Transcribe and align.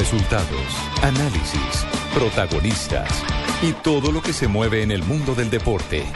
Resultados, 0.00 0.66
análisis, 1.02 1.84
protagonistas 2.14 3.22
y 3.60 3.74
todo 3.74 4.10
lo 4.10 4.22
que 4.22 4.32
se 4.32 4.48
mueve 4.48 4.82
en 4.82 4.92
el 4.92 5.02
mundo 5.02 5.34
del 5.34 5.50
deporte. 5.50 6.06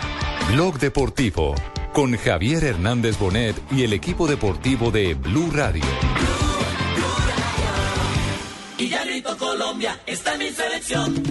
Blog 0.51 0.79
Deportivo 0.79 1.55
con 1.93 2.17
Javier 2.17 2.65
Hernández 2.65 3.19
Bonet 3.19 3.55
y 3.71 3.83
el 3.83 3.93
equipo 3.93 4.27
deportivo 4.27 4.91
de 4.91 5.13
Blue 5.13 5.51
Radio. 5.53 5.85
Y 8.79 8.89
ya 8.89 9.05
grito 9.05 9.37
Colombia, 9.37 10.01
está 10.07 10.33
en 10.33 10.39
mi 10.39 10.51
selección. 10.51 11.23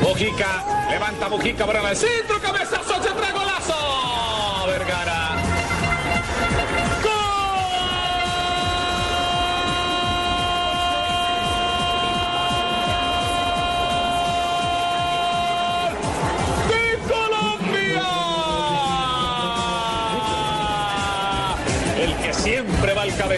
Mojica, 0.00 0.86
levanta 0.90 1.28
Mojica 1.28 1.66
para 1.66 1.90
el 1.90 1.96
centro, 1.96 2.40
cabezazo, 2.40 3.02
se 3.02 3.10
trae 3.10 3.32
golazo. 3.32 3.51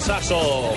Cabezazo. 0.04 0.74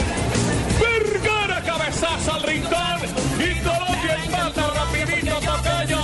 Vergara, 0.80 1.62
cabezazo 1.62 2.34
al 2.34 2.44
rincón. 2.44 2.99
Y 3.40 3.59
Colombia 3.59 4.18
empata 4.23 4.68
rapidito, 4.68 5.35
tocayo. 5.40 5.99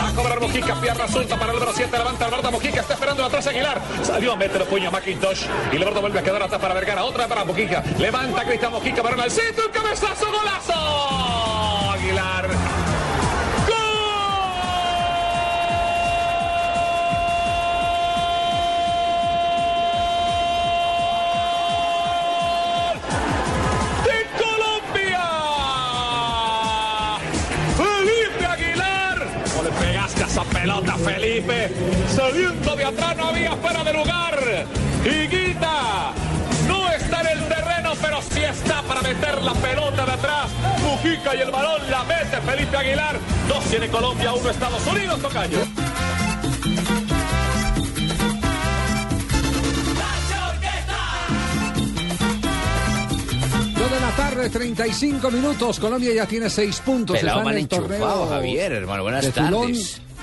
Va 0.00 0.08
a 0.08 0.14
cobrar 0.14 0.40
Mojica, 0.40 0.80
pierna 0.80 1.08
suelta 1.08 1.38
para 1.38 1.52
el 1.52 1.58
número 1.58 1.72
7, 1.74 1.98
levanta 1.98 2.24
Alberto 2.24 2.52
Mojica, 2.52 2.80
está 2.80 2.94
esperando 2.94 3.24
atrás 3.24 3.46
Aguilar. 3.46 3.80
Salió 4.02 4.32
a 4.32 4.36
meter 4.36 4.64
puño 4.64 4.88
a 4.88 4.92
McIntosh 4.92 5.44
y 5.72 5.76
Alberto 5.76 6.00
vuelve 6.00 6.20
a 6.20 6.22
quedar 6.22 6.42
atrás 6.42 6.60
para 6.60 6.74
Vergara, 6.74 7.04
otra 7.04 7.28
para 7.28 7.44
Mojica. 7.44 7.82
Levanta 7.98 8.44
Cristian 8.44 8.72
Mojica 8.72 9.02
para 9.02 9.24
el 9.24 9.30
centro, 9.30 9.66
el 9.66 9.70
cabezazo, 9.70 10.26
golazo. 10.32 11.90
Aguilar. 11.92 12.67
Pelota, 30.60 30.96
Felipe? 30.96 31.70
Saliendo 32.14 32.76
de 32.76 32.84
atrás, 32.84 33.16
no 33.16 33.28
había 33.28 33.52
fuera 33.56 33.84
de 33.84 33.92
lugar. 33.92 34.66
Higuita 35.04 36.12
no 36.66 36.90
está 36.90 37.20
en 37.20 37.38
el 37.38 37.48
terreno, 37.48 37.92
pero 38.00 38.20
sí 38.22 38.40
está 38.40 38.82
para 38.82 39.00
meter 39.02 39.42
la 39.42 39.54
pelota 39.54 40.04
de 40.04 40.12
atrás. 40.12 40.50
Mujica 40.82 41.34
y 41.36 41.40
el 41.40 41.50
balón 41.50 41.90
la 41.90 42.04
mete 42.04 42.40
Felipe 42.44 42.76
Aguilar. 42.76 43.18
Dos 43.48 43.64
tiene 43.64 43.88
Colombia, 43.88 44.32
uno 44.32 44.50
Estados 44.50 44.86
Unidos, 44.86 45.20
Tocayo. 45.20 45.58
Dos 53.78 53.90
de 53.90 54.00
la 54.00 54.10
tarde, 54.16 54.50
35 54.50 55.30
minutos. 55.30 55.78
Colombia 55.78 56.12
ya 56.12 56.26
tiene 56.26 56.50
seis 56.50 56.80
puntos. 56.80 57.16
Pelado 57.16 57.38
Está 57.38 57.44
mal 57.44 57.54
en 57.54 57.62
el 57.62 57.68
torneo 57.68 58.28
Javier, 58.28 58.72
hermano. 58.72 59.02
Buenas 59.04 59.24
de 59.24 59.32
Toulon. 59.32 59.72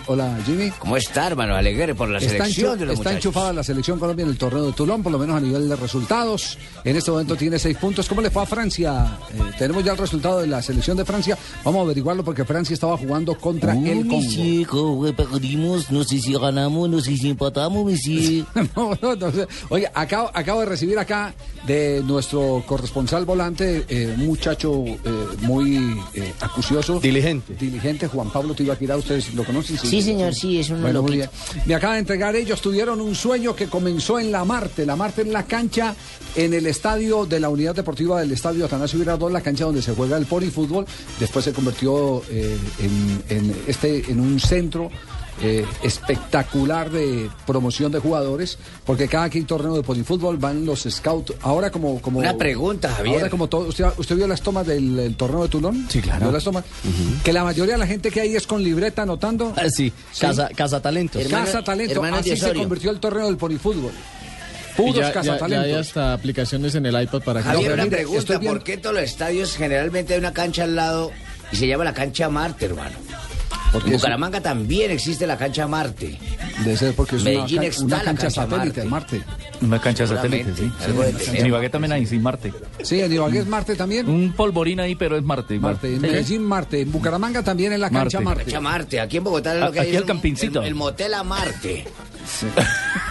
Hola, 0.08 0.38
Jimmy. 0.46 0.70
¿Cómo 0.78 0.98
está, 0.98 1.26
hermano? 1.28 1.56
Alegre 1.56 1.96
por 1.96 2.08
la 2.10 2.20
Está, 2.20 2.30
selección 2.46 2.78
de 2.78 2.86
los 2.86 2.94
está 2.94 3.10
muchachos. 3.10 3.26
enchufada 3.26 3.54
la 3.54 3.64
selección 3.64 3.98
Colombia 3.98 4.22
en 4.24 4.30
el 4.30 4.38
torneo 4.38 4.68
de 4.68 4.72
Toulon, 4.74 5.02
por 5.02 5.12
lo 5.12 5.18
menos 5.18 5.36
a 5.36 5.40
nivel 5.40 5.68
de 5.68 5.76
resultados. 5.76 6.60
En 6.84 6.96
este 6.96 7.10
momento 7.10 7.36
tiene 7.36 7.58
seis 7.58 7.76
puntos. 7.78 8.08
¿Cómo 8.08 8.22
le 8.22 8.30
fue 8.30 8.44
a 8.44 8.46
Francia? 8.46 9.18
Eh, 9.34 9.40
tenemos 9.58 9.84
ya 9.84 9.94
el 9.94 9.98
resultado 9.98 10.42
de 10.42 10.48
la 10.48 10.62
selección 10.62 10.96
de 10.96 11.06
Francia. 11.06 11.36
Vamos 11.64 11.80
a 11.80 11.84
averiguarlo 11.86 12.24
porque 12.24 12.46
Francia 12.46 12.76
estaba 12.76 12.96
jugando 12.98 13.36
contra 13.40 13.74
el 13.74 14.02
Congo. 14.06 14.18
Monsieur, 14.18 14.68
¿cómo 14.68 15.12
perdimos? 15.14 15.90
No 15.90 16.04
sé 16.04 16.20
si 16.20 16.34
ganamos, 16.34 16.88
no 16.88 17.00
sé 17.02 17.18
si 17.18 17.30
empatamos. 17.32 17.92
No, 18.76 18.92
no, 19.02 19.16
no 19.16 19.32
sé. 19.32 19.48
Oye, 19.70 19.90
acabo, 19.94 20.30
acabo 20.34 20.60
de 20.62 20.66
recibir 20.68 21.00
acá 21.00 21.34
de 21.66 22.02
nuestro 22.06 22.64
corresponsal 22.68 23.26
volante, 23.26 23.86
eh, 23.88 24.14
un 24.18 24.26
muchacho 24.28 24.84
eh, 24.86 24.98
muy 25.42 25.98
eh, 26.14 26.32
acucioso. 26.42 27.00
Diligente. 27.00 27.56
Diligente, 27.56 28.08
Juan 28.08 28.30
Pablo 28.30 28.54
Tibaquirá, 28.54 28.98
¿ustedes 28.98 29.34
lo 29.34 29.44
conocen? 29.44 29.78
Sí, 29.78 29.95
señor, 30.02 30.34
sí, 30.34 30.60
es 30.60 30.70
un 30.70 30.82
Bueno, 30.82 31.02
muy 31.02 31.18
bien. 31.18 31.30
Me 31.66 31.76
acaba 31.76 31.94
de 31.94 32.00
entregar, 32.00 32.36
ellos 32.36 32.62
tuvieron 32.62 33.02
un 33.02 33.16
sueño 33.16 33.56
que 33.56 33.68
comenzó 33.68 34.20
en 34.20 34.32
la 34.32 34.44
Marte. 34.46 34.86
La 34.86 34.96
Marte 34.96 35.22
en 35.22 35.34
la 35.34 35.44
cancha, 35.44 35.96
en 36.36 36.54
el 36.54 36.66
estadio 36.68 37.26
de 37.26 37.40
la 37.40 37.50
Unidad 37.50 37.76
Deportiva 37.76 38.20
del 38.20 38.32
Estadio 38.32 38.66
Atanasio 38.66 39.00
Girardot, 39.00 39.32
la 39.32 39.42
cancha 39.42 39.66
donde 39.66 39.82
se 39.82 39.94
juega 39.94 40.18
el 40.18 40.26
polifútbol. 40.26 40.86
Después 41.20 41.46
se 41.46 41.54
convirtió 41.54 42.22
eh, 42.30 42.58
en, 42.80 43.24
en 43.38 43.56
este, 43.68 44.12
en 44.12 44.20
un 44.20 44.40
centro 44.40 44.90
eh, 45.42 45.66
espectacular 45.84 46.90
de 46.90 47.30
promoción 47.46 47.92
de 47.92 48.00
jugadores, 48.00 48.58
porque 48.86 49.08
cada 49.08 49.30
que 49.30 49.40
hay 49.40 49.44
torneo 49.44 49.76
de 49.76 49.84
polifútbol 49.84 50.38
van 50.38 50.66
los 50.66 50.84
scouts. 50.90 51.34
Ahora 51.42 51.70
como... 51.72 52.02
como 52.02 52.20
Una 52.20 52.38
pregunta, 52.38 52.90
Javier. 52.90 53.16
Ahora 53.16 53.30
como 53.30 53.48
todo, 53.48 53.68
¿usted, 53.68 53.86
usted 53.98 54.16
vio 54.16 54.28
las 54.28 54.42
tomas 54.42 54.66
del, 54.66 55.16
torneo 55.18 55.44
de 55.44 55.50
Tulón? 55.50 55.88
Sí, 55.90 56.02
claro. 56.02 56.22
¿Vio 56.22 56.32
las 56.32 56.44
tomas? 56.44 56.64
Que 57.24 57.34
la 57.34 57.44
mayoría 57.44 57.74
de 57.74 57.80
la 57.80 57.88
gente 57.88 58.12
que 58.12 58.22
hay 58.22 58.36
es 58.36 58.48
con 58.48 58.64
libreta 58.64 59.02
anotando. 59.04 59.54
Ah, 59.56 59.70
sí, 59.70 59.92
Casa, 60.20 60.50
casa 60.56 60.82
Talentos. 60.82 61.22
Casa 61.28 61.64
así 62.14 62.38
se 62.38 62.54
convirtió 62.54 62.92
el 62.92 63.00
torneo 63.00 63.26
del 63.26 63.38
polifútbol. 63.38 63.92
Y 63.92 64.78
Puros 64.78 64.96
ya, 64.96 65.22
ya- 65.22 65.48
ya 65.48 65.62
hay 65.62 65.72
hasta 65.74 66.12
aplicaciones 66.14 66.76
en 66.76 66.86
el 66.86 67.02
iPad 67.02 67.22
para 67.24 67.40
que... 67.42 67.46
Javier, 67.48 67.64
pero 67.64 67.74
una 67.76 67.84
mire, 67.86 67.96
pregunta. 67.96 68.20
estoy 68.20 68.38
viendo- 68.40 68.58
¿Por 68.58 68.64
qué 68.66 68.78
todos 68.78 68.96
los 68.96 69.06
estadios 69.06 69.56
generalmente 69.56 70.14
hay 70.14 70.20
una 70.20 70.34
cancha 70.34 70.64
al 70.64 70.76
lado 70.76 71.12
y 71.52 71.56
se 71.56 71.66
llama 71.68 71.86
la 71.86 71.94
cancha 71.94 72.28
Marte, 72.28 72.66
hermano? 72.66 72.98
Porque 73.76 73.90
En 73.90 73.96
eso 73.96 74.04
Bucaramanga 74.04 74.40
también 74.42 74.90
existe 74.92 75.28
la 75.28 75.38
cancha 75.38 75.68
Marte. 75.68 76.18
debe 76.64 76.78
ser 76.78 76.94
porque 76.96 77.18
es 77.18 77.22
una, 77.24 77.32
Medellín 77.32 77.64
está 77.64 77.84
una 77.84 77.98
cancha 77.98 78.22
cancha 78.24 78.30
satélite 78.30 78.82
de 78.82 78.88
Marte. 78.88 79.22
Una 79.62 79.82
cancha 79.82 80.08
satélite, 80.08 80.54
sí. 80.56 80.72
Tener. 80.86 81.40
En 81.40 81.46
Ibagué 81.48 81.70
también 81.70 81.92
hay, 81.92 82.06
sí, 82.06 82.18
Marte. 82.18 82.54
Sí, 82.84 83.02
en 83.02 83.12
Ibagué 83.12 83.40
es 83.40 83.48
Marte 83.48 83.76
también. 83.76 84.08
Un 84.10 84.32
polvorín 84.32 84.80
ahí, 84.80 84.96
pero 84.96 85.18
es 85.18 85.24
Marte. 85.24 85.56
igual. 85.56 85.74
Marte, 85.74 85.88
en 85.90 85.96
Sí. 85.96 86.00
Medellín 86.02 86.44
Marte, 86.44 86.82
en 86.82 86.92
Bucaramanga 86.92 87.44
también 87.44 87.74
en 87.74 87.82
la 87.82 87.90
cancha 87.90 88.20
Marte. 88.22 88.24
Marte. 88.24 88.44
Cancha 88.46 88.62
Marte. 88.62 89.00
Aquí 89.02 89.18
en 89.18 89.24
Bogotá 89.26 89.54
es 89.56 89.60
lo 89.62 89.72
que 89.74 89.80
Aquí 89.82 89.90
hay 89.90 89.96
es 89.96 90.02
un- 90.02 90.08
campincito. 90.08 90.62
El, 90.62 90.68
el 90.70 90.76
motel 90.76 91.14
a 91.14 91.24
Marte. 91.24 91.86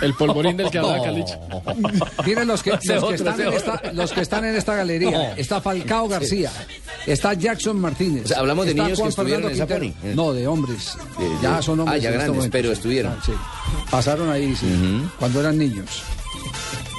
El 0.01 0.15
polvorín 0.15 0.57
del 0.57 0.71
que 0.71 0.79
hablaba 0.79 1.03
Caliche. 1.05 1.39
Miren 2.27 2.49
los 2.49 2.63
que, 2.63 2.71
los, 2.73 2.81
que 2.81 2.97
otro, 2.99 3.15
están 3.15 3.41
en 3.41 3.53
esta, 3.53 3.83
los 3.93 4.13
que 4.13 4.21
están 4.21 4.45
en 4.45 4.57
esta 4.57 4.75
galería. 4.75 5.35
Está 5.37 5.61
Falcao 5.61 6.09
García, 6.09 6.51
está 7.07 7.35
Jackson 7.35 7.81
Martínez. 7.81 8.25
O 8.27 8.29
sea, 8.29 8.39
hablamos 8.39 8.67
de 8.67 8.75
niños 8.75 8.91
que 8.91 8.97
Juan 8.97 9.09
estuvieron 9.09 9.43
Fernando 9.43 9.65
en 9.65 9.71
esa 9.71 9.81
Quintero. 9.81 10.03
pony. 10.03 10.15
No, 10.15 10.33
de 10.33 10.47
hombres. 10.47 10.97
De- 11.19 11.25
de- 11.29 11.37
ya 11.43 11.63
son 11.63 11.81
hombres. 11.81 11.99
Ah, 12.01 12.03
ya 12.03 12.09
en 12.09 12.15
este 12.15 12.25
grandes, 12.25 12.29
momento, 12.37 12.53
pero 12.53 12.69
sí. 12.69 12.73
estuvieron. 12.75 13.13
Ah, 13.19 13.23
sí. 13.25 13.33
Pasaron 13.91 14.31
ahí, 14.31 14.55
sí, 14.57 14.67
cuando 15.19 15.41
eran 15.41 15.59
niños. 15.59 16.03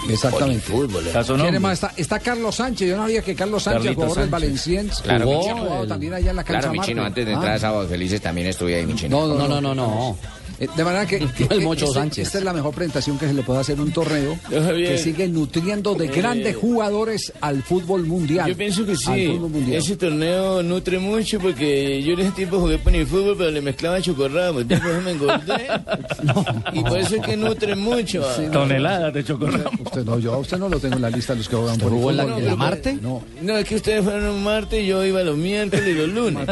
Exactamente. 0.10 0.72
Polifútbol, 0.72 1.08
eh. 1.08 1.12
Ya 1.14 1.24
son 1.24 1.36
¿Quién 1.38 1.46
hombres. 1.48 1.62
más 1.62 1.74
está? 1.74 1.92
Está 1.98 2.20
Carlos 2.20 2.56
Sánchez. 2.56 2.90
Yo 2.90 2.96
no 2.98 3.04
sabía 3.04 3.22
que 3.24 3.36
Carlos 3.36 3.64
Sánchez, 3.64 3.84
Carlitos 3.84 4.04
jugador 4.04 4.18
del 4.18 4.30
Sánchez. 4.30 4.32
Valenciennes, 4.50 5.00
Claro, 5.02 5.26
jugó, 5.26 5.58
jugado 5.58 5.88
también 5.88 6.14
allá 6.14 6.30
en 6.30 6.36
la 6.36 6.44
cancha 6.44 6.60
Claro, 6.62 6.74
mi 6.74 6.80
chino, 6.86 7.04
antes 7.04 7.26
de 7.26 7.32
Ah. 7.32 7.36
entrar 7.36 7.54
a 7.56 7.60
Sábados 7.60 7.90
Felices 7.90 8.22
también 8.22 8.48
estuve 8.48 8.76
ahí, 8.76 8.86
mi 8.86 8.94
chino. 8.96 9.20
No, 9.28 9.34
no, 9.34 9.48
No, 9.48 9.62
no, 9.62 9.74
no, 9.74 9.76
no. 9.76 10.12
Eh, 10.12 10.16
De 10.60 10.84
manera 10.84 11.06
que, 11.06 11.20
que- 11.38 11.48
El 11.50 11.62
Mocho 11.62 11.86
este- 11.86 12.00
Sánchez. 12.00 12.28
esta 12.28 12.38
es 12.40 12.44
la 12.44 12.54
mejor 12.54 12.74
presentación 12.74 13.18
que 13.18 13.28
se 13.28 13.34
le 13.34 13.44
puede 13.44 13.60
hacer 13.60 13.78
a 13.78 13.82
un 13.82 13.92
torneo 13.92 14.38
que 14.50 14.98
sigue 14.98 15.28
nutriendo 15.28 15.96
de 15.96 16.08
grandes 16.08 16.56
jugadores 16.56 17.34
al 17.42 17.62
fútbol 17.64 18.06
mundial. 18.06 18.50
Yo 18.50 18.56
pienso 18.58 18.86
que 18.86 18.96
sí. 18.96 19.40
Ese 19.72 19.96
torneo 19.98 20.64
nutre 20.64 21.00
mucho 21.00 21.40
porque 21.40 22.02
yo 22.04 22.14
en 22.14 22.20
ese 22.22 22.32
tiempo 22.32 22.60
jugué 22.60 22.78
fútbol, 23.06 23.36
pero 23.38 23.52
le 23.52 23.62
mezclaba 23.62 24.02
chocorramo. 24.02 24.64
Después 24.64 25.04
me 25.04 25.12
engordé. 25.12 25.68
Y 26.74 26.82
por 26.84 26.98
eso 26.98 27.16
es 27.16 27.22
que 27.22 27.38
nutre 27.38 27.76
mucho. 27.76 28.24
Toneladas 28.52 29.14
de 29.14 29.24
chocorramo. 29.24 29.70
Usted 29.86 30.04
no, 30.06 30.20
yo 30.20 30.34
a 30.34 30.38
usted 30.38 30.58
no 30.58 30.70
lo 30.70 30.80
tengo 30.80 30.96
en 30.96 31.02
la 31.02 31.10
lista 31.10 31.34
de 31.34 31.40
los 31.40 31.50
que 31.50 31.56
juegan 31.56 31.78
por 31.78 31.92
la- 31.92 31.98
fútbol. 31.98 32.20
en 32.40 32.46
la 32.46 32.56
Marte? 32.56 32.98
No. 33.02 33.24
No, 33.42 33.58
es 33.58 33.66
que 33.66 33.76
ustedes 33.76 34.04
fueron 34.04 34.26
un 34.26 34.44
martes 34.44 34.84
y 34.84 34.88
yo 34.88 35.04
iba 35.06 35.22
los 35.24 35.38
miércoles 35.38 35.88
y 35.88 35.94
los 35.94 36.10
lunes. 36.10 36.48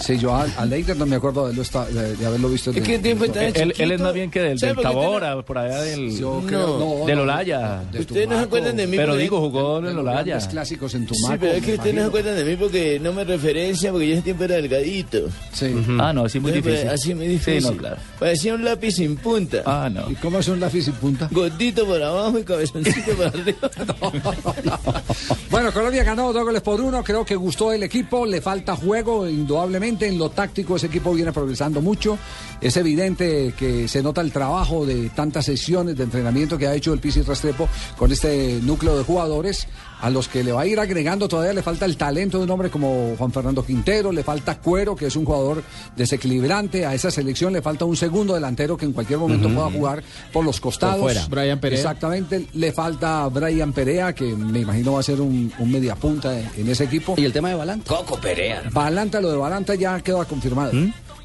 Sí, 0.00 0.18
yo 0.18 0.34
a, 0.34 0.42
a 0.56 0.64
Leider 0.66 0.96
no 0.96 1.06
me 1.06 1.16
acuerdo 1.16 1.40
de, 1.42 1.46
haberlo 1.46 1.62
esta- 1.62 1.84
de- 1.86 2.16
de 2.16 2.26
haberlo 2.26 2.48
visto. 2.48 2.70
en 2.70 2.78
Es 2.78 2.82
que 2.82 2.98
tiempo 2.98 3.24
está. 3.24 3.44
Él, 3.46 3.74
él 3.76 3.92
es 3.92 4.00
más 4.00 4.12
bien 4.14 4.30
que 4.30 4.40
del, 4.40 4.58
¿Sabe 4.58 4.74
del 4.74 4.82
Tabora, 4.82 5.42
por 5.42 5.58
allá 5.58 5.80
del... 5.82 6.16
Yo 6.18 6.42
creo, 6.46 6.78
no, 7.00 7.06
del 7.06 7.16
no, 7.16 7.22
Olaya. 7.22 7.82
de 7.92 8.00
Ustedes 8.00 8.28
no 8.28 8.36
se 8.38 8.44
acuerdan 8.44 8.76
de 8.76 8.86
mí. 8.86 8.96
Pero 8.96 9.12
porque- 9.12 9.22
digo, 9.22 9.40
jugó 9.40 9.78
en 9.78 9.84
de 9.84 9.90
el 9.90 9.96
los 9.96 10.04
Olaya. 10.04 10.38
clásicos 10.48 10.94
en 10.94 11.06
Tumaco. 11.06 11.32
Sí, 11.34 11.38
pero 11.40 11.52
es 11.52 11.64
que 11.64 11.74
ustedes 11.74 11.94
no 11.94 12.00
se 12.02 12.06
acuerdan 12.08 12.36
de 12.36 12.44
mí 12.44 12.56
porque 12.56 12.98
no 13.00 13.12
me 13.12 13.24
referencia 13.24 13.90
porque 13.92 14.08
yo 14.08 14.12
ese 14.14 14.22
tiempo 14.22 14.44
era 14.44 14.56
delgadito. 14.56 15.28
Sí. 15.52 15.74
Ah, 15.98 16.12
no, 16.12 16.24
así 16.24 16.40
muy 16.40 16.52
Entonces, 16.52 16.54
difícil. 16.54 16.86
pues, 16.88 17.00
Así 17.00 17.14
muy 17.14 17.26
difícil. 17.28 17.62
Sí, 17.62 17.68
no, 17.70 17.76
claro. 17.76 17.96
Parecía 18.18 18.54
un 18.54 18.64
lápiz 18.64 18.92
sin 18.92 19.16
punta. 19.16 19.62
Ah, 19.66 19.90
no. 19.92 20.10
¿Y 20.10 20.14
cómo 20.14 20.38
es 20.38 20.48
un 20.48 20.58
lápiz 20.60 20.82
sin 20.84 20.94
punta? 20.94 21.28
Gordito 21.30 21.84
por 21.86 22.02
abajo 22.02 22.38
y 22.38 22.44
cabezoncito 22.44 23.12
por 23.12 23.26
arriba. 23.26 23.70
bueno, 25.50 25.72
Colombia 25.72 26.02
ganó 26.04 26.32
dos 26.32 26.44
goles 26.44 26.62
por 26.62 26.80
uno. 26.80 27.02
Creo 27.04 27.24
que 27.24 27.36
gustó 27.36 27.72
el 27.72 27.82
equipo. 27.82 28.24
Le 28.26 28.40
falta 28.40 28.74
juego, 28.76 29.28
indudablemente. 29.28 29.65
Tácticamente, 29.66 30.06
en 30.06 30.18
lo 30.18 30.30
táctico, 30.30 30.76
ese 30.76 30.86
equipo 30.86 31.12
viene 31.12 31.32
progresando 31.32 31.80
mucho. 31.80 32.18
Es 32.60 32.76
evidente 32.76 33.54
que 33.56 33.88
se 33.88 34.02
nota 34.02 34.20
el 34.20 34.32
trabajo 34.32 34.86
de 34.86 35.10
tantas 35.10 35.44
sesiones 35.44 35.96
de 35.96 36.04
entrenamiento 36.04 36.56
que 36.56 36.66
ha 36.66 36.74
hecho 36.74 36.92
el 36.92 37.00
Pisi 37.00 37.22
Restrepo 37.22 37.68
con 37.96 38.12
este 38.12 38.60
núcleo 38.62 38.96
de 38.96 39.04
jugadores 39.04 39.66
a 40.00 40.10
los 40.10 40.28
que 40.28 40.44
le 40.44 40.52
va 40.52 40.62
a 40.62 40.66
ir 40.66 40.78
agregando 40.78 41.28
todavía 41.28 41.52
le 41.52 41.62
falta 41.62 41.84
el 41.84 41.96
talento 41.96 42.38
de 42.38 42.44
un 42.44 42.50
hombre 42.50 42.70
como 42.70 43.14
Juan 43.16 43.32
Fernando 43.32 43.64
Quintero, 43.64 44.12
le 44.12 44.22
falta 44.22 44.58
Cuero, 44.58 44.94
que 44.94 45.06
es 45.06 45.16
un 45.16 45.24
jugador 45.24 45.62
desequilibrante, 45.96 46.86
a 46.86 46.94
esa 46.94 47.10
selección 47.10 47.52
le 47.52 47.62
falta 47.62 47.84
un 47.84 47.96
segundo 47.96 48.34
delantero 48.34 48.76
que 48.76 48.84
en 48.84 48.92
cualquier 48.92 49.18
momento 49.18 49.48
pueda 49.48 49.70
jugar 49.70 50.02
por 50.32 50.44
los 50.44 50.60
costados. 50.60 50.96
Por 50.96 51.12
fuera. 51.12 51.26
Brian 51.28 51.58
Perea. 51.58 51.78
Exactamente, 51.78 52.46
le 52.54 52.72
falta 52.72 53.26
Brian 53.28 53.72
Perea, 53.72 54.14
que 54.14 54.24
me 54.24 54.60
imagino 54.60 54.92
va 54.94 55.00
a 55.00 55.02
ser 55.02 55.20
un, 55.20 55.52
un 55.58 55.72
mediapunta 55.72 56.38
en 56.38 56.68
ese 56.68 56.84
equipo. 56.84 57.14
¿Y 57.16 57.24
el 57.24 57.32
tema 57.32 57.48
de 57.48 57.54
Balanta? 57.54 57.88
Coco 57.88 58.18
Perea. 58.20 58.62
Balanta, 58.72 59.20
lo 59.20 59.30
de 59.30 59.36
Balanta 59.36 59.74
ya 59.74 60.00
quedó 60.00 60.24
confirmado. 60.26 60.72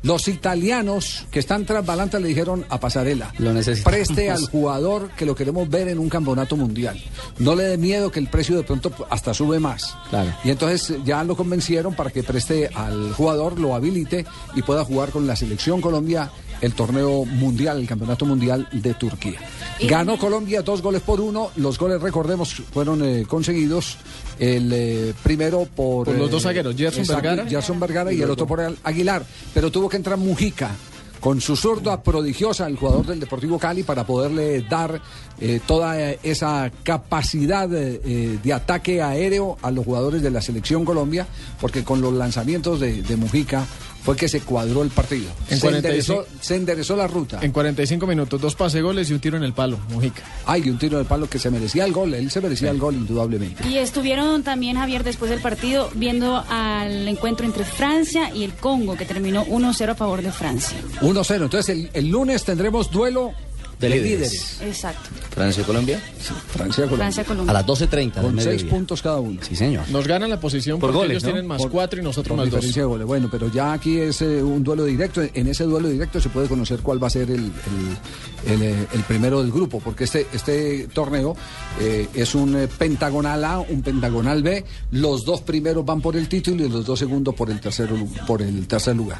Los 0.03 0.27
italianos 0.27 1.27
que 1.30 1.39
están 1.39 1.65
tras 1.65 1.86
Balanta 1.86 2.19
le 2.19 2.27
dijeron 2.27 2.65
a 2.69 2.80
Pasarela, 2.80 3.33
Lo 3.38 3.53
preste 3.83 4.31
al 4.31 4.48
jugador 4.48 5.12
que 5.12 5.25
lo 5.25 5.36
queremos 5.36 5.69
ver 5.69 5.89
en 5.89 6.00
un 6.00 6.09
campeonato 6.09 6.57
mundial. 6.57 7.00
No 7.38 7.56
le 7.56 7.63
dé 7.63 7.77
miedo 7.77 8.12
que 8.12 8.19
el 8.19 8.27
precio 8.27 8.57
de 8.57 8.63
pronto 8.63 8.92
hasta 9.09 9.33
sube 9.33 9.59
más. 9.59 9.95
Claro. 10.09 10.33
Y 10.44 10.50
entonces 10.50 10.98
ya 11.06 11.24
lo 11.24 11.36
convencieron 11.36 11.94
para 11.94 12.09
que 12.09 12.24
preste 12.24 12.69
al 12.74 13.13
jugador, 13.13 13.59
lo 13.59 13.75
habilite 13.75 14.25
y 14.56 14.63
pueda 14.63 14.83
jugar 14.83 15.09
con 15.09 15.27
la 15.27 15.36
selección 15.36 15.81
Colombia 15.81 16.31
el 16.62 16.74
torneo 16.74 17.25
mundial, 17.25 17.80
el 17.80 17.88
campeonato 17.88 18.25
mundial 18.25 18.68
de 18.72 18.94
Turquía. 18.94 19.40
Ganó 19.81 20.18
Colombia 20.18 20.62
dos 20.62 20.81
goles 20.81 21.02
por 21.02 21.19
uno. 21.19 21.52
Los 21.56 21.78
goles, 21.78 22.02
recordemos, 22.02 22.54
fueron 22.72 23.04
eh, 23.04 23.25
conseguidos. 23.28 23.98
El 24.40 24.72
eh, 24.74 25.13
primero 25.24 25.68
por. 25.75 26.06
Por 26.06 26.16
los 26.16 26.30
eh, 26.30 26.31
dos 26.31 26.44
zagueros, 26.44 26.75
Gerson 26.75 27.06
Vergara. 27.06 27.46
Gerson 27.48 27.80
Vergara 27.80 28.13
y 28.13 28.22
el 28.22 28.30
otro 28.30 28.48
por 28.48 28.62
Aguilar. 28.84 29.25
Pero 29.54 29.72
tuvo 29.72 29.90
que 29.90 29.98
entrar 29.98 30.18
Mujica. 30.18 30.72
Con 31.19 31.40
su 31.40 31.56
zurda 31.56 32.02
prodigiosa, 32.02 32.66
el 32.66 32.78
jugador 32.78 33.06
del 33.06 33.19
Deportivo 33.19 33.60
Cali, 33.60 33.84
para 33.84 34.04
poderle 34.08 34.63
dar 34.63 35.00
eh, 35.40 35.60
toda 35.68 36.02
eh, 36.02 36.19
esa 36.24 36.72
capacidad 36.81 37.72
eh, 37.72 38.02
eh, 38.04 38.40
de 38.44 38.54
ataque 38.54 39.04
aéreo 39.04 39.56
a 39.62 39.69
los 39.69 39.86
jugadores 39.86 40.24
de 40.24 40.31
la 40.31 40.42
Selección 40.42 40.84
Colombia, 40.84 41.28
porque 41.60 41.84
con 41.84 42.02
los 42.02 42.12
lanzamientos 42.16 42.80
de, 42.80 43.04
de 43.04 43.18
Mujica 43.18 43.68
fue 44.03 44.15
que 44.15 44.27
se 44.27 44.42
cuadró 44.42 44.83
el 44.83 44.89
partido. 44.89 45.30
En 45.50 45.57
se, 45.57 45.62
45 45.62 45.75
enderezó, 45.77 46.25
se 46.42 46.56
enderezó 46.56 46.95
la 46.95 47.07
ruta. 47.07 47.39
En 47.42 47.51
45 47.51 48.07
minutos, 48.07 48.42
dos 48.42 48.56
pase 48.56 48.81
goles 48.81 49.09
y 49.09 49.13
un 49.13 49.19
tiro 49.19 49.38
en 49.38 49.44
el 49.44 49.53
palo, 49.53 49.80
Mujica. 49.89 50.24
Hay 50.45 50.69
un 50.69 50.77
tiro 50.77 50.98
de 50.98 51.06
palo 51.06 51.30
que 51.30 51.39
se 51.39 51.50
merecía 51.50 51.86
el 51.86 51.92
gol, 51.92 52.13
él 52.13 52.31
se 52.31 52.42
merecía 52.42 52.71
el 52.71 52.80
gol 52.80 52.95
indudablemente. 52.95 53.68
Y 53.68 53.77
estuvieron 53.77 54.44
también, 54.44 54.77
Javier, 54.77 55.03
después 55.03 55.30
del 55.30 55.42
partido, 55.42 55.89
viendo 55.95 56.44
al 56.50 57.07
encuentro 57.07 57.45
entre 57.45 57.63
Francia 57.63 58.33
y 58.33 58.44
el 58.44 58.53
Congo, 58.53 58.95
que 58.95 59.06
terminó 59.06 59.45
1-0 59.45 59.89
a 59.89 59.95
favor 59.95 60.21
de 60.21 60.31
Francia. 60.31 60.77
1-0. 61.01 61.44
Entonces 61.44 61.69
el, 61.69 61.89
el 61.94 62.07
lunes 62.09 62.44
tendremos 62.44 62.92
duelo 62.92 63.33
de, 63.81 63.89
De 63.89 63.95
líderes. 63.95 64.31
líderes. 64.31 64.62
Exacto. 64.62 65.10
Francia-Colombia. 65.31 66.00
Francia 66.00 66.83
Colombia. 66.83 66.98
Francia, 66.98 67.24
A 67.24 67.25
Colombia. 67.25 67.54
las 67.54 67.66
12.30 67.66 68.13
del 68.13 68.24
Con 68.24 68.42
seis 68.42 68.63
puntos 68.63 69.01
cada 69.01 69.19
uno. 69.19 69.39
Sí, 69.42 69.56
señor. 69.56 69.89
Nos 69.89 70.07
ganan 70.07 70.30
la 70.30 70.39
posición 70.39 70.80
Por 70.80 70.89
porque 70.92 70.98
goles, 70.98 71.12
ellos 71.12 71.24
¿no? 71.24 71.30
tienen 71.30 71.48
más 71.48 71.62
Por- 71.62 71.72
cuatro 71.72 72.00
y 72.00 72.04
nosotros 72.04 72.38
más 72.38 72.45
dos. 72.45 72.54
diferencia 72.56 72.81
de 72.83 72.88
goles. 72.88 73.07
Bueno, 73.07 73.28
pero 73.31 73.51
ya 73.51 73.74
aquí 73.74 73.98
es 74.00 74.22
eh, 74.22 74.42
un 74.44 74.63
duelo 74.63 74.86
directo. 74.86 75.22
En 75.33 75.48
ese 75.48 75.63
duelo 75.63 75.89
directo 75.89 76.22
se 76.22 76.30
puede 76.30 76.48
conocer 76.48 76.80
cuál 76.81 77.01
va 77.01 77.07
a 77.07 77.10
ser 77.10 77.30
el, 77.31 77.39
el- 77.45 78.54
el, 78.54 78.62
eh, 78.63 78.88
el 78.94 79.01
primero 79.04 79.42
del 79.42 79.51
grupo, 79.51 79.80
porque 79.80 80.04
este, 80.06 80.27
este 80.34 80.88
torneo 80.94 81.36
eh, 81.80 82.07
es 82.13 82.36
un 82.36 82.56
eh, 82.56 82.68
pentagonal 82.68 83.44
A, 83.45 83.60
un 83.60 83.81
pentagonal 83.81 84.44
B. 84.44 84.63
Los 84.92 85.24
dos 85.25 85.42
primeros 85.42 85.84
van 85.86 86.01
por 86.01 86.16
el 86.16 86.27
título 86.27 86.66
y 86.66 86.69
los 86.69 86.86
dos 86.86 87.00
segundos 87.00 87.34
por 87.36 87.50
el 87.50 87.60
tercero, 87.60 87.95
por 88.27 88.42
el 88.42 88.68
tercer 88.68 88.95
lugar. 88.95 89.19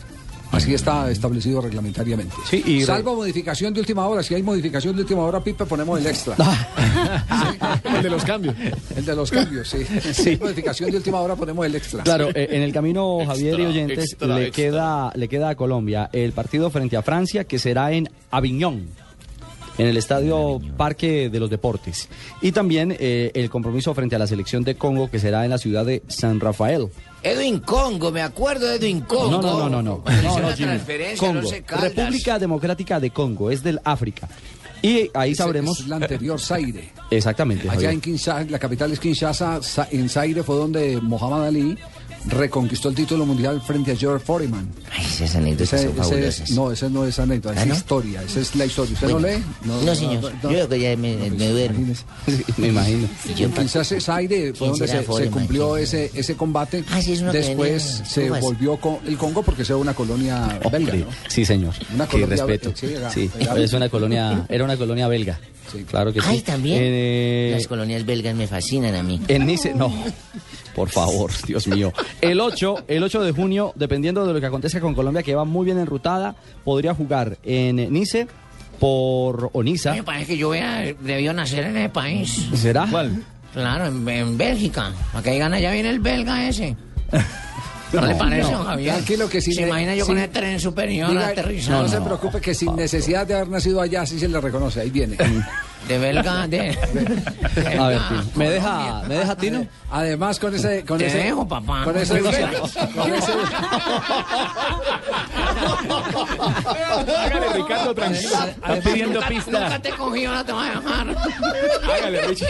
Así 0.52 0.74
está 0.74 1.10
establecido 1.10 1.62
reglamentariamente. 1.62 2.36
Sí, 2.50 2.62
y 2.66 2.80
re- 2.82 2.86
Salvo 2.86 3.16
modificación 3.16 3.74
de 3.74 3.80
última 3.80 4.06
hora. 4.08 4.22
Si 4.22 4.36
hay 4.36 4.44
modificación 4.44 4.96
de 4.96 5.04
última 5.04 5.22
hora, 5.24 5.42
Pipe, 5.42 5.66
ponemos 5.66 6.00
el 6.00 6.08
extra. 6.08 6.36
El 7.96 8.04
de 8.04 8.10
los 8.10 8.24
cambios. 8.24 8.56
El 8.96 9.06
de 9.06 9.16
los 9.16 9.32
cambios, 9.32 9.68
sí. 9.70 9.78
Si 10.14 10.30
hay 10.30 10.38
modificación 10.38 10.92
de 10.92 10.98
última 10.98 11.22
hora, 11.22 11.36
ponemos 11.36 11.66
el 11.66 11.76
extra. 11.76 12.04
Claro, 12.04 12.30
eh, 12.36 12.50
en 12.52 12.62
el 12.64 12.74
camino 12.74 13.20
Javier 13.26 13.60
y 13.60 13.66
oyentes 13.66 14.12
extra, 14.12 14.36
le 14.36 14.48
extra. 14.48 14.64
queda 14.64 15.12
le 15.16 15.28
queda 15.28 15.50
a 15.50 15.56
Colombia 15.56 16.10
el 16.12 16.32
partido 16.34 16.70
frente 16.70 16.98
a 16.98 17.02
Francia 17.02 17.44
que 17.46 17.58
será 17.60 17.92
en 17.94 18.10
Aviñón 18.32 18.88
en 19.78 19.88
el 19.88 19.96
estadio 19.98 20.60
Parque 20.78 21.30
de 21.30 21.40
los 21.40 21.50
Deportes 21.50 22.10
y 22.42 22.52
también 22.52 22.96
eh, 23.00 23.32
el 23.34 23.50
compromiso 23.50 23.94
frente 23.94 24.16
a 24.16 24.20
la 24.20 24.28
selección 24.28 24.64
de 24.64 24.76
Congo 24.76 25.10
que 25.10 25.18
será 25.20 25.44
en 25.46 25.50
la 25.52 25.58
ciudad 25.58 25.86
de 25.86 26.04
San 26.08 26.40
Rafael. 26.40 26.88
Edwin 27.24 27.60
Congo, 27.60 28.12
me 28.12 28.22
acuerdo 28.22 28.68
de 28.68 28.76
Edwin 28.78 29.02
Congo. 29.02 29.30
No, 29.32 29.42
no, 29.42 29.60
no, 29.60 29.70
no, 29.70 29.82
no. 29.82 30.04
No, 30.24 30.40
no, 30.40 31.18
Congo. 31.18 31.42
República 31.80 32.40
Democrática 32.40 33.00
de 33.00 33.12
Congo, 33.12 33.52
es 33.52 33.62
del 33.64 33.80
África. 33.84 34.28
Y 34.84 35.12
ahí 35.14 35.36
sabremos 35.36 35.80
Es 35.82 35.88
la 35.88 35.98
anterior 35.98 36.40
Zaire. 36.40 36.90
exactamente. 37.12 37.64
Allá 37.70 37.74
Javier. 37.74 37.92
en 37.92 38.02
Kinshasa, 38.02 38.44
la 38.50 38.58
capital 38.58 38.92
es 38.92 39.00
Kinshasa, 39.00 39.62
Sa- 39.62 39.88
en 39.92 40.10
Zaire 40.10 40.42
fue 40.42 40.56
donde 40.56 41.00
Mohamed 41.00 41.46
Ali 41.48 41.78
reconquistó 42.28 42.90
el 42.90 42.96
título 42.96 43.26
mundial 43.26 43.62
frente 43.62 43.92
a 43.92 43.96
George 43.96 44.26
Foreman. 44.26 44.70
Ay, 44.92 45.06
esas 45.06 45.36
anécdotas 45.36 45.74
Ese- 45.74 45.84
son 45.84 45.92
ese 45.92 46.02
fabulosas. 46.04 46.40
es- 46.42 46.52
no, 46.52 46.72
ese 46.72 46.90
no 46.90 47.06
es 47.06 47.20
anécdota, 47.20 47.56
¿Ah, 47.60 47.64
es 47.64 47.68
no? 47.70 47.76
historia, 47.76 48.22
esa 48.24 48.40
es 48.40 48.56
la 48.56 48.66
historia. 48.66 48.94
¿Usted 48.94 49.10
Bueno. 49.12 49.28
no 49.28 49.34
lee? 49.82 49.86
No, 49.86 49.96
señor. 49.96 50.22
Yo 50.44 50.50
creo 50.50 50.70
que 50.70 50.80
ya 50.80 50.98
me, 50.98 51.16
me 51.32 51.48
duermo. 51.50 51.94
Me 52.58 52.68
imagino. 52.68 53.08
Y 53.30 53.34
yo 53.34 53.50
Zaire 54.00 54.54
fue 54.54 54.68
¿Quién 54.70 54.72
donde 54.72 54.88
se, 54.88 55.30
cumplió 55.32 55.72
¿Quién 55.74 55.84
ese, 55.84 56.12
ese 56.14 56.36
combate. 56.36 56.84
Ah, 56.92 57.02
sí, 57.02 57.14
es 57.14 57.22
uno 57.22 57.32
que 57.32 57.40
Después 57.40 58.04
se 58.06 58.24
¿cómo 58.24 58.36
es? 58.36 58.42
volvió 58.42 58.78
con 58.78 58.98
el 59.08 59.18
Congo 59.18 59.42
porque 59.44 59.64
era 59.64 59.78
una 59.78 59.94
colonia 59.94 60.60
belga. 60.72 60.94
Sí, 61.28 61.46
señor. 61.46 61.74
Una 61.94 62.06
Qué 62.08 62.12
colonia- 62.22 62.36
respeto. 62.46 62.72
sí, 62.76 62.86
era- 62.94 63.12
Sí, 63.12 63.30
era- 63.40 63.58
es 63.58 63.74
una 63.74 63.90
colonia, 63.90 64.46
era 64.50 64.64
una 64.64 64.78
colonia 64.78 65.08
belga. 65.08 65.40
Sí. 65.72 65.86
Claro 65.86 66.12
que 66.12 66.20
sí. 66.20 66.28
Ay, 66.30 66.42
también. 66.42 66.78
Eh, 66.82 67.52
Las 67.56 67.68
colonias 67.68 68.06
belgas 68.06 68.36
me 68.36 68.46
fascinan 68.48 68.94
a 68.94 69.04
mí. 69.04 69.22
En 69.30 69.46
Nice, 69.46 69.74
no. 69.74 69.92
Por 70.76 70.90
favor, 70.90 71.32
Dios 71.48 71.68
mío. 71.68 71.92
El 72.22 72.40
8, 72.40 72.86
el 72.88 73.04
8 73.04 73.22
de 73.24 73.32
junio, 73.32 73.74
dependiendo 73.76 74.26
de 74.26 74.34
lo 74.34 74.40
que 74.40 74.46
acontezca 74.48 74.80
con 74.80 74.94
Colombia, 74.96 75.24
que 75.24 75.36
va 75.36 75.46
muy 75.46 75.66
bien 75.66 75.78
enrutada, 75.80 76.36
podría 76.64 76.94
jugar 76.94 77.38
en 77.44 77.92
Nice 77.92 78.28
por 78.80 79.50
Onisa. 79.54 79.94
Me 79.94 80.04
parece 80.04 80.28
que 80.28 80.38
yo 80.38 80.50
hubiera 80.50 80.80
debido 81.00 81.34
nacer 81.34 81.66
en 81.66 81.78
ese 81.78 81.90
país. 81.90 82.48
¿Será? 82.56 82.88
¿Cuál? 82.90 83.24
Claro, 83.54 83.86
en, 83.88 84.08
en 84.08 84.38
Bélgica. 84.38 84.92
Para 85.12 85.24
que 85.24 85.38
gana 85.38 85.60
ya 85.60 85.72
viene 85.72 85.90
el 85.90 86.00
belga 86.00 86.48
ese. 86.48 86.76
¿No, 87.94 88.06
le 88.06 88.16
parece, 88.16 88.50
no, 88.54 88.64
Javier? 88.64 88.94
tranquilo 88.96 89.28
que 89.28 89.42
si 89.42 89.52
¿Se 89.52 89.64
imagina 89.64 89.94
yo 89.94 90.06
con 90.06 90.18
el 90.18 90.30
tren 90.30 90.58
superior 90.62 91.12
Diga- 91.12 91.28
aterrizado? 91.28 91.84
no, 91.84 91.90
se 91.90 92.00
preocupe 92.00 92.40
que 92.40 92.54
sin 92.56 92.74
necesidad 92.78 93.28
de 93.28 93.34
haber 93.36 93.50
nacido 93.50 93.82
allá, 93.82 94.06
sí 94.06 94.18
se 94.18 94.30
le 94.30 94.40
reconoce, 94.40 94.80
ahí 94.80 94.90
viene. 94.90 95.18
De 95.88 95.98
belga, 95.98 96.48
de... 96.48 96.70
A 97.80 97.88
ver, 97.88 98.00
Tino. 98.08 98.24
¿Me 98.36 98.50
deja, 98.50 99.02
¿me 99.08 99.16
deja 99.16 99.36
Tino? 99.36 99.66
Además, 99.90 100.40
con 100.40 100.56
ese. 100.56 100.86
Con 100.86 101.00
Te 101.00 101.08
ese, 101.08 101.18
dejo, 101.18 101.48
papá. 101.48 101.84
Con 101.84 101.98
ese. 101.98 102.20
con 102.96 103.14
ese- 103.14 103.34
Hágale, 107.18 107.50
Ricardo, 107.54 107.94
tranquilo. 107.96 108.30
Está 108.46 108.80
pidiendo 108.82 109.14
Nunca, 109.16 109.28
pista. 109.28 109.52
nunca 109.60 109.80
te 109.82 109.90
cogí, 109.92 110.26
ahora 110.26 110.44
te 110.44 110.52
voy 110.54 110.68
a 110.68 110.80
dejar. 110.80 111.16
Hágale, 111.96 112.22
Richie. 112.28 112.48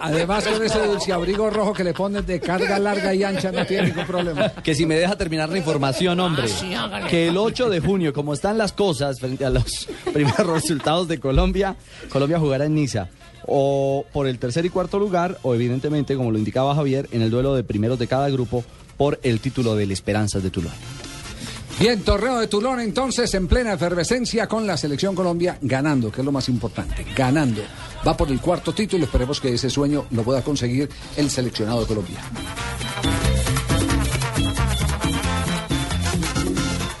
además, 0.00 0.44
con 0.46 0.62
ese 0.62 0.86
dulceabrigo 0.86 1.50
rojo 1.50 1.72
que 1.72 1.84
le 1.84 1.94
pones 1.94 2.26
de 2.26 2.40
carga 2.40 2.78
larga 2.78 3.14
y 3.14 3.22
ancha, 3.24 3.52
no 3.52 3.64
tiene 3.66 3.88
ningún 3.88 4.06
problema. 4.06 4.48
Que 4.50 4.74
si 4.74 4.86
me 4.86 4.96
deja 4.96 5.16
terminar 5.16 5.48
la 5.48 5.58
información, 5.58 6.20
hombre. 6.20 6.44
Ah, 6.46 6.56
sí, 6.60 6.74
hágale. 6.74 7.08
que 7.08 7.28
el 7.28 7.36
8 7.36 7.68
de 7.70 7.80
junio, 7.80 8.12
como 8.12 8.34
están 8.34 8.58
las 8.58 8.72
cosas 8.72 9.20
frente 9.20 9.44
a 9.44 9.50
los 9.50 9.88
primeros 10.12 10.46
resultados 10.46 11.08
de 11.08 11.18
Colombia, 11.20 11.76
Colombia 12.10 12.38
jugará 12.38 12.64
en 12.66 12.74
Niza. 12.74 13.08
O 13.46 14.06
por 14.12 14.26
el 14.26 14.38
tercer 14.38 14.64
y 14.64 14.70
cuarto 14.70 14.98
lugar, 14.98 15.38
o 15.42 15.54
evidentemente, 15.54 16.16
como 16.16 16.30
lo 16.30 16.38
indicaba 16.38 16.74
Javier, 16.74 17.08
en 17.12 17.20
el 17.20 17.30
duelo 17.30 17.54
de 17.54 17.62
primeros 17.62 17.98
de 17.98 18.06
cada 18.06 18.30
grupo 18.30 18.64
por 18.96 19.20
el 19.22 19.40
título 19.40 19.76
del 19.76 19.90
Esperanzas 19.90 20.42
de 20.42 20.50
Tulón. 20.50 20.72
Bien, 21.78 22.00
torneo 22.02 22.38
de 22.38 22.46
Tulón 22.46 22.80
entonces 22.80 23.34
en 23.34 23.48
plena 23.48 23.72
efervescencia 23.72 24.46
con 24.46 24.66
la 24.66 24.76
selección 24.76 25.14
Colombia 25.14 25.58
ganando, 25.60 26.10
que 26.10 26.20
es 26.20 26.24
lo 26.24 26.30
más 26.30 26.48
importante, 26.48 27.04
ganando. 27.16 27.62
Va 28.06 28.16
por 28.16 28.30
el 28.30 28.40
cuarto 28.40 28.72
título, 28.72 29.04
esperemos 29.04 29.40
que 29.40 29.52
ese 29.52 29.68
sueño 29.68 30.06
lo 30.10 30.22
pueda 30.22 30.42
conseguir 30.42 30.88
el 31.16 31.30
seleccionado 31.30 31.80
de 31.80 31.86
Colombia. 31.86 32.20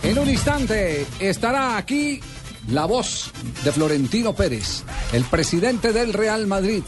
En 0.02 0.18
un 0.18 0.28
instante 0.28 1.06
estará 1.20 1.76
aquí 1.76 2.20
la 2.68 2.84
voz 2.84 3.30
de 3.64 3.72
Florentino 3.72 4.34
Pérez, 4.34 4.82
el 5.12 5.24
presidente 5.24 5.92
del 5.92 6.12
Real 6.12 6.46
Madrid, 6.46 6.82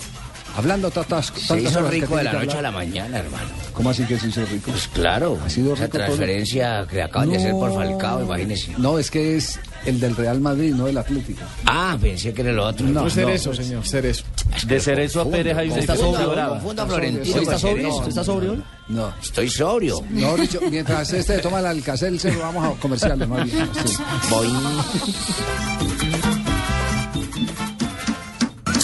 hablando 0.57 0.91
tantas, 0.91 1.33
Se 1.37 1.61
hizo 1.61 1.83
rico 1.89 2.17
de 2.17 2.25
la 2.25 2.33
noche 2.33 2.59
a 2.59 2.63
la 2.63 2.71
mañana, 2.71 3.19
hermano. 3.19 3.49
¿Cómo 3.73 3.91
así 3.91 4.05
que 4.05 4.19
se 4.19 4.29
hizo 4.29 4.45
rico? 4.47 4.71
Pues 4.71 4.89
claro, 4.89 5.39
Ha 5.45 5.51
sido 5.51 5.75
esa 5.75 5.85
rico 5.85 5.99
todo. 5.99 6.07
transferencia 6.07 6.87
que 6.91 7.03
acaban 7.03 7.31
de 7.31 7.37
hacer 7.37 7.53
por 7.53 7.75
Falcao, 7.75 8.23
imagínese. 8.25 8.73
No, 8.79 8.99
es 8.99 9.11
que 9.11 9.37
es 9.37 9.59
el 9.85 10.01
del 10.01 10.17
Real 10.17 10.41
Madrid, 10.41 10.75
no 10.75 10.87
del 10.87 10.99
Atlético. 10.99 11.43
Ah, 11.67 11.97
pensé 12.01 12.33
que 12.33 12.41
era 12.41 12.51
el 12.51 12.59
otro. 12.59 12.87
No, 12.87 13.03
No, 13.05 13.11
ser 13.11 13.25
no, 13.27 13.31
eso, 13.31 13.51
pues- 13.51 13.67
señor, 13.67 13.87
ser 13.87 14.07
eso. 14.07 14.25
De 14.67 14.81
Cerezo 14.81 15.21
a 15.21 15.31
Pérez 15.31 15.57
hay 15.57 15.69
una 15.69 15.79
¿Está 15.79 15.97
sobrio? 15.97 16.49
Confunda 16.49 16.87
Florentino 16.87 17.37
¿Hoy 17.37 17.43
está 17.43 17.59
sobrio? 17.59 17.77
Cerezo. 17.77 17.97
¿Usted 17.99 18.09
está 18.09 18.25
sobrio? 18.25 18.63
No. 18.89 19.13
Estoy 19.23 19.51
sobrio. 19.51 20.01
No, 20.11 20.37
dicho, 20.37 20.61
mientras 20.71 21.13
este 21.13 21.39
toma 21.39 21.61
el 21.61 21.67
alcacel, 21.67 22.19
se 22.19 22.33
lo 22.33 22.39
vamos 22.41 22.65
a 22.77 22.81
comerciales, 22.81 23.29
más 23.29 23.45
bien. 23.45 23.69
Sí. 23.87 23.97
Voy. 24.31 24.47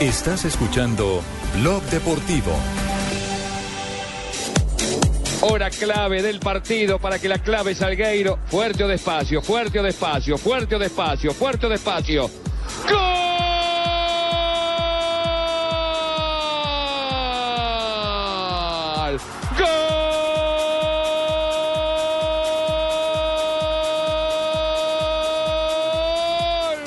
Estás 0.00 0.44
escuchando 0.44 1.22
Blog 1.54 1.82
Deportivo. 1.84 2.52
Hora 5.42 5.70
clave 5.70 6.20
del 6.22 6.38
partido 6.38 6.98
para 6.98 7.18
que 7.18 7.28
la 7.28 7.38
clave 7.38 7.74
Salgueiro. 7.74 8.38
Fuerte 8.46 8.84
o 8.84 8.88
despacio, 8.88 9.40
fuerte 9.40 9.80
o 9.80 9.82
despacio, 9.82 10.36
fuerte 10.36 10.76
o 10.76 10.78
despacio, 10.78 11.32
fuerte 11.32 11.66
o 11.66 11.68
despacio. 11.70 12.30
¡Gol! 12.88 13.20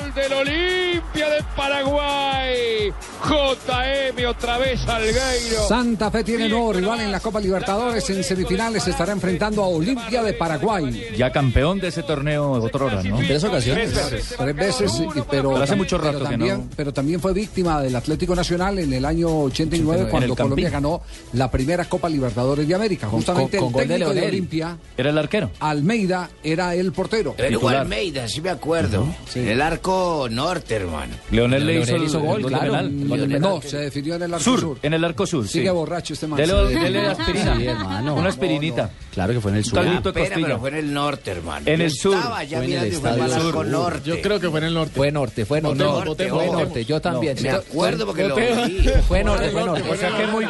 ¡Gol 0.02 0.14
del 0.14 0.32
Paraguay! 1.56 2.13
JM 3.28 4.26
otra 4.26 4.58
vez 4.58 4.80
Salgueiro. 4.80 5.66
Santa 5.68 6.10
Fe 6.10 6.24
tiene 6.24 6.48
nuevo 6.48 6.72
rival 6.72 7.00
en 7.00 7.10
la 7.10 7.20
Copa 7.20 7.40
Libertadores. 7.40 8.08
En 8.10 8.22
semifinales 8.22 8.82
se 8.84 8.90
estará 8.90 9.12
enfrentando 9.12 9.62
a 9.62 9.68
Olimpia 9.68 10.22
de 10.22 10.34
Paraguay. 10.34 11.08
Ya 11.16 11.30
campeón 11.32 11.80
de 11.80 11.88
ese 11.88 12.02
torneo 12.02 12.52
otra 12.52 12.84
hora, 12.84 13.02
¿no? 13.02 13.18
En 13.20 13.26
tres 13.26 13.42
ocasiones. 13.44 13.92
Tres 13.92 14.10
veces. 14.12 14.34
Tres 14.36 14.56
veces, 14.56 14.92
y- 15.00 15.06
pero, 15.30 15.52
Pero 15.52 15.56
hace 15.62 15.74
mucho 15.76 15.96
pero 15.98 16.12
rato 16.12 16.24
que 16.24 16.30
también, 16.32 16.58
no. 16.58 16.68
pero 16.76 16.92
también 16.92 17.20
fue 17.20 17.32
víctima 17.32 17.80
del 17.80 17.96
Atlético 17.96 18.34
Nacional 18.34 18.78
en 18.78 18.92
el 18.92 19.04
año 19.04 19.28
89 19.44 20.02
En 20.02 20.08
cuando 20.10 20.32
el. 20.34 20.38
Colombia 20.38 20.70
ganó 20.70 21.00
la 21.32 21.50
primera 21.50 21.84
Copa 21.86 22.08
Libertadores 22.08 22.68
de 22.68 22.74
América. 22.74 23.08
Justamente 23.08 23.58
con- 23.58 23.72
con 23.72 23.82
el 23.82 23.88
gol 23.88 23.88
de 23.88 23.94
técnico 23.94 24.08
de, 24.10 24.14
Leonel. 24.20 24.34
Olimpia, 24.34 24.78
Era 24.96 25.10
el 25.10 25.18
arquero. 25.18 25.50
Almeida, 25.60 26.30
era 26.42 26.74
el 26.74 26.92
portero. 26.92 27.34
Titular. 27.36 27.76
Almeida, 27.76 28.28
sí 28.28 28.40
me 28.40 28.50
acuerdo. 28.50 29.06
En 29.34 29.48
el 29.48 29.60
arco 29.62 30.28
norte, 30.30 30.74
hermano. 30.76 31.14
Leonel 31.30 31.64
le 31.66 31.72
Leonel 31.74 31.88
hizo, 31.88 31.96
el- 31.96 32.02
hizo 32.04 32.18
el 32.18 32.24
gol, 32.24 32.42
de 32.42 33.13
claro. 33.16 33.28
penal. 33.28 33.28
El 33.28 33.28
gol 33.28 33.28
de 33.28 33.34
penal. 33.34 33.50
No, 33.54 33.62
se 33.62 33.76
definió 33.78 34.14
en 34.16 34.22
el 34.22 34.34
arco 34.34 34.44
Sur, 34.44 34.60
sur. 34.60 34.78
en 34.82 34.92
el 34.94 35.04
arco 35.04 35.26
sur. 35.26 35.48
Sigue 35.48 35.64
sí. 35.68 35.70
borracho 35.70 36.14
este 36.14 36.26
man. 36.26 36.36
Dele, 36.38 36.54
dele 36.54 37.06
aspirina. 37.06 37.56
Sí, 37.56 37.66
hermano. 37.66 38.14
Una 38.14 38.28
aspirinita. 38.28 38.90
Claro 39.12 39.32
que 39.34 39.40
fue 39.40 39.50
en 39.52 39.56
el 39.58 39.64
sur. 39.64 39.74
Talito 39.74 40.12
de 40.12 40.22
Espera, 40.22 40.24
costilla. 40.28 40.46
pero 40.46 40.58
fue 40.60 40.68
en 40.70 40.74
el 40.76 40.92
norte, 40.94 41.30
hermano. 41.30 41.62
En 41.66 41.80
el 41.80 41.90
sur. 41.92 42.14
Estaba 42.16 42.44
ya 42.44 42.58
Fue 42.58 42.66
en 42.66 42.72
el 42.72 42.92
estadio 42.92 43.24
el 43.24 43.30
sur. 43.40 43.66
norte. 43.66 44.00
Yo 44.04 44.20
creo 44.22 44.40
que 44.40 44.50
fue 44.50 44.58
en 44.60 44.64
el 44.66 44.74
norte. 44.74 44.92
Fue 44.94 45.12
norte, 45.12 45.44
fue 45.46 45.60
norte. 45.60 45.84
Votemos, 45.84 46.04
norte, 46.04 46.28
Fue 46.28 46.46
norte, 46.50 46.84
yo 46.84 47.00
también. 47.00 47.36
Me 47.42 47.50
acuerdo 47.50 48.06
porque 48.06 48.28
lo 48.28 48.36
vi. 48.36 48.44
Fue 49.08 49.22
norte, 49.24 49.50
fue 49.50 49.64
norte. 49.64 49.90
O 49.90 49.94
sea 49.96 50.16
que 50.16 50.26
muy. 50.26 50.46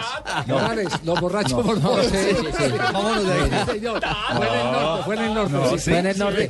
Morales, 0.47 0.89
los 1.05 1.21
borrachos 1.21 1.65
por 1.65 1.81
favor. 1.81 2.03
Sí, 2.05 2.11
sí, 2.11 2.47
sí. 2.57 2.75
Vámonos 2.93 3.27
de 3.27 3.33
ahí. 3.33 3.51
Fue 3.65 3.77
en 3.77 3.85
el 3.85 3.85
norte, 4.65 4.99
fue 5.05 5.15
en 5.17 5.23
el 5.25 5.35
norte. 5.35 5.79
sí, 5.79 5.91
Fue 5.91 5.99
en 5.99 6.07
el 6.07 6.19
norte. 6.19 6.45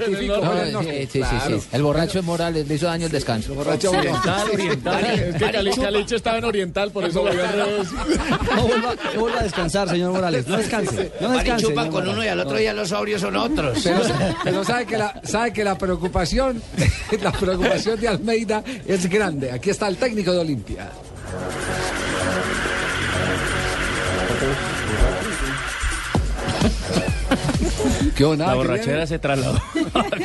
El 0.64 0.72
No, 0.72 0.82
norte. 0.82 1.08
sí, 1.12 1.22
sí, 1.22 1.36
sí. 1.60 1.68
El 1.72 1.82
borracho 1.82 2.18
de 2.18 2.22
Morales 2.22 2.68
le 2.68 2.74
hizo 2.74 2.86
daño 2.86 3.06
el 3.06 3.12
descanso. 3.12 3.54
Borracho, 3.54 3.90
Oriental, 3.90 4.50
oriental. 4.52 5.04
Es 5.04 5.36
que 5.36 5.50
Cali- 5.82 6.03
Caliche 6.04 6.16
estaba 6.16 6.38
en 6.38 6.44
Oriental, 6.44 6.90
por 6.90 7.04
eso 7.04 7.22
lo 7.24 7.30
al 7.30 7.36
revés. 7.36 7.88
No 8.54 8.62
vuelva, 8.66 8.94
no 9.14 9.20
vuelva 9.20 9.40
a 9.40 9.42
descansar, 9.44 9.88
señor 9.88 10.12
Morales. 10.12 10.46
No 10.46 10.56
descanse. 10.58 11.10
No 11.20 11.30
descanse. 11.30 11.66
chupa 11.66 11.88
con 11.88 12.06
uno 12.06 12.22
y 12.22 12.28
al 12.28 12.40
otro 12.40 12.58
día 12.58 12.74
los 12.74 12.90
sobrios 12.90 13.20
son 13.22 13.36
otros. 13.36 13.80
Pero, 13.82 14.00
pero 14.44 14.64
sabe 14.64 14.86
que 14.86 14.98
la 14.98 15.20
sabe 15.24 15.52
que 15.52 15.64
la 15.64 15.78
preocupación 15.78 16.62
la 17.22 17.32
preocupación 17.32 17.98
de 18.00 18.08
Almeida 18.08 18.62
es 18.86 19.08
grande. 19.08 19.50
Aquí 19.50 19.70
está 19.70 19.88
el 19.88 19.96
técnico 19.96 20.32
de 20.32 20.38
Olimpia. 20.40 20.90
¿Qué 28.16 28.24
onda? 28.24 28.46
La 28.46 28.52
¿Qué 28.52 28.58
borrachera 28.58 28.92
viene? 28.92 29.06
se 29.06 29.18
trasladó. 29.18 29.60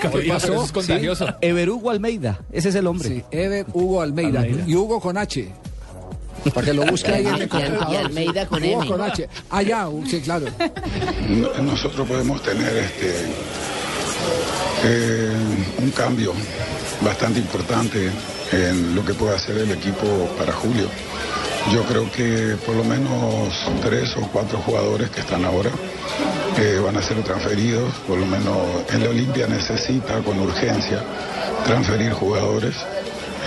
¿Qué 0.01 0.27
pasó? 0.29 0.63
Es 0.63 0.71
contagioso. 0.71 1.27
Ever 1.41 1.69
Hugo 1.69 1.89
Almeida. 1.89 2.39
Ese 2.51 2.69
es 2.69 2.75
el 2.75 2.87
hombre. 2.87 3.09
Sí, 3.09 3.23
Ever 3.31 3.65
Hugo 3.73 4.01
Almeida. 4.01 4.41
Almeida. 4.41 4.63
Y 4.67 4.75
Hugo 4.75 4.99
con 4.99 5.17
H. 5.17 5.47
Para 6.53 6.65
que 6.67 6.73
lo 6.73 6.85
busque 6.85 7.11
ahí 7.11 7.25
en 7.27 7.35
el 7.35 7.49
y. 7.91 7.95
Almeida 7.95 8.45
con 8.47 8.63
M. 8.63 8.87
con 8.87 9.01
H. 9.01 9.27
Ah, 9.49 9.61
ya, 9.61 9.87
sí, 10.09 10.21
claro. 10.21 10.45
No- 11.27 11.53
nosotros 11.63 12.07
podemos 12.07 12.41
tener 12.43 12.75
este 12.77 13.13
eh, 14.83 15.31
un 15.81 15.91
cambio 15.91 16.33
bastante 17.01 17.39
importante 17.39 18.09
en 18.51 18.95
lo 18.95 19.05
que 19.05 19.13
puede 19.13 19.35
hacer 19.35 19.57
el 19.57 19.71
equipo 19.71 20.05
para 20.37 20.53
julio. 20.53 20.87
Yo 21.73 21.83
creo 21.83 22.09
que 22.11 22.55
por 22.65 22.75
lo 22.75 22.83
menos 22.83 23.53
tres 23.81 24.15
o 24.17 24.21
cuatro 24.31 24.57
jugadores 24.59 25.09
que 25.09 25.19
están 25.21 25.43
ahora 25.45 25.69
eh, 26.57 26.79
van 26.83 26.97
a 26.97 27.01
ser 27.01 27.21
transferidos, 27.23 27.93
por 28.07 28.17
lo 28.17 28.25
menos 28.25 28.57
el 28.93 29.05
Olimpia 29.07 29.45
necesita 29.47 30.19
con 30.19 30.39
urgencia 30.39 31.03
transferir 31.65 32.11
jugadores. 32.13 32.75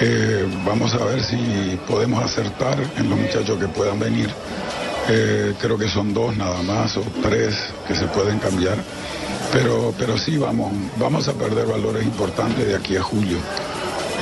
Eh, 0.00 0.46
vamos 0.64 0.94
a 0.94 1.04
ver 1.04 1.22
si 1.22 1.78
podemos 1.86 2.22
acertar 2.24 2.78
en 2.96 3.10
los 3.10 3.18
muchachos 3.18 3.58
que 3.58 3.68
puedan 3.68 3.98
venir. 3.98 4.30
Eh, 5.08 5.54
creo 5.60 5.76
que 5.76 5.88
son 5.88 6.14
dos 6.14 6.36
nada 6.36 6.62
más 6.62 6.96
o 6.96 7.02
tres 7.22 7.56
que 7.86 7.94
se 7.94 8.06
pueden 8.06 8.38
cambiar. 8.38 8.76
Pero, 9.52 9.92
pero 9.98 10.16
sí 10.16 10.38
vamos, 10.38 10.72
vamos 10.96 11.28
a 11.28 11.34
perder 11.34 11.66
valores 11.66 12.04
importantes 12.04 12.66
de 12.66 12.74
aquí 12.74 12.96
a 12.96 13.02
julio. 13.02 13.36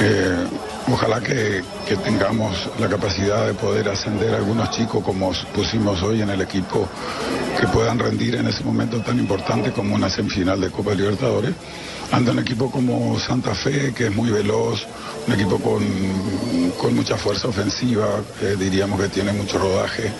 Eh, 0.00 0.47
ojalá 0.93 1.21
que, 1.21 1.62
que 1.87 1.97
tengamos 1.97 2.69
la 2.81 2.89
capacidad 2.89 3.47
de 3.47 3.55
poder 3.55 3.89
ascender 3.89 4.35
algunos 4.35 4.71
chicos 4.71 5.05
como 5.05 5.31
pusimos 5.55 6.03
hoy 6.03 6.23
en 6.23 6.31
el 6.31 6.41
equipo 6.41 6.89
que 7.61 7.67
puedan 7.69 7.99
rendir 7.99 8.37
en 8.37 8.49
ese 8.49 8.65
momento 8.65 9.00
tan 9.00 9.19
importante 9.19 9.71
como 9.71 9.95
una 9.95 10.09
semifinal 10.09 10.61
de 10.61 10.71
Copa 10.71 10.95
Libertadores. 10.95 11.53
Anda 12.12 12.33
un 12.33 12.40
equipo 12.40 12.71
como 12.71 13.19
Santa 13.21 13.55
Fe, 13.55 13.93
que 13.95 14.07
es 14.07 14.14
muy 14.14 14.31
veloz, 14.31 14.85
un 15.26 15.33
equipo 15.33 15.59
con, 15.59 15.81
con 16.79 16.95
mucha 16.95 17.17
fuerza 17.17 17.49
ofensiva, 17.49 18.21
eh, 18.43 18.57
diríamos 18.59 19.00
que 19.00 19.09
tiene 19.09 19.33
mucho 19.33 19.59
rodaje, 19.59 20.11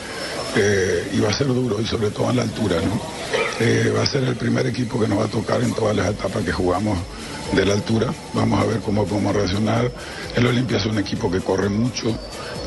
eh, 0.57 1.11
y 1.13 1.21
va 1.21 1.31
a 1.31 1.33
ser 1.33 1.49
duro, 1.49 1.81
y 1.81 1.87
sobre 1.87 2.11
todo 2.11 2.31
en 2.31 2.37
la 2.37 2.43
altura, 2.43 2.77
¿no? 2.81 3.01
Eh, 3.59 3.93
va 3.95 4.03
a 4.03 4.07
ser 4.07 4.23
el 4.25 4.37
primer 4.37 4.67
equipo 4.67 5.01
que 5.01 5.09
nos 5.09 5.19
va 5.19 5.25
a 5.25 5.29
tocar 5.29 5.61
en 5.63 5.75
todas 5.75 5.97
las 5.97 6.09
etapas 6.11 6.45
que 6.45 6.53
jugamos 6.53 6.97
de 7.53 7.65
la 7.65 7.75
altura. 7.75 8.13
Vamos 8.35 8.61
a 8.61 8.65
ver 8.65 8.79
cómo 8.81 9.05
podemos 9.07 9.35
reaccionar. 9.35 9.91
El 10.37 10.47
Olimpia 10.47 10.77
es 10.79 10.87
un 10.87 10.99
equipo 10.99 11.31
que 11.31 11.41
corre 11.41 11.69
mucho 11.69 12.17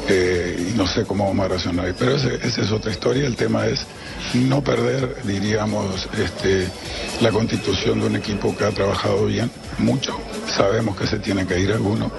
eh, 0.10 0.70
y 0.74 0.78
no 0.78 0.86
sé 0.88 1.04
cómo 1.06 1.25
vamos 1.28 1.46
a 1.46 1.50
reaccionar. 1.50 1.94
Pero 1.98 2.16
ese- 2.16 2.36
esa 2.46 2.62
es 2.62 2.72
otra 2.72 2.92
historia. 2.92 3.25
El 3.25 3.36
tema 3.36 3.66
es 3.68 3.86
no 4.34 4.62
perder, 4.63 5.18
diríamos, 5.24 6.08
este, 6.22 6.68
la 7.22 7.32
constitución 7.32 8.00
de 8.02 8.08
un 8.08 8.16
equipo 8.16 8.56
que 8.56 8.66
ha 8.66 8.72
trabajado 8.72 9.25
bien, 9.25 9.50
mucho. 9.78 10.18
Sabemos 10.56 10.96
que 10.98 11.08
se 11.08 11.20
tiene 11.20 11.46
que 11.46 11.60
ir 11.60 11.72
alguno, 11.72 12.12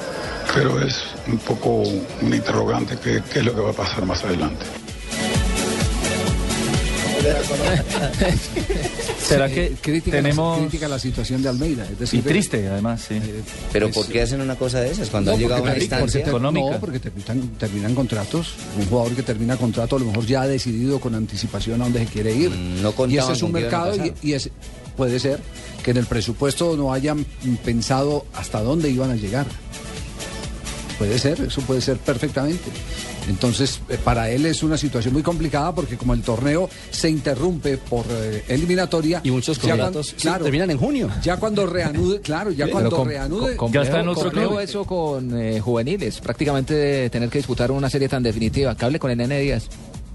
pero 0.55 0.81
es 0.81 1.03
un 1.27 1.39
poco 1.39 1.79
un 1.79 2.33
interrogante 2.35 2.97
qué 3.03 3.23
es 3.39 3.45
lo 3.45 3.55
que 3.55 3.61
va 3.61 3.71
a 3.71 3.75
pasar 3.75 4.05
más 4.07 4.23
adelante. 4.25 4.65
¿Será 9.27 9.49
Sí, 9.49 9.55
que 9.55 9.73
crítica 9.81 10.17
tenemos- 10.19 10.59
la, 10.59 10.63
crítica 10.67 10.89
la 10.89 10.99
situación 10.99 11.43
de 11.43 11.49
Almeida? 11.49 11.85
Es 11.91 11.99
decir, 11.99 12.21
Y 12.21 12.23
triste, 12.23 12.69
además, 12.69 13.03
sí. 13.09 13.19
Pero 13.73 13.87
Pues, 13.87 13.97
¿por 14.07 14.13
qué 14.13 14.21
hacen 14.23 14.41
una 14.41 14.57
cosa 14.57 14.81
de 14.81 14.91
esas 14.91 15.09
cuando 15.09 15.31
No, 15.31 15.35
han 15.37 15.43
llegado 15.43 15.61
a 15.61 15.65
una 15.65 15.79
instancia? 15.79 16.21
ter- 16.21 16.29
económica. 16.29 16.71
No, 16.73 16.81
porque 16.81 16.99
terminan, 17.01 17.49
terminan 17.59 17.95
contratos. 17.95 18.55
Un 18.79 18.87
jugador 18.87 19.15
que 19.15 19.23
termina 19.23 19.57
contrato 19.57 19.97
a 19.97 19.99
lo 19.99 20.05
mejor 20.07 20.27
ya 20.27 20.43
ha 20.43 20.47
decidido 20.47 21.01
con 21.01 21.15
anticipación 21.15 21.81
a 21.81 21.85
dónde 21.85 22.01
se 22.01 22.07
quiere 22.07 22.35
ir. 22.35 22.51
Mm, 22.51 22.83
no 22.83 22.95
y 23.09 23.17
ese 23.19 23.33
es 23.33 23.43
un 23.43 23.53
mercado 23.53 23.97
y, 23.97 24.13
y 24.23 24.33
es, 24.35 24.51
puede 24.97 25.19
ser 25.19 25.41
que 25.83 25.93
en 25.93 25.97
el 25.97 26.07
presupuesto 26.07 26.77
no 26.77 26.93
hayan 26.93 27.25
pensado 27.65 28.27
hasta 28.35 28.61
dónde 28.63 28.91
iban 28.91 29.11
a 29.11 29.17
llegar. 29.17 29.47
Puede 30.99 31.19
ser, 31.19 31.41
eso 31.41 31.61
puede 31.63 31.81
ser 31.81 31.97
perfectamente. 31.97 32.63
Entonces, 33.29 33.81
eh, 33.89 33.99
para 34.03 34.31
él 34.31 34.47
es 34.47 34.63
una 34.63 34.77
situación 34.77 35.15
muy 35.15 35.23
complicada 35.23 35.75
porque 35.75 35.97
como 35.97 36.15
el 36.15 36.23
torneo 36.23 36.69
se 36.91 37.09
interrumpe 37.11 37.79
por 37.79 38.05
eh, 38.11 38.45
eliminatoria 38.49 39.21
Y 39.25 39.31
muchos 39.31 39.57
ya 39.59 39.69
contratos 39.71 40.15
terminan 40.45 40.71
en 40.71 40.79
junio. 40.79 41.11
Ya 41.23 41.37
cuando 41.39 41.67
reanude, 41.67 42.21
claro, 42.21 42.51
ya 42.51 42.67
cuando 42.71 42.91
com- 42.97 43.09
reanude, 43.09 43.57
com- 43.57 43.73
complejo- 43.91 43.93
complejo 44.31 44.61
eso 44.61 44.85
con 44.85 45.41
eh, 45.41 45.61
juveniles. 45.61 46.21
Prácticamente 46.21 47.09
tener 47.11 47.29
que 47.29 47.39
disputar 47.39 47.71
una 47.71 47.89
serie 47.91 48.09
tan 48.09 48.23
definitiva. 48.23 48.75
Que 48.77 48.85
hable 48.85 48.99
con 48.99 49.11
el 49.11 49.19
Nene 49.19 49.41
Díaz. 49.41 49.69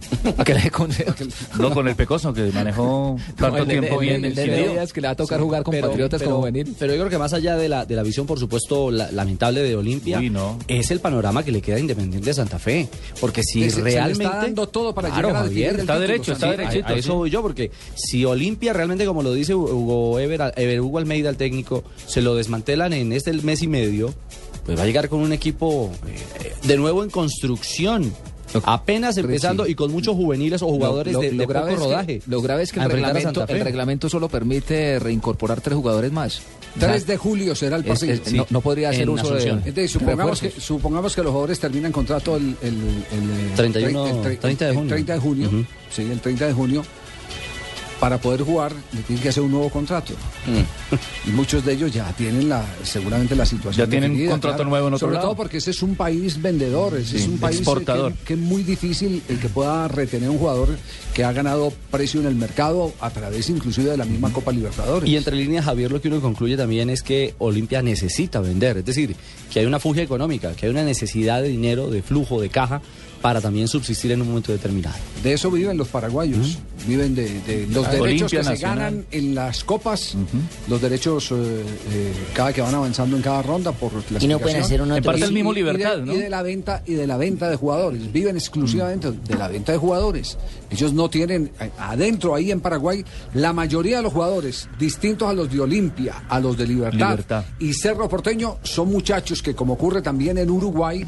A 0.37 0.43
le 0.43 0.61
dé 0.61 0.71
consejos. 0.71 1.15
No, 1.59 1.71
con 1.71 1.87
el 1.87 1.95
Pecoso, 1.95 2.33
que 2.33 2.51
manejó 2.51 3.15
tanto 3.35 3.57
el 3.59 3.67
tiempo 3.67 3.99
bien 3.99 4.25
el 4.25 4.37
el. 4.37 4.71
Díaz 4.71 4.91
que 4.93 5.01
le 5.01 5.07
va 5.07 5.11
a 5.13 5.15
tocar 5.15 5.39
Sí, 5.39 5.43
jugar 5.43 5.63
con 5.63 5.71
pero- 5.71 5.87
Patriotas 5.89 6.19
pero- 6.19 6.31
como 6.31 6.41
juvenil. 6.41 6.75
Pero 6.79 6.93
yo 6.93 6.99
creo 6.99 7.09
que 7.09 7.17
más 7.17 7.33
allá 7.33 7.55
de 7.57 7.69
la, 7.69 7.85
de 7.85 7.95
la 7.95 8.03
visión, 8.03 8.25
por 8.25 8.39
supuesto, 8.39 8.91
la- 8.91 9.11
lamentable 9.11 9.61
de 9.61 9.75
Olimpia, 9.75 10.19
no. 10.21 10.57
es 10.67 10.91
el 10.91 10.99
panorama 10.99 11.43
que 11.43 11.51
le 11.51 11.61
queda 11.61 11.77
a 11.77 11.79
Independiente 11.79 12.29
de 12.29 12.33
Santa 12.33 12.59
Fe. 12.59 12.87
Porque 13.21 13.43
si 13.43 13.69
se 13.69 13.81
le 13.83 13.89
está 13.89 14.05
realmente. 14.05 14.35
dando 14.35 14.67
todo 14.67 14.93
para 14.93 15.09
Claro, 15.09 15.29
llegar 15.29 15.43
a 15.43 15.45
Javier, 15.45 15.73
el 15.75 15.79
está 15.81 15.93
título, 15.93 16.07
derecho, 16.07 16.31
está 16.33 16.51
derechito. 16.51 16.87
A, 16.87 16.91
a 16.91 16.95
eso 16.95 17.15
voy 17.15 17.29
yo, 17.29 17.41
porque 17.41 17.71
si 17.95 18.25
Olimpia 18.25 18.73
realmente, 18.73 19.05
como 19.05 19.21
lo 19.23 19.33
dice 19.33 19.53
Hugo, 19.55 20.19
Ever, 20.19 20.53
Ever 20.55 20.81
Hugo 20.81 20.97
Almeida, 20.97 21.29
el 21.29 21.37
técnico, 21.37 21.83
se 22.07 22.21
lo 22.21 22.35
desmantelan 22.35 22.93
en 22.93 23.13
este 23.13 23.31
mes 23.33 23.61
y 23.61 23.67
medio, 23.67 24.13
pues 24.65 24.77
va 24.77 24.83
a 24.83 24.85
llegar 24.85 25.07
con 25.09 25.19
un 25.19 25.33
equipo 25.33 25.91
eh, 26.07 26.53
de 26.67 26.77
nuevo 26.77 27.03
en 27.03 27.09
construcción. 27.09 28.11
Apenas 28.63 29.17
empezando 29.17 29.67
y 29.67 29.75
con 29.75 29.91
muchos 29.91 30.15
juveniles 30.15 30.61
o 30.61 30.67
jugadores 30.67 31.13
Lo- 31.13 31.19
de, 31.21 31.31
lo 31.31 31.37
de 31.37 31.45
grave 31.45 31.71
poco 31.71 31.75
es 31.75 31.79
que- 31.79 31.85
rodaje. 31.93 32.21
lo 32.27 32.41
grave 32.41 32.63
es 32.63 32.71
que 32.71 32.79
el 32.79 32.89
reglamento, 32.89 33.45
el 33.47 33.61
reglamento 33.63 34.09
solo 34.09 34.27
permite 34.29 34.99
reincorporar 34.99 35.61
tres 35.61 35.75
jugadores 35.75 36.11
más. 36.11 36.41
3 36.79 37.07
de 37.07 37.17
julio 37.17 37.55
será 37.55 37.77
el 37.77 37.81
Es- 37.87 37.99
partido. 37.99 38.37
no, 38.37 38.47
no 38.49 38.61
podría 38.61 38.89
hacer 38.89 39.01
En 39.03 39.09
uso 39.09 39.33
de. 39.33 39.49
Entonces, 39.49 39.91
supongamos 39.91 40.39
que, 40.39 40.51
supongamos 40.51 41.15
que 41.15 41.21
los 41.23 41.31
jugadores 41.31 41.59
terminan 41.59 41.91
contrato 41.91 42.35
el, 42.35 42.55
el, 42.61 42.73
el, 42.73 43.49
el 43.49 43.53
31, 43.55 44.07
el 44.07 44.13
tre- 44.23 44.39
30 44.39 44.65
de 44.65 44.71
el 44.71 44.77
junio. 44.77 44.89
30 44.93 45.13
de 45.13 45.19
junio, 45.19 45.49
sí, 45.91 46.01
el 46.03 46.19
30 46.19 46.47
de 46.47 46.53
junio. 46.53 46.83
Para 47.99 48.17
poder 48.17 48.43
jugar, 48.43 48.71
le 48.93 49.01
tienen 49.01 49.21
que 49.21 49.29
hacer 49.29 49.43
un 49.43 49.51
nuevo 49.51 49.69
contrato. 49.69 50.13
Y 51.27 51.31
muchos 51.31 51.65
de 51.65 51.73
ellos 51.73 51.91
ya 51.91 52.11
tienen 52.13 52.47
la, 52.47 52.63
seguramente 52.83 53.35
la 53.35 53.45
situación. 53.45 53.85
Ya 53.85 53.89
tienen 53.89 54.11
definida, 54.11 54.31
contrato 54.31 54.63
nuevo 54.63 54.87
en 54.87 54.93
otro 54.93 55.07
Sobre 55.07 55.15
lado. 55.15 55.27
todo 55.27 55.35
porque 55.35 55.57
ese 55.57 55.71
es 55.71 55.81
un 55.81 55.95
país 55.95 56.41
vendedor, 56.41 56.95
ese 56.95 57.17
Sí, 57.17 57.23
es 57.23 57.27
un 57.27 57.37
país 57.39 57.57
exportador. 57.57 58.13
Que, 58.13 58.23
que 58.23 58.33
es 58.33 58.39
muy 58.39 58.63
difícil 58.63 59.21
el 59.27 59.39
que 59.39 59.49
pueda 59.49 59.87
retener 59.89 60.29
un 60.29 60.37
jugador 60.37 60.69
que 61.13 61.23
ha 61.25 61.31
ganado 61.33 61.73
precio 61.91 62.21
en 62.21 62.27
el 62.27 62.35
mercado 62.35 62.93
a 63.01 63.09
través 63.09 63.49
inclusive 63.49 63.91
de 63.91 63.97
la 63.97 64.05
misma 64.05 64.31
Copa 64.31 64.51
Libertadores. 64.53 65.09
Y 65.09 65.17
entre 65.17 65.35
líneas, 65.35 65.65
Javier, 65.65 65.91
lo 65.91 65.99
que 66.01 66.07
uno 66.07 66.21
concluye 66.21 66.55
también 66.55 66.89
es 66.89 67.03
que 67.03 67.35
Olimpia 67.39 67.81
necesita 67.81 68.39
vender. 68.39 68.77
Es 68.77 68.85
decir, 68.85 69.15
que 69.51 69.59
hay 69.59 69.65
una 69.65 69.79
fuga 69.79 70.01
económica, 70.01 70.53
que 70.53 70.67
hay 70.67 70.71
una 70.71 70.83
necesidad 70.83 71.41
de 71.41 71.49
dinero, 71.49 71.89
de 71.89 72.01
flujo, 72.01 72.39
de 72.39 72.49
caja, 72.49 72.81
para 73.21 73.41
también 73.41 73.67
subsistir 73.67 74.11
en 74.11 74.21
un 74.21 74.27
momento 74.29 74.51
determinado. 74.51 74.95
De 75.23 75.33
eso 75.33 75.51
viven 75.51 75.77
los 75.77 75.89
paraguayos, 75.89 76.57
viven 76.87 77.13
de, 77.15 77.41
de 77.41 77.67
los 77.67 77.85
Ah, 77.87 77.91
derechos 77.91 78.31
Olimpia 78.33 78.39
que 78.51 78.57
se 78.57 78.63
ganan 78.63 79.05
en 79.11 79.35
las 79.35 79.63
copas, 79.65 80.15
los 80.69 80.81
derechos 80.81 81.31
eh, 81.31 81.35
eh, 81.91 82.13
cada 82.33 82.53
que 82.53 82.61
van 82.61 82.73
avanzando 82.75 83.17
en 83.17 83.21
cada 83.21 83.41
ronda 83.41 83.71
por 83.73 83.91
la 84.11 84.23
Y 84.23 84.27
no 84.27 84.39
pueden 84.39 84.61
hacer 84.61 84.81
una 84.81 84.97
En 84.97 85.03
parte 85.03 85.23
el 85.25 85.33
mismo 85.33 85.53
Y- 85.53 85.59
y 85.59 85.63
de- 85.63 85.71
Libertad, 85.73 85.97
y 85.97 86.05
¿no? 86.05 86.13
de 86.13 86.29
la 86.29 86.41
venta 86.41 86.83
y 86.85 86.93
de 86.93 87.07
la 87.07 87.17
venta 87.17 87.49
de 87.49 87.55
jugadores, 87.57 88.11
viven 88.13 88.37
exclusivamente 88.37 89.11
de 89.11 89.35
la 89.35 89.47
venta 89.49 89.71
de 89.73 89.77
jugadores. 89.77 90.37
Ellos 90.69 90.93
no 90.93 91.09
tienen 91.09 91.51
eh, 91.59 91.69
adentro 91.77 92.35
ahí 92.35 92.51
en 92.51 92.61
Paraguay 92.61 93.03
la 93.33 93.51
mayoría 93.51 93.97
de 93.97 94.03
los 94.03 94.13
jugadores 94.13 94.69
distintos 94.79 95.27
a 95.29 95.33
los 95.33 95.51
de 95.51 95.59
Olimpia, 95.59 96.23
a 96.29 96.39
los 96.39 96.57
de 96.57 96.67
Libertad, 96.67 97.09
Libertad. 97.11 97.43
y 97.59 97.73
Cerro 97.73 98.07
Porteño 98.07 98.57
son 98.63 98.89
muchachos 98.89 99.41
que 99.41 99.53
como 99.55 99.73
ocurre 99.73 100.01
también 100.01 100.37
en 100.37 100.49
Uruguay 100.49 101.05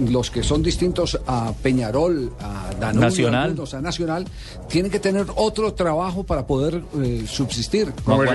los 0.00 0.30
que 0.30 0.42
son 0.42 0.62
distintos 0.62 1.18
a 1.26 1.52
Peñarol, 1.62 2.32
a 2.40 2.70
Danubio, 2.80 3.00
Nacional. 3.08 3.42
algunos, 3.50 3.74
a 3.74 3.80
Nacional, 3.80 4.24
tienen 4.68 4.90
que 4.90 4.98
tener 4.98 5.26
otro 5.36 5.74
trabajo 5.74 6.24
para 6.24 6.46
poder 6.46 6.82
eh, 7.02 7.24
subsistir. 7.26 7.92
Como, 8.04 8.24
no 8.24 8.30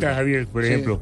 sueldo. 0.00 0.14
Javier, 0.14 0.46
por 0.46 0.62
Sí. 0.62 0.68
ejemplo. 0.68 1.00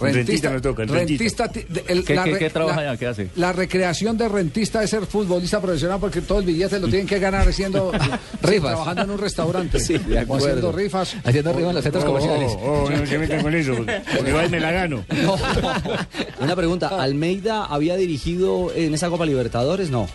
Rentista, 0.00 0.50
me 0.50 0.60
toca, 0.60 0.82
el 0.82 0.88
rentista. 0.88 1.44
rentista 1.46 1.82
el- 1.92 2.04
¿Qué- 2.04 2.14
la 2.14 2.24
qué- 2.24 2.38
qué 2.38 2.50
trabaja 2.50 2.82
la- 2.82 2.90
allá? 2.90 2.98
¿Qué 2.98 3.06
hace? 3.06 3.28
La 3.36 3.52
recreación 3.52 4.16
de 4.18 4.28
rentista 4.28 4.82
es 4.82 4.90
ser 4.90 5.06
futbolista 5.06 5.60
profesional 5.60 5.98
porque 6.00 6.20
todo 6.20 6.40
el 6.40 6.44
billete 6.46 6.78
lo 6.80 6.88
tienen 6.88 7.06
que 7.06 7.18
ganar 7.18 7.48
haciendo 7.48 7.92
Rifas. 8.42 8.70
trabajando 8.72 9.02
en 9.02 9.10
un 9.10 9.18
restaurante 9.18 9.80
Sí, 9.80 9.98
de 9.98 10.18
o 10.18 10.20
acuerdo. 10.20 10.46
haciendo 10.46 10.72
rifas. 10.72 11.16
Haciendo 11.24 11.50
arriba 11.50 11.68
en 11.70 11.74
los 11.74 11.82
centros 11.84 12.04
Oh, 12.04 12.06
comerciales. 12.08 12.52
oh, 12.56 12.84
oh, 12.86 12.90
no 12.90 13.06
se 13.06 13.18
metan 13.18 13.42
con 13.42 13.54
eso, 13.54 13.74
porque, 13.76 14.00
porque 14.16 14.32
va 14.32 14.44
y 14.46 14.48
me 14.50 14.60
la 14.60 14.72
gano. 14.72 15.04
Una 16.40 16.56
pregunta, 16.56 16.88
¿Almeida 17.02 17.64
había 17.64 17.96
dirigido 17.96 18.72
en 18.74 18.94
esa 18.94 19.08
Copa 19.08 19.26
Libertadores? 19.26 19.90
No. 19.90 20.08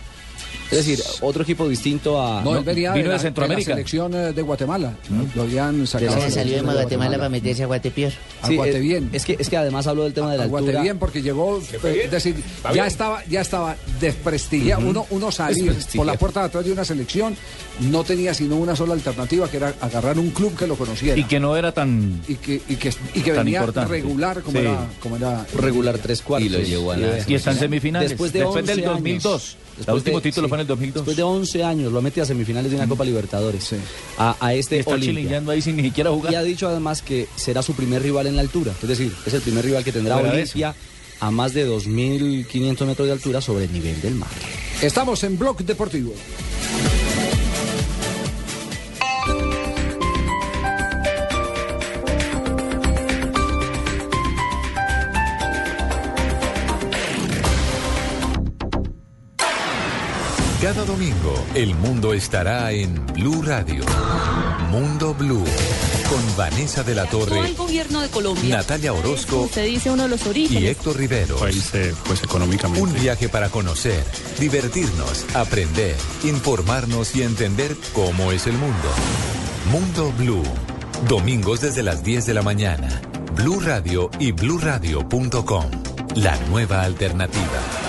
Es 0.70 0.78
decir, 0.86 1.02
otro 1.20 1.42
equipo 1.42 1.68
distinto 1.68 2.20
a... 2.20 2.42
No, 2.42 2.56
él 2.56 2.64
venía 2.64 2.92
vino 2.94 3.08
de 3.08 3.14
la, 3.14 3.18
Centroamérica. 3.18 3.70
la 3.70 3.76
selección 3.76 4.14
eh, 4.14 4.32
de 4.32 4.42
Guatemala. 4.42 4.94
Lo 5.34 5.42
habían 5.42 5.86
sacado. 5.86 6.12
Se 6.12 6.16
de 6.18 6.24
la 6.24 6.30
salió 6.30 6.56
de 6.56 6.62
Guatemala 6.62 7.16
para 7.18 7.28
meterse 7.28 7.62
a 7.62 7.66
Guatepeor. 7.66 8.12
a 8.40 8.46
Sí, 8.48 8.56
Guatebien. 8.56 9.10
Es, 9.12 9.24
que, 9.24 9.36
es 9.38 9.48
que 9.50 9.56
además 9.56 9.86
habló 9.86 10.04
del 10.04 10.14
tema 10.14 10.30
de 10.32 10.38
la 10.38 10.44
Aguante 10.44 10.70
altura. 10.70 10.82
bien 10.82 10.98
porque 10.98 11.20
llegó, 11.22 11.58
eh, 11.84 12.02
es 12.04 12.10
decir, 12.10 12.36
ya 12.74 12.86
estaba, 12.86 13.22
ya 13.26 13.40
estaba 13.42 13.76
desprestigiado. 14.00 14.86
Uno, 14.86 15.06
uno 15.10 15.30
salir 15.30 15.74
por 15.96 16.06
la 16.06 16.14
puerta 16.14 16.40
de 16.40 16.46
atrás 16.46 16.64
de 16.64 16.72
una 16.72 16.84
selección 16.84 17.36
no 17.80 18.04
tenía 18.04 18.32
sino 18.34 18.56
una 18.56 18.76
sola 18.76 18.94
alternativa 18.94 19.48
que 19.50 19.56
era 19.58 19.74
agarrar 19.80 20.18
un 20.18 20.30
club 20.30 20.54
que 20.56 20.66
lo 20.66 20.76
conociera 20.76 21.16
Y 21.18 21.24
que 21.24 21.40
no 21.40 21.56
era 21.56 21.72
tan... 21.72 22.20
y 22.28 22.34
que, 22.36 22.60
y 22.68 22.76
que, 22.76 22.92
y 23.14 23.20
que 23.20 23.32
Tan 23.32 23.44
venía 23.44 23.60
importante. 23.60 23.90
regular 23.92 24.42
como 24.42 24.58
Sí. 24.58 24.64
era, 24.66 24.86
como 25.00 25.16
era 25.16 25.46
regular 25.56 25.98
tres 25.98 26.20
cuartos. 26.22 26.46
Y 26.46 26.50
lo 26.52 26.58
llevó 26.60 26.92
a 26.92 26.98
eh, 26.98 27.24
Y 27.26 27.34
está 27.34 27.52
en 27.52 27.58
semifinales. 27.58 28.10
Después 28.10 28.32
de 28.32 28.40
del 28.40 28.48
11 28.48 28.72
años. 28.72 29.56
2002. 29.76 29.78
El 29.78 29.84
Después 29.84 29.96
último 29.96 30.16
de- 30.18 30.22
título 30.22 30.46
sí. 30.46 30.48
fue 30.48 30.56
en 30.56 30.60
el 30.60 30.66
2002. 30.66 30.94
Después 31.02 31.16
de 31.16 31.22
11 31.22 31.64
años 31.64 31.92
lo 31.92 32.02
mete 32.02 32.20
a 32.20 32.24
semifinales 32.24 32.70
de 32.70 32.76
una 32.76 32.86
Copa 32.88 33.04
Libertadores. 33.04 33.74
A, 34.18 34.36
a 34.40 34.54
este 34.54 34.76
Y 34.76 34.78
está 34.80 34.94
ahí 34.94 35.62
sin 35.62 35.76
ni 35.76 35.82
siquiera 35.84 36.10
jugar. 36.10 36.32
Y 36.32 36.36
ha 36.36 36.42
dicho 36.42 36.68
además 36.68 37.02
que 37.02 37.26
será 37.36 37.62
su 37.62 37.74
primer 37.74 38.02
rival 38.02 38.26
en 38.26 38.36
la 38.36 38.42
altura. 38.42 38.72
Es 38.82 38.88
decir, 38.88 39.12
es 39.26 39.34
el 39.34 39.40
primer 39.42 39.64
rival 39.64 39.84
que 39.84 39.92
tendrá 39.92 40.16
Olimpia 40.18 40.74
a 41.20 41.30
más 41.30 41.54
de 41.54 41.68
2.500 41.68 42.84
metros 42.86 43.06
de 43.06 43.12
altura 43.12 43.40
sobre 43.40 43.64
el 43.64 43.72
nivel 43.72 44.00
del 44.00 44.14
mar. 44.16 44.28
Estamos 44.80 45.22
en 45.24 45.38
Block 45.38 45.60
Deportivo. 45.62 46.12
Cada 60.62 60.84
domingo, 60.84 61.34
el 61.56 61.74
mundo 61.74 62.14
estará 62.14 62.70
en 62.70 63.04
Blue 63.06 63.42
Radio. 63.42 63.84
Mundo 64.70 65.12
Blue. 65.12 65.44
Con 66.08 66.36
Vanessa 66.36 66.84
de 66.84 66.94
la 66.94 67.04
Torre, 67.06 67.48
el 67.48 67.56
gobierno 67.56 68.00
de 68.00 68.08
Colombia. 68.08 68.58
Natalia 68.58 68.92
Orozco 68.92 69.40
Usted 69.40 69.66
dice 69.66 69.90
uno 69.90 70.04
de 70.04 70.10
los 70.10 70.24
y 70.24 70.28
orígenes. 70.28 70.70
Héctor 70.70 70.98
Rivero. 70.98 71.36
pues 71.36 72.22
económicamente. 72.22 72.80
Un 72.80 72.94
viaje 72.94 73.28
para 73.28 73.48
conocer, 73.48 74.04
divertirnos, 74.38 75.26
aprender, 75.34 75.96
informarnos 76.22 77.16
y 77.16 77.22
entender 77.22 77.76
cómo 77.92 78.30
es 78.30 78.46
el 78.46 78.52
mundo. 78.52 78.88
Mundo 79.72 80.14
Blue. 80.16 80.44
Domingos 81.08 81.60
desde 81.60 81.82
las 81.82 82.04
10 82.04 82.24
de 82.24 82.34
la 82.34 82.42
mañana. 82.42 83.02
Blue 83.34 83.58
Radio 83.58 84.12
y 84.20 84.30
bluradio.com. 84.30 85.70
La 86.14 86.36
nueva 86.46 86.82
alternativa. 86.82 87.82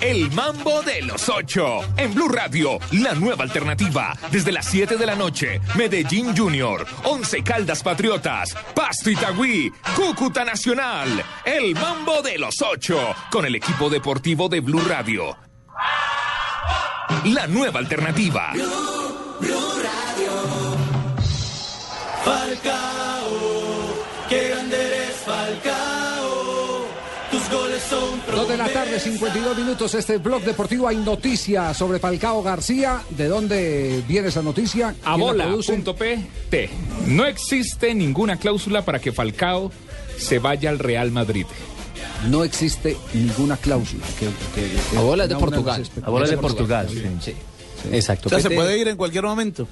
El 0.00 0.28
Mambo 0.32 0.82
de 0.82 1.02
los 1.02 1.28
Ocho. 1.28 1.78
En 1.96 2.12
Blue 2.12 2.28
Radio, 2.28 2.80
la 2.90 3.14
nueva 3.14 3.44
alternativa. 3.44 4.12
Desde 4.32 4.50
las 4.50 4.66
7 4.66 4.96
de 4.96 5.06
la 5.06 5.14
noche, 5.14 5.60
Medellín 5.76 6.36
Junior, 6.36 6.84
Once 7.04 7.44
Caldas 7.44 7.80
Patriotas, 7.80 8.52
Pasto 8.74 9.08
Itagüí, 9.08 9.72
Cúcuta 9.94 10.44
Nacional. 10.44 11.22
El 11.44 11.74
Mambo 11.74 12.22
de 12.22 12.38
los 12.38 12.60
Ocho. 12.60 12.98
Con 13.30 13.46
el 13.46 13.54
equipo 13.54 13.88
deportivo 13.88 14.48
de 14.48 14.58
Blue 14.58 14.82
Radio. 14.84 15.36
La 17.26 17.46
nueva 17.46 17.78
alternativa. 17.78 18.52
Falcao, 22.24 23.94
Dos 27.90 28.48
de 28.48 28.56
la 28.56 28.68
tarde, 28.68 28.98
52 28.98 29.56
minutos. 29.56 29.94
Este 29.94 30.18
blog 30.18 30.42
deportivo 30.42 30.88
hay 30.88 30.96
noticias 30.96 31.76
sobre 31.76 31.98
Falcao 31.98 32.42
García. 32.42 33.00
¿De 33.10 33.28
dónde 33.28 34.02
viene 34.08 34.28
esa 34.28 34.42
noticia? 34.42 34.94
Abola.pt. 35.04 36.70
No 37.06 37.24
existe 37.26 37.94
ninguna 37.94 38.36
cláusula 38.38 38.84
para 38.84 38.98
que 38.98 39.12
Falcao 39.12 39.70
se 40.18 40.38
vaya 40.40 40.70
al 40.70 40.78
Real 40.80 41.12
Madrid. 41.12 41.46
No 42.28 42.42
existe 42.42 42.96
ninguna 43.14 43.56
cláusula. 43.56 44.04
Que, 44.18 44.26
que- 44.60 44.68
que- 44.90 44.98
Abola 44.98 45.26
de 45.28 45.36
Portugal. 45.36 45.86
Abola 46.04 46.24
es 46.24 46.30
de 46.30 46.36
Portugal, 46.38 46.88
sí. 47.22 47.34
Exacto. 47.92 48.26
O 48.26 48.30
sea, 48.30 48.40
se 48.40 48.48
puede 48.50 48.78
ir 48.78 48.88
en 48.88 48.96
cualquier 48.96 49.22
momento. 49.24 49.68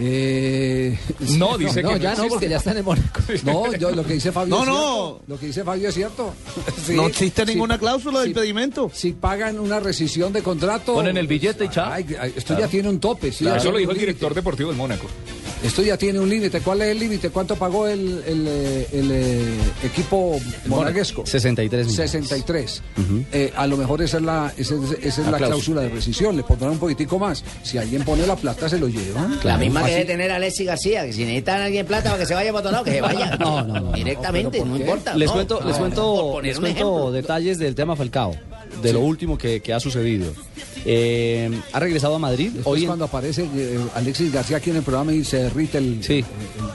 Eh, 0.00 0.98
No, 1.38 1.56
dice 1.56 1.82
no, 1.82 1.90
que 1.90 1.94
no 1.94 2.00
ya 2.00 2.14
no, 2.16 2.26
porque 2.28 2.48
ya 2.48 2.56
está 2.56 2.72
en 2.72 2.78
el 2.78 2.84
Mónaco. 2.84 3.20
No, 3.44 3.72
yo, 3.74 3.90
lo 3.92 4.04
que 4.04 4.14
dice 4.14 4.32
Fabio 4.32 4.54
No, 4.56 4.62
es 4.62 4.68
no. 4.68 4.74
cierto. 4.74 5.22
Lo 5.28 5.38
que 5.38 5.46
dice 5.46 5.64
Fabio 5.64 5.88
es 5.88 5.94
cierto. 5.94 6.34
Sí, 6.84 6.94
No 6.94 7.06
existe 7.06 7.46
ninguna 7.46 7.78
cláusula 7.78 8.20
de 8.22 8.28
impedimento. 8.28 8.90
Si 8.92 9.12
pagan 9.12 9.58
una 9.60 9.80
rescisión 9.80 10.32
de 10.32 10.42
contrato. 10.42 10.94
Ponen 10.94 11.16
el 11.16 11.26
billete 11.26 11.66
y 11.66 11.68
chao. 11.68 11.92
Esto 11.96 12.58
ya 12.58 12.66
tiene 12.68 12.88
un 12.88 12.98
tope. 12.98 13.30
Sí, 13.32 13.46
Eso 13.46 13.70
lo 13.70 13.78
dijo 13.78 13.92
el 13.92 13.98
director 13.98 14.34
deportivo 14.34 14.70
del 14.70 14.78
Mónaco. 14.78 15.06
Esto 15.64 15.80
ya 15.82 15.96
tiene 15.96 16.20
un 16.20 16.28
límite. 16.28 16.60
¿Cuál 16.60 16.82
es 16.82 16.88
el 16.88 16.98
límite? 16.98 17.30
¿Cuánto 17.30 17.56
pagó 17.56 17.86
el, 17.88 18.22
el, 18.26 18.46
eh, 18.46 18.88
el, 18.92 19.10
eh, 19.10 19.54
equipo 19.82 20.38
monaguesco? 20.66 21.24
63 21.24 21.86
millones. 21.86 22.10
63. 22.10 22.82
Eh, 23.32 23.50
a 23.56 23.66
lo 23.66 23.78
mejor 23.78 24.02
esa 24.02 24.18
es 24.18 24.22
la, 24.24 24.52
esa 24.58 24.74
es, 24.74 24.80
esa 25.02 25.06
es 25.08 25.18
La 25.18 25.30
la 25.32 25.38
cláusula. 25.38 25.48
cláusula 25.48 25.80
de 25.80 25.88
rescisión. 25.88 26.36
Le 26.36 26.42
pondrán 26.42 26.72
un 26.72 26.78
poquitico 26.78 27.18
más. 27.18 27.42
Si 27.62 27.78
alguien 27.78 28.04
pone 28.04 28.26
la 28.26 28.36
plata, 28.36 28.68
se 28.68 28.78
lo 28.78 28.88
lleva. 28.88 29.26
La 29.42 29.56
misma 29.56 29.82
que 29.84 29.92
debe 29.92 30.04
tener 30.04 30.30
Alexis 30.30 30.66
García, 30.66 31.06
que 31.06 31.14
si 31.14 31.24
necesitan 31.24 31.62
a 31.62 31.64
alguien 31.64 31.86
plata 31.86 32.10
para 32.10 32.20
que 32.20 32.26
se 32.26 32.34
vaya 32.34 32.52
lado, 32.52 32.84
que 32.84 32.92
se 32.92 33.00
vaya. 33.00 33.36
No, 33.40 33.62
no, 33.62 33.80
no. 33.80 33.92
Directamente, 33.92 34.62
No, 34.62 34.76
importa. 34.76 35.16
Les 35.16 35.28
no. 35.28 35.32
cuento, 35.34 35.60
les 35.62 35.72
No, 35.72 35.78
cuento, 35.78 36.40
les 36.42 37.22
detalles 37.22 37.58
del 37.58 37.74
tema 37.74 37.96
Falcao, 37.96 38.36
de 38.82 38.92
lo 38.92 39.00
último 39.00 39.38
que, 39.38 39.60
que 39.60 39.72
ha 39.72 39.80
sucedido. 39.80 40.32
Eh, 40.86 41.50
ha 41.72 41.80
regresado 41.80 42.14
a 42.14 42.18
Madrid. 42.18 42.50
Después 42.52 42.66
Hoy 42.66 42.80
en- 42.82 42.86
cuando 42.88 43.04
aparece 43.06 43.48
eh, 43.56 43.78
Alexis 43.94 44.32
García 44.32 44.58
aquí 44.58 44.70
en 44.70 44.76
el 44.76 44.82
programa 44.82 45.12
y 45.12 45.24
se 45.24 45.38
derrite 45.38 45.78
el... 45.78 46.02
Sí. 46.02 46.24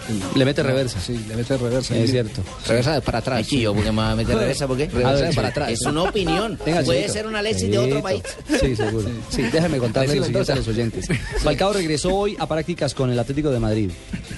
el- 0.10 0.16
el- 0.16 0.40
Le 0.40 0.46
mete 0.46 0.64
reversa. 0.64 1.00
Sí, 1.00 1.20
le 1.28 1.36
mete 1.36 1.58
reversa. 1.58 1.96
es 1.96 2.10
cierto. 2.12 2.42
Regresa 2.68 2.94
de 2.96 3.02
para 3.02 3.20
atrás. 3.20 3.46
Chillo, 3.48 3.74
porque 3.74 3.92
me 3.92 3.98
va 3.98 4.12
a 4.12 4.16
meter 4.16 4.36
reversa, 4.40 4.68
¿por 4.68 4.78
qué? 4.78 4.88
Regresa 4.88 5.14
de 5.16 5.30
sí. 5.30 5.36
para 5.36 5.48
atrás. 5.50 5.72
Es 5.72 5.82
una 5.84 6.04
opinión. 6.04 6.58
Venga, 6.66 6.82
Puede 6.84 7.08
ser 7.10 7.28
un 7.28 7.36
Alexis 7.36 7.70
de 7.70 7.78
otro 7.78 8.02
país. 8.02 8.24
Sí, 8.60 8.76
seguro. 8.76 9.08
Sí, 9.30 9.44
déjame 9.44 9.78
contarle 9.78 10.16
lo 10.16 10.26
siguiente 10.26 10.52
a 10.52 10.56
los 10.56 10.68
oyentes. 10.68 11.08
Falcao 11.44 11.74
regresó 11.74 12.16
hoy 12.16 12.36
a 12.40 12.48
prácticas 12.48 12.94
con 12.94 13.12
el 13.12 13.20
Atlético 13.20 13.52
de 13.52 13.60
Madrid. 13.60 13.92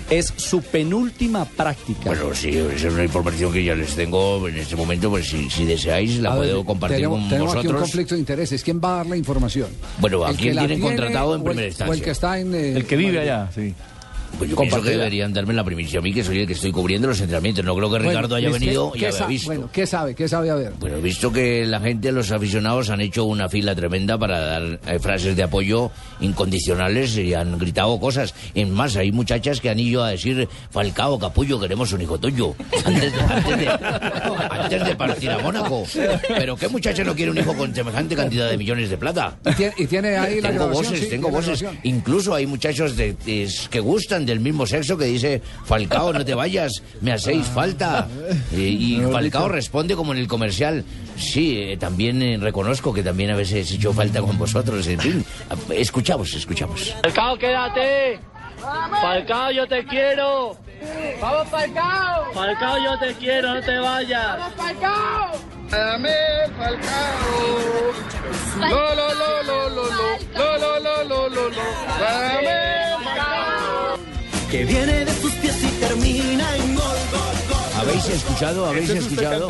Es 0.10 0.34
su 0.36 0.62
penúltima 0.62 1.46
práctica. 1.46 2.02
Bueno, 2.06 2.36
sí, 2.36 2.50
esa 2.50 2.88
es 2.88 2.94
una 2.94 3.04
información 3.06 3.54
que 3.54 3.64
ya 3.64 3.76
les 3.76 3.96
tengo 3.96 4.46
en 4.48 4.58
este 4.58 4.76
momento, 4.76 5.10
pues 5.10 5.30
si, 5.30 5.50
si 5.50 5.64
deseáis 5.66 6.20
la 6.20 6.34
A 6.34 6.36
ver, 6.36 6.50
puedo 6.50 6.66
compartir 6.66 6.98
tenemos, 6.98 7.20
con 7.22 7.30
tenemos 7.30 7.52
aquí 7.52 7.60
un 7.60 7.64
vosotros. 7.74 7.82
conflicto 7.84 8.16
de 8.16 8.20
intereses. 8.20 8.62
¿Quién 8.64 8.82
va 8.84 8.94
a 8.94 8.98
dar 8.98 9.06
la 9.08 9.16
información? 9.18 9.61
Bueno, 10.00 10.24
¿a 10.26 10.30
¿El 10.32 10.38
quién 10.38 10.52
tienen 10.58 10.67
tiene 10.67 10.82
contratado 10.84 11.36
en 11.36 11.43
primera 11.43 11.62
O 11.62 11.63
el 11.65 11.71
instancia? 11.71 12.04
que 12.04 12.12
está 12.12 12.39
en... 12.39 12.54
eh, 12.56 12.74
El 12.78 12.86
que 12.86 12.95
vive 12.95 13.17
Madrid? 13.17 13.30
allá, 13.32 13.50
sí. 13.54 13.74
Pues 14.38 14.50
yo 14.50 14.56
pienso 14.56 14.82
que 14.82 14.89
deberían 14.91 15.34
darme 15.34 15.54
la 15.54 15.63
primicia 15.63 16.00
a 16.00 16.02
mí, 16.02 16.13
que 16.13 16.24
soy 16.24 16.39
el 16.39 16.48
que 16.48 16.54
estoy 16.54 16.72
cubriendo 16.72 17.08
los 17.08 17.20
entrenamientos. 17.22 17.63
No 17.63 17.76
creo 17.76 17.88
que 17.89 17.98
Bueno, 17.98 18.10
Ricardo 18.10 18.36
haya 18.36 18.48
¿qué- 18.48 18.54
venido 18.54 18.91
qué 18.91 19.00
y 19.00 19.06
haya 19.06 19.17
sa- 19.17 19.28
visto. 19.28 19.48
Bueno, 19.48 19.70
¿qué 19.72 19.86
sabe? 19.86 20.15
¿Qué 20.15 20.28
sabe 20.28 20.50
a 20.50 20.56
ver? 20.56 20.74
Bueno, 20.80 20.98
he 20.98 21.02
visto 21.02 21.32
que 21.32 21.65
la 21.65 21.80
gente, 21.80 22.12
los 22.12 22.32
aficionados, 22.32 22.89
han 22.89 23.02
hecho 23.02 23.26
una 23.26 23.50
fila 23.50 23.76
tremenda 23.76 24.17
para 24.17 24.39
dar 24.39 24.80
eh, 24.88 25.00
frases 25.00 25.36
de 25.36 25.44
apoyo 25.44 25.91
incondicionales 26.22 27.17
y 27.17 27.34
han 27.34 27.58
gritado 27.60 28.00
cosas. 28.00 28.34
Es 28.56 28.67
más, 28.67 28.96
hay 28.96 29.12
muchachas 29.12 29.60
que 29.62 29.70
han 29.70 29.80
ido 29.80 30.04
a 30.04 30.10
decir, 30.10 30.48
Falcao, 30.72 31.20
Capullo, 31.20 31.60
queremos 31.60 31.91
un 31.94 32.02
hijo 32.02 32.17
tuyo. 32.20 32.56
Antes 32.86 33.13
de, 33.13 33.20
antes 33.22 33.58
de- 33.60 33.70
antes 34.50 34.86
de 34.86 34.96
partir 34.96 35.30
a 35.30 35.38
Mónaco. 35.39 35.84
Pero 36.28 36.56
¿qué 36.56 36.67
muchacha 36.67 37.04
no 37.04 37.13
quiere 37.15 37.32
un 37.32 37.38
hijo 37.38 37.54
con 37.56 37.74
semejante 37.76 38.15
cantidad 38.15 38.50
de 38.50 38.58
millones 38.58 38.89
de 38.89 38.98
plata? 38.98 39.38
¿Y 39.46 39.54
tiene, 39.54 39.74
y 39.78 39.86
tiene 39.88 40.17
ahí 40.17 40.41
la 40.41 40.50
Tengo 40.50 40.65
grabación? 40.65 40.86
voces, 40.91 41.00
Sí, 41.02 41.10
tengo 41.10 41.30
voces. 41.30 41.62
grabación. 41.62 41.80
Incluso 41.84 42.34
hay 42.34 42.46
muchachos 42.48 42.96
de, 42.98 43.13
de- 43.13 43.50
que 43.70 43.80
gustan 43.80 44.21
del 44.26 44.40
mismo 44.40 44.66
sexo 44.66 44.98
que 44.98 45.06
dice, 45.06 45.42
Falcao, 45.66 46.14
no 46.14 46.26
te 46.26 46.34
vayas, 46.34 46.84
me 47.02 47.14
hacéis 47.14 47.48
falta. 47.48 48.08
Y 48.56 49.02
Falcao 49.12 49.50
responde 49.50 49.96
como 49.96 50.14
en 50.14 50.20
el 50.20 50.28
comercial, 50.28 50.84
sí, 51.18 51.58
eh, 51.58 51.78
también 51.78 52.22
eh, 52.22 52.38
reconozco 52.38 52.94
que 52.94 53.04
también 53.04 53.32
a 53.32 53.36
veces 53.36 53.72
he 53.72 53.76
hecho 53.76 53.94
falta 53.94 54.22
con 54.22 54.38
vosotros. 54.38 54.86
En 54.88 55.00
fin, 55.00 55.26
escuchamos, 55.72 56.34
escuchamos. 56.34 56.96
Falcao, 57.02 57.38
quédate. 57.38 58.20
Falcao, 59.02 59.52
yo 59.52 59.68
te 59.68 59.86
quiero. 59.86 60.56
Vamos, 61.22 61.48
Falcao. 61.50 62.34
Falcao, 62.34 62.78
yo 62.84 63.00
te 63.00 63.14
quiero, 63.16 63.56
no 63.56 63.62
te 63.62 63.78
vayas. 63.80 64.38
Vamos, 64.38 64.54
Falcao. 64.56 65.32
Dame, 65.70 66.14
Falcao. 66.58 68.01
Que 74.52 74.66
viene 74.66 75.06
de 75.06 75.14
tus 75.14 75.32
pies 75.36 75.64
y 75.64 75.68
termina 75.80 76.58
en 76.58 76.76
gol. 76.76 77.11
¿Habéis 77.92 78.10
escuchado? 78.10 78.66
¿Habéis 78.68 78.90
Ese 78.90 79.00
es 79.00 79.06
usted 79.06 79.24
escuchado? 79.24 79.50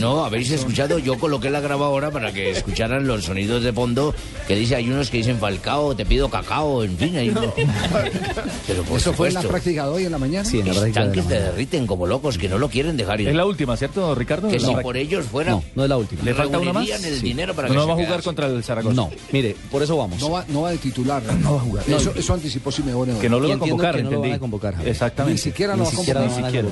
No, 0.00 0.24
habéis 0.24 0.50
escuchado. 0.52 0.98
Yo 0.98 1.18
coloqué 1.18 1.50
la 1.50 1.60
grabadora 1.60 2.10
para 2.10 2.32
que 2.32 2.50
escucharan 2.50 3.06
los 3.06 3.24
sonidos 3.24 3.62
de 3.64 3.72
fondo 3.72 4.14
que 4.46 4.54
dice, 4.54 4.76
hay 4.76 4.88
unos 4.88 5.10
que 5.10 5.16
dicen 5.18 5.38
Falcao, 5.38 5.94
te 5.96 6.06
pido 6.06 6.28
cacao, 6.30 6.84
en 6.84 6.96
fin. 6.96 7.16
hay- 7.16 7.30
Pero 8.66 8.82
por 8.84 8.98
¿Eso 8.98 9.12
fue 9.12 9.28
en 9.28 9.34
la 9.34 9.42
práctica 9.42 9.84
de 9.84 9.90
hoy 9.90 10.04
en 10.04 10.12
la 10.12 10.18
mañana? 10.18 10.44
Sí, 10.48 10.60
en 10.60 10.66
la 10.68 10.72
práctica 10.74 11.00
están 11.02 11.08
de 11.08 11.12
que 11.14 11.22
la 11.22 11.28
se 11.28 11.40
derriten 11.50 11.86
como 11.86 12.06
locos, 12.06 12.38
que 12.38 12.48
no 12.48 12.58
lo 12.58 12.68
quieren 12.68 12.96
dejar 12.96 13.20
ir. 13.20 13.28
Es 13.28 13.34
la 13.34 13.44
última, 13.46 13.76
¿cierto, 13.76 14.14
Ricardo? 14.14 14.48
Que 14.48 14.60
si 14.60 14.74
por 14.76 14.96
ellos 14.96 15.26
fuera, 15.26 15.50
No, 15.52 15.64
no 15.74 15.82
es 15.82 15.88
la 15.88 15.96
última. 15.96 16.22
¿Le 16.22 16.34
falta 16.34 16.58
una 16.58 16.72
más? 16.72 16.88
el 16.88 17.16
Sí. 17.16 17.22
dinero 17.22 17.54
para 17.54 17.68
no 17.68 17.74
que 17.74 17.78
va 17.78 17.84
se 17.84 17.90
a 17.90 17.94
jugar 17.94 18.06
quedase. 18.08 18.24
contra 18.24 18.46
el 18.46 18.62
Zaragoza. 18.64 18.94
No, 18.94 19.10
mire, 19.32 19.56
por 19.70 19.82
eso 19.82 19.96
vamos. 19.96 20.20
No 20.20 20.30
va, 20.30 20.44
no 20.48 20.62
va 20.62 20.70
de 20.70 20.78
titular. 20.78 21.22
No 21.40 21.54
va 21.54 21.60
a 21.60 21.64
jugar. 21.64 21.84
Eso, 21.88 22.12
eso 22.14 22.34
anticipó 22.34 22.70
Simeone. 22.70 23.18
Que 23.18 23.28
no 23.28 23.40
lo 23.40 23.48
va 23.48 23.54
a 23.54 23.58
convocar, 23.58 23.96
que 23.96 24.02
no 24.02 24.10
lo 24.10 24.16
entendí. 24.16 24.28
van 24.30 24.36
a 24.36 24.40
convocar, 24.40 24.74
Javier. 24.74 24.92
Exactamente. 24.92 25.32
Ni 25.34 25.38
siquiera 25.38 25.72
lo 25.76 25.78
Ni 25.82 25.84
va 25.84 25.90
a 25.92 25.96
convocar. 25.96 26.16
a 26.24 26.30
siquiera. 26.30 26.68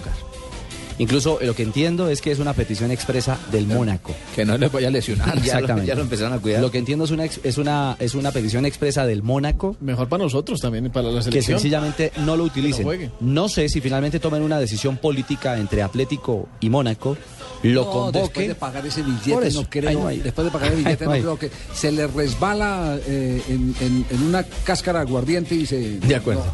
Incluso 1.00 1.38
lo 1.40 1.54
que 1.54 1.62
entiendo 1.62 2.10
es 2.10 2.20
que 2.20 2.30
es 2.30 2.38
una 2.40 2.52
petición 2.52 2.90
expresa 2.90 3.38
del 3.50 3.66
Mónaco. 3.66 4.14
Que 4.36 4.44
no 4.44 4.58
le 4.58 4.68
vaya 4.68 4.88
a 4.88 4.90
lesionar. 4.90 5.34
Ya 5.40 5.54
Exactamente. 5.54 5.86
ya 5.88 5.94
lo 5.94 6.02
empezaron 6.02 6.34
a 6.34 6.38
cuidar. 6.38 6.60
Lo 6.60 6.70
que 6.70 6.76
entiendo 6.76 7.06
es 7.06 7.10
una, 7.10 7.24
es 7.24 7.56
una, 7.58 7.96
es 7.98 8.14
una 8.14 8.30
petición 8.32 8.66
expresa 8.66 9.06
del 9.06 9.22
Mónaco 9.22 9.76
Mejor 9.80 10.08
para 10.08 10.22
nosotros 10.24 10.60
también, 10.60 10.86
y 10.86 10.88
para 10.90 11.08
la 11.08 11.18
que 11.20 11.24
selección. 11.24 11.58
sencillamente 11.58 12.12
no 12.18 12.36
lo 12.36 12.44
utilicen. 12.44 13.10
No 13.20 13.48
sé 13.48 13.70
si 13.70 13.80
finalmente 13.80 14.20
tomen 14.20 14.42
una 14.42 14.60
decisión 14.60 14.98
política 14.98 15.56
entre 15.58 15.82
Atlético 15.82 16.48
y 16.60 16.68
Mónaco, 16.68 17.16
lo 17.62 17.85
No, 17.85 17.90
convoque. 17.90 18.18
Después 18.20 18.49
de 18.49 18.55
pagar 18.55 18.87
ese 18.87 19.03
Por 19.03 19.12
billete, 19.12 19.49
eso, 19.49 19.62
no 19.62 19.68
creo. 19.70 20.07
ahí 20.09 20.16
no. 20.18 20.25
Después 20.25 20.44
de 20.46 20.51
pagar 20.51 20.73
el 20.73 20.77
billete, 20.85 21.05
Ahí 21.05 21.09
no 21.23 21.31
no 21.31 21.37
creo 21.37 21.51
que 21.51 21.51
se 21.75 21.92
le 21.92 22.07
resbala 22.07 22.99
eh, 23.07 23.42
en, 23.49 23.75
en- 23.81 24.07
en 24.11 24.23
una 24.23 24.42
cáscara 24.64 25.01
aguardiente 25.01 25.55
y 25.55 25.66
se. 25.66 25.99
De 26.01 26.14
acuerdo. 26.16 26.44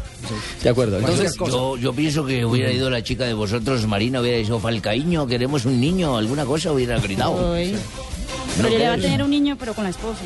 De 0.63 0.69
acuerdo. 0.69 0.97
Entonces, 0.99 1.31
Entonces, 1.31 1.53
yo, 1.55 1.77
yo 1.77 1.93
pienso 1.93 2.25
que 2.25 2.43
hubiera 2.45 2.71
ido 2.71 2.89
la 2.89 3.01
chica 3.03 3.25
de 3.25 3.33
vosotros, 3.33 3.85
Marina, 3.87 4.19
hubiera 4.21 4.37
dicho, 4.37 4.59
Falcaíño, 4.59 5.25
queremos 5.27 5.65
un 5.65 5.79
niño, 5.79 6.17
alguna 6.17 6.45
cosa 6.45 6.71
hubiera 6.71 6.99
gritado. 6.99 7.33
¿No 7.33 7.53
Pero 8.57 8.69
yo 8.69 8.77
le 8.77 8.87
va 8.87 8.93
a 8.93 8.97
tener 8.97 9.23
un 9.23 9.29
niño, 9.29 9.55
pero 9.59 9.73
con 9.73 9.83
la 9.83 9.91
esposa. 9.91 10.19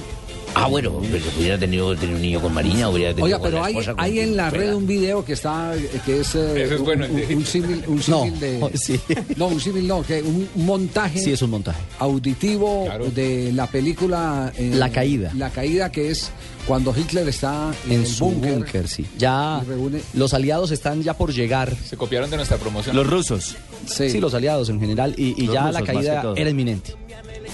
Ah, 0.54 0.68
bueno, 0.68 1.02
pero 1.10 1.24
si 1.32 1.40
hubiera 1.40 1.58
tenido, 1.58 1.96
tenido 1.96 2.18
un 2.18 2.22
niño 2.22 2.42
con 2.42 2.54
Marina, 2.54 2.90
hubiera 2.90 3.12
tenido 3.12 3.26
Oiga, 3.26 3.38
con 3.40 3.48
pero 3.50 3.60
la 3.62 3.66
hay, 3.68 3.72
esposa, 3.74 3.92
con 3.96 4.04
hay 4.04 4.20
en 4.20 4.36
la 4.36 4.50
fuera. 4.50 4.66
red 4.66 4.74
un 4.76 4.86
video 4.86 5.24
que 5.24 5.34
está, 5.34 5.74
que 6.06 6.20
es, 6.20 6.36
eh, 6.36 6.64
es 6.64 6.72
un- 6.80 6.86
bueno, 6.86 7.06
un, 7.10 7.38
un 7.38 7.46
símil, 7.46 7.84
un 7.88 8.02
No, 8.08 8.26
de, 8.40 8.72
sí. 8.78 9.00
no, 9.38 9.48
un 9.48 9.62
símil 9.62 9.88
no, 9.88 10.04
que 10.04 10.22
un 10.22 10.50
montaje 10.56 11.20
sí 11.20 11.32
es 11.32 11.42
un 11.42 11.52
montaje. 11.52 11.80
auditivo 12.00 12.84
Claro. 12.86 13.10
de 13.12 13.52
la 13.54 13.68
película 13.68 14.52
eh, 14.58 14.72
La 14.76 14.90
Caída. 14.92 15.32
La 15.36 15.50
caída 15.50 15.90
que 15.92 16.12
es 16.12 16.32
cuando 16.68 16.94
Hitler 16.96 17.28
está 17.30 17.72
en, 17.86 17.94
En 17.94 18.00
el 18.02 18.08
su 18.08 18.26
búnker. 18.26 18.54
búnker, 18.56 18.88
sí. 18.90 19.06
Ya 19.18 19.62
reúne- 19.62 20.02
los 20.14 20.34
aliados 20.34 20.72
están 20.72 21.02
ya 21.02 21.14
por 21.16 21.32
llegar. 21.34 21.74
Se 21.78 21.96
copiaron 21.96 22.30
de 22.30 22.36
nuestra 22.36 22.58
promoción. 22.58 22.96
Los 22.96 23.08
rusos. 23.08 23.56
Sí. 23.88 24.10
Sí, 24.10 24.20
los 24.20 24.34
aliados 24.34 24.70
en 24.70 24.80
general. 24.82 25.14
Y, 25.18 25.48
ya 25.48 25.68
rusos, 25.68 25.74
la 25.80 25.84
caída 25.84 26.34
era 26.36 26.50
inminente. 26.50 26.94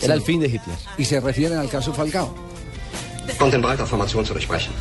Era 0.02 0.14
el 0.16 0.22
fin 0.22 0.40
de 0.40 0.48
Hitler. 0.48 0.76
Y 0.98 1.06
se 1.06 1.20
refieren 1.20 1.58
al 1.58 1.70
caso 1.70 1.94
Falcao. 1.94 2.47
Kommt 3.40 3.54
in 3.54 3.62
breiter 3.62 3.86
Formation 3.86 4.26
zu 4.26 4.34
durchbrechen. 4.34 4.74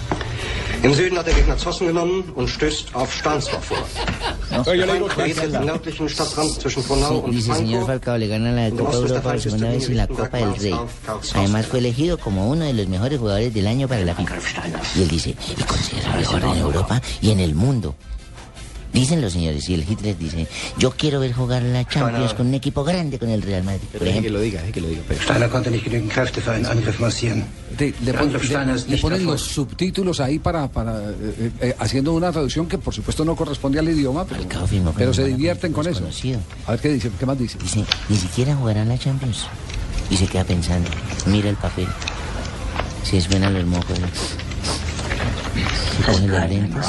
Im 0.82 0.94
Süden 0.94 1.18
hat 1.18 1.26
der 1.26 1.34
Gegner 1.34 1.56
Zossen 1.56 1.86
genommen 1.88 2.32
und 2.34 2.48
stößt 2.48 2.94
auf 2.94 3.12
Stahnsdorf 3.12 3.64
vor. 3.64 3.78
Nördlichen 5.64 6.08
Stadtrand 6.08 6.60
zwischen 6.60 6.82
Frohnau 6.82 7.18
und 7.18 7.32
Dice 7.32 7.52
señor. 7.52 7.86
Falcao 7.86 8.16
le 8.16 8.28
gana 8.28 8.52
la 8.52 8.68
Und 8.68 8.78
Copa 8.78 8.96
Europa 8.96 9.20
por 9.20 9.40
segunda 9.40 9.70
vez 9.70 9.84
y 9.84 9.94
Linie 9.94 10.06
la 10.06 10.06
Copa 10.06 10.38
del 10.38 10.54
Rey. 10.54 10.74
Además 11.34 11.66
fue 11.66 11.78
elegido 11.80 12.18
como 12.18 12.48
uno 12.48 12.64
de 12.64 12.72
los 12.72 12.86
mejores 12.88 13.18
jugadores 13.18 13.52
del 13.52 13.66
año 13.66 13.88
para 13.88 14.02
la 14.02 14.14
FIFA. 14.14 14.36
Y 14.96 15.02
él 15.02 15.08
dice, 15.08 15.34
y 15.56 15.62
considera 15.62 16.14
mejor 16.16 16.42
en 16.44 16.58
Europa 16.58 17.02
y 17.20 17.30
en 17.30 17.40
el 17.40 17.54
mundo. 17.54 17.94
Dicen 18.96 19.20
los 19.20 19.34
señores, 19.34 19.68
y 19.68 19.74
el 19.74 19.82
Hitler 19.88 20.16
dice, 20.16 20.46
yo 20.78 20.90
quiero 20.90 21.20
ver 21.20 21.32
jugar 21.34 21.62
la 21.62 21.84
Champions 21.86 22.32
con 22.34 22.46
un 22.46 22.54
equipo 22.54 22.82
grande 22.82 23.18
con 23.18 23.28
el 23.28 23.42
Real 23.42 23.62
Madrid. 23.62 23.82
Por 23.92 24.00
Deje 24.00 24.04
que 24.04 24.18
ejemplo, 24.18 24.38
lo 24.38 24.40
diga, 24.40 24.60
deje 24.62 24.72
que 24.72 24.80
lo 24.80 24.88
diga. 24.88 25.02
pero-. 25.06 25.20
De- 27.76 27.92
le, 28.88 28.96
ponen 29.02 29.18
los 29.26 29.42
subtítulos 29.42 30.18
ahí 30.20 30.38
para, 30.38 30.68
para 30.68 31.10
eh, 31.10 31.50
eh, 31.60 31.76
haciendo 31.78 32.14
una 32.14 32.32
traducción 32.32 32.66
que 32.68 32.78
por 32.78 32.94
supuesto 32.94 33.22
no 33.24 33.36
corresponde 33.36 33.78
al 33.78 33.88
idioma, 33.88 34.24
pero, 34.24 34.42
pero 34.96 35.12
se 35.12 35.22
divierten 35.36 35.72
con 35.72 35.84
eso. 35.90 36.00
A 36.66 36.70
ver 36.70 36.80
qué 36.80 36.88
dice, 36.94 37.10
qué 37.18 37.26
más 37.26 37.38
dice. 37.38 37.58
dice, 37.62 37.84
ni 38.08 38.16
siquiera 38.16 38.56
jugarán 38.56 38.88
la 38.88 38.96
Champions. 38.98 39.46
y 40.08 40.16
se 40.16 40.26
queda 40.26 40.44
pensando. 40.44 40.88
Mira 41.26 41.50
el 41.50 41.56
papel. 41.56 41.86
Se 43.02 43.20
suenan 43.20 43.52
los 43.52 43.66
mocos. 43.66 43.98
Se 45.98 46.02
coge 46.12 46.26
los 46.28 46.48
lentes. 46.48 46.86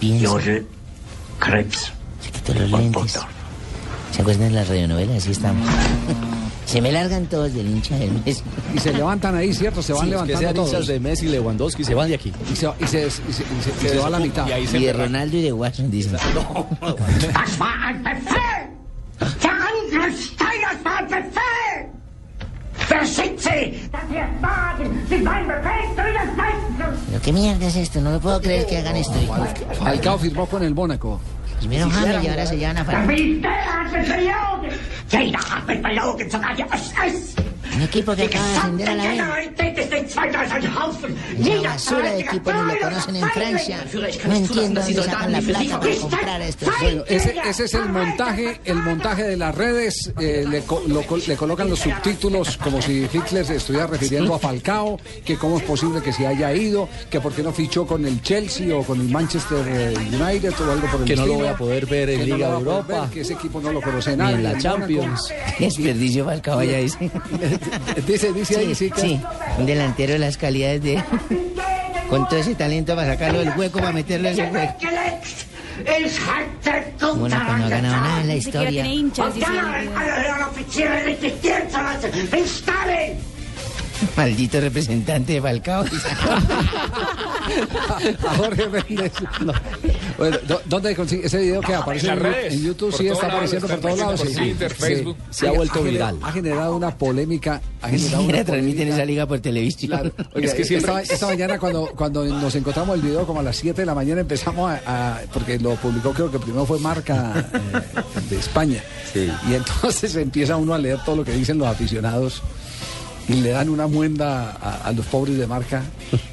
Piensa. 0.00 0.24
Se 2.20 2.30
quita 2.30 2.54
los 2.54 2.70
lentes. 2.70 3.18
¿Se 4.12 4.20
acuerdan 4.22 4.48
de 4.48 4.54
las 4.54 4.68
radionovelas? 4.68 5.16
Así 5.18 5.30
estamos. 5.32 5.66
Se 6.66 6.80
me 6.80 6.92
largan 6.92 7.26
todos 7.26 7.52
del 7.52 7.66
hincha 7.66 7.96
del 7.96 8.12
Messi. 8.24 8.42
Y 8.74 8.78
se 8.78 8.92
levantan 8.92 9.34
ahí, 9.34 9.52
¿cierto? 9.52 9.82
Se 9.82 9.92
van 9.92 10.04
Sí, 10.04 10.10
los 10.10 10.22
que 10.22 10.28
levantando 10.28 10.62
sean 10.62 10.66
hinchas 10.66 10.72
todos. 10.72 10.86
de 10.86 11.00
Messi, 11.00 11.26
Lewandowski, 11.26 11.82
se 11.82 11.94
van 11.94 12.08
de 12.08 12.14
aquí. 12.14 12.32
Y 12.52 12.54
se, 12.54 12.66
y 12.80 12.86
se, 12.86 13.06
y 13.06 13.10
se, 13.10 13.22
y 13.28 13.32
se- 13.32 13.86
y 13.86 13.88
se 13.88 13.98
va 13.98 14.06
a 14.06 14.10
la 14.10 14.18
mitad. 14.20 14.46
Y, 14.56 14.66
de 14.78 14.92
Ronaldo 14.92 15.36
y 15.36 15.42
de 15.42 15.52
Watson, 15.52 15.90
dicen. 15.90 16.12
Das 16.12 17.58
war 17.58 17.72
ein 17.88 18.04
schickt 22.98 23.40
Sie, 23.40 23.88
dass 23.92 24.02
Sie 24.08 24.16
es 24.16 24.42
wagen, 24.42 25.06
sich 25.08 25.22
meinen 25.22 25.48
Befehl 25.48 25.88
zu 25.94 26.02
widersetzen? 26.02 27.06
¿Pero 27.08 27.22
qué 27.22 27.32
mierda 27.32 27.66
es 27.66 27.76
esto? 27.76 28.00
No 28.00 28.10
me 28.10 28.18
puedo 28.18 28.40
creer 28.40 28.66
que 28.66 28.78
hagan 28.78 28.96
esto. 28.96 29.14
Falcao 29.78 30.18
firmó 30.18 30.46
con 30.46 30.62
el 30.62 30.74
Mónaco. 30.74 31.20
Primero 31.58 31.90
James 31.90 32.24
y 32.24 32.28
ahora 32.28 32.46
se 32.46 32.56
llevan 32.56 32.78
a 32.78 32.84
Falcao. 32.84 33.06
Un 37.74 37.82
equipo 37.82 38.14
que 38.16 38.24
acaba 38.24 38.46
de 38.48 38.56
ascender 38.56 38.88
a 38.88 38.94
la 38.94 39.02
B. 39.04 39.10
Una 41.38 41.62
basura 41.70 42.12
de 42.12 42.20
equipo, 42.20 42.52
ni 42.52 42.72
lo 42.72 42.78
conocen 42.80 43.16
en. 43.16 43.30
Francia. 43.30 43.84
No 44.26 44.34
entiendo 44.34 44.80
dónde 44.80 45.02
sacan 45.02 45.32
la 45.32 45.40
plata 45.40 45.80
para 45.80 45.96
comprar 45.96 46.28
a 46.42 46.46
estos. 46.46 46.68
Bueno, 46.80 47.04
ese, 47.06 47.34
ese 47.48 47.64
es 47.64 47.74
el 47.74 47.88
montaje, 47.88 48.60
el 48.64 48.76
montaje 48.76 49.22
de 49.24 49.36
las 49.36 49.54
redes. 49.54 50.12
eh, 50.20 50.44
le, 50.48 50.62
co- 50.62 50.82
lo 50.86 51.02
col- 51.02 51.22
le 51.26 51.36
colocan 51.36 51.68
los 51.70 51.78
subtítulos 51.80 52.56
como 52.56 52.82
si 52.82 53.06
Hitler 53.12 53.44
se 53.46 53.56
estuviera 53.56 53.86
refiriendo 53.86 54.34
a 54.34 54.38
Falcao, 54.38 54.98
que 55.24 55.36
cómo 55.36 55.58
es 55.58 55.62
posible 55.64 56.02
que 56.02 56.12
se 56.12 56.26
haya 56.26 56.52
ido, 56.54 56.88
que 57.10 57.20
por 57.20 57.32
qué 57.32 57.42
no 57.42 57.52
fichó 57.52 57.86
con 57.86 58.04
el 58.04 58.20
Chelsea 58.22 58.74
o 58.76 58.82
con 58.82 59.00
el 59.00 59.08
Manchester 59.08 59.64
eh, 59.68 59.94
United 60.12 60.52
o 60.60 60.72
algo 60.72 60.86
por 60.88 61.00
el 61.02 61.06
Que 61.06 61.16
no 61.16 61.26
lo 61.26 61.34
voy 61.34 61.46
a 61.46 61.56
poder 61.56 61.86
ver 61.86 62.10
en 62.10 62.28
no 62.28 62.36
Liga 62.36 62.48
a 62.48 62.50
poder 62.58 62.68
Europa. 62.68 63.00
ver, 63.02 63.10
que 63.10 63.20
ese 63.20 63.32
equipo 63.34 63.60
no 63.60 63.72
lo 63.72 63.80
conoce 63.80 64.10
Ni 64.12 64.16
nadie. 64.16 64.34
en 64.36 64.42
la 64.42 64.58
Champions. 64.58 65.32
Qué 65.58 65.64
desperdicio 65.66 66.24
Falcao 66.24 66.58
allá 66.58 66.78
dice. 66.78 67.10
dice, 68.06 68.32
dice 68.32 68.58
ahí, 68.58 68.74
sí, 68.74 68.90
que- 68.90 69.00
sí, 69.00 69.20
un 69.58 69.66
delantero 69.66 70.12
de 70.14 70.18
las 70.18 70.36
calidades 70.36 70.82
de... 70.82 71.02
Con 72.10 72.28
todo 72.28 72.40
ese 72.40 72.56
talento 72.56 72.96
para 72.96 73.12
sacarlo 73.12 73.38
del 73.38 73.50
hueco, 73.56 73.78
para 73.78 73.92
meterlo 73.92 74.28
en 74.30 74.34
ese 74.34 74.50
hueco. 74.50 74.74
Gut 77.00 77.20
Mónaco 77.20 77.52
no 77.56 77.64
ha 77.66 77.68
ganado 77.68 77.96
nada 78.02 78.20
en 78.22 78.26
la 78.26 78.34
historia. 78.34 78.84
Maldito 84.16 84.60
representante 84.60 85.34
de 85.34 85.42
Falcao. 85.42 85.84
a 88.26 88.34
Jorge 88.36 88.68
Méndez. 88.68 89.12
No. 89.44 89.52
Bueno, 90.18 90.36
¿dó- 90.46 90.60
¿Dónde 90.66 90.94
consigue 90.94 91.26
ese 91.26 91.38
video 91.38 91.60
que 91.60 91.74
aparece 91.74 92.08
En 92.08 92.20
redes. 92.20 92.52
en 92.54 92.62
YouTube? 92.62 92.94
Sí, 92.96 93.08
está 93.08 93.26
apareciendo 93.28 93.66
por 93.68 93.80
todos 93.80 93.98
lados. 93.98 94.20
apareciendo 94.20 94.44
sí. 94.44 94.54
por 94.54 94.68
Twitter, 94.68 94.72
Sí. 94.72 94.94
Facebook. 94.94 95.16
Se 95.30 95.48
ha 95.48 95.52
vuelto 95.52 95.80
gener- 95.80 95.90
viral. 95.92 96.18
Ha 96.22 96.32
generado 96.32 96.76
una 96.76 96.96
polémica. 96.96 97.60
Ha 97.82 97.88
generado 97.88 98.22
una 98.24 98.44
transmiten 98.44 98.88
esa 98.88 99.04
liga 99.04 99.26
por 99.26 99.40
televisión. 99.40 99.90
Claro. 99.92 100.12
Oiga, 100.34 100.46
Es 100.48 100.54
que 100.54 100.64
siempre- 100.64 101.02
esta, 101.02 101.14
esta 101.14 101.26
mañana 101.26 101.58
cuando, 101.58 101.86
cuando 101.96 102.24
nos 102.24 102.54
encontramos 102.54 102.94
el 102.96 103.02
video 103.02 103.26
como 103.26 103.40
a 103.40 103.42
las 103.42 103.56
7 103.56 103.82
de 103.82 103.86
la 103.86 103.94
mañana 103.94 104.20
empezamos 104.20 104.70
a, 104.70 104.80
a- 105.14 105.20
porque 105.32 105.58
lo 105.58 105.74
publicó 105.76 106.12
creo 106.12 106.30
que 106.30 106.38
primero 106.38 106.66
fue 106.66 106.78
marca 106.78 107.48
eh, 107.52 107.80
de 108.28 108.38
España 108.38 108.82
y 109.14 109.54
entonces 109.54 110.14
empieza 110.16 110.56
uno 110.56 110.74
a 110.74 110.78
leer 110.78 110.98
todo 111.04 111.16
lo 111.16 111.24
que 111.24 111.32
dicen 111.32 111.58
los 111.58 111.66
aficionados 111.68 112.42
y 113.30 113.34
le 113.42 113.50
dan 113.50 113.68
una 113.68 113.86
muenda 113.86 114.50
a, 114.84 114.90
los 114.92 115.06
pobres 115.06 115.36
de 115.38 115.46
marca 115.46 115.82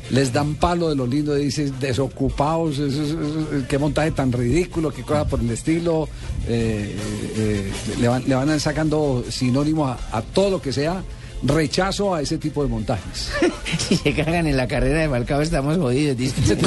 les 0.09 0.31
dan 0.33 0.55
palo 0.55 0.89
de 0.89 0.95
lo 0.95 1.05
lindo 1.05 1.35
dicen 1.35 1.73
desocupados 1.79 2.79
eso 2.79 2.85
es- 2.87 3.09
eso 3.11 3.19
es- 3.57 3.67
qué 3.67 3.77
montaje 3.77 4.11
tan 4.11 4.31
ridículo 4.31 4.91
qué 4.91 5.03
cosa 5.03 5.25
por 5.27 5.39
el 5.41 5.49
estilo 5.51 6.07
eh, 6.47 6.95
eh, 7.35 7.71
le, 7.99 8.07
van, 8.07 8.23
le 8.27 8.35
van 8.35 8.59
sacando 8.59 9.23
sinónimo 9.29 9.85
a 9.87 10.21
todo 10.33 10.49
lo 10.49 10.61
que 10.61 10.71
sea 10.73 11.03
rechazo 11.43 12.13
a 12.15 12.21
ese 12.21 12.37
tipo 12.37 12.63
de 12.63 12.69
montajes 12.69 13.31
Si 13.77 13.95
se 13.95 14.13
cagan 14.13 14.47
en 14.47 14.57
la 14.57 14.67
carrera 14.67 15.01
de 15.01 15.09
Falcao, 15.09 15.41
estamos 15.41 15.77
jodidos. 15.77 16.17
dice. 16.17 16.41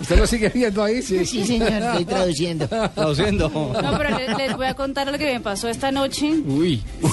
¿Usted 0.00 0.18
lo 0.18 0.26
sigue 0.26 0.48
viendo 0.50 0.82
ahí? 0.84 1.02
Sí, 1.02 1.24
Sí, 1.26 1.44
señor, 1.44 1.70
estoy 1.82 2.04
traduciendo. 2.04 2.66
Traduciendo. 2.68 3.48
No, 3.48 3.98
pero 3.98 4.18
les, 4.18 4.36
les 4.36 4.56
voy 4.56 4.66
a 4.66 4.74
contar 4.74 5.10
lo 5.10 5.18
que 5.18 5.26
me 5.32 5.40
pasó 5.40 5.68
esta 5.68 5.90
noche. 5.90 6.32
Uy. 6.46 6.82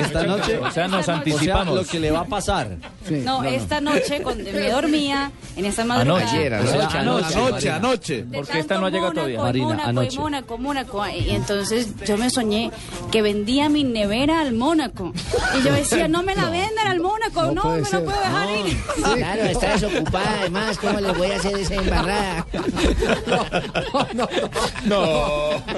Esta 0.00 0.22
noche. 0.24 0.58
O 0.58 0.70
sea, 0.70 0.88
nos 0.88 1.00
O 1.00 1.04
sea, 1.04 1.14
anticipamos. 1.16 1.74
lo 1.74 1.84
que 1.84 2.00
le 2.00 2.10
va 2.10 2.20
a 2.20 2.24
pasar. 2.24 2.76
No, 3.24 3.42
esta 3.44 3.80
noche 3.80 4.20
cuando 4.22 4.50
me 4.52 4.70
dormía 4.70 5.30
en 5.56 5.64
esta 5.64 5.84
madrugada. 5.84 6.28
Anoche, 6.30 6.54
O 6.56 6.66
sea, 6.66 7.00
anoche, 7.00 7.34
anoche, 7.34 7.70
anoche. 7.70 8.22
de 8.24 8.38
Porque 8.38 8.58
esta 8.58 8.78
no 8.78 8.86
ha 8.86 8.90
llegado 8.90 9.12
todavía. 9.12 9.40
Marina, 9.40 9.66
Mónaco, 9.66 9.88
anoche. 9.88 10.14
y 10.14 10.18
Mónaco, 10.18 10.58
Mónaco. 10.58 11.06
Y 11.08 11.30
entonces 11.30 11.88
yo 12.06 12.16
me 12.16 12.30
soñé 12.30 12.70
que 13.10 13.22
vendía 13.22 13.45
mi 13.46 13.84
nevera 13.84 14.40
al 14.40 14.52
Mónaco. 14.54 15.12
Y 15.58 15.62
yo 15.64 15.72
decía, 15.72 16.08
no 16.08 16.22
me 16.22 16.34
la 16.34 16.50
vendan 16.50 16.86
al 16.88 17.00
Mónaco, 17.00 17.42
No 17.52 17.62
no, 17.62 17.76
me 17.76 17.84
ser. 17.84 18.00
la 18.00 18.04
puedo 18.04 18.20
dejar 18.20 18.48
ir. 18.66 18.76
Claro, 19.16 19.42
está 19.44 19.72
desocupada 19.72 20.36
además. 20.40 20.78
¿Cómo 20.78 21.00
le 21.00 21.12
voy 21.12 21.30
a 21.30 21.36
hacer 21.36 21.56
esa 21.58 21.74
embarrada? 21.74 22.46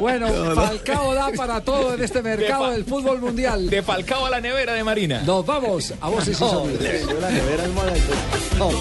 Bueno, 0.00 0.28
Falcao 0.54 1.14
da 1.14 1.30
para 1.36 1.60
todo 1.60 1.94
en 1.94 2.02
este 2.02 2.22
mercado 2.22 2.70
del 2.70 2.84
fútbol 2.84 3.20
mundial. 3.20 3.68
De 3.68 3.82
Falcao 3.82 4.26
a 4.26 4.30
la 4.30 4.40
nevera 4.40 4.72
de 4.72 4.82
Marina. 4.84 5.22
Nos 5.24 5.44
vamos 5.44 5.92
a 6.00 6.08
voces 6.08 6.28
y 6.30 6.34
sonidos. 6.34 6.82
La 7.20 7.30
nevera 7.30 7.64
es 7.64 7.70
Mónaco. 7.70 8.72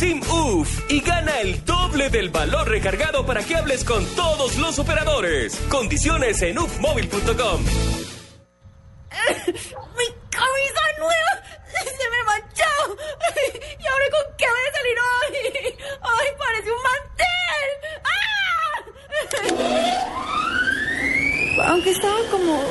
tu 0.00 0.06
SIM 0.06 0.20
UF 0.22 0.90
y 0.90 1.00
gana 1.00 1.40
el 1.40 1.64
doble 1.64 2.08
del 2.10 2.30
valor 2.30 2.68
recargado 2.68 3.24
para 3.26 3.42
que 3.42 3.56
hables 3.56 3.84
con 3.84 4.04
todos 4.16 4.56
los 4.56 4.78
operadores. 4.78 5.56
Condiciones 5.68 6.40
en 6.42 6.58
ufmóvil.com. 6.58 7.64
¡Mi 9.10 10.06
camisa 10.30 10.80
nueva! 10.98 11.42
¡Se 11.84 12.08
me 12.10 12.22
manchó! 12.24 12.72
¿Y 13.78 13.86
ahora 13.86 14.04
con 14.10 14.24
qué 14.36 14.46
voy 14.46 14.64
a 14.68 14.72
salir 14.72 14.98
hoy? 15.10 15.34
¡Ay, 16.02 16.28
parece 16.38 16.70
un 16.72 16.82
mantel! 16.82 17.70
¡Ah! 18.04 18.20
Aunque 21.72 21.90
estaba 21.90 22.20
como 22.30 22.62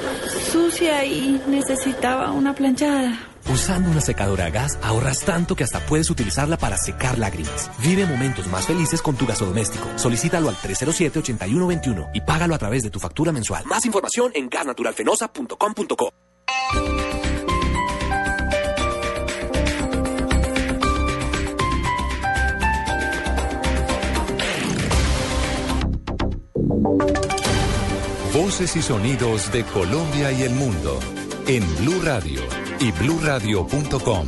sucia 0.52 1.06
y 1.06 1.42
necesitaba 1.48 2.32
una 2.32 2.54
planchada. 2.56 3.29
Usando 3.52 3.90
una 3.90 4.00
secadora 4.00 4.46
a 4.46 4.50
gas 4.52 4.78
ahorras 4.84 5.26
tanto 5.26 5.56
que 5.56 5.64
hasta 5.64 5.80
puedes 5.80 6.12
utilizarla 6.12 6.56
para 6.58 6.78
secar 6.78 7.18
lágrimas. 7.18 7.72
Vive 7.80 8.06
momentos 8.06 8.46
más 8.46 8.68
felices 8.68 9.02
con 9.02 9.16
tu 9.16 9.26
gasodoméstico. 9.26 9.88
Solicítalo 9.96 10.50
al 10.50 10.56
307-8121 10.58 12.12
y 12.14 12.22
págalo 12.22 12.54
a 12.54 12.60
través 12.60 12.84
de 12.84 12.92
tu 12.92 13.00
factura 13.00 13.32
mensual. 13.32 13.66
Más 13.66 13.86
información 13.88 14.32
en 14.36 14.50
gasnaturalfenosa.com.co. 14.50 16.14
Voces 28.32 28.76
y 28.76 28.82
sonidos 28.84 29.52
de 29.52 29.64
Colombia 29.64 30.32
y 30.32 30.44
el 30.44 30.52
mundo 30.52 31.00
en 31.48 31.64
Blue 31.78 32.00
Radio 32.04 32.69
y 32.80 32.92
bluradio.com, 32.92 34.28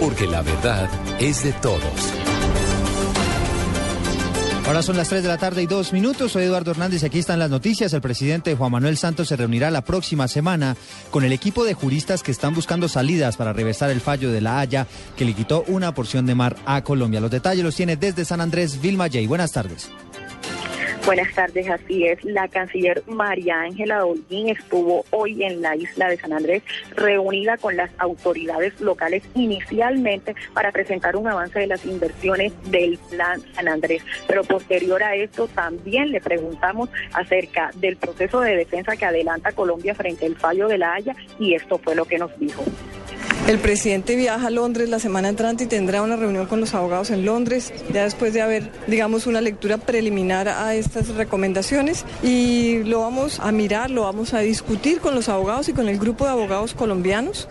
porque 0.00 0.26
la 0.26 0.42
verdad 0.42 0.88
es 1.20 1.44
de 1.44 1.52
todos. 1.52 1.82
Ahora 4.68 4.82
son 4.82 4.98
las 4.98 5.08
3 5.08 5.22
de 5.22 5.28
la 5.30 5.38
tarde 5.38 5.62
y 5.62 5.66
dos 5.66 5.94
minutos. 5.94 6.32
Soy 6.32 6.44
Eduardo 6.44 6.72
Hernández 6.72 7.02
y 7.02 7.06
aquí 7.06 7.18
están 7.18 7.38
las 7.38 7.48
noticias. 7.48 7.90
El 7.94 8.02
presidente 8.02 8.54
Juan 8.54 8.70
Manuel 8.70 8.98
Santos 8.98 9.28
se 9.28 9.36
reunirá 9.36 9.70
la 9.70 9.80
próxima 9.80 10.28
semana 10.28 10.76
con 11.10 11.24
el 11.24 11.32
equipo 11.32 11.64
de 11.64 11.72
juristas 11.72 12.22
que 12.22 12.32
están 12.32 12.54
buscando 12.54 12.86
salidas 12.86 13.38
para 13.38 13.54
reversar 13.54 13.88
el 13.88 14.02
fallo 14.02 14.30
de 14.30 14.42
la 14.42 14.60
Haya 14.60 14.86
que 15.16 15.24
le 15.24 15.32
quitó 15.32 15.64
una 15.68 15.94
porción 15.94 16.26
de 16.26 16.34
mar 16.34 16.54
a 16.66 16.84
Colombia. 16.84 17.18
Los 17.18 17.30
detalles 17.30 17.64
los 17.64 17.76
tiene 17.76 17.96
desde 17.96 18.26
San 18.26 18.42
Andrés 18.42 18.78
Vilma 18.78 19.06
J. 19.06 19.26
Buenas 19.26 19.52
tardes. 19.52 19.88
Buenas 21.04 21.34
tardes, 21.34 21.68
así 21.70 22.06
es. 22.06 22.22
La 22.24 22.48
canciller 22.48 23.02
María 23.06 23.62
Ángela 23.62 24.04
Holguín 24.04 24.50
estuvo 24.50 25.04
hoy 25.10 25.42
en 25.42 25.62
la 25.62 25.74
isla 25.74 26.08
de 26.08 26.18
San 26.18 26.32
Andrés 26.32 26.62
reunida 26.94 27.56
con 27.56 27.76
las 27.76 27.90
autoridades 27.98 28.78
locales 28.80 29.22
inicialmente 29.34 30.34
para 30.52 30.70
presentar 30.70 31.16
un 31.16 31.26
avance 31.26 31.58
de 31.58 31.66
las 31.66 31.84
inversiones 31.86 32.52
del 32.70 32.98
Plan 33.10 33.40
San 33.54 33.68
Andrés. 33.68 34.02
Pero 34.26 34.44
posterior 34.44 35.02
a 35.02 35.14
esto 35.14 35.48
también 35.48 36.10
le 36.10 36.20
preguntamos 36.20 36.90
acerca 37.12 37.70
del 37.76 37.96
proceso 37.96 38.40
de 38.40 38.56
defensa 38.56 38.96
que 38.96 39.06
adelanta 39.06 39.52
Colombia 39.52 39.94
frente 39.94 40.26
al 40.26 40.36
fallo 40.36 40.68
de 40.68 40.78
la 40.78 40.94
Haya 40.94 41.16
y 41.38 41.54
esto 41.54 41.78
fue 41.78 41.94
lo 41.94 42.04
que 42.04 42.18
nos 42.18 42.38
dijo. 42.38 42.62
El 43.48 43.58
presidente 43.60 44.14
viaja 44.14 44.48
a 44.48 44.50
Londres 44.50 44.90
la 44.90 44.98
semana 44.98 45.30
entrante 45.30 45.64
y 45.64 45.66
tendrá 45.66 46.02
una 46.02 46.16
reunión 46.16 46.44
con 46.44 46.60
los 46.60 46.74
abogados 46.74 47.08
en 47.08 47.24
Londres, 47.24 47.72
ya 47.94 48.04
después 48.04 48.34
de 48.34 48.42
haber, 48.42 48.70
digamos, 48.88 49.26
una 49.26 49.40
lectura 49.40 49.78
preliminar 49.78 50.50
a 50.50 50.74
estas 50.74 51.08
recomendaciones 51.08 52.04
y 52.22 52.82
lo 52.84 53.00
vamos 53.00 53.40
a 53.40 53.50
mirar, 53.50 53.90
lo 53.90 54.02
vamos 54.02 54.34
a 54.34 54.40
discutir 54.40 55.00
con 55.00 55.14
los 55.14 55.30
abogados 55.30 55.70
y 55.70 55.72
con 55.72 55.88
el 55.88 55.98
grupo 55.98 56.26
de 56.26 56.32
abogados 56.32 56.74
colombianos. 56.74 57.48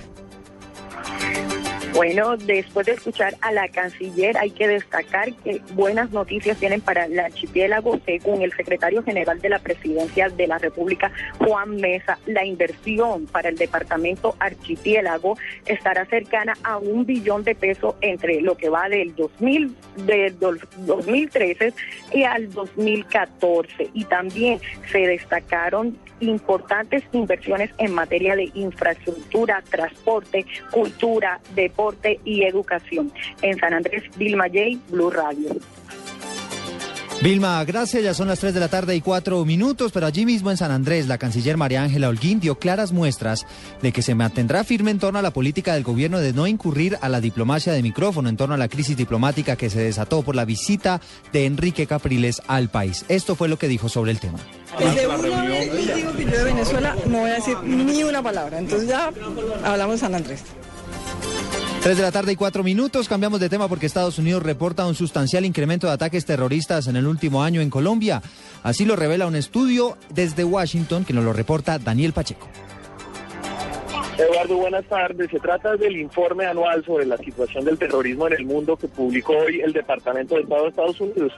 Bueno, 1.97 2.37
después 2.37 2.85
de 2.85 2.91
escuchar 2.91 3.35
a 3.41 3.51
la 3.51 3.69
canciller, 3.69 4.37
hay 4.37 4.51
que 4.51 4.67
destacar 4.67 5.33
que 5.33 5.63
buenas 5.73 6.11
noticias 6.11 6.55
tienen 6.59 6.79
para 6.79 7.05
el 7.05 7.19
archipiélago. 7.19 7.99
Según 8.05 8.43
el 8.43 8.53
secretario 8.53 9.01
general 9.01 9.41
de 9.41 9.49
la 9.49 9.57
Presidencia 9.57 10.29
de 10.29 10.45
la 10.45 10.59
República, 10.59 11.11
Juan 11.39 11.77
Mesa, 11.77 12.19
la 12.27 12.45
inversión 12.45 13.25
para 13.25 13.49
el 13.49 13.55
departamento 13.55 14.35
archipiélago 14.37 15.39
estará 15.65 16.05
cercana 16.05 16.53
a 16.61 16.77
un 16.77 17.03
billón 17.03 17.43
de 17.43 17.55
pesos 17.55 17.95
entre 18.01 18.41
lo 18.41 18.55
que 18.55 18.69
va 18.69 18.87
del 18.89 19.15
2000, 19.15 19.75
del 20.05 20.37
2013 20.37 21.73
y 22.13 22.23
al 22.25 22.53
2014. 22.53 23.89
Y 23.95 24.05
también 24.05 24.59
se 24.91 24.99
destacaron 24.99 25.97
importantes 26.19 27.03
inversiones 27.11 27.69
en 27.77 27.93
materia 27.93 28.35
de 28.35 28.49
infraestructura, 28.55 29.63
transporte, 29.69 30.45
cultura, 30.71 31.39
deporte 31.53 31.86
y 32.25 32.43
educación. 32.43 33.11
En 33.41 33.57
San 33.57 33.73
Andrés, 33.73 34.03
Vilma 34.17 34.45
J, 34.45 34.79
Blue 34.89 35.09
Radio. 35.09 35.55
Vilma, 37.21 37.63
gracias. 37.65 38.03
Ya 38.03 38.13
son 38.13 38.27
las 38.27 38.39
3 38.39 38.53
de 38.53 38.59
la 38.59 38.67
tarde 38.67 38.95
y 38.95 39.01
4 39.01 39.43
minutos, 39.43 39.91
pero 39.91 40.05
allí 40.05 40.23
mismo 40.23 40.51
en 40.51 40.57
San 40.57 40.69
Andrés, 40.69 41.07
la 41.07 41.17
canciller 41.17 41.57
María 41.57 41.81
Ángela 41.81 42.09
Holguín 42.09 42.39
dio 42.39 42.59
claras 42.59 42.91
muestras 42.91 43.47
de 43.81 43.91
que 43.91 44.03
se 44.03 44.13
mantendrá 44.13 44.63
firme 44.63 44.91
en 44.91 44.99
torno 44.99 45.17
a 45.17 45.23
la 45.23 45.31
política 45.31 45.73
del 45.73 45.83
gobierno 45.83 46.19
de 46.19 46.31
no 46.31 46.45
incurrir 46.45 46.97
a 47.01 47.09
la 47.09 47.19
diplomacia 47.19 47.73
de 47.73 47.81
micrófono 47.81 48.29
en 48.29 48.37
torno 48.37 48.53
a 48.53 48.57
la 48.57 48.67
crisis 48.67 48.95
diplomática 48.95 49.55
que 49.55 49.71
se 49.71 49.81
desató 49.81 50.21
por 50.21 50.35
la 50.35 50.45
visita 50.45 51.01
de 51.33 51.45
Enrique 51.45 51.87
Capriles 51.87 52.41
al 52.47 52.69
país. 52.69 53.03
Esto 53.09 53.35
fue 53.35 53.47
lo 53.47 53.57
que 53.57 53.67
dijo 53.67 53.89
sobre 53.89 54.11
el 54.11 54.19
tema. 54.19 54.37
Desde 54.77 55.07
una 55.07 55.17
vez 55.17 55.95
digo 55.95 56.13
que 56.13 56.25
yo 56.25 56.31
de 56.31 56.43
Venezuela 56.43 56.95
no 57.07 57.19
voy 57.21 57.31
a 57.31 57.35
decir 57.35 57.57
ni 57.63 58.03
una 58.03 58.21
palabra, 58.21 58.59
entonces 58.59 58.87
ya 58.87 59.11
hablamos 59.63 59.95
de 59.95 59.99
San 59.99 60.13
Andrés. 60.13 60.43
3 61.87 61.95
de 61.95 62.03
la 62.03 62.11
tarde 62.11 62.33
y 62.33 62.35
4 62.35 62.65
minutos. 62.65 63.07
Cambiamos 63.07 63.39
de 63.39 63.47
tema 63.47 63.69
porque 63.69 63.85
Estados 63.85 64.19
Unidos 64.19 64.43
reporta 64.43 64.85
un 64.85 64.93
sustancial 64.93 65.45
incremento 65.45 65.87
de 65.87 65.93
ataques 65.93 66.25
terroristas 66.25 66.87
en 66.87 66.97
el 66.97 67.07
último 67.07 67.43
año 67.43 67.61
en 67.61 67.69
Colombia. 67.69 68.21
Así 68.61 68.83
lo 68.83 68.97
revela 68.97 69.25
un 69.25 69.37
estudio 69.37 69.97
desde 70.09 70.43
Washington 70.43 71.05
que 71.05 71.13
nos 71.13 71.23
lo 71.23 71.31
reporta 71.31 71.79
Daniel 71.79 72.11
Pacheco. 72.11 72.49
Eduardo, 74.17 74.57
buenas 74.57 74.83
tardes. 74.87 75.31
Se 75.31 75.39
trata 75.39 75.77
del 75.77 75.95
informe 75.95 76.45
anual 76.45 76.83
sobre 76.83 77.05
la 77.05 77.15
situación 77.15 77.63
del 77.63 77.77
terrorismo 77.77 78.27
en 78.27 78.33
el 78.33 78.45
mundo 78.45 78.75
que 78.75 78.89
publicó 78.89 79.37
hoy 79.37 79.61
el 79.61 79.71
Departamento 79.71 80.35
de 80.35 80.41
Estado 80.41 80.63
de 80.63 80.69
Estados 80.69 80.99
Unidos. 80.99 81.31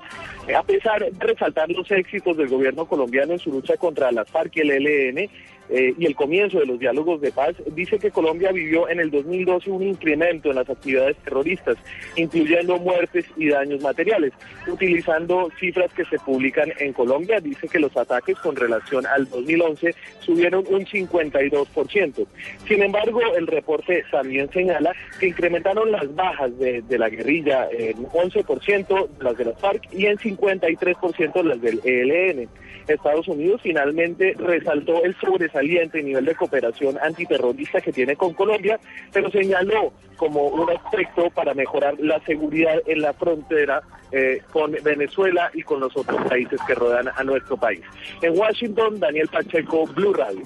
A 0.58 0.64
pesar 0.64 1.04
de 1.04 1.28
resaltar 1.28 1.70
los 1.70 1.92
éxitos 1.92 2.36
del 2.38 2.48
gobierno 2.48 2.88
colombiano 2.88 3.34
en 3.34 3.40
su 3.40 3.52
lucha 3.52 3.78
contra 3.78 4.12
las 4.12 4.28
FARC 4.32 4.56
y 4.56 4.62
el 4.62 4.88
ELN, 4.88 5.30
eh, 5.69 5.93
y 5.97 6.05
el 6.08 6.15
comienzo 6.15 6.60
de 6.60 6.65
los 6.65 6.79
diálogos 6.79 7.21
de 7.21 7.32
paz, 7.32 7.55
dice 7.73 7.99
que 7.99 8.10
Colombia 8.10 8.51
vivió 8.51 8.89
en 8.89 8.99
el 8.99 9.12
2012 9.12 9.69
un 9.69 9.84
incremento 9.84 10.49
en 10.49 10.55
las 10.55 10.69
actividades 10.69 11.15
terroristas, 11.17 11.77
incluyendo 12.15 12.77
muertes 12.79 13.25
y 13.38 13.49
daños 13.49 13.82
materiales. 13.82 14.34
Utilizando 14.67 15.49
cifras 15.60 15.93
que 15.93 16.05
se 16.05 16.17
publican 16.17 16.71
en 16.79 16.93
Colombia, 16.93 17.39
dice 17.39 17.67
que 17.67 17.79
los 17.79 17.95
ataques 17.95 18.38
con 18.39 18.55
relación 18.55 19.05
al 19.05 19.29
2011 19.29 19.93
subieron 20.21 20.65
un 20.69 20.86
52%. 20.86 22.25
Sin 22.67 22.84
embargo, 22.84 23.21
el 23.38 23.45
reporte 23.45 24.03
también 24.12 24.49
señala 24.51 24.93
que 25.19 25.27
incrementaron 25.27 25.91
las 25.91 26.13
bajas 26.15 26.58
de, 26.58 26.82
de 26.82 26.97
la 26.97 27.10
guerrilla 27.10 27.69
en 27.71 28.05
11% 28.08 29.08
las 29.21 29.38
de 29.38 29.45
las 29.45 29.60
FARC 29.60 29.84
y 29.93 30.08
en 30.08 30.17
53% 30.17 31.43
las 31.43 31.62
del 31.62 31.79
ELN. 31.84 32.49
Estados 32.88 33.27
Unidos 33.27 33.62
finalmente 33.62 34.34
resaltó 34.39 35.03
el 35.03 35.15
sobresaliente 35.17 35.59
nivel 35.62 36.26
de 36.26 36.36
cooperación 36.36 36.98
antiterrorista 37.02 37.82
que 37.82 37.91
tiene 37.91 38.15
con 38.15 38.34
Colombia, 38.34 38.80
pero 39.12 39.30
señaló 39.30 39.93
como 40.17 40.48
un 40.48 40.69
aspecto 40.69 41.30
para 41.30 41.54
mejorar 41.54 41.95
la 42.00 42.19
seguridad 42.26 42.76
en 42.86 43.02
la 43.02 43.13
frontera 43.13 43.82
eh, 44.12 44.41
con 44.52 44.72
Venezuela 44.84 45.50
y 45.54 45.62
con 45.63 45.80
los 45.80 45.95
otros 45.95 46.22
países 46.28 46.60
que 46.67 46.76
rodean 46.76 47.10
a 47.15 47.24
nuestro 47.24 47.58
país. 47.58 47.82
En 48.22 48.38
Washington, 48.38 49.00
Daniel 49.00 49.28
Pacheco, 49.28 49.86
Blue 49.88 50.13
Radio. 50.13 50.43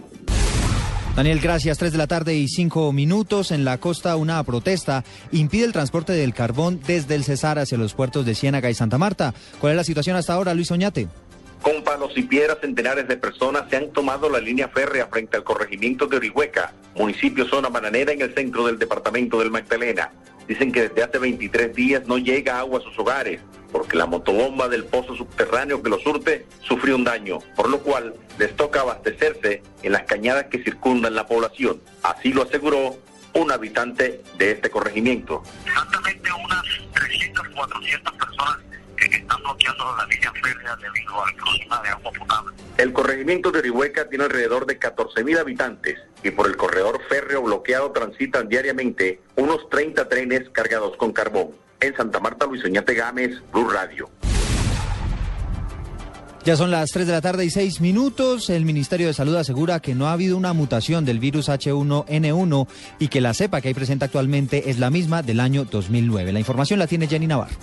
Daniel, 1.16 1.40
gracias. 1.40 1.78
3 1.78 1.92
de 1.92 1.98
la 2.00 2.08
tarde 2.08 2.34
y 2.34 2.48
5 2.48 2.92
minutos. 2.92 3.52
En 3.52 3.66
la 3.66 3.78
costa, 3.78 4.16
una 4.16 4.44
protesta 4.44 5.04
impide 5.32 5.66
el 5.66 5.72
transporte 5.72 6.14
del 6.14 6.34
carbón 6.34 6.80
desde 6.88 7.14
el 7.14 7.24
Cesar 7.24 7.60
hacia 7.60 7.78
los 7.78 7.94
puertos 7.94 8.26
de 8.26 8.34
Ciénaga 8.34 8.72
y 8.72 8.74
Santa 8.74 8.98
Marta. 8.98 9.32
¿Cuál 9.62 9.74
es 9.74 9.78
la 9.78 9.84
situación 9.84 10.16
hasta 10.16 10.34
ahora, 10.34 10.56
Luis 10.56 10.72
Oñate? 10.72 11.08
Con 11.64 11.82
palos 11.82 12.12
y 12.18 12.24
piedras, 12.24 12.58
centenares 12.60 13.08
de 13.08 13.16
personas 13.16 13.70
se 13.70 13.78
han 13.78 13.94
tomado 13.94 14.30
la 14.30 14.42
línea 14.42 14.68
férrea 14.68 15.08
frente 15.08 15.38
al 15.38 15.46
corregimiento 15.46 16.08
de 16.08 16.18
Orihueca, 16.18 16.74
municipio 16.94 17.48
zona 17.48 17.70
bananera 17.70 18.12
en 18.12 18.22
el 18.22 18.36
centro 18.36 18.66
del 18.66 18.78
departamento 18.78 19.40
del 19.40 19.50
Magdalena. 19.50 20.12
Dicen 20.46 20.74
que 20.74 20.90
desde 20.90 21.04
hace 21.04 21.20
23 21.20 21.74
días 21.74 22.06
no 22.06 22.18
llega 22.18 22.60
agua 22.60 22.80
a 22.80 22.84
sus 22.84 23.00
hogares, 23.00 23.40
porque 23.72 23.96
la 23.96 24.06
motobomba 24.06 24.68
del 24.68 24.84
pozo 24.84 25.16
subterráneo 25.16 25.82
que 25.82 25.90
lo 25.90 26.00
surte 26.00 26.46
sufrió 26.68 26.98
un 26.98 27.06
daño, 27.06 27.40
por 27.56 27.70
lo 27.70 27.80
cual 27.80 28.14
les 28.38 28.54
toca 28.58 28.82
abastecerse 28.82 29.64
en 29.84 29.94
las 29.94 30.04
cañadas 30.04 30.48
que 30.48 30.62
circundan 30.62 31.16
la 31.16 31.28
población. 31.28 31.82
Así 32.02 32.34
lo 32.34 32.42
aseguró 32.44 32.98
un 33.36 33.52
habitante 33.54 34.22
de 34.38 34.52
este 34.52 34.70
corregimiento. 34.70 35.42
Exactamente 35.66 36.30
unas 36.34 36.64
300, 36.94 37.48
400 37.56 38.14
personas 38.16 38.73
que 38.96 39.06
están 39.18 39.42
bloqueando 39.44 39.96
la 39.98 40.06
línea 40.06 40.32
férrea 40.32 40.76
debido 40.76 41.24
al 41.24 41.36
problema 41.36 41.82
de 41.82 41.90
agua 41.90 42.12
potable. 42.12 42.56
El 42.78 42.94
corregimiento 42.94 43.52
de 43.52 43.60
Orihueca 43.60 44.10
tiene 44.10 44.26
alrededor 44.26 44.66
de 44.66 44.80
14.000 44.80 45.40
habitantes 45.40 46.00
y 46.24 46.32
por 46.32 46.48
el 46.48 46.58
corredor 46.58 47.00
férreo 47.10 47.42
bloqueado 47.42 47.92
transitan 47.92 48.48
diariamente 48.48 49.22
unos 49.36 49.70
30 49.70 50.08
trenes 50.10 50.50
cargados 50.50 50.96
con 50.98 51.12
carbón. 51.12 51.52
En 51.80 51.96
Santa 51.96 52.20
Marta, 52.20 52.46
Luis 52.46 52.64
Oñate 52.64 52.94
Gámez, 52.94 53.42
Blue 53.52 53.70
Radio. 53.70 54.10
Ya 56.46 56.58
son 56.58 56.72
las 56.72 56.90
3 56.92 57.08
de 57.08 57.14
la 57.14 57.22
tarde 57.22 57.46
y 57.46 57.50
6 57.50 57.80
minutos. 57.80 58.50
El 58.50 58.66
Ministerio 58.66 59.08
de 59.08 59.14
Salud 59.14 59.36
asegura 59.36 59.80
que 59.80 59.96
no 59.96 60.08
ha 60.08 60.12
habido 60.12 60.36
una 60.36 60.52
mutación 60.52 61.06
del 61.06 61.20
virus 61.20 61.48
H1N1 61.48 62.68
y 63.00 63.08
que 63.08 63.22
la 63.22 63.34
cepa 63.34 63.62
que 63.62 63.70
hay 63.70 63.74
presente 63.74 64.04
actualmente 64.04 64.70
es 64.70 64.78
la 64.78 64.90
misma 64.90 65.22
del 65.22 65.40
año 65.40 65.64
2009. 65.64 66.34
La 66.34 66.40
información 66.40 66.80
la 66.80 66.88
tiene 66.88 67.08
Jenny 67.08 67.28
Navarro. 67.28 67.56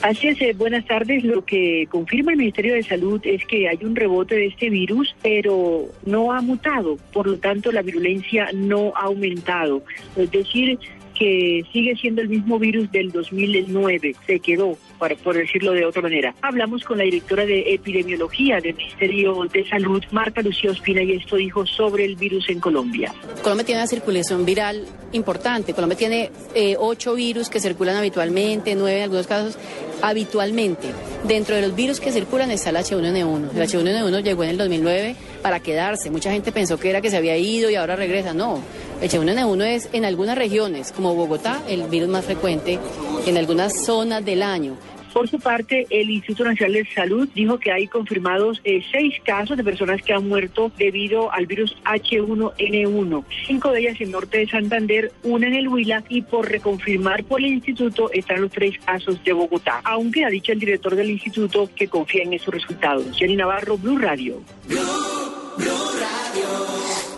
Así 0.00 0.28
es, 0.28 0.40
eh, 0.40 0.54
buenas 0.56 0.84
tardes. 0.86 1.24
Lo 1.24 1.44
que 1.44 1.88
confirma 1.90 2.30
el 2.30 2.38
Ministerio 2.38 2.74
de 2.74 2.84
Salud 2.84 3.20
es 3.24 3.44
que 3.46 3.68
hay 3.68 3.78
un 3.82 3.96
rebote 3.96 4.36
de 4.36 4.46
este 4.46 4.70
virus, 4.70 5.16
pero 5.22 5.86
no 6.06 6.32
ha 6.32 6.40
mutado. 6.40 6.96
Por 7.12 7.26
lo 7.26 7.36
tanto, 7.38 7.72
la 7.72 7.82
virulencia 7.82 8.50
no 8.54 8.92
ha 8.94 9.06
aumentado. 9.06 9.82
Es 10.16 10.30
decir, 10.30 10.78
que 11.18 11.64
sigue 11.72 11.96
siendo 11.96 12.22
el 12.22 12.28
mismo 12.28 12.58
virus 12.58 12.90
del 12.92 13.10
2009. 13.10 14.14
Se 14.26 14.40
quedó, 14.40 14.78
para, 14.98 15.16
por 15.16 15.36
decirlo 15.36 15.72
de 15.72 15.84
otra 15.84 16.02
manera. 16.02 16.34
Hablamos 16.42 16.84
con 16.84 16.98
la 16.98 17.04
directora 17.04 17.44
de 17.44 17.74
epidemiología 17.74 18.60
del 18.60 18.76
Ministerio 18.76 19.44
de 19.52 19.68
Salud, 19.68 20.02
Marta 20.12 20.42
Lucía 20.42 20.70
Ospina, 20.70 21.02
y 21.02 21.12
esto 21.12 21.36
dijo 21.36 21.66
sobre 21.66 22.04
el 22.04 22.16
virus 22.16 22.48
en 22.48 22.60
Colombia. 22.60 23.12
Colombia 23.42 23.66
tiene 23.66 23.80
una 23.80 23.88
circulación 23.88 24.44
viral 24.44 24.86
importante. 25.12 25.74
Colombia 25.74 25.98
tiene 25.98 26.30
eh, 26.54 26.76
ocho 26.78 27.14
virus 27.14 27.48
que 27.48 27.60
circulan 27.60 27.96
habitualmente, 27.96 28.74
nueve 28.74 28.98
en 28.98 29.02
algunos 29.04 29.26
casos 29.26 29.58
habitualmente. 30.02 30.88
Dentro 31.24 31.56
de 31.56 31.62
los 31.62 31.74
virus 31.74 32.00
que 32.00 32.12
circulan 32.12 32.50
está 32.50 32.70
el 32.70 32.76
H1N1. 32.76 33.50
El 33.54 33.62
H1N1 33.62 34.22
llegó 34.22 34.44
en 34.44 34.50
el 34.50 34.58
2009 34.58 35.16
para 35.42 35.60
quedarse. 35.60 36.10
Mucha 36.10 36.30
gente 36.30 36.52
pensó 36.52 36.78
que 36.78 36.90
era 36.90 37.00
que 37.00 37.10
se 37.10 37.16
había 37.16 37.36
ido 37.36 37.70
y 37.70 37.76
ahora 37.76 37.96
regresa. 37.96 38.34
No, 38.34 38.60
el 39.00 39.10
H1N1 39.10 39.64
es 39.64 39.88
en 39.92 40.04
algunas 40.04 40.36
regiones, 40.36 40.92
como 40.92 41.14
Bogotá, 41.14 41.62
el 41.68 41.84
virus 41.84 42.08
más 42.08 42.24
frecuente 42.24 42.78
en 43.26 43.36
algunas 43.36 43.84
zonas 43.84 44.24
del 44.24 44.42
año. 44.42 44.76
Por 45.12 45.28
su 45.28 45.38
parte, 45.38 45.86
el 45.90 46.10
Instituto 46.10 46.44
Nacional 46.44 46.74
de 46.74 46.86
Salud 46.94 47.28
dijo 47.34 47.58
que 47.58 47.72
hay 47.72 47.86
confirmados 47.86 48.60
eh, 48.64 48.82
seis 48.90 49.14
casos 49.24 49.56
de 49.56 49.64
personas 49.64 50.02
que 50.02 50.12
han 50.12 50.28
muerto 50.28 50.70
debido 50.78 51.32
al 51.32 51.46
virus 51.46 51.76
H1N1. 51.84 53.24
Cinco 53.46 53.70
de 53.70 53.80
ellas 53.80 54.00
en 54.00 54.10
norte 54.10 54.38
de 54.38 54.48
Santander, 54.48 55.12
una 55.22 55.46
en 55.46 55.54
el 55.54 55.68
Huila 55.68 56.04
y 56.08 56.22
por 56.22 56.48
reconfirmar 56.48 57.24
por 57.24 57.40
el 57.40 57.46
instituto 57.46 58.10
están 58.12 58.42
los 58.42 58.50
tres 58.50 58.78
casos 58.84 59.22
de 59.24 59.32
Bogotá. 59.32 59.80
Aunque 59.84 60.24
ha 60.24 60.28
dicho 60.28 60.52
el 60.52 60.60
director 60.60 60.94
del 60.94 61.10
instituto 61.10 61.70
que 61.74 61.88
confía 61.88 62.22
en 62.22 62.34
esos 62.34 62.52
resultados. 62.52 63.16
Jenny 63.16 63.36
Navarro, 63.36 63.78
Blue 63.78 63.98
Radio. 63.98 64.42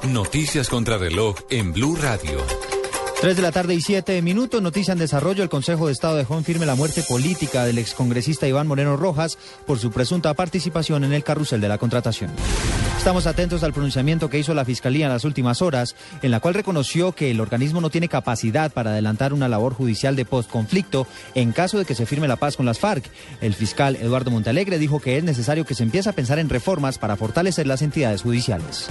Noticias 0.08 0.68
contra 0.68 0.98
reloj 0.98 1.36
en 1.50 1.72
Blue 1.72 1.96
Radio. 1.96 2.69
3 3.20 3.36
de 3.36 3.42
la 3.42 3.52
tarde 3.52 3.74
y 3.74 3.82
7 3.82 4.22
minutos, 4.22 4.62
noticia 4.62 4.92
en 4.92 4.98
desarrollo. 4.98 5.42
El 5.42 5.50
Consejo 5.50 5.88
de 5.88 5.92
Estado 5.92 6.16
dejó 6.16 6.38
en 6.38 6.44
firme 6.44 6.64
la 6.64 6.74
muerte 6.74 7.02
política 7.06 7.66
del 7.66 7.76
excongresista 7.76 8.48
Iván 8.48 8.66
Moreno 8.66 8.96
Rojas 8.96 9.36
por 9.66 9.78
su 9.78 9.90
presunta 9.90 10.32
participación 10.32 11.04
en 11.04 11.12
el 11.12 11.22
carrusel 11.22 11.60
de 11.60 11.68
la 11.68 11.76
contratación. 11.76 12.30
Estamos 12.96 13.26
atentos 13.26 13.62
al 13.62 13.74
pronunciamiento 13.74 14.30
que 14.30 14.38
hizo 14.38 14.54
la 14.54 14.64
Fiscalía 14.64 15.06
en 15.06 15.12
las 15.12 15.24
últimas 15.24 15.60
horas, 15.60 15.96
en 16.22 16.30
la 16.30 16.40
cual 16.40 16.54
reconoció 16.54 17.12
que 17.12 17.30
el 17.30 17.40
organismo 17.40 17.82
no 17.82 17.90
tiene 17.90 18.08
capacidad 18.08 18.72
para 18.72 18.90
adelantar 18.90 19.34
una 19.34 19.48
labor 19.48 19.74
judicial 19.74 20.16
de 20.16 20.24
postconflicto 20.24 21.06
en 21.34 21.52
caso 21.52 21.78
de 21.78 21.84
que 21.84 21.94
se 21.94 22.06
firme 22.06 22.28
la 22.28 22.36
paz 22.36 22.56
con 22.56 22.66
las 22.66 22.78
FARC. 22.78 23.04
El 23.42 23.54
fiscal 23.54 23.96
Eduardo 23.96 24.30
Montalegre 24.30 24.78
dijo 24.78 25.00
que 25.00 25.18
es 25.18 25.24
necesario 25.24 25.66
que 25.66 25.74
se 25.74 25.82
empiece 25.82 26.08
a 26.08 26.14
pensar 26.14 26.38
en 26.38 26.48
reformas 26.48 26.98
para 26.98 27.16
fortalecer 27.16 27.66
las 27.66 27.82
entidades 27.82 28.22
judiciales. 28.22 28.88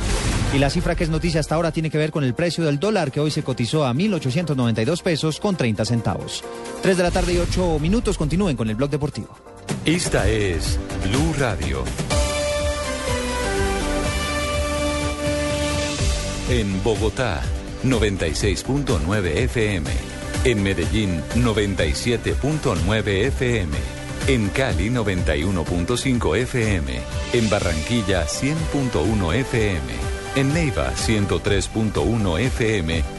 Y 0.56 0.58
la 0.58 0.72
cifra 0.72 0.96
que 0.96 1.04
es 1.04 1.12
noticia 1.12 1.40
hasta 1.40 1.54
ahora 1.54 1.72
tiene 1.72 1.92
que 1.92 2.00
ver 2.00 2.10
con 2.10 2.24
el 2.24 2.34
precio 2.34 2.64
del 2.64 2.80
dólar 2.80 3.12
que 3.12 3.20
hoy 3.20 3.30
se 3.30 3.44
cotizó 3.44 3.86
a 3.86 3.94
1.892 4.20 5.02
pesos 5.02 5.40
con 5.40 5.56
30 5.56 5.86
centavos. 5.86 6.44
3 6.82 6.98
de 6.98 7.04
la 7.04 7.12
tarde 7.12 7.34
y 7.34 7.38
8 7.38 7.80
minutos 7.80 8.18
continúen 8.18 8.56
con 8.56 8.70
el 8.70 8.76
blog 8.76 8.90
deportivo. 8.90 9.30
Esta 9.86 10.28
es 10.28 10.80
Blue 11.08 11.34
Radio. 11.38 11.84
En 16.50 16.84
Bogotá, 16.84 17.42
96.9 17.84 19.26
FM. 19.26 19.90
En 20.46 20.64
Medellín, 20.64 21.22
97.9 21.36 23.08
FM. 23.28 23.78
En 24.28 24.50
Cali, 24.50 24.90
91.5 24.90 26.38
FM. 26.38 27.00
En 27.34 27.50
Barranquilla, 27.50 28.26
100.1 28.26 29.34
FM. 29.36 29.80
En 30.36 30.54
Neiva, 30.54 30.92
103.1 30.94 32.40
FM. 32.40 33.19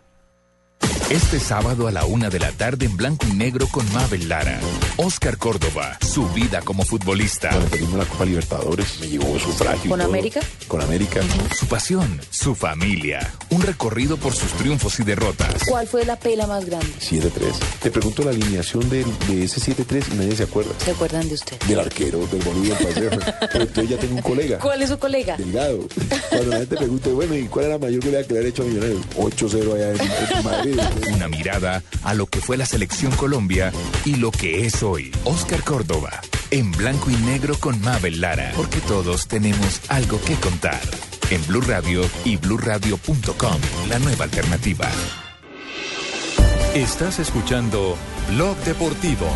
Este 1.11 1.41
sábado 1.41 1.89
a 1.89 1.91
la 1.91 2.05
una 2.05 2.29
de 2.29 2.39
la 2.39 2.53
tarde 2.53 2.85
en 2.85 2.95
blanco 2.95 3.25
y 3.29 3.33
negro 3.33 3.67
con 3.67 3.83
Mabel 3.91 4.29
Lara. 4.29 4.61
Oscar 4.95 5.37
Córdoba, 5.37 5.97
su 5.99 6.25
vida 6.29 6.61
como 6.61 6.85
futbolista. 6.85 7.49
Cuando 7.49 7.69
perdimos 7.69 7.95
la 7.95 8.05
Copa 8.05 8.23
Libertadores, 8.23 8.97
me 9.01 9.09
llevó 9.09 9.37
sufragio. 9.37 9.89
¿Con 9.89 9.99
todo. 9.99 10.07
América? 10.07 10.39
Con 10.69 10.81
América. 10.81 11.19
Su 11.53 11.67
pasión, 11.67 12.21
su 12.29 12.55
familia. 12.55 13.29
Un 13.49 13.61
recorrido 13.61 14.15
por 14.15 14.33
sus 14.33 14.53
triunfos 14.53 15.01
y 15.01 15.03
derrotas. 15.03 15.65
¿Cuál 15.67 15.85
fue 15.85 16.05
la 16.05 16.17
pela 16.17 16.47
más 16.47 16.63
grande? 16.63 16.87
7-3. 17.01 17.29
Te 17.81 17.91
pregunto 17.91 18.23
la 18.23 18.29
alineación 18.29 18.89
de, 18.89 19.01
ese 19.43 19.59
7-3 19.59 20.13
y 20.13 20.15
nadie 20.15 20.37
se 20.37 20.43
acuerda. 20.43 20.71
¿Se 20.77 20.91
acuerdan 20.91 21.27
de 21.27 21.33
usted? 21.33 21.59
Del 21.67 21.81
arquero, 21.81 22.25
del 22.27 22.41
boludo, 22.41 22.73
del 22.73 22.87
paseo. 22.87 23.09
Pero 23.51 23.63
entonces 23.65 23.89
ya 23.89 23.97
tengo 23.97 24.15
un 24.15 24.21
colega. 24.21 24.59
¿Cuál 24.59 24.81
es 24.81 24.87
su 24.87 24.97
colega? 24.97 25.35
Delgado. 25.35 25.89
Cuando 26.29 26.51
la 26.51 26.57
gente 26.59 26.77
pregunte, 26.77 27.11
bueno, 27.11 27.35
¿y 27.35 27.47
cuál 27.47 27.65
era 27.65 27.73
la 27.73 27.79
mayor 27.79 27.99
que 28.01 28.33
le 28.33 28.39
han 28.39 28.45
hecho 28.45 28.63
a 28.63 28.65
Millonarios? 28.65 29.01
8-0 29.17 29.73
allá 29.73 29.91
en, 29.91 30.37
en 30.37 30.43
Madrid. 30.45 30.79
Una 31.09 31.27
mirada 31.27 31.83
a 32.03 32.13
lo 32.13 32.27
que 32.27 32.41
fue 32.41 32.57
la 32.57 32.65
selección 32.65 33.11
Colombia 33.15 33.71
y 34.05 34.15
lo 34.15 34.31
que 34.31 34.65
es 34.65 34.83
hoy. 34.83 35.11
Oscar 35.23 35.63
Córdoba, 35.63 36.21
en 36.51 36.71
blanco 36.71 37.09
y 37.09 37.15
negro 37.15 37.57
con 37.59 37.81
Mabel 37.81 38.21
Lara. 38.21 38.51
Porque 38.55 38.79
todos 38.81 39.27
tenemos 39.27 39.81
algo 39.89 40.21
que 40.21 40.35
contar. 40.35 40.81
En 41.29 41.45
Blue 41.47 41.61
Radio 41.61 42.01
y 42.25 42.37
bluradio.com, 42.37 43.61
la 43.89 43.99
nueva 43.99 44.25
alternativa. 44.25 44.89
Estás 46.73 47.19
escuchando 47.19 47.97
Blog 48.29 48.57
Deportivo. 48.63 49.27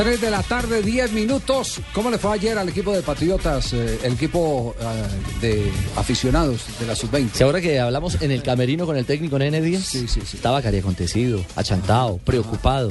Tres 0.00 0.18
de 0.22 0.30
la 0.30 0.42
tarde, 0.42 0.80
10 0.80 1.12
minutos. 1.12 1.78
¿Cómo 1.92 2.10
le 2.10 2.16
fue 2.16 2.32
ayer 2.32 2.56
al 2.56 2.66
equipo 2.70 2.90
de 2.90 3.02
Patriotas, 3.02 3.74
eh, 3.74 3.98
el 4.02 4.14
equipo 4.14 4.74
eh, 4.80 5.42
de 5.42 5.72
aficionados 5.94 6.62
de 6.80 6.86
la 6.86 6.96
Sub-20? 6.96 7.32
Si 7.34 7.42
ahora 7.42 7.60
que 7.60 7.78
hablamos 7.78 8.22
en 8.22 8.30
el 8.30 8.42
camerino 8.42 8.86
con 8.86 8.96
el 8.96 9.04
técnico 9.04 9.38
Nene 9.38 9.60
Díaz, 9.60 9.94
estaba 9.94 10.62
cari 10.62 10.78
acontecido, 10.78 11.44
achantado, 11.54 12.16
preocupado. 12.16 12.90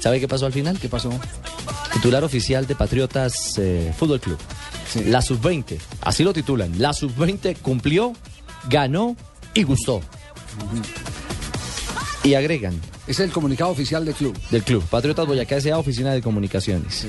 ¿Sabe 0.00 0.18
qué 0.18 0.26
pasó 0.26 0.46
al 0.46 0.52
final? 0.52 0.76
¿Qué 0.80 0.88
pasó? 0.88 1.12
Titular 1.92 2.24
oficial 2.24 2.66
de 2.66 2.74
Patriotas 2.74 3.56
eh, 3.58 3.94
Fútbol 3.96 4.18
Club. 4.18 4.38
La 5.06 5.22
Sub-20, 5.22 5.78
así 6.00 6.24
lo 6.24 6.32
titulan. 6.32 6.72
La 6.82 6.92
Sub-20 6.92 7.58
cumplió, 7.58 8.12
ganó 8.68 9.14
y 9.54 9.62
gustó. 9.62 10.00
Y 12.24 12.34
agregan. 12.34 12.80
Es 13.06 13.20
el 13.20 13.30
comunicado 13.30 13.70
oficial 13.70 14.04
del 14.04 14.14
club. 14.14 14.36
Del 14.50 14.62
club. 14.64 14.82
Patriotas 14.84 15.26
Boyacá 15.26 15.56
S.A. 15.56 15.78
Oficina 15.78 16.12
de 16.12 16.22
Comunicaciones. 16.22 17.06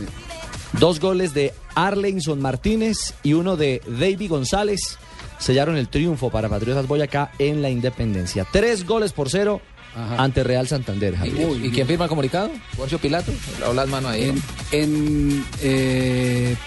Dos 0.74 1.00
goles 1.00 1.34
de 1.34 1.54
Arlenson 1.74 2.42
Martínez 2.42 3.14
y 3.24 3.34
uno 3.34 3.56
de 3.56 3.82
David 3.88 4.30
González 4.30 4.98
sellaron 5.40 5.78
el 5.78 5.88
triunfo 5.88 6.30
para 6.30 6.50
Patriotas 6.50 6.86
Boyacá 6.86 7.32
en 7.40 7.62
la 7.62 7.70
Independencia. 7.70 8.46
Tres 8.52 8.86
goles 8.86 9.14
por 9.14 9.30
cero 9.30 9.62
ante 9.96 10.44
Real 10.44 10.68
Santander. 10.68 11.16
Javier. 11.16 11.64
¿Y 11.64 11.72
quién 11.72 11.88
firma 11.88 12.06
el 12.06 12.10
comunicado? 12.10 12.52
¿Borcio 12.76 13.00
Pilato? 13.00 13.32
Las 13.74 13.88
manos 13.88 14.12
ahí. 14.12 14.24
En, 14.24 14.44
en, 14.72 15.46
eh, 15.62 16.58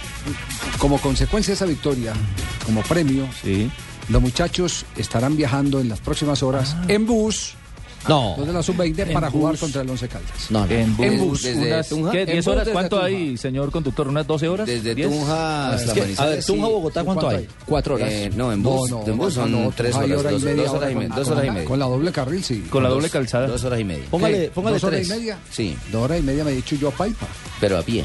como 0.78 0.99
consecuencia 0.99 1.53
de 1.53 1.57
esa 1.57 1.66
victoria, 1.66 2.14
como 2.64 2.82
premio, 2.82 3.28
los 4.09 4.22
muchachos 4.22 4.86
estarán 4.96 5.36
viajando 5.36 5.80
en 5.80 5.90
las 5.90 6.01
próximas 6.01 6.42
horas 6.42 6.76
en 6.88 7.05
bus. 7.05 7.58
No. 8.09 8.35
Los 8.39 8.47
de 8.47 8.53
la 8.53 8.63
sub-20 8.63 8.99
En 9.01 9.13
para 9.13 9.31
jugar 9.31 9.57
contra 9.59 9.83
el 9.83 9.91
Once 9.91 10.09
Caldas. 10.09 10.51
No, 10.51 10.67
no. 10.67 10.73
En 10.73 10.97
bus, 10.97 11.07
En 11.07 11.19
bus. 11.19 11.43
desde 11.43 11.67
Unas- 11.69 11.89
Tunja. 11.89 12.11
¿qué? 12.13 12.21
En 12.23 12.27
10 12.27 12.45
bus 12.45 12.55
horas, 12.55 12.69
¿cuánto 12.71 13.03
hay, 13.03 13.37
señor 13.37 13.71
conductor? 13.71 14.09
¿Unas 14.09 14.27
12 14.27 14.49
horas? 14.49 14.67
Desde 14.67 14.95
10? 14.95 15.09
Tunja 15.11 15.75
hasta 15.75 15.93
Es 15.93 15.93
que. 16.17 16.23
A 16.23 16.27
ver, 16.27 16.45
Tunja, 16.45 16.67
Bogotá, 16.67 17.05
¿cuánto 17.05 17.29
hay? 17.29 17.47
Cuatro 17.67 17.95
horas. 17.97 18.09
Eh, 18.11 18.31
no, 18.35 18.53
en 18.53 18.63
bus, 18.63 18.91
en 19.07 19.17
bus 19.19 19.35
son 19.35 19.73
tres 19.77 19.95
horas, 19.95 20.11
hora 20.19 20.31
y 20.31 20.33
dos, 20.35 20.43
media 20.43 20.63
dos 20.65 20.73
horas 20.75 20.91
y 20.93 20.95
media. 20.95 21.09
con- 21.09 21.17
Dos 21.19 21.29
horas 21.29 21.45
y 21.45 21.51
media. 21.51 21.65
Con 21.69 21.79
la 21.79 21.87
doble 21.87 22.13
carril, 22.13 22.45
sí. 22.45 22.65
Con 22.71 22.83
la 22.83 22.89
doble 22.89 23.11
calzada. 23.11 23.47
Dos 23.47 23.65
horas 23.65 23.81
y 23.81 23.85
media. 23.85 24.05
¿Qué? 24.11 24.51
¿Dos 24.55 24.85
horas 24.85 25.07
y 25.07 25.09
media? 25.11 25.39
Sí. 25.51 25.77
Dos 25.93 26.03
horas 26.05 26.21
y 26.21 26.23
media 26.23 26.45
me 26.45 26.53
he 26.53 26.55
dicho 26.57 26.77
yo 26.77 26.89
a 26.89 26.93
Paipa. 26.93 27.27
Pero 27.61 27.79
a 27.79 27.83
pie. 27.83 28.05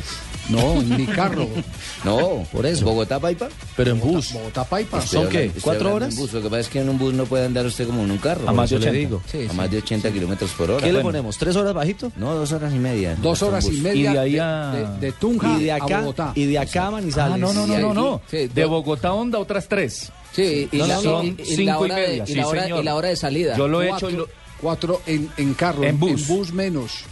No, 0.50 0.82
en 0.82 0.98
mi 0.98 1.06
carro. 1.06 1.48
No, 2.04 2.46
por 2.52 2.66
eso. 2.66 2.84
¿Bogotá 2.84 3.18
Paipa? 3.18 3.48
Pero 3.78 3.92
en 3.92 4.00
bus. 4.02 4.34
Bogotá 4.34 4.66
Paipa. 4.66 5.00
¿Son 5.00 5.30
qué? 5.30 5.50
¿Cuatro 5.62 5.96
horas? 5.96 6.10
en 6.14 6.20
bus. 6.20 6.34
Lo 6.34 6.42
que 6.42 6.50
pasa 6.50 6.60
es 6.60 6.68
que 6.68 6.82
en 6.82 6.90
un 6.90 6.98
bus 7.00 7.14
no 7.14 7.24
puede 7.26 7.46
andar 7.46 7.66
usted 7.66 7.86
como 7.88 8.04
en 8.04 8.12
un 8.12 8.18
carro. 8.18 8.50
A 8.50 8.52
más 8.52 8.70
de 8.70 8.76
Por 8.76 8.84
eso 8.88 8.92
le 8.94 9.00
80. 9.00 9.10
digo. 9.10 9.22
Sí, 9.32 9.48
a 9.48 9.52
sí. 9.52 9.56
más 9.56 9.72
de 9.72 9.78
80 9.78 9.93
kilómetros 10.02 10.52
por 10.52 10.72
hora. 10.72 10.86
¿Qué 10.86 10.92
le 10.94 11.02
ponemos? 11.02 11.38
¿Tres 11.38 11.56
horas 11.56 11.74
bajito? 11.74 12.12
No, 12.16 12.34
dos 12.36 12.52
horas 12.52 12.74
y 12.74 12.80
media. 12.80 13.16
Dos 13.22 13.42
horas 13.44 13.66
y 13.66 13.72
bus. 13.72 13.80
media 13.82 14.10
Y 14.12 14.14
de 14.14 14.20
ahí 14.20 14.32
de, 14.34 14.40
a- 14.42 14.72
de- 14.72 15.00
de 15.08 15.12
Tunja 15.14 15.58
y 15.60 15.64
de 15.64 15.72
a 15.72 15.76
acá, 15.76 16.00
Bogotá. 16.02 16.32
y 16.36 16.46
de 16.46 16.60
acá 16.60 16.88
a 16.88 16.92
Manizales. 16.92 17.34
Ah, 17.36 17.38
no, 17.38 17.54
no, 17.54 17.68
no, 17.68 17.78
no, 17.80 17.94
no. 17.94 18.22
Sí, 18.30 18.48
De 18.48 18.66
Bogotá 18.66 19.10
a 19.10 19.14
Onda 19.14 19.40
otras 19.40 19.68
tres. 19.68 20.12
Sí, 20.32 20.68
y 20.72 20.78
No, 20.78 20.88
la- 20.88 20.98
son 21.00 21.26
y- 21.28 21.36
y 21.42 21.46
cinco 21.46 21.86
y 21.86 21.92
hora 21.92 21.96
de- 21.96 22.08
media. 22.08 22.24
y 22.24 22.28
sí, 22.28 22.36
la 22.36 22.48
hora- 22.48 22.64
señor. 22.64 22.80
y 22.82 22.84
la 22.84 22.96
hora 22.96 23.08
de 23.10 23.16
salida. 23.16 23.56
Yo 23.58 23.68
lo 23.68 23.82
he 23.82 23.90
hecho 23.90 24.10
y 24.10 24.14
lo... 24.14 24.28
cuatro 24.60 25.02
en, 25.06 25.30
en 25.38 25.54
carro, 25.54 25.84
En 25.84 25.90
en 25.90 26.00
bus. 26.00 26.28
bus, 26.28 26.54
menos. 26.54 27.04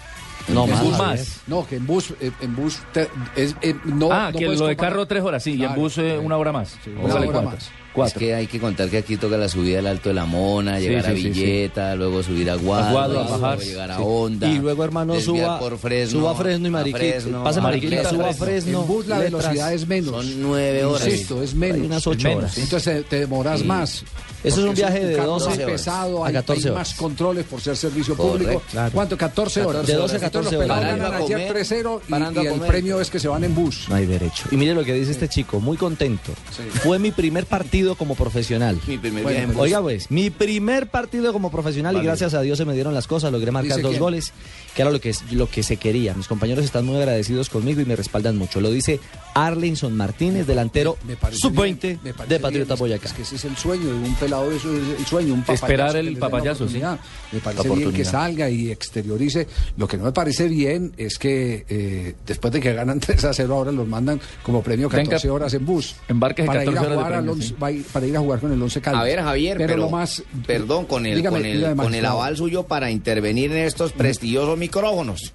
No, 0.48 0.64
En 0.64 0.72
más. 0.72 0.84
bus 0.84 0.98
más. 0.98 1.42
No, 1.48 1.68
que 1.68 1.76
en 1.76 1.86
bus, 1.86 2.14
eh, 2.20 2.32
en 2.42 2.56
bus 2.56 2.80
te- 2.92 3.08
es, 3.36 3.56
eh, 3.62 3.76
no, 3.86 4.12
ah, 4.12 4.32
no 4.34 4.40
que 4.40 4.48
lo 4.48 4.66
de 4.66 4.76
carro 4.76 5.06
tres 5.06 5.22
horas, 5.24 5.44
sí, 5.44 5.52
y 5.56 5.64
en 5.64 5.76
bus 5.76 6.00
eh, 6.00 6.18
una 6.18 6.36
hora 6.38 6.52
más. 6.52 6.76
una 7.00 7.14
hora 7.16 7.60
cuatro. 7.94 8.20
Es 8.20 8.28
que 8.28 8.34
hay 8.36 8.48
que 8.48 8.60
contar 8.60 8.90
que 8.90 8.98
aquí 8.98 9.18
toca 9.18 9.38
la 9.38 9.48
subida 9.50 9.80
al 9.80 9.88
Alto 9.88 10.10
de 10.10 10.16
la 10.16 10.26
Mona, 10.26 10.78
Sí, 10.78 10.84
llegar 10.84 11.06
a 11.06 11.10
sí, 11.10 11.16
sí, 11.18 11.22
sí. 11.24 11.30
Villeta, 11.30 11.96
luego 11.96 12.24
subir 12.24 12.50
a 12.50 12.56
Guadua, 12.56 13.08
luego 13.08 13.38
bajar. 13.38 13.60
llegar 13.60 13.92
a. 13.92 14.00
Honda. 14.00 14.48
Y 14.50 14.60
luego, 14.60 14.84
hermano, 14.84 15.20
suba- 15.20 15.60
por 15.60 15.78
Fresno, 15.78 16.20
suba 16.20 16.32
a 16.32 16.36
Fresno 16.36 16.68
y 16.68 16.72
Mariquita. 16.72 16.98
Fresno, 16.98 17.44
Pase 17.44 17.60
a 17.60 17.62
Mariquita, 17.62 18.10
suba 18.10 18.30
a 18.30 18.34
Fresno. 18.34 18.82
En 18.82 18.88
bus 18.88 19.08
la 19.08 19.20
letras. 19.20 19.42
velocidad 19.44 19.74
es 19.74 19.88
menos. 19.88 20.12
Son 20.26 20.42
nueve 20.42 20.84
horas. 20.86 21.08
Insisto, 21.08 21.42
es 21.44 21.54
menos. 21.54 21.78
Hay 21.80 21.86
unas 21.86 22.08
ocho 22.08 22.28
menos. 22.28 22.44
horas. 22.44 22.58
Entonces 22.58 22.96
te, 22.96 23.04
te 23.04 23.20
demoras 23.22 23.60
Sí. 23.62 23.66
más. 23.66 24.04
Eso 24.44 24.62
es 24.62 24.68
un 24.68 24.74
viaje 24.76 25.06
de 25.06 25.16
carro 25.16 25.28
12 25.34 25.46
más 25.50 25.58
horas. 25.58 25.72
pesado, 25.72 26.24
A 26.24 26.28
hay, 26.28 26.34
14 26.34 26.62
hay 26.68 26.72
horas. 26.74 26.90
más 26.90 26.98
controles 26.98 27.46
por 27.46 27.62
ser 27.62 27.78
servicio 27.78 28.16
Correcto. 28.16 28.40
público. 28.44 28.64
Claro. 28.72 28.92
¿Cuánto? 28.94 29.18
14 29.18 29.62
horas. 29.66 29.86
De 29.88 29.94
12 29.94 30.16
a 30.16 30.18
Entonces 30.18 30.22
14 30.22 30.52
los 30.56 30.62
pelados 30.64 30.84
horas. 30.84 30.98
ganan 30.98 31.12
Parando 31.12 31.24
a 31.24 31.26
ayer 31.38 31.48
comer, 31.48 31.66
3-0 31.66 32.02
y, 32.08 32.12
y 32.44 32.46
el 32.48 32.54
comer. 32.54 32.68
premio 32.68 33.02
es 33.02 33.10
que 33.10 33.20
se 33.20 33.28
van 33.28 33.44
en 33.44 33.54
bus. 33.56 33.86
No 33.90 33.96
hay 33.96 34.06
derecho. 34.06 34.46
Y 34.52 34.58
mire 34.58 34.74
lo 34.74 34.84
que 34.84 34.94
dice 34.94 35.12
este 35.12 35.28
chico, 35.30 35.60
muy 35.60 35.78
contento. 35.78 36.32
Fue 36.84 36.98
mi 37.00 37.12
primer 37.12 37.46
partido 37.46 37.96
como 37.96 38.16
profesional. 38.16 38.80
Mi 38.88 38.98
primer 38.98 39.24
Bueno, 39.24 39.30
viaje 39.38 39.44
en 39.52 39.54
bus. 39.54 39.62
Oiga, 39.64 39.82
pues, 39.82 40.10
mi 40.12 40.30
primer 40.30 40.88
partido 40.88 41.34
como 41.34 41.52
profesional 41.52 41.94
y 41.94 41.98
Vale. 41.98 42.08
gracias 42.08 42.34
a 42.34 42.42
Dios 42.42 42.58
se 42.58 42.66
me 42.66 42.74
dieron 42.74 42.94
las 42.94 43.08
cosas, 43.08 43.32
logré 43.32 43.52
marcar 43.52 43.78
¿Dice 43.78 43.82
dos 43.84 43.92
quién? 43.92 44.02
goles, 44.02 44.34
que 44.76 44.82
era 44.82 44.92
lo 44.92 45.00
que, 45.02 45.14
lo 45.32 45.50
que 45.50 45.64
se 45.64 45.78
quería. 45.78 46.14
Mis 46.14 46.28
compañeros 46.28 46.64
están 46.66 46.86
muy 46.86 46.98
agradecidos 46.98 47.50
conmigo 47.50 47.82
y 47.82 47.86
me 47.86 47.96
respaldan 47.96 48.38
mucho. 48.38 48.62
Lo 48.62 48.72
dice 48.72 49.00
Arlinson 49.34 49.96
Martínez, 49.96 50.46
delantero 50.48 50.98
Me 51.08 51.16
parece 51.16 51.42
sub-20 51.42 51.80
bien, 51.82 52.00
me 52.04 52.14
parece 52.14 52.34
de 52.36 52.40
Patriota 52.40 52.74
bien. 52.76 52.80
Boyacá. 52.80 53.08
Es 53.08 53.14
que 53.14 53.22
ese 53.24 53.36
es 53.36 53.46
el 53.46 53.58
sueño 53.58 53.88
de 53.88 53.94
un 53.94 54.16
pelado 54.16 54.50
de 54.50 54.58
eso, 54.58 54.74
es 54.76 55.00
el 55.00 55.06
sueño, 55.06 55.34
un 55.34 55.42
papayazo 55.42 55.66
Esperar 55.66 55.96
el 55.96 56.18
papayazo, 56.18 56.68
sí. 56.70 56.82
Me 57.32 57.40
parece 57.40 57.70
bien 57.70 57.92
que 57.94 58.06
salga 58.06 58.50
y 58.50 58.72
exteriorice. 58.72 59.48
Lo 59.78 59.88
que 59.88 59.98
no 59.98 60.04
me 60.06 60.12
parece 60.12 60.48
bien 60.48 60.94
es 60.98 61.18
que 61.18 61.66
eh, 61.70 62.16
después 62.26 62.54
de 62.54 62.60
que 62.60 62.74
ganan 62.74 63.00
3 63.02 63.24
a 63.26 63.34
0 63.34 63.54
ahora 63.54 63.72
los 63.72 63.88
mandan 63.88 64.20
como 64.44 64.62
premio 64.62 64.90
14 64.90 65.28
Venga, 65.28 65.34
horas 65.36 65.54
en 65.54 65.66
bus. 65.66 65.96
embarques 66.08 66.46
para 66.46 66.64
14 66.66 66.72
ir 66.72 66.78
a 66.78 66.82
horas 66.82 66.90
de 66.92 66.96
jugar 66.96 67.14
al 67.14 67.20
premio, 67.20 67.34
once- 67.34 67.48
sí. 67.82 67.86
para 67.94 68.06
ir 68.08 68.18
a 68.18 68.20
jugar 68.20 68.40
con 68.40 68.52
el 68.52 68.62
11 68.62 68.82
Caldas. 68.82 69.02
A 69.02 69.06
ver, 69.06 69.22
Javier, 69.22 69.58
pero, 69.58 69.78
lo 69.78 69.90
más 69.90 70.24
perdón, 70.46 70.86
con 70.86 71.06
el, 71.06 71.16
Dígame, 71.18 71.38
con, 71.38 71.46
el, 71.46 71.58
dígame, 71.58 71.84
con 71.84 71.96
el 71.96 72.06
aval 72.06 72.38
suyo 72.38 72.64
para 72.64 72.92
intervenir 72.92 73.52
en 73.52 73.60
estos 73.66 73.92
prestigiosos 73.92 74.58
micrófonos. 74.62 75.34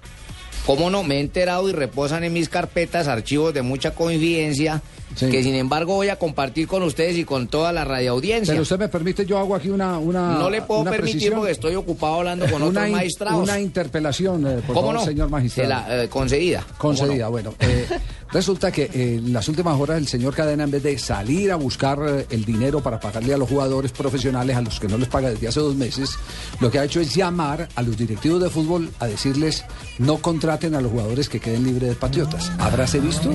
¿Cómo 0.65 0.89
no? 0.89 1.03
Me 1.03 1.17
he 1.17 1.19
enterado 1.19 1.69
y 1.69 1.73
reposan 1.73 2.23
en 2.23 2.33
mis 2.33 2.49
carpetas 2.49 3.07
archivos 3.07 3.53
de 3.53 3.61
mucha 3.61 3.93
confidencia 3.93 4.81
Sí. 5.17 5.29
que 5.29 5.43
sin 5.43 5.55
embargo 5.55 5.95
voy 5.95 6.09
a 6.09 6.17
compartir 6.17 6.67
con 6.67 6.83
ustedes 6.83 7.17
y 7.17 7.25
con 7.25 7.47
toda 7.47 7.73
la 7.73 7.83
radioaudiencia. 7.83 8.53
Pero 8.53 8.61
usted 8.61 8.79
me 8.79 8.87
permite, 8.87 9.25
yo 9.25 9.37
hago 9.37 9.55
aquí 9.55 9.69
una. 9.69 9.97
una 9.97 10.37
no 10.37 10.49
le 10.49 10.61
puedo 10.61 10.81
una 10.81 10.91
permitir 10.91 11.13
precisión. 11.15 11.35
porque 11.39 11.51
estoy 11.51 11.75
ocupado 11.75 12.15
hablando 12.15 12.45
con 12.45 12.61
una, 12.61 12.67
otros 12.81 12.87
in- 12.87 12.91
magistrados. 12.93 13.43
una 13.43 13.59
interpelación, 13.59 14.45
eh, 14.47 14.53
por 14.65 14.75
¿Cómo 14.75 14.81
favor, 14.87 14.93
no? 14.95 15.03
señor 15.05 15.29
magistrado. 15.29 15.69
La, 15.69 16.03
eh, 16.03 16.07
concedida. 16.07 16.65
Concedida, 16.77 17.27
bueno. 17.29 17.53
eh, 17.59 17.87
resulta 18.31 18.71
que 18.71 18.83
eh, 18.83 19.15
en 19.17 19.33
las 19.33 19.47
últimas 19.49 19.79
horas 19.79 19.97
el 19.97 20.07
señor 20.07 20.35
Cadena, 20.35 20.63
en 20.65 20.71
vez 20.71 20.83
de 20.83 20.97
salir 20.99 21.51
a 21.51 21.55
buscar 21.55 21.99
eh, 22.07 22.25
el 22.29 22.45
dinero 22.45 22.81
para 22.81 22.99
pagarle 22.99 23.33
a 23.33 23.37
los 23.37 23.49
jugadores 23.49 23.91
profesionales, 23.91 24.55
a 24.55 24.61
los 24.61 24.79
que 24.79 24.87
no 24.87 24.97
les 24.97 25.07
paga 25.07 25.29
desde 25.31 25.47
hace 25.47 25.59
dos 25.61 25.75
meses, 25.75 26.11
lo 26.59 26.69
que 26.69 26.79
ha 26.79 26.83
hecho 26.83 26.99
es 27.01 27.15
llamar 27.15 27.67
a 27.75 27.81
los 27.81 27.97
directivos 27.97 28.41
de 28.43 28.49
fútbol 28.49 28.89
a 28.99 29.07
decirles 29.07 29.65
no 29.97 30.17
contraten 30.17 30.75
a 30.75 30.81
los 30.81 30.91
jugadores 30.91 31.27
que 31.29 31.39
queden 31.39 31.63
libres 31.63 31.89
de 31.89 31.95
patriotas. 31.95 32.51
¿Habráse 32.59 32.99
visto? 32.99 33.31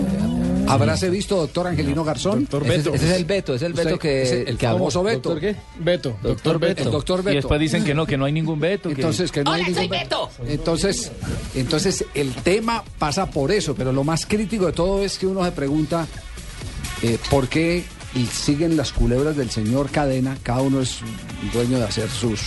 ¿Habráse 0.69 1.11
visto, 1.11 1.37
doctor 1.37 1.67
Angelino 1.73 2.05
Garzón? 2.05 2.49
Ese, 2.65 2.77
es- 2.77 2.87
ese 2.87 2.95
es 2.95 3.17
el 3.17 3.25
veto, 3.25 3.55
es 3.55 3.63
el 3.63 3.73
Usted- 3.75 3.99
que, 3.99 4.43
el 4.43 4.57
que 4.57 4.67
famoso 4.67 5.03
veto. 5.03 5.31
¿Doctor 5.35 5.41
qué? 5.41 5.57
Beto. 5.79 6.17
Doctor 6.23 6.59
Beto. 6.59 6.83
El 6.85 6.91
doctor 6.91 7.21
Y 7.21 7.23
Beto. 7.25 7.37
después 7.37 7.61
dicen 7.61 7.85
que 7.85 7.95
no, 7.95 8.07
que 8.07 8.17
no 8.17 8.25
hay 8.25 8.33
ningún 8.33 8.61
veto. 8.61 8.89
que- 8.89 8.95
Entonces, 8.95 9.31
que 9.33 9.43
no 9.45 9.53
hay 9.53 9.65
ningún 9.65 9.89
veto. 9.89 10.31
Entonces, 10.47 11.11
entonces, 11.55 12.05
el 12.15 12.33
tema 12.35 12.85
pasa 12.99 13.31
por 13.31 13.51
eso, 13.53 13.75
pero 13.75 13.93
lo 13.93 14.05
más 14.05 14.25
crítico 14.27 14.67
de 14.67 14.73
todo 14.73 15.03
es 15.03 15.19
que 15.19 15.27
uno 15.27 15.45
se 15.45 15.53
pregunta 15.53 16.07
eh, 17.03 17.19
por 17.31 17.49
qué 17.49 17.85
siguen 18.27 18.77
las 18.77 18.93
culebras 18.93 19.37
del 19.37 19.51
señor 19.51 19.91
Cadena, 19.91 20.37
cada 20.43 20.61
uno 20.63 20.81
es 20.83 20.99
dueño 21.53 21.79
de 21.79 21.85
hacer 21.85 22.09
sus... 22.11 22.43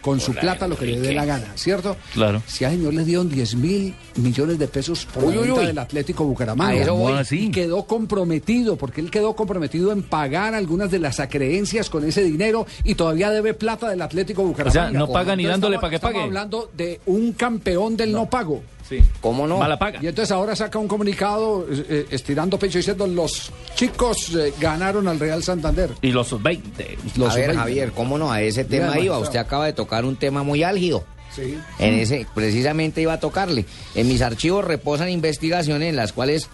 Con 0.00 0.20
su 0.20 0.32
plata 0.34 0.68
lo 0.68 0.76
que 0.76 0.86
le 0.86 1.00
dé 1.00 1.12
la 1.14 1.24
gana, 1.24 1.46
¿cierto? 1.54 1.96
Claro. 2.12 2.42
Si 2.46 2.64
al 2.64 2.72
señor 2.72 2.94
le 2.94 3.04
dieron 3.04 3.28
10 3.30 3.54
mil 3.56 3.94
millones 4.16 4.58
de 4.58 4.68
pesos 4.68 5.06
por 5.06 5.24
Uy, 5.24 5.34
la 5.34 5.40
uy, 5.40 5.46
venta 5.46 5.60
uy. 5.62 5.66
del 5.68 5.78
Atlético 5.78 6.24
Bucaramanga. 6.24 6.72
A 6.84 6.90
voy. 6.90 7.04
¿Cómo 7.06 7.08
así? 7.18 7.46
Y 7.46 7.50
quedó 7.50 7.84
comprometido, 7.84 8.76
porque 8.76 9.00
él 9.00 9.10
quedó 9.10 9.34
comprometido 9.34 9.92
en 9.92 10.02
pagar 10.02 10.54
algunas 10.54 10.90
de 10.90 10.98
las 10.98 11.18
acreencias 11.20 11.88
con 11.90 12.04
ese 12.04 12.22
dinero 12.22 12.66
y 12.84 12.94
todavía 12.94 13.30
debe 13.30 13.54
plata 13.54 13.88
del 13.88 14.02
Atlético 14.02 14.42
Bucaramanga. 14.42 14.98
no 14.98 15.08
paga 15.10 15.34
ni 15.34 15.44
dándole 15.46 15.76
estamos- 15.76 15.80
pa' 15.86 15.90
que 15.90 15.96
estamos 15.96 16.14
pague. 16.14 16.24
hablando 16.24 16.70
de 16.76 17.00
un 17.06 17.32
campeón 17.32 17.96
del 17.96 18.12
no, 18.12 18.28
pago. 18.28 18.62
Sí. 18.90 19.00
¿Cómo 19.20 19.46
no? 19.46 19.58
Mala 19.58 19.78
paga. 19.78 20.00
Y 20.02 20.08
entonces 20.08 20.32
ahora 20.32 20.56
saca 20.56 20.76
un 20.80 20.88
comunicado 20.88 21.64
eh, 21.70 21.86
eh, 21.88 22.06
estirando 22.10 22.58
pecho 22.58 22.78
diciendo 22.78 23.06
los 23.06 23.52
chicos 23.76 24.34
eh, 24.34 24.52
ganaron 24.58 25.06
al 25.06 25.20
Real 25.20 25.44
Santander. 25.44 25.90
Y 26.02 26.10
los 26.10 26.42
20. 26.42 26.98
Los 27.16 27.32
a 27.32 27.36
ver, 27.36 27.46
20. 27.50 27.56
Javier, 27.56 27.92
¿cómo 27.92 28.18
no? 28.18 28.32
A 28.32 28.42
ese 28.42 28.64
tema 28.64 28.98
iba. 28.98 29.16
Usted 29.20 29.38
acaba 29.38 29.66
de 29.66 29.74
tocar 29.74 30.04
un 30.04 30.16
tema 30.16 30.42
muy 30.42 30.64
álgido. 30.64 31.04
Sí. 31.32 31.56
En 31.78 31.94
ese, 31.94 32.26
precisamente 32.34 33.00
iba 33.00 33.12
a 33.12 33.20
tocarle. 33.20 33.64
En 33.94 34.08
mis 34.08 34.22
archivos 34.22 34.64
reposan 34.64 35.08
investigaciones 35.08 35.88
en 35.90 35.94
las 35.94 36.12
cuales, 36.12 36.48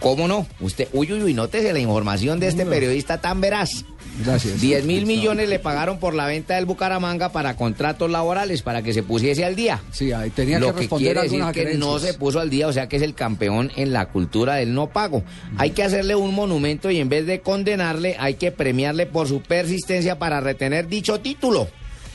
¿cómo 0.00 0.28
no? 0.28 0.46
Usted, 0.60 0.88
uy, 0.92 1.12
uy, 1.12 1.22
uy, 1.22 1.34
nótese 1.34 1.72
la 1.72 1.78
información 1.78 2.40
de 2.40 2.48
este 2.48 2.66
periodista 2.66 3.20
tan 3.20 3.40
veraz. 3.40 3.84
Gracias. 4.24 4.60
10 4.60 4.84
mil 4.84 5.04
millones 5.04 5.48
le 5.48 5.58
pagaron 5.58 5.98
por 5.98 6.14
la 6.14 6.26
venta 6.26 6.56
del 6.56 6.64
Bucaramanga 6.64 7.32
para 7.32 7.56
contratos 7.56 8.10
laborales, 8.10 8.62
para 8.62 8.82
que 8.82 8.94
se 8.94 9.02
pusiese 9.02 9.44
al 9.44 9.56
día. 9.56 9.82
Sí, 9.90 10.12
ahí 10.12 10.30
tenía 10.30 10.58
Lo 10.58 10.68
que 10.68 10.72
que 10.74 10.80
responder 10.80 11.12
quiere 11.12 11.22
decir 11.28 11.44
que 11.52 11.74
no 11.76 11.98
se 11.98 12.14
puso 12.14 12.40
al 12.40 12.48
día, 12.48 12.66
o 12.66 12.72
sea 12.72 12.88
que 12.88 12.96
es 12.96 13.02
el 13.02 13.14
campeón 13.14 13.70
en 13.76 13.92
la 13.92 14.08
cultura 14.08 14.54
del 14.54 14.72
no 14.72 14.88
pago. 14.88 15.22
Hay 15.58 15.70
que 15.70 15.82
hacerle 15.82 16.14
un 16.14 16.34
monumento 16.34 16.90
y 16.90 16.98
en 16.98 17.08
vez 17.08 17.26
de 17.26 17.40
condenarle, 17.40 18.16
hay 18.18 18.34
que 18.34 18.52
premiarle 18.52 19.06
por 19.06 19.28
su 19.28 19.42
persistencia 19.42 20.18
para 20.18 20.40
retener 20.40 20.88
dicho 20.88 21.20
título. 21.20 21.68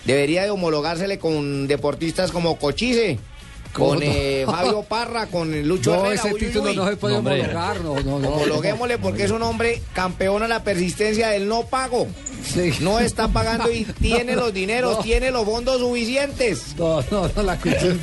Debería 0.06 0.44
de 0.44 0.50
homologársele 0.50 1.20
con 1.20 1.68
deportistas 1.68 2.32
como 2.32 2.58
Cochise, 2.58 3.20
¿Cómo 3.20 3.31
con 3.74 4.00
eh, 4.02 4.44
Fabio 4.46 4.84
Parra, 4.84 5.28
con 5.28 5.54
el 5.54 5.68
Lucho 5.68 5.96
No, 5.96 6.06
Herrera. 6.06 6.16
ese 6.22 6.34
uy, 6.34 6.40
título 6.40 6.70
uy. 6.72 6.76
no 6.76 6.88
se 6.88 6.98
puede 6.98 7.16
homologar. 7.18 7.82
No, 7.82 8.00
no, 8.02 8.20
no. 8.20 8.30
Homologuémosle 8.30 8.98
porque 8.98 9.24
es 9.24 9.32
un 9.32 9.42
hombre 9.44 9.82
campeón 9.94 10.44
a 10.44 10.48
la 10.48 10.64
persistencia 10.64 11.30
del 11.30 11.48
no 11.48 11.64
pago. 11.64 12.08
Sí. 12.44 12.74
No 12.82 13.00
está 13.00 13.28
pagando 13.28 13.72
y 13.72 13.86
tiene 14.02 14.36
los 14.36 14.54
dineros, 14.54 14.98
No. 14.98 15.04
tiene 15.04 15.32
los 15.32 15.46
fondos 15.46 15.80
suficientes. 15.80 16.76
No, 16.78 17.02
no, 17.12 17.30
no, 17.36 17.44
la 17.44 17.58
cuestión. 17.58 18.00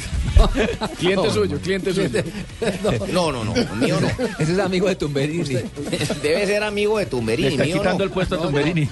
Cliente 0.98 1.30
suyo, 1.32 1.58
cliente 1.60 1.92
suyo. 1.92 2.22
No, 3.12 3.32
no, 3.32 3.44
no, 3.44 3.52
mío 3.76 3.98
no. 4.00 4.08
Ese 4.38 4.52
es 4.52 4.58
amigo 4.58 4.86
de 4.88 4.94
Tumberini. 4.96 5.44
Debe 6.22 6.46
ser 6.46 6.62
amigo 6.62 6.98
de 6.98 7.04
Le 7.04 7.10
Tumberini, 7.10 7.48
está 7.48 7.64
mío 7.64 7.76
quitando 7.78 7.98
no. 7.98 8.04
el 8.04 8.10
puesto 8.10 8.36
a 8.36 8.42
Tumberini. 8.42 8.88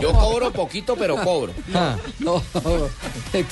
Yo 0.00 0.12
cobro 0.12 0.52
poquito, 0.52 0.94
pero 0.96 1.16
cobro. 1.16 1.52
Ah, 1.72 1.96
No, 2.20 2.42
no, 2.52 2.88
qué, 3.32 3.44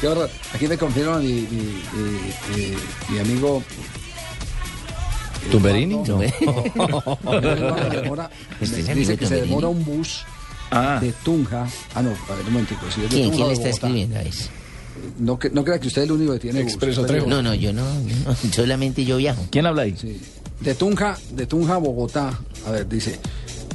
qué 0.00 0.06
horror. 0.08 0.28
Aquí 0.52 0.68
me 0.68 0.76
confirma 0.76 1.18
mi, 1.18 1.32
mi, 1.50 1.82
mi- 1.94 2.03
mi- 2.04 3.12
mi 3.14 3.18
amigo. 3.18 3.62
¿Tumberini? 5.50 5.96
No, 5.96 6.04
no, 6.04 6.16
no, 7.24 7.40
no, 7.40 7.90
demora- 7.90 8.30
Este 8.60 8.80
es 8.80 8.94
dice 8.94 9.16
que 9.16 9.26
se 9.26 9.34
Tumberini. 9.36 9.48
demora 9.48 9.68
un 9.68 9.84
bus 9.84 10.24
Ah. 10.70 10.98
de 11.00 11.12
Tunja. 11.12 11.66
Ah, 11.94 12.02
no, 12.02 12.10
a 12.10 12.34
ver 12.34 12.46
un 12.46 12.52
momentico. 12.52 12.80
Si 12.90 13.00
¿Quién, 13.02 13.30
quién 13.30 13.48
le 13.48 13.52
está 13.54 13.68
escribiendo 13.68 14.16
a 14.16 14.22
eso? 14.22 14.48
No, 15.18 15.38
que- 15.38 15.50
no 15.50 15.62
crea 15.64 15.78
que 15.78 15.88
usted 15.88 16.02
es 16.02 16.08
el 16.08 16.12
único 16.12 16.32
que 16.32 16.38
tiene 16.40 16.62
bus. 16.62 16.72
Expreso 16.72 17.04
Trejo. 17.04 17.26
No, 17.26 17.42
no, 17.42 17.54
yo 17.54 17.72
no, 17.72 17.84
solamente 18.52 19.04
yo 19.04 19.18
viajo. 19.18 19.46
¿Quién 19.50 19.66
habla 19.66 19.82
ahí? 19.82 19.94
Sí. 20.00 20.20
De 20.60 20.74
Tunja, 20.74 21.18
de 21.32 21.46
Tunja 21.46 21.74
a 21.74 21.78
Bogotá. 21.78 22.38
A 22.66 22.70
ver, 22.70 22.88
dice. 22.88 23.18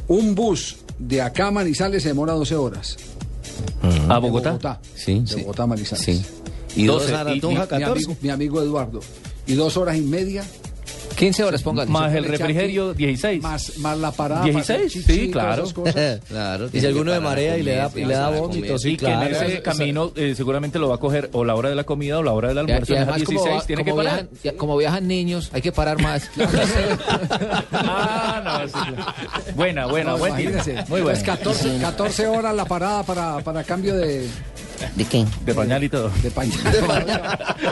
Un 0.08 0.34
bus 0.34 0.78
de 0.98 1.22
acá 1.22 1.48
a 1.48 1.52
Manizales 1.52 2.02
se 2.02 2.10
demora 2.10 2.34
12 2.34 2.56
horas. 2.56 2.98
¿A 3.84 4.16
De 4.16 4.20
Bogotá? 4.20 4.50
Bogotá. 4.52 4.82
Sí, 4.96 5.20
De 5.20 5.28
sí. 5.28 5.42
Bogotá 5.42 5.64
a 5.64 5.68
Manizales. 5.68 6.04
Sí. 6.04 6.26
Y 6.76 6.86
12, 6.86 7.12
dos 7.12 7.20
a 7.20 7.24
Mi 7.26 7.40
14. 7.40 7.86
amigo, 7.86 8.18
mi 8.22 8.30
amigo 8.30 8.62
Eduardo. 8.62 9.00
Y 9.48 9.54
dos 9.54 9.76
horas 9.78 9.98
y 9.98 10.02
media 10.02 10.44
15 11.16 11.44
horas, 11.44 11.62
póngale. 11.64 11.92
Más 11.92 12.14
el 12.16 12.24
refrigerio, 12.24 12.92
aquí, 12.92 13.06
16. 13.08 13.44
Más, 13.44 13.78
más 13.80 13.98
la 13.98 14.10
parada. 14.14 14.42
para 14.42 14.54
16, 14.54 14.70
hacer 14.80 14.90
chichi, 14.90 15.20
sí, 15.26 15.32
claro. 15.32 15.64
cosas. 15.74 16.22
Claro. 16.30 16.70
Y 16.72 16.80
si 16.80 16.86
alguno 16.86 17.12
de 17.12 17.20
marea 17.20 17.58
y 17.58 17.64
le 17.64 17.76
da, 17.76 17.92
y 17.94 18.06
le 18.06 18.14
da 18.14 18.30
vómito, 18.30 18.78
sí, 18.78 18.92
y 18.92 18.98
que 18.98 19.06
en 19.08 19.20
claro. 19.20 19.36
ese 19.36 19.62
camino 19.62 20.14
eh, 20.16 20.34
seguramente 20.34 20.80
lo 20.80 20.88
va 20.88 20.96
a 20.96 20.98
coger 20.98 21.30
o 21.34 21.44
la 21.44 21.56
hora 21.56 21.68
de 21.70 21.76
la 21.76 21.84
comida 21.84 22.20
o 22.20 22.24
la 22.24 22.32
hora 22.32 22.48
del 22.50 22.60
almuerzo. 22.60 22.94
y 22.94 23.24
como, 23.24 23.44
16 23.44 23.56
va- 23.58 23.66
tiene 23.66 23.84
que 23.84 23.94
parar. 23.94 24.14
viajan, 24.14 24.30
ya- 24.46 24.54
como 24.56 24.78
viajan 24.78 25.08
niños, 25.10 25.50
hay 25.52 25.62
que 25.62 25.74
parar 25.74 26.02
más. 26.02 26.30
ah, 27.74 28.42
no, 28.44 28.68
sí, 28.68 28.74
claro. 28.74 29.14
Buena, 29.56 29.86
buena, 29.88 30.12
No, 30.12 30.18
buen 30.20 30.36
tiro. 30.38 30.52
imagínese. 30.52 30.86
Muy 30.90 31.02
buena. 31.02 31.20
Pues 31.20 31.24
14, 31.24 31.78
14 31.82 32.28
horas 32.28 32.56
la 32.56 32.64
parada 32.66 33.04
para, 33.04 33.40
para 33.40 33.64
cambio 33.66 33.96
de, 33.96 34.26
¿De 34.96 35.06
qué? 35.06 35.26
De 35.46 35.54
pañal 35.54 35.84
y 35.84 35.90
todo. 35.90 36.12
de 36.24 36.32
pañal. 36.32 36.58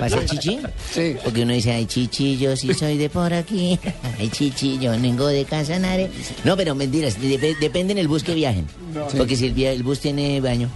¿Va 0.02 0.06
a 0.06 0.10
ser 0.10 0.26
chichi? 0.26 0.60
Sí. 0.92 1.16
Porque 1.24 1.42
uno 1.44 1.54
dice, 1.54 1.72
ay, 1.72 1.86
chichi, 1.86 2.38
yo 2.38 2.56
sí 2.56 2.74
soy 2.74 2.98
de 2.98 3.10
por 3.10 3.34
aquí. 3.34 3.80
Ay, 4.20 4.30
chichi, 4.30 4.78
yo 4.80 4.92
vengo 4.92 5.28
de 5.28 5.46
Casanare. 5.46 6.10
No, 6.44 6.56
pero 6.58 6.76
mentiras, 6.76 7.18
dep- 7.20 7.58
depende 7.60 7.94
en 7.94 7.98
el 8.00 8.08
bus 8.08 8.24
que 8.24 8.34
viajen. 8.34 8.68
No. 8.94 9.08
Porque 9.08 9.36
si 9.36 9.48
el, 9.48 9.60
el 9.64 9.84
bus 9.84 10.00
tiene 10.00 10.40
baño. 10.42 10.70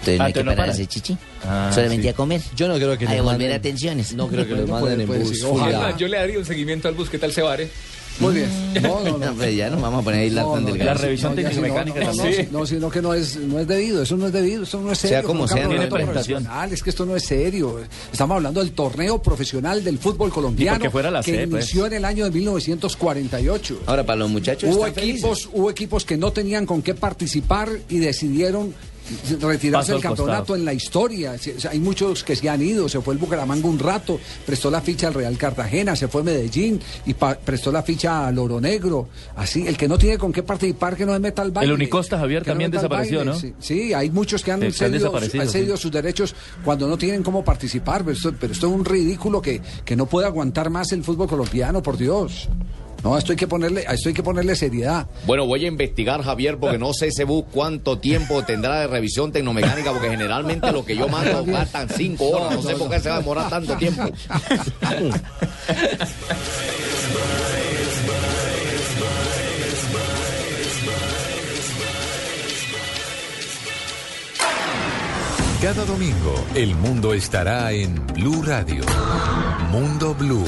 Entonces 0.00 0.18
no 0.18 0.24
Ah, 0.24 0.26
hay 0.26 0.32
que 0.32 0.40
no 0.42 0.50
parar 0.50 0.56
para. 0.66 0.72
ese 0.72 0.86
chichi. 0.86 1.16
Ah, 1.44 1.70
Solamente 1.72 2.02
sí. 2.02 2.08
a 2.08 2.14
comer. 2.14 2.40
Yo 2.56 2.66
no 2.66 2.74
creo 2.74 2.98
que 2.98 3.06
A 3.06 3.12
devolver 3.12 3.50
manden- 3.50 3.54
atenciones. 3.56 4.12
No 4.14 4.26
creo 4.28 4.44
que 4.46 4.54
los 4.54 4.68
Bueno, 4.68 4.86
manden 4.86 5.00
en 5.02 5.06
bus. 5.22 5.42
Ojalá. 5.44 5.96
Yo 5.96 6.08
le 6.08 6.16
daría 6.18 6.38
un 6.38 6.44
seguimiento 6.44 6.88
al 6.88 6.94
bus. 6.94 7.08
¿Qué 7.08 7.18
tal 7.18 7.32
se 7.32 7.40
vare? 7.42 7.70
Muy 8.20 8.34
bien. 8.34 8.50
No, 8.82 9.00
no, 9.00 9.18
no. 9.18 9.34
pues 9.34 9.54
ya 9.54 9.68
nos 9.70 9.80
vamos 9.82 10.00
a 10.00 10.04
poner 10.04 10.20
ahí 10.20 10.30
la 10.30 10.44
tan 10.44 10.64
delgada. 10.64 10.94
ya 10.94 11.16
sí, 11.16 11.22
no, 11.22 11.34
ya 11.34 11.50
sí, 11.50 11.60
no, 11.60 11.68
no, 11.68 11.84
no, 11.84 11.94
no, 11.94 12.58
no, 12.60 12.66
sino 12.66 12.90
que 12.90 13.02
no 13.02 13.14
es, 13.14 13.36
no 13.36 13.58
es 13.60 13.68
debido, 13.68 14.02
eso 14.02 14.16
no 14.16 14.26
es 14.26 14.32
debido, 14.32 14.62
eso 14.62 14.80
no 14.80 14.92
es 14.92 14.98
Sea 14.98 15.10
serio. 15.10 15.26
como 15.28 15.46
sea, 15.46 15.68
tiene 15.68 15.86
presentación. 15.88 16.42
profesional, 16.44 16.72
Es 16.72 16.82
que 16.82 16.90
esto 16.90 17.04
no 17.06 17.14
es 17.16 17.24
serio. 17.24 17.80
Estamos 18.10 18.36
hablando 18.36 18.60
del 18.60 18.72
torneo 18.72 19.20
profesional 19.22 19.84
del 19.84 19.98
fútbol 19.98 20.30
colombiano 20.32 20.78
porque 20.78 20.90
fuera 20.90 21.10
la 21.10 21.22
que 21.22 21.32
C, 21.32 21.48
pues. 21.48 21.64
inició 21.64 21.86
en 21.86 21.92
el 21.94 22.04
año 22.04 22.24
de 22.24 22.30
1948. 22.30 23.82
Ahora, 23.86 24.04
para 24.04 24.16
los 24.20 24.30
muchachos 24.30 24.74
Hubo 24.74 24.86
están 24.86 25.04
equipos, 25.04 25.48
hubo 25.52 25.70
equipos 25.70 26.04
que 26.04 26.16
no 26.16 26.32
tenían 26.32 26.66
con 26.66 26.82
qué 26.82 26.94
participar 26.94 27.68
y 27.88 27.98
decidieron 27.98 28.74
retirarse 29.40 29.92
del 29.92 30.00
campeonato 30.00 30.38
costado. 30.38 30.56
en 30.56 30.64
la 30.64 30.72
historia. 30.72 31.34
Hay 31.70 31.80
muchos 31.80 32.24
que 32.24 32.36
se 32.36 32.48
han 32.48 32.62
ido. 32.62 32.88
Se 32.88 33.00
fue 33.00 33.14
el 33.14 33.20
Bucaramanga 33.20 33.68
un 33.68 33.78
rato, 33.78 34.18
prestó 34.46 34.70
la 34.70 34.80
ficha 34.80 35.08
al 35.08 35.14
Real 35.14 35.36
Cartagena, 35.36 35.96
se 35.96 36.08
fue 36.08 36.22
Medellín 36.22 36.80
y 37.06 37.14
prestó 37.14 37.72
la 37.72 37.82
ficha 37.82 38.26
al 38.26 38.38
Oro 38.38 38.60
Negro. 38.60 39.08
Así, 39.36 39.66
el 39.66 39.76
que 39.76 39.88
no 39.88 39.98
tiene 39.98 40.18
con 40.18 40.32
qué 40.32 40.42
participar, 40.42 40.96
que 40.96 41.06
no 41.06 41.12
se 41.12 41.18
meta 41.18 41.42
al 41.42 41.50
baile. 41.50 41.72
Unicosta, 41.72 42.18
Javier, 42.18 42.42
no 42.42 42.46
también 42.46 42.68
al 42.68 42.72
desapareció, 42.72 43.18
baile, 43.18 43.32
¿no? 43.32 43.38
Sí, 43.38 43.54
sí, 43.58 43.92
hay 43.92 44.10
muchos 44.10 44.42
que 44.42 44.52
han, 44.52 44.60
Sí, 44.60 44.66
han 44.66 44.72
cedido, 44.72 44.98
desaparecido, 44.98 45.42
han 45.42 45.48
cedido 45.48 45.76
sí. 45.76 45.82
sus 45.82 45.92
derechos 45.92 46.34
cuando 46.64 46.88
no 46.88 46.96
tienen 46.96 47.22
cómo 47.22 47.44
participar. 47.44 48.04
Pero 48.04 48.16
esto, 48.16 48.34
pero 48.38 48.52
esto 48.52 48.66
es 48.68 48.72
un 48.72 48.84
ridículo 48.84 49.42
que, 49.42 49.60
que 49.84 49.96
no 49.96 50.06
puede 50.06 50.26
aguantar 50.26 50.70
más 50.70 50.92
el 50.92 51.04
fútbol 51.04 51.28
colombiano, 51.28 51.82
por 51.82 51.96
Dios. 51.96 52.48
No, 53.02 53.14
a 53.14 53.18
esto 53.18 53.32
hay 53.32 53.36
que 53.36 53.48
ponerle, 53.48 53.84
a 53.86 53.94
esto 53.94 54.08
hay 54.08 54.14
que 54.14 54.22
ponerle 54.22 54.54
seriedad. 54.54 55.06
Bueno, 55.26 55.46
voy 55.46 55.64
a 55.64 55.68
investigar, 55.68 56.22
Javier, 56.22 56.58
porque 56.58 56.78
no 56.78 56.92
sé 56.92 57.08
ese 57.08 57.24
bus 57.24 57.44
cuánto 57.52 57.98
tiempo 57.98 58.44
tendrá 58.44 58.80
de 58.80 58.86
revisión 58.86 59.32
tecnomecánica, 59.32 59.92
porque 59.92 60.10
generalmente 60.10 60.70
lo 60.70 60.84
que 60.84 60.96
yo 60.96 61.08
mando 61.08 61.44
faltan 61.46 61.88
cinco 61.88 62.28
horas. 62.28 62.54
No 62.54 62.62
sé 62.62 62.76
por 62.76 62.88
qué 62.88 63.00
se 63.00 63.08
va 63.08 63.16
a 63.16 63.18
demorar 63.18 63.50
tanto 63.50 63.76
tiempo. 63.76 64.04
Cada 75.62 75.84
domingo 75.84 76.34
el 76.56 76.74
mundo 76.74 77.14
estará 77.14 77.70
en 77.70 78.04
Blue 78.08 78.42
Radio. 78.42 78.84
Mundo 79.70 80.12
Blue. 80.12 80.44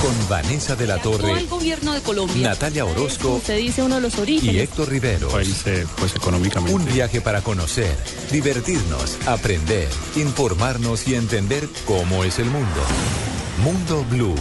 Con 0.00 0.28
Vanessa 0.28 0.76
de 0.76 0.86
la 0.86 0.98
Torre, 0.98 1.32
el 1.32 1.48
gobierno 1.48 1.92
de 1.92 2.00
Colombia. 2.02 2.50
Natalia 2.50 2.84
Orozco 2.84 3.40
Se 3.44 3.56
dice 3.56 3.82
uno 3.82 3.96
de 3.96 4.02
los 4.02 4.16
y 4.16 4.20
orígenes. 4.20 4.62
Héctor 4.62 4.90
Rivero. 4.90 5.28
pues 5.28 6.14
económicamente. 6.14 6.72
Un 6.72 6.84
viaje 6.86 7.20
para 7.20 7.40
conocer, 7.40 7.96
divertirnos, 8.30 9.18
aprender, 9.26 9.88
informarnos 10.14 11.08
y 11.08 11.16
entender 11.16 11.68
cómo 11.84 12.22
es 12.22 12.38
el 12.38 12.46
mundo. 12.46 12.80
Mundo 13.64 14.06
Blue. 14.08 14.36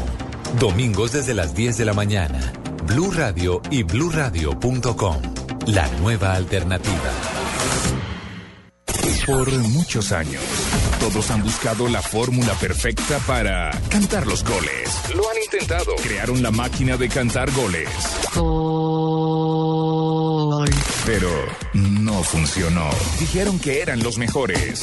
Domingos 0.60 1.14
desde 1.14 1.34
las 1.34 1.56
10 1.56 1.76
de 1.76 1.86
la 1.86 1.94
mañana. 1.94 2.54
Blue 2.86 3.10
Radio 3.10 3.64
y 3.72 3.82
bluradio.com. 3.82 5.22
La 5.66 5.88
nueva 6.02 6.36
alternativa. 6.36 7.34
Por 9.26 9.50
muchos 9.70 10.12
años, 10.12 10.44
todos 11.00 11.32
han 11.32 11.44
buscado 11.44 11.88
la 11.88 12.02
fórmula 12.02 12.54
perfecta 12.56 13.20
para 13.20 13.72
cantar 13.90 14.28
los 14.28 14.44
goles. 14.44 14.90
Lo 15.16 15.30
han 15.30 15.38
intentado. 15.42 15.96
Crearon 15.96 16.44
la 16.44 16.52
máquina 16.52 16.98
de 16.98 17.08
cantar 17.08 17.50
goles. 17.52 17.88
Pero 21.06 21.30
no 21.74 22.22
funcionó. 22.24 22.90
Dijeron 23.18 23.60
que 23.60 23.82
eran 23.82 24.04
los 24.04 24.18
mejores. 24.18 24.82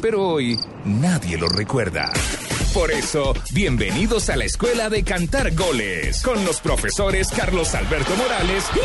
Pero 0.00 0.26
hoy 0.26 0.58
nadie 0.86 1.36
lo 1.36 1.50
recuerda. 1.50 2.10
Por 2.72 2.90
eso, 2.90 3.34
bienvenidos 3.52 4.30
a 4.30 4.36
la 4.36 4.46
Escuela 4.46 4.88
de 4.88 5.02
Cantar 5.02 5.54
Goles 5.54 6.22
con 6.22 6.42
los 6.46 6.60
profesores 6.60 7.28
Carlos 7.28 7.74
Alberto 7.74 8.16
Morales 8.16 8.64
y 8.74 8.78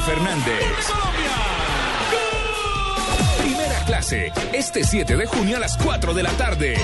Javier 0.00 0.16
Fernández. 0.16 0.92
Primera 3.38 3.84
clase, 3.84 4.32
este 4.52 4.84
7 4.84 5.16
de 5.16 5.26
junio 5.26 5.56
a 5.56 5.60
las 5.60 5.76
4 5.76 6.14
de 6.14 6.22
la 6.22 6.30
tarde. 6.32 6.74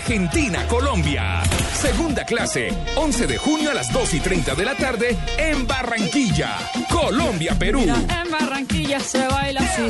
Argentina, 0.00 0.66
Colombia. 0.66 1.42
Segunda 1.74 2.24
clase, 2.24 2.72
11 2.96 3.26
de 3.26 3.36
junio 3.36 3.70
a 3.70 3.74
las 3.74 3.92
2 3.92 4.14
y 4.14 4.20
30 4.20 4.54
de 4.54 4.64
la 4.64 4.74
tarde 4.74 5.18
en 5.36 5.66
Barranquilla, 5.66 6.56
Colombia, 6.90 7.54
Perú. 7.58 7.82
En 7.82 8.30
Barranquilla 8.30 8.98
se 8.98 9.18
baila 9.26 9.60
así. 9.60 9.82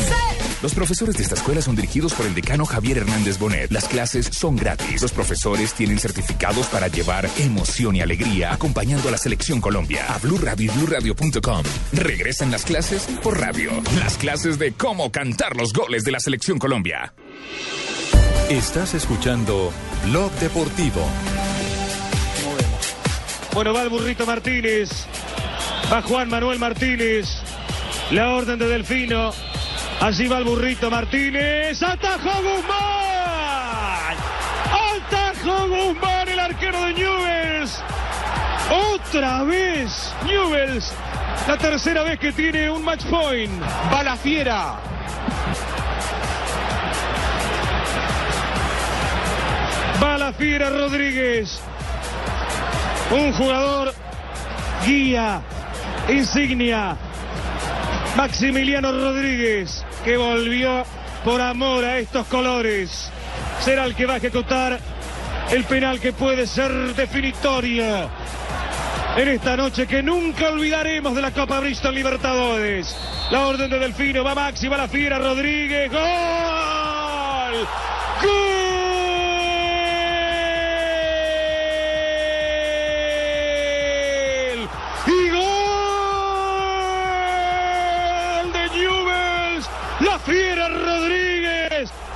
Los 0.62 0.74
profesores 0.74 1.16
de 1.16 1.22
esta 1.22 1.36
escuela 1.36 1.62
son 1.62 1.76
dirigidos 1.76 2.12
por 2.12 2.26
el 2.26 2.34
decano 2.34 2.66
Javier 2.66 2.98
Hernández 2.98 3.38
Bonet. 3.38 3.70
Las 3.70 3.86
clases 3.86 4.26
son 4.32 4.56
gratis. 4.56 5.00
Los 5.00 5.12
profesores 5.12 5.74
tienen 5.74 6.00
certificados 6.00 6.66
para 6.66 6.88
llevar 6.88 7.30
emoción 7.38 7.94
y 7.94 8.00
alegría 8.00 8.52
acompañando 8.52 9.08
a 9.08 9.12
la 9.12 9.18
selección 9.18 9.60
Colombia. 9.60 10.12
A 10.12 10.18
Blue 10.18 10.38
Radio 10.38 10.72
y 10.72 10.76
BlueRadio.com. 10.76 11.62
Regresan 11.92 12.50
las 12.50 12.64
clases 12.64 13.06
por 13.22 13.38
radio. 13.38 13.70
Las 13.96 14.18
clases 14.18 14.58
de 14.58 14.72
cómo 14.72 15.12
cantar 15.12 15.56
los 15.56 15.72
goles 15.72 16.02
de 16.02 16.10
la 16.10 16.18
selección 16.18 16.58
Colombia. 16.58 17.14
Estás 18.50 18.94
escuchando 18.94 19.72
Blog 20.06 20.32
Deportivo. 20.40 21.06
Bueno, 23.54 23.72
va 23.72 23.82
el 23.82 23.88
burrito 23.90 24.26
Martínez. 24.26 25.06
Va 25.90 26.02
Juan 26.02 26.28
Manuel 26.28 26.58
Martínez. 26.58 27.28
La 28.10 28.30
orden 28.30 28.58
de 28.58 28.66
Delfino. 28.66 29.30
Allí 30.00 30.26
va 30.26 30.38
el 30.38 30.44
burrito 30.44 30.90
Martínez. 30.90 31.80
¡Atajó 31.80 32.42
Guzmán! 32.42 34.16
¡Atajó 34.96 35.68
Guzmán, 35.68 36.28
el 36.28 36.40
arquero 36.40 36.86
de 36.86 36.94
Newells! 36.94 37.80
¡Otra 38.92 39.44
vez! 39.44 40.12
Newells. 40.26 40.92
La 41.46 41.56
tercera 41.56 42.02
vez 42.02 42.18
que 42.18 42.32
tiene 42.32 42.68
un 42.68 42.84
match 42.84 43.04
point. 43.04 43.62
Va 43.92 44.02
la 44.02 44.16
fiera. 44.16 44.89
La 50.18 50.32
fiera 50.32 50.70
Rodríguez. 50.70 51.60
Un 53.10 53.32
jugador 53.32 53.94
guía, 54.84 55.40
insignia. 56.08 56.96
Maximiliano 58.16 58.90
Rodríguez, 58.92 59.84
que 60.04 60.16
volvió 60.16 60.84
por 61.24 61.40
amor 61.40 61.84
a 61.84 61.98
estos 61.98 62.26
colores. 62.26 63.10
Será 63.60 63.84
el 63.84 63.94
que 63.94 64.06
va 64.06 64.14
a 64.14 64.16
ejecutar 64.16 64.78
el 65.50 65.64
penal 65.64 66.00
que 66.00 66.12
puede 66.12 66.46
ser 66.46 66.72
definitoria 66.94 68.08
en 69.16 69.28
esta 69.28 69.56
noche 69.56 69.86
que 69.86 70.02
nunca 70.02 70.50
olvidaremos 70.50 71.14
de 71.14 71.22
la 71.22 71.30
Copa 71.30 71.60
Bristol 71.60 71.94
Libertadores. 71.94 72.96
La 73.30 73.46
orden 73.46 73.70
de 73.70 73.78
Delfino, 73.78 74.24
va 74.24 74.34
Maxi, 74.34 74.66
va 74.68 74.76
la 74.76 74.88
fiera 74.88 75.18
Rodríguez. 75.18 75.90
¡Gol! 75.90 76.00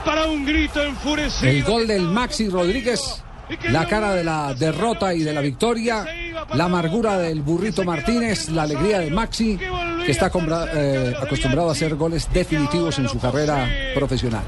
Para 0.04 0.26
un 0.26 0.44
grito 0.44 0.82
enfurecido. 0.82 1.50
El 1.50 1.62
gol 1.64 1.86
del 1.86 2.02
Maxi 2.02 2.48
Rodríguez, 2.48 3.22
la 3.70 3.86
cara 3.86 4.14
de 4.14 4.24
la 4.24 4.54
derrota 4.54 5.14
y 5.14 5.22
de 5.22 5.32
la 5.32 5.40
victoria, 5.40 6.04
la 6.52 6.64
amargura 6.64 7.18
del 7.18 7.42
burrito 7.42 7.84
Martínez, 7.84 8.48
la 8.50 8.62
alegría 8.62 9.00
de 9.00 9.10
Maxi, 9.10 9.58
que 10.04 10.12
está 10.12 10.30
eh, 10.74 11.14
acostumbrado 11.20 11.68
a 11.68 11.72
hacer 11.72 11.94
goles 11.96 12.28
definitivos 12.32 12.98
en 12.98 13.08
su 13.08 13.18
carrera 13.18 13.68
profesional. 13.94 14.44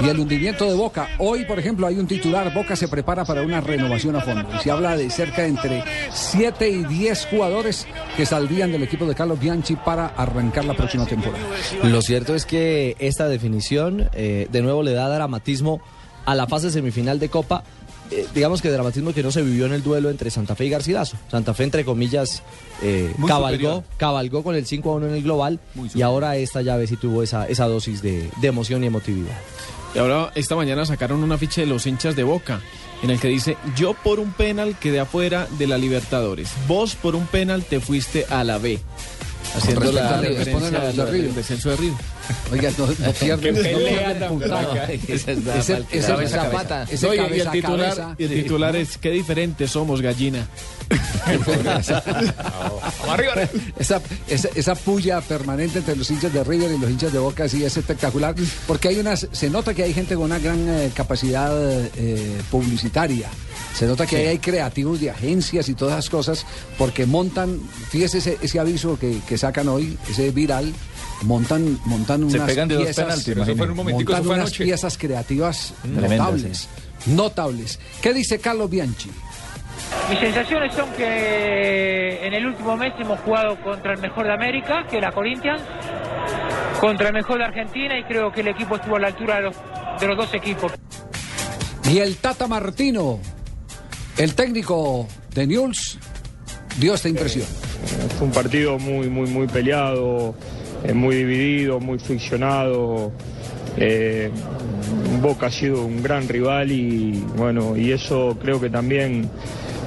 Y 0.00 0.08
el 0.08 0.20
hundimiento 0.20 0.68
de 0.68 0.74
Boca. 0.74 1.08
Hoy, 1.18 1.44
por 1.44 1.58
ejemplo, 1.58 1.86
hay 1.86 1.98
un 1.98 2.06
titular, 2.06 2.52
Boca 2.52 2.76
se 2.76 2.88
prepara 2.88 3.24
para 3.24 3.42
una 3.42 3.60
renovación 3.60 4.16
a 4.16 4.20
fondo. 4.20 4.48
Y 4.56 4.62
se 4.62 4.70
habla 4.70 4.96
de 4.96 5.10
cerca 5.10 5.44
entre 5.44 5.84
7 6.12 6.68
y 6.68 6.84
10 6.84 7.26
jugadores 7.26 7.86
que 8.16 8.26
saldrían 8.26 8.72
del 8.72 8.82
equipo 8.82 9.06
de 9.06 9.14
Carlos 9.14 9.40
Bianchi 9.40 9.76
para 9.76 10.06
arrancar 10.06 10.64
la 10.64 10.74
próxima 10.74 11.06
temporada. 11.06 11.44
Lo 11.82 12.02
cierto 12.02 12.34
es 12.34 12.46
que 12.46 12.96
esta 12.98 13.28
definición 13.28 14.08
eh, 14.12 14.48
de 14.50 14.62
nuevo 14.62 14.82
le 14.82 14.92
da 14.92 15.08
dramatismo 15.08 15.80
a 16.24 16.34
la 16.34 16.46
fase 16.46 16.70
semifinal 16.70 17.18
de 17.18 17.28
Copa. 17.28 17.64
Eh, 18.10 18.26
digamos 18.34 18.60
que 18.60 18.70
dramatismo 18.70 19.12
que 19.12 19.22
no 19.22 19.30
se 19.30 19.42
vivió 19.42 19.66
en 19.66 19.72
el 19.72 19.82
duelo 19.82 20.10
entre 20.10 20.30
Santa 20.30 20.54
Fe 20.54 20.66
y 20.66 20.70
Garcilaso. 20.70 21.16
Santa 21.30 21.54
Fe, 21.54 21.64
entre 21.64 21.84
comillas, 21.84 22.42
eh, 22.82 23.12
cabalgó, 23.26 23.84
cabalgó 23.96 24.42
con 24.42 24.54
el 24.54 24.66
5 24.66 24.90
a 24.90 24.94
1 24.96 25.06
en 25.08 25.14
el 25.14 25.22
global 25.22 25.60
y 25.94 26.02
ahora 26.02 26.36
esta 26.36 26.62
llave 26.62 26.86
sí 26.86 26.96
tuvo 26.96 27.22
esa, 27.22 27.46
esa 27.46 27.66
dosis 27.66 28.02
de, 28.02 28.30
de 28.40 28.48
emoción 28.48 28.84
y 28.84 28.88
emotividad. 28.88 29.36
Y 29.94 29.98
ahora 29.98 30.32
esta 30.34 30.56
mañana 30.56 30.86
sacaron 30.86 31.22
una 31.22 31.36
ficha 31.38 31.60
de 31.60 31.66
los 31.66 31.86
hinchas 31.86 32.16
de 32.16 32.22
Boca 32.22 32.60
en 33.02 33.10
el 33.10 33.18
que 33.18 33.28
dice, 33.28 33.56
yo 33.76 33.94
por 33.94 34.20
un 34.20 34.32
penal 34.32 34.78
quedé 34.78 35.00
afuera 35.00 35.48
de 35.58 35.66
la 35.66 35.76
Libertadores, 35.76 36.50
vos 36.68 36.94
por 36.94 37.16
un 37.16 37.26
penal 37.26 37.64
te 37.64 37.80
fuiste 37.80 38.26
a 38.30 38.44
la 38.44 38.58
B. 38.58 38.78
Haciendo 39.56 39.92
la 39.92 40.20
descenso 40.20 41.70
de 41.70 41.76
River. 41.76 41.96
Oiga, 42.50 42.70
no, 42.78 42.86
no 42.86 43.12
pierden, 43.12 43.54
no 43.54 43.60
pelea 43.62 44.14
pierden 44.18 45.02
Esa 45.08 45.32
es 45.32 45.44
la 45.44 46.06
Cabeza. 46.06 46.28
Zapata, 46.44 46.86
y- 46.90 47.40
el 47.40 47.50
titular, 47.50 47.88
cabeza. 47.96 48.14
y 48.18 48.24
el 48.24 48.30
titular 48.42 48.76
es 48.76 48.98
qué 48.98 49.10
diferente 49.10 49.66
somos 49.68 50.00
gallina. 50.02 50.46
esa, 53.78 54.00
esa, 54.28 54.48
esa 54.54 54.74
puya 54.74 55.20
permanente 55.20 55.78
entre 55.78 55.96
los 55.96 56.10
hinchas 56.10 56.32
de 56.32 56.44
River 56.44 56.70
y 56.72 56.78
los 56.78 56.90
hinchas 56.90 57.12
de 57.12 57.18
Boca 57.18 57.48
sí 57.48 57.64
es 57.64 57.76
espectacular 57.76 58.34
porque 58.66 58.88
hay 58.88 58.98
unas 58.98 59.26
se 59.32 59.50
nota 59.50 59.74
que 59.74 59.82
hay 59.84 59.94
gente 59.94 60.14
con 60.14 60.24
una 60.24 60.38
gran 60.38 60.68
eh, 60.68 60.90
capacidad 60.94 61.52
eh, 61.96 62.40
publicitaria. 62.50 63.28
Se 63.74 63.86
nota 63.86 64.06
que 64.06 64.16
Sí. 64.16 64.22
ahí 64.22 64.28
hay 64.28 64.38
creativos 64.38 65.00
de 65.00 65.10
agencias 65.10 65.68
y 65.70 65.74
todas 65.74 65.94
esas 65.98 66.10
cosas 66.10 66.46
porque 66.76 67.06
montan 67.06 67.58
fíjese 67.90 68.18
ese, 68.18 68.38
ese 68.42 68.58
aviso 68.60 68.98
que, 68.98 69.18
que 69.26 69.38
sacan 69.38 69.68
hoy 69.68 69.96
ese 70.10 70.30
viral 70.30 70.72
montan 71.24 71.78
montan 71.84 72.30
Se 72.30 72.36
unas 72.36 72.48
pegan 72.48 72.68
de 72.68 72.74
dos 72.76 72.84
piezas 72.84 73.04
penaltis, 73.04 73.28
Pero 73.28 73.42
eso 73.42 73.56
fue 73.56 73.64
en 73.64 73.70
un 73.70 73.76
momentico, 73.76 74.12
montan 74.12 74.20
eso 74.20 74.24
fue 74.24 74.34
unas 74.34 74.46
anoche. 74.48 74.64
piezas 74.64 74.98
creativas 74.98 75.74
Tremendas, 75.82 76.18
notables 76.18 76.68
notables 77.06 77.80
¿qué 78.00 78.14
dice 78.14 78.38
Carlos 78.38 78.70
Bianchi? 78.70 79.10
Mis 80.10 80.18
sensaciones 80.18 80.74
son 80.74 80.90
que 80.92 82.26
en 82.26 82.34
el 82.34 82.46
último 82.46 82.76
mes 82.76 82.92
hemos 82.98 83.20
jugado 83.20 83.60
contra 83.62 83.92
el 83.94 84.00
mejor 84.00 84.26
de 84.26 84.32
América, 84.32 84.86
que 84.90 85.00
la 85.00 85.12
Corinthians, 85.12 85.62
contra 86.80 87.08
el 87.08 87.14
mejor 87.14 87.38
de 87.38 87.44
Argentina 87.44 87.98
y 87.98 88.04
creo 88.04 88.32
que 88.32 88.40
el 88.40 88.48
equipo 88.48 88.76
estuvo 88.76 88.96
a 88.96 89.00
la 89.00 89.08
altura 89.08 89.36
de 89.36 89.42
los, 89.42 89.56
de 90.00 90.06
los 90.06 90.16
dos 90.16 90.34
equipos. 90.34 90.72
Y 91.90 91.98
el 91.98 92.16
Tata 92.16 92.46
Martino, 92.46 93.20
el 94.16 94.34
técnico 94.34 95.06
de 95.34 95.46
News, 95.46 95.98
dio 96.78 96.94
esta 96.94 97.08
impresión. 97.08 97.46
Fue 98.18 98.26
un 98.26 98.32
partido 98.32 98.78
muy, 98.78 99.08
muy, 99.08 99.28
muy 99.28 99.46
peleado, 99.46 100.34
eh, 100.84 100.92
muy 100.92 101.16
dividido, 101.16 101.80
muy 101.80 101.98
friccionado. 101.98 103.12
Eh, 103.76 104.30
Boca 105.20 105.46
ha 105.46 105.50
sido 105.50 105.84
un 105.84 106.02
gran 106.02 106.28
rival 106.28 106.72
y 106.72 107.24
bueno, 107.36 107.76
y 107.76 107.92
eso 107.92 108.36
creo 108.40 108.60
que 108.60 108.68
también 108.68 109.30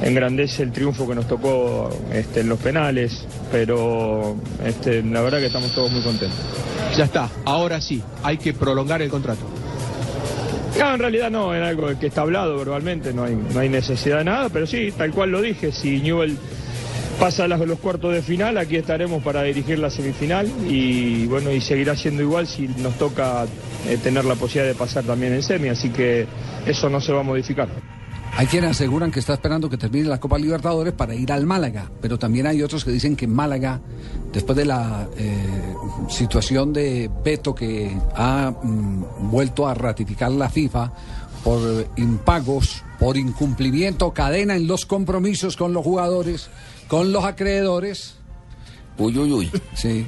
engrandece 0.01 0.63
el 0.63 0.71
triunfo 0.71 1.07
que 1.07 1.15
nos 1.15 1.27
tocó 1.27 1.89
este, 2.13 2.41
en 2.41 2.49
los 2.49 2.59
penales, 2.59 3.25
pero 3.51 4.35
este, 4.65 5.01
la 5.03 5.21
verdad 5.21 5.39
que 5.39 5.47
estamos 5.47 5.73
todos 5.73 5.91
muy 5.91 6.01
contentos. 6.01 6.39
Ya 6.97 7.05
está, 7.05 7.29
ahora 7.45 7.81
sí, 7.81 8.01
hay 8.23 8.37
que 8.37 8.53
prolongar 8.53 9.01
el 9.01 9.09
contrato. 9.09 9.45
No, 10.79 10.93
en 10.93 10.99
realidad 10.99 11.31
no, 11.31 11.53
es 11.53 11.63
algo 11.63 11.87
que 11.97 12.07
está 12.07 12.21
hablado 12.21 12.57
verbalmente, 12.57 13.13
no 13.13 13.23
hay, 13.23 13.35
no 13.35 13.59
hay 13.59 13.69
necesidad 13.69 14.17
de 14.19 14.25
nada, 14.25 14.49
pero 14.49 14.67
sí, 14.67 14.93
tal 14.97 15.11
cual 15.11 15.31
lo 15.31 15.41
dije, 15.41 15.71
si 15.71 15.99
Newell 16.01 16.37
pasa 17.19 17.45
a 17.45 17.47
las- 17.47 17.59
los 17.61 17.79
cuartos 17.79 18.13
de 18.13 18.21
final, 18.21 18.57
aquí 18.57 18.75
estaremos 18.75 19.23
para 19.23 19.43
dirigir 19.43 19.79
la 19.79 19.89
semifinal 19.89 20.47
y 20.69 21.25
bueno, 21.27 21.51
y 21.51 21.61
seguirá 21.61 21.95
siendo 21.95 22.21
igual 22.21 22.45
si 22.47 22.67
nos 22.67 22.95
toca 22.97 23.45
eh, 23.87 23.97
tener 24.01 24.25
la 24.25 24.35
posibilidad 24.35 24.67
de 24.67 24.75
pasar 24.75 25.03
también 25.03 25.33
en 25.33 25.43
semi, 25.43 25.69
así 25.69 25.89
que 25.89 26.27
eso 26.65 26.89
no 26.89 26.99
se 26.99 27.11
va 27.13 27.19
a 27.21 27.23
modificar. 27.23 27.69
Hay 28.37 28.47
quienes 28.47 28.71
aseguran 28.71 29.11
que 29.11 29.19
está 29.21 29.33
esperando 29.33 29.69
que 29.69 29.77
termine 29.77 30.09
la 30.09 30.19
Copa 30.19 30.37
Libertadores 30.37 30.91
para 30.93 31.15
ir 31.15 31.31
al 31.31 31.45
Málaga, 31.45 31.89
pero 32.01 32.19
también 32.19 32.47
hay 32.47 32.61
otros 32.61 32.83
que 32.83 32.91
dicen 32.91 33.15
que 33.15 33.27
Málaga, 33.27 33.79
después 34.33 34.57
de 34.57 34.65
la 34.65 35.07
eh, 35.17 35.73
situación 36.09 36.73
de 36.73 37.09
veto 37.23 37.55
que 37.55 37.95
ha 38.15 38.51
mm, 38.51 39.29
vuelto 39.31 39.67
a 39.67 39.73
ratificar 39.73 40.31
la 40.31 40.49
FIFA 40.49 40.91
por 41.45 41.61
impagos, 41.95 42.83
por 42.99 43.15
incumplimiento, 43.17 44.11
cadena 44.11 44.55
en 44.55 44.67
los 44.67 44.85
compromisos 44.85 45.55
con 45.55 45.71
los 45.73 45.83
jugadores, 45.85 46.49
con 46.87 47.11
los 47.11 47.23
acreedores. 47.25 48.15
Uy, 48.97 49.17
uy, 49.17 49.31
uy. 49.31 49.51
Sí. 49.75 50.07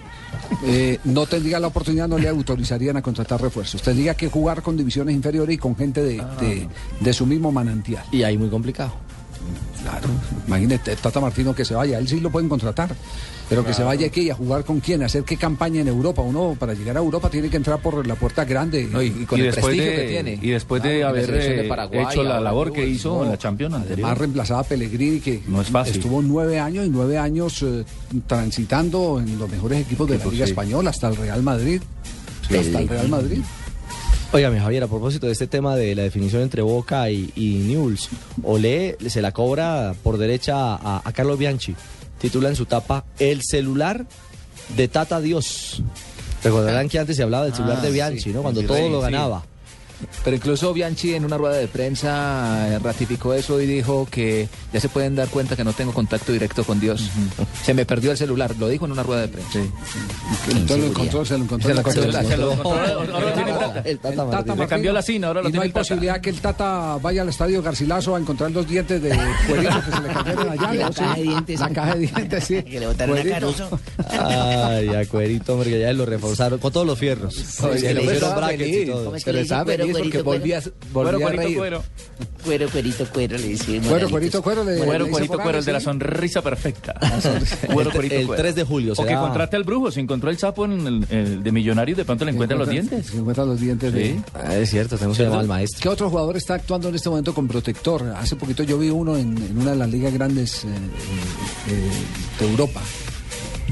Eh, 0.64 1.00
no 1.04 1.26
tendría 1.26 1.60
la 1.60 1.68
oportunidad, 1.68 2.08
no 2.08 2.18
le 2.18 2.30
autorizarían 2.30 2.96
a 2.98 3.02
contratar 3.02 3.42
refuerzos. 3.42 3.82
Tendría 3.82 4.14
que 4.16 4.30
jugar 4.30 4.62
con 4.62 4.78
divisiones 4.78 5.14
inferiores 5.16 5.56
y 5.56 5.58
con 5.58 5.76
gente 5.76 6.02
de, 6.04 6.24
de- 6.40 6.68
de 7.00 7.14
su 7.14 7.26
mismo 7.26 7.52
manantial. 7.52 8.04
Y 8.12 8.24
ahí 8.24 8.38
muy 8.38 8.50
complicado. 8.50 8.94
Claro, 9.82 10.08
imagínate, 10.48 10.96
Tata 10.98 11.20
Martino 11.22 11.54
que 11.56 11.64
se 11.64 11.74
vaya, 11.74 11.98
él 11.98 12.08
sí 12.08 12.20
lo 12.20 12.30
pueden 12.30 12.50
contratar, 12.50 12.94
pero 13.50 13.66
que 13.66 13.74
se 13.74 13.84
vaya 13.84 14.08
aquí 14.08 14.22
y 14.22 14.30
a 14.30 14.36
jugar 14.36 14.64
con 14.64 14.80
quién, 14.80 15.04
a 15.04 15.06
hacer 15.06 15.24
qué 15.24 15.38
campaña 15.38 15.82
en 15.82 15.88
Europa. 15.88 16.22
Uno 16.22 16.56
para 16.60 16.74
llegar 16.74 16.98
a 16.98 17.00
Europa 17.00 17.30
tiene 17.30 17.50
que 17.50 17.58
entrar 17.58 17.80
por 17.82 18.06
la 18.06 18.16
puerta 18.16 18.46
grande. 18.46 18.82
y, 18.82 19.42
después 19.42 19.78
de, 19.78 20.40
y 20.42 20.50
después 20.50 20.84
de 20.84 21.04
haber 21.04 21.32
de 21.32 21.66
eh, 21.66 21.68
Paraguay, 21.68 22.06
hecho 22.10 22.24
la 22.24 22.40
labor 22.40 22.74
que 22.74 22.88
hizo 22.88 23.18
no. 23.18 23.24
en 23.24 23.30
la 23.30 23.38
Champions 23.38 23.76
anterior. 23.76 24.06
Además 24.06 24.18
reemplazaba 24.18 24.60
a 24.62 24.64
Pellegrini 24.64 25.20
que 25.20 25.42
No 25.48 25.62
es 25.62 25.70
fácil. 25.70 25.96
estuvo 25.96 26.22
nueve 26.22 26.60
años 26.60 26.86
y 26.86 26.90
nueve 26.90 27.18
años 27.18 27.64
eh, 27.64 27.84
transitando 28.26 29.20
en 29.20 29.38
los 29.40 29.50
mejores 29.50 29.82
equipos 29.82 30.10
de 30.10 30.18
la 30.18 30.26
Liga 30.26 30.46
sí. 30.46 30.52
Española 30.52 30.90
hasta 30.90 31.08
el 31.08 31.16
Real 31.16 31.42
Madrid. 31.42 31.82
hasta 32.44 32.80
el 32.80 32.88
Real 32.88 33.08
Madrid. 33.10 33.40
Óigame, 34.34 34.60
Javier, 34.60 34.84
a 34.84 34.88
propósito 34.88 35.26
de 35.28 35.32
este 35.32 35.48
tema 35.48 35.78
de 35.78 35.96
la 35.96 36.04
definición 36.04 36.42
entre 36.42 36.62
Boca 36.62 37.10
y, 37.10 37.32
y 37.36 37.60
Newell's, 37.66 38.10
Olé 38.44 38.98
se 39.08 39.22
la 39.22 39.32
cobra 39.32 39.96
por 40.04 40.18
derecha 40.18 40.76
a, 40.76 41.02
a 41.04 41.14
Carlos 41.14 41.40
Bianchi. 41.40 41.76
Titula 42.20 42.50
en 42.50 42.56
su 42.56 42.66
tapa 42.66 43.06
El 43.20 43.42
celular 43.44 44.06
de 44.76 44.88
Tata 44.88 45.20
Dios. 45.22 45.82
Recordarán 46.44 46.90
que 46.90 47.00
antes 47.00 47.16
se 47.16 47.24
hablaba 47.24 47.46
del 47.46 47.54
celular 47.54 47.78
Ah, 47.80 47.82
de 47.82 47.92
Bianchi, 47.92 48.20
sí, 48.22 48.30
¿no? 48.34 48.42
Cuando 48.42 48.62
todo 48.64 48.78
rey, 48.78 48.90
lo 48.92 49.02
sí. 49.06 49.12
Pero 50.24 50.36
incluso 50.36 50.74
Bianchi 50.74 51.14
en 51.16 51.26
una 51.26 51.38
rueda 51.38 51.56
de 51.58 51.68
prensa 51.68 52.68
eh, 52.70 52.80
ratificó 52.80 53.34
eso 53.34 53.60
y 53.62 53.66
dijo 53.66 54.08
que 54.10 54.48
ya 54.74 54.80
se 54.80 54.90
pueden 54.90 55.16
dar 55.16 55.28
cuenta 55.30 55.56
que 55.56 55.64
no 55.64 55.74
tengo 55.74 55.94
contacto 55.94 56.32
directo 56.32 56.64
con 56.64 56.80
Dios. 56.80 57.10
Se 57.64 57.74
me 57.74 57.86
perdió 57.86 58.12
el 58.12 58.18
celular, 58.18 58.54
lo 58.60 58.68
dijo 58.68 58.86
en 58.86 58.92
una 58.92 59.04
rueda 59.04 59.22
de 59.22 59.28
prensa. 59.30 59.60
Entonces 60.50 60.78
lo 60.80 60.86
encontró, 60.88 61.26
se 61.26 61.38
lo 61.38 61.44
encontró. 61.44 61.68
Se 61.70 61.74
lo 61.74 61.80
encontró, 61.82 62.12
se 62.24 62.38
lo- 62.38 62.52
ahora 62.54 63.34
tiene 63.34 63.52
el 63.52 63.58
Tata. 63.58 63.82
El 63.86 64.00
Tata. 64.00 64.56
Le 64.56 64.68
cambió 64.68 64.94
la 64.94 65.02
cina, 65.02 65.28
ahora 65.28 65.42
lo 65.42 65.50
y 65.50 65.52
no 65.52 65.54
tiene 65.54 65.64
hay 65.64 65.68
el 65.70 65.74
Tata. 65.74 65.82
posibilidad 65.82 66.22
que 66.22 66.30
el 66.30 66.42
Tata 66.42 66.98
vaya 67.02 67.22
al 67.22 67.30
estadio 67.30 67.62
Garcilaso 67.62 68.16
a 68.16 68.20
encontrar 68.20 68.52
los 68.52 68.68
dientes 68.68 69.02
de 69.02 69.10
cuerito 69.48 69.82
que 69.86 69.92
se 69.92 70.02
le 70.02 70.08
cayeron 70.14 70.50
allá. 70.50 70.74
La 70.74 70.90
¿no? 70.90 70.94
caja 70.94 71.16
Sí. 71.16 71.22
de 71.22 71.28
dientes. 71.28 71.60
La 71.60 71.70
caja 71.70 71.96
de 71.96 72.00
dientes, 72.08 72.44
sí. 72.44 72.64
Que 72.64 72.80
le 72.80 72.88
botaron 72.88 73.18
a. 73.18 73.24
Caruso. 73.24 73.80
Ay, 74.10 74.88
a 74.90 75.06
Cuerito, 75.06 75.54
hombre, 75.54 75.70
que 75.72 75.80
ya 75.80 75.94
lo 75.94 76.06
reforzaron 76.06 76.60
con 76.60 76.72
todos 76.72 76.86
los 76.88 76.98
fierros. 76.98 77.34
Se 77.36 77.94
le 77.94 78.04
hicieron 78.04 78.36
brackets 78.36 78.78
y 78.78 78.86
todo. 78.86 79.06
¿Cómo 79.06 79.16
es 79.16 79.24
que 79.24 79.32
Pero 79.32 79.66
feliz 79.66 79.87
Cuero, 79.92 80.04
porque 80.10 80.24
cuerito, 80.24 80.24
volvía, 80.24 80.62
volvía 80.94 81.12
Cuero, 81.14 81.28
a 81.28 81.32
reír. 81.44 81.58
cuero. 81.58 81.84
Cuero, 82.44 82.70
cuerito, 82.70 83.06
cuero, 83.14 83.38
le 83.38 83.48
decía. 83.50 83.82
Cuero, 83.82 84.10
cuerito, 84.10 84.42
cuero. 84.42 84.64
Le, 84.64 84.78
Cuero, 84.78 85.06
le 85.06 85.12
cuerito, 85.12 85.38
cuero, 85.40 85.60
el 85.60 85.66
de 85.66 85.74
la 85.74 85.80
sonrisa 85.80 86.42
perfecta. 86.42 86.94
Cuero, 87.74 87.90
El- 87.90 87.96
cuerito, 87.96 88.16
el 88.16 88.28
cuero. 88.28 88.42
3 88.42 88.56
de 88.56 88.64
julio 88.64 88.94
O 88.98 89.06
que 89.06 89.14
contrate 89.16 89.56
al 89.56 89.64
brujo. 89.64 89.92
Si 89.92 90.00
encontró 90.00 90.30
el 90.30 90.38
sapo 90.38 90.66
en 90.66 90.88
el, 90.88 91.06
el 91.10 91.44
de 91.44 91.52
millonario, 91.52 91.96
de 91.96 92.06
pronto 92.06 92.26
le 92.26 92.32
encuentra 92.32 92.58
los 92.58 92.70
dientes. 92.70 93.08
Se 93.08 93.18
encuentran 93.18 93.48
los 93.48 93.60
dientes 93.60 93.92
de... 93.94 94.14
Sí. 94.14 94.22
Ah, 94.34 94.56
es 94.56 94.70
cierto, 94.70 94.96
tenemos 94.98 95.18
que 95.18 95.24
llamar 95.24 95.40
al 95.40 95.48
maestro. 95.48 95.80
¿Qué 95.82 95.90
otro 95.90 96.10
jugador 96.10 96.38
está 96.38 96.56
actuando 96.56 96.90
en 96.90 96.96
este 96.96 97.10
momento 97.10 97.34
con 97.34 97.48
protector? 97.48 98.04
Hace 98.16 98.36
poquito 98.36 98.64
yo 98.64 98.78
vi 98.78 98.90
uno 98.90 99.18
en, 99.18 99.38
en 99.38 99.58
una 99.58 99.72
de 99.72 99.78
las 99.78 99.90
ligas 99.90 100.14
grandes 100.14 100.64
eh, 100.64 100.68
eh, 100.68 101.72
eh, 101.72 101.90
de 102.40 102.50
Europa. 102.52 102.82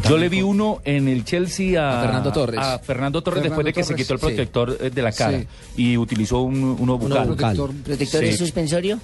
Yo 0.08 0.18
le 0.18 0.30
vi 0.30 0.42
uno 0.42 0.82
en 0.84 1.08
el 1.08 1.24
Chelsea 1.24 1.82
a, 1.82 2.00
A 2.00 2.04
Fernando 2.04 2.32
Torres. 2.32 2.60
a 2.60 2.80
Fernando 2.80 3.22
Torres 3.24 3.42
Fernando 3.44 3.56
después 3.64 3.66
de 3.66 3.74
que 3.74 3.84
se 3.88 3.96
quitó 3.96 4.14
el 4.14 4.20
protector 4.20 4.78
eh, 4.82 4.90
de 4.90 5.02
la 5.02 5.12
cara 5.12 5.40
Sí. 5.40 5.48
y 5.78 5.98
utilizó 5.98 6.42
un, 6.42 6.76
uno 6.80 6.98
bucal. 6.98 7.28
Protector, 7.28 7.72
¿Protector 7.84 8.22
Sí. 8.22 8.28
y 8.28 8.34
suspensorio? 8.38 9.00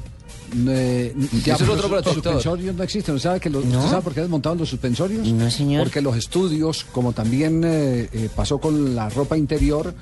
eh, 0.67 1.15
ya, 1.45 1.55
Eso 1.55 1.63
es 1.63 1.69
otro 1.69 1.87
los 1.87 2.01
protector. 2.03 2.13
suspensorios 2.15 2.75
no 2.75 2.83
existen. 2.83 3.15
¿Usted 3.15 3.29
sabe, 3.29 3.39
que 3.39 3.49
los, 3.49 3.63
¿No? 3.63 3.77
¿usted 3.77 3.89
sabe 3.91 4.01
por 4.01 4.13
qué 4.13 4.21
desmontaron 4.21 4.57
los 4.57 4.67
suspensorios? 4.69 5.25
No, 5.27 5.49
señor. 5.49 5.83
Porque 5.83 6.01
los 6.01 6.17
estudios, 6.17 6.83
como 6.91 7.13
también 7.13 7.61
eh, 7.63 8.09
eh, 8.11 8.29
pasó 8.35 8.57
con 8.59 8.93
la 8.93 9.09
ropa 9.09 9.37
interior 9.37 9.93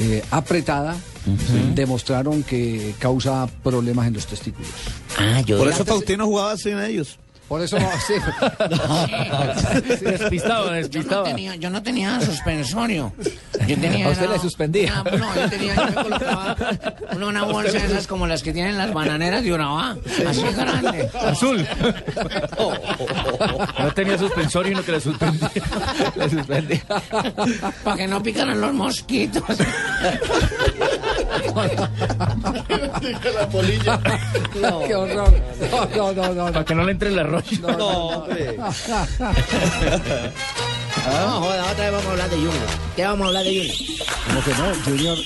eh, 0.00 0.22
apretada, 0.32 0.96
demostraron 1.74 2.42
que 2.42 2.94
causa 2.98 3.48
problemas 3.62 4.06
en 4.08 4.14
los 4.14 4.26
testículos. 4.26 4.68
Ah, 5.18 5.40
yo 5.42 5.58
Por 5.58 5.68
eso 5.68 5.84
Faustino 5.84 6.26
jugaba 6.26 6.56
sin 6.56 6.78
ellos. 6.80 7.18
Por 7.52 7.60
eso 7.60 7.78
no, 7.78 7.86
sí. 8.06 8.14
Despistado, 10.00 10.64
Yo 10.64 10.70
no, 10.70 10.76
despistado. 10.76 11.22
tenía, 11.24 11.54
yo 11.56 11.68
no 11.68 11.82
tenía 11.82 12.18
suspensorio. 12.22 13.12
Yo 13.68 13.78
tenía. 13.78 14.06
A 14.06 14.10
usted 14.10 14.24
era- 14.24 14.32
le 14.32 14.38
suspendía. 14.38 15.02
una- 15.02 15.10
no, 15.18 15.34
yo 15.34 15.50
tenía. 15.50 15.74
Yo 15.74 15.84
me 15.84 15.92
colocaba 15.92 16.56
una, 17.14 17.26
una 17.26 17.42
bolsa 17.44 17.72
de 17.72 17.84
esas 17.88 18.06
como 18.06 18.26
las 18.26 18.42
que 18.42 18.54
tienen 18.54 18.78
las 18.78 18.94
bananeras 18.94 19.44
de 19.44 19.52
Urabá. 19.52 19.96
Así 20.26 20.42
grande. 20.56 21.10
Azul. 21.20 21.66
No 23.78 23.92
tenía 23.92 24.16
suspensorio 24.16 24.72
y 24.72 24.74
no 24.74 24.82
que 24.84 24.92
le 24.92 25.00
suspendía. 25.00 25.50
Le 26.16 26.30
suspendí. 26.30 26.80
Para 27.84 27.96
que 27.98 28.06
no 28.08 28.22
picaran 28.22 28.58
los 28.60 28.72
mosquitos. 28.72 29.42
Qué 34.86 34.94
horror. 34.94 35.32
No, 35.70 35.86
no, 35.86 36.12
no, 36.12 36.34
no. 36.34 36.52
Para 36.52 36.64
que 36.64 36.74
no 36.74 36.84
le 36.84 36.92
entre 36.92 37.10
el 37.10 37.18
arroz. 37.18 37.44
no, 37.60 37.76
no, 37.76 38.26
no. 41.10 41.26
No, 41.26 41.40
joda, 41.46 41.72
otra 41.72 41.84
vez 41.84 41.92
vamos 41.92 42.06
a 42.06 42.10
hablar 42.12 42.30
de 42.30 42.36
Junior. 42.36 42.66
¿Qué 42.96 43.04
vamos 43.04 43.24
a 43.24 43.28
hablar 43.28 43.44
de 43.44 43.50
Junior? 43.58 43.76
Como 44.26 44.44
que 44.44 44.50
no, 44.50 44.84
Junior. 44.84 45.18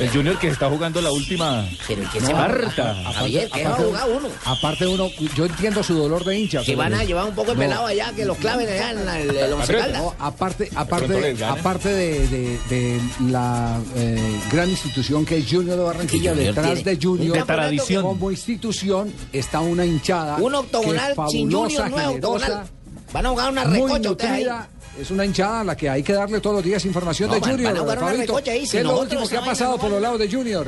El 0.00 0.10
Junior 0.10 0.38
que 0.38 0.48
está 0.48 0.68
jugando 0.70 1.02
la 1.02 1.10
última 1.10 1.66
Pero 1.88 2.02
¿y 2.02 2.06
qué 2.06 2.20
No, 2.20 2.26
se 2.28 2.32
va 2.32 2.44
a 2.44 2.48
carta. 2.48 2.94
Javier, 3.14 3.50
¿qué 3.52 3.64
va 3.64 3.70
a 3.70 3.74
jugar 3.74 4.08
uno? 4.10 4.28
Aparte 4.44 4.86
uno, 4.86 5.10
yo 5.34 5.46
entiendo 5.46 5.82
su 5.82 5.94
dolor 5.94 6.24
de 6.24 6.38
hincha. 6.38 6.62
Que 6.62 6.76
van 6.76 6.94
a 6.94 7.04
llevar 7.04 7.24
un 7.26 7.34
poco 7.34 7.48
de 7.48 7.54
No. 7.54 7.60
pelado 7.60 7.86
allá, 7.86 8.12
que 8.14 8.24
los 8.24 8.36
claven 8.38 8.68
allá 8.68 8.90
en 8.92 9.04
la- 9.04 9.20
el, 9.20 9.36
el 9.36 9.52
Once 9.52 9.72
No, 9.72 9.78
Caldas. 9.80 10.02
aparte, 10.18 10.66
pronto 10.66 10.80
aparte, 10.80 11.20
les 11.20 11.38
gana. 11.38 11.52
aparte 11.60 11.88
de, 11.88 12.28
de- 12.28 12.58
de 12.70 13.00
la 13.28 13.78
eh, 13.96 14.40
gran 14.52 14.70
institución 14.70 15.24
que 15.26 15.38
es 15.38 15.46
Junior 15.50 15.76
de 15.76 15.82
Barranquilla, 15.84 16.30
Que 16.32 16.36
Junior 16.36 16.54
detrás 16.54 16.74
tiene 16.74 16.90
de 16.96 16.98
Junior, 17.06 17.36
campeonato 17.38 18.02
como 18.02 18.30
institución, 18.30 19.12
está 19.32 19.60
una 19.60 19.84
hinchada 19.84 20.36
Un 20.36 20.54
octogonal 20.54 21.14
que 21.14 21.22
es 21.24 21.30
sin 21.32 21.50
fabulosa, 21.50 21.82
Junior, 21.82 21.90
no 21.90 21.96
es 21.98 22.06
generosa, 22.06 22.14
octogonal. 22.46 22.70
Van 23.12 23.24
a 23.26 23.28
jugar 23.30 23.52
una 23.52 23.64
muy 23.64 23.74
recocha 23.76 24.10
ustedes 24.10 24.30
ahí. 24.32 24.44
nutrida. 24.44 24.68
Es 25.00 25.10
una 25.10 25.24
hinchada 25.24 25.60
a 25.60 25.64
la 25.64 25.76
que 25.76 25.90
hay 25.90 26.02
que 26.02 26.12
darle 26.14 26.40
todos 26.40 26.56
los 26.56 26.64
días 26.64 26.84
información 26.84 27.28
No, 27.28 27.34
de 27.34 27.40
Junior. 27.40 27.98
Fabito. 27.98 28.36
¿Qué 28.42 28.66
si 28.66 28.78
es 28.78 28.84
lo 28.84 28.98
último 29.00 29.28
que 29.28 29.36
ha 29.36 29.44
pasado 29.44 29.76
por 29.78 29.90
los 29.90 30.00
lados 30.00 30.18
de 30.18 30.30
Junior? 30.30 30.66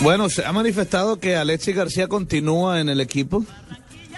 Bueno, 0.00 0.28
se 0.30 0.44
ha 0.44 0.52
manifestado 0.52 1.18
que 1.18 1.36
Alexis 1.36 1.74
García 1.74 2.06
continúa 2.06 2.80
en 2.80 2.88
el 2.88 3.00
equipo. 3.00 3.44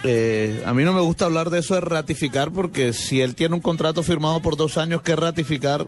Eh, 0.03 0.63
a 0.67 0.73
mí 0.75 0.85
no 0.85 0.93
me 0.93 1.01
gusta 1.01 1.25
hablar 1.27 1.51
de 1.51 1.61
eso 1.61 1.75
de 1.75 1.81
ratificar 1.83 2.51
porque 2.51 2.93
si 2.93 3.21
él 3.21 3.35
tiene 3.35 3.55
un 3.55 3.61
contrato 3.61 4.03
firmado 4.03 4.41
por 4.43 4.57
dos 4.57 4.77
años 4.79 5.03
que 5.03 5.17
ratificar, 5.17 5.87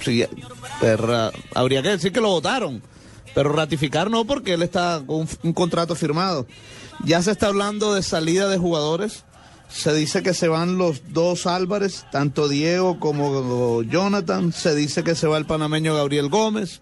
sí, 0.00 0.22
eh, 0.22 0.96
ra- 0.96 1.32
habría 1.54 1.82
que 1.82 1.90
decir 1.90 2.12
que 2.12 2.20
lo 2.20 2.28
votaron. 2.28 2.82
Pero 3.34 3.52
ratificar 3.52 4.10
no 4.10 4.24
porque 4.24 4.54
él 4.54 4.62
está 4.62 5.02
con 5.06 5.20
un, 5.20 5.28
un 5.42 5.52
contrato 5.52 5.94
firmado. 5.94 6.46
Ya 7.04 7.20
se 7.20 7.30
está 7.30 7.48
hablando 7.48 7.92
de 7.94 8.02
salida 8.02 8.48
de 8.48 8.56
jugadores. 8.56 9.24
Se 9.68 9.92
dice 9.92 10.22
que 10.22 10.34
se 10.34 10.48
van 10.48 10.78
los 10.78 11.12
dos 11.12 11.46
Álvarez, 11.46 12.06
tanto 12.10 12.48
Diego 12.48 12.98
como 12.98 13.82
Jonathan. 13.82 14.52
Se 14.52 14.74
dice 14.74 15.04
que 15.04 15.14
se 15.14 15.26
va 15.26 15.38
el 15.38 15.46
panameño 15.46 15.94
Gabriel 15.94 16.28
Gómez. 16.28 16.80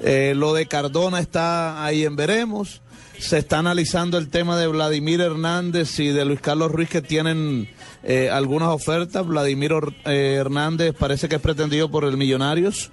Eh, 0.00 0.34
lo 0.36 0.54
de 0.54 0.66
Cardona 0.66 1.20
está 1.20 1.84
ahí 1.84 2.04
en 2.04 2.16
veremos. 2.16 2.82
Se 3.18 3.38
está 3.38 3.58
analizando 3.58 4.16
el 4.16 4.28
tema 4.28 4.56
de 4.56 4.68
Vladimir 4.68 5.20
Hernández 5.20 5.98
y 5.98 6.08
de 6.08 6.24
Luis 6.24 6.40
Carlos 6.40 6.70
Ruiz 6.70 6.88
que 6.88 7.02
tienen 7.02 7.68
eh, 8.04 8.30
algunas 8.30 8.68
ofertas. 8.68 9.26
Vladimir 9.26 9.72
eh, 10.04 10.36
Hernández 10.38 10.94
parece 10.96 11.28
que 11.28 11.36
es 11.36 11.42
pretendido 11.42 11.90
por 11.90 12.04
el 12.04 12.16
Millonarios. 12.16 12.92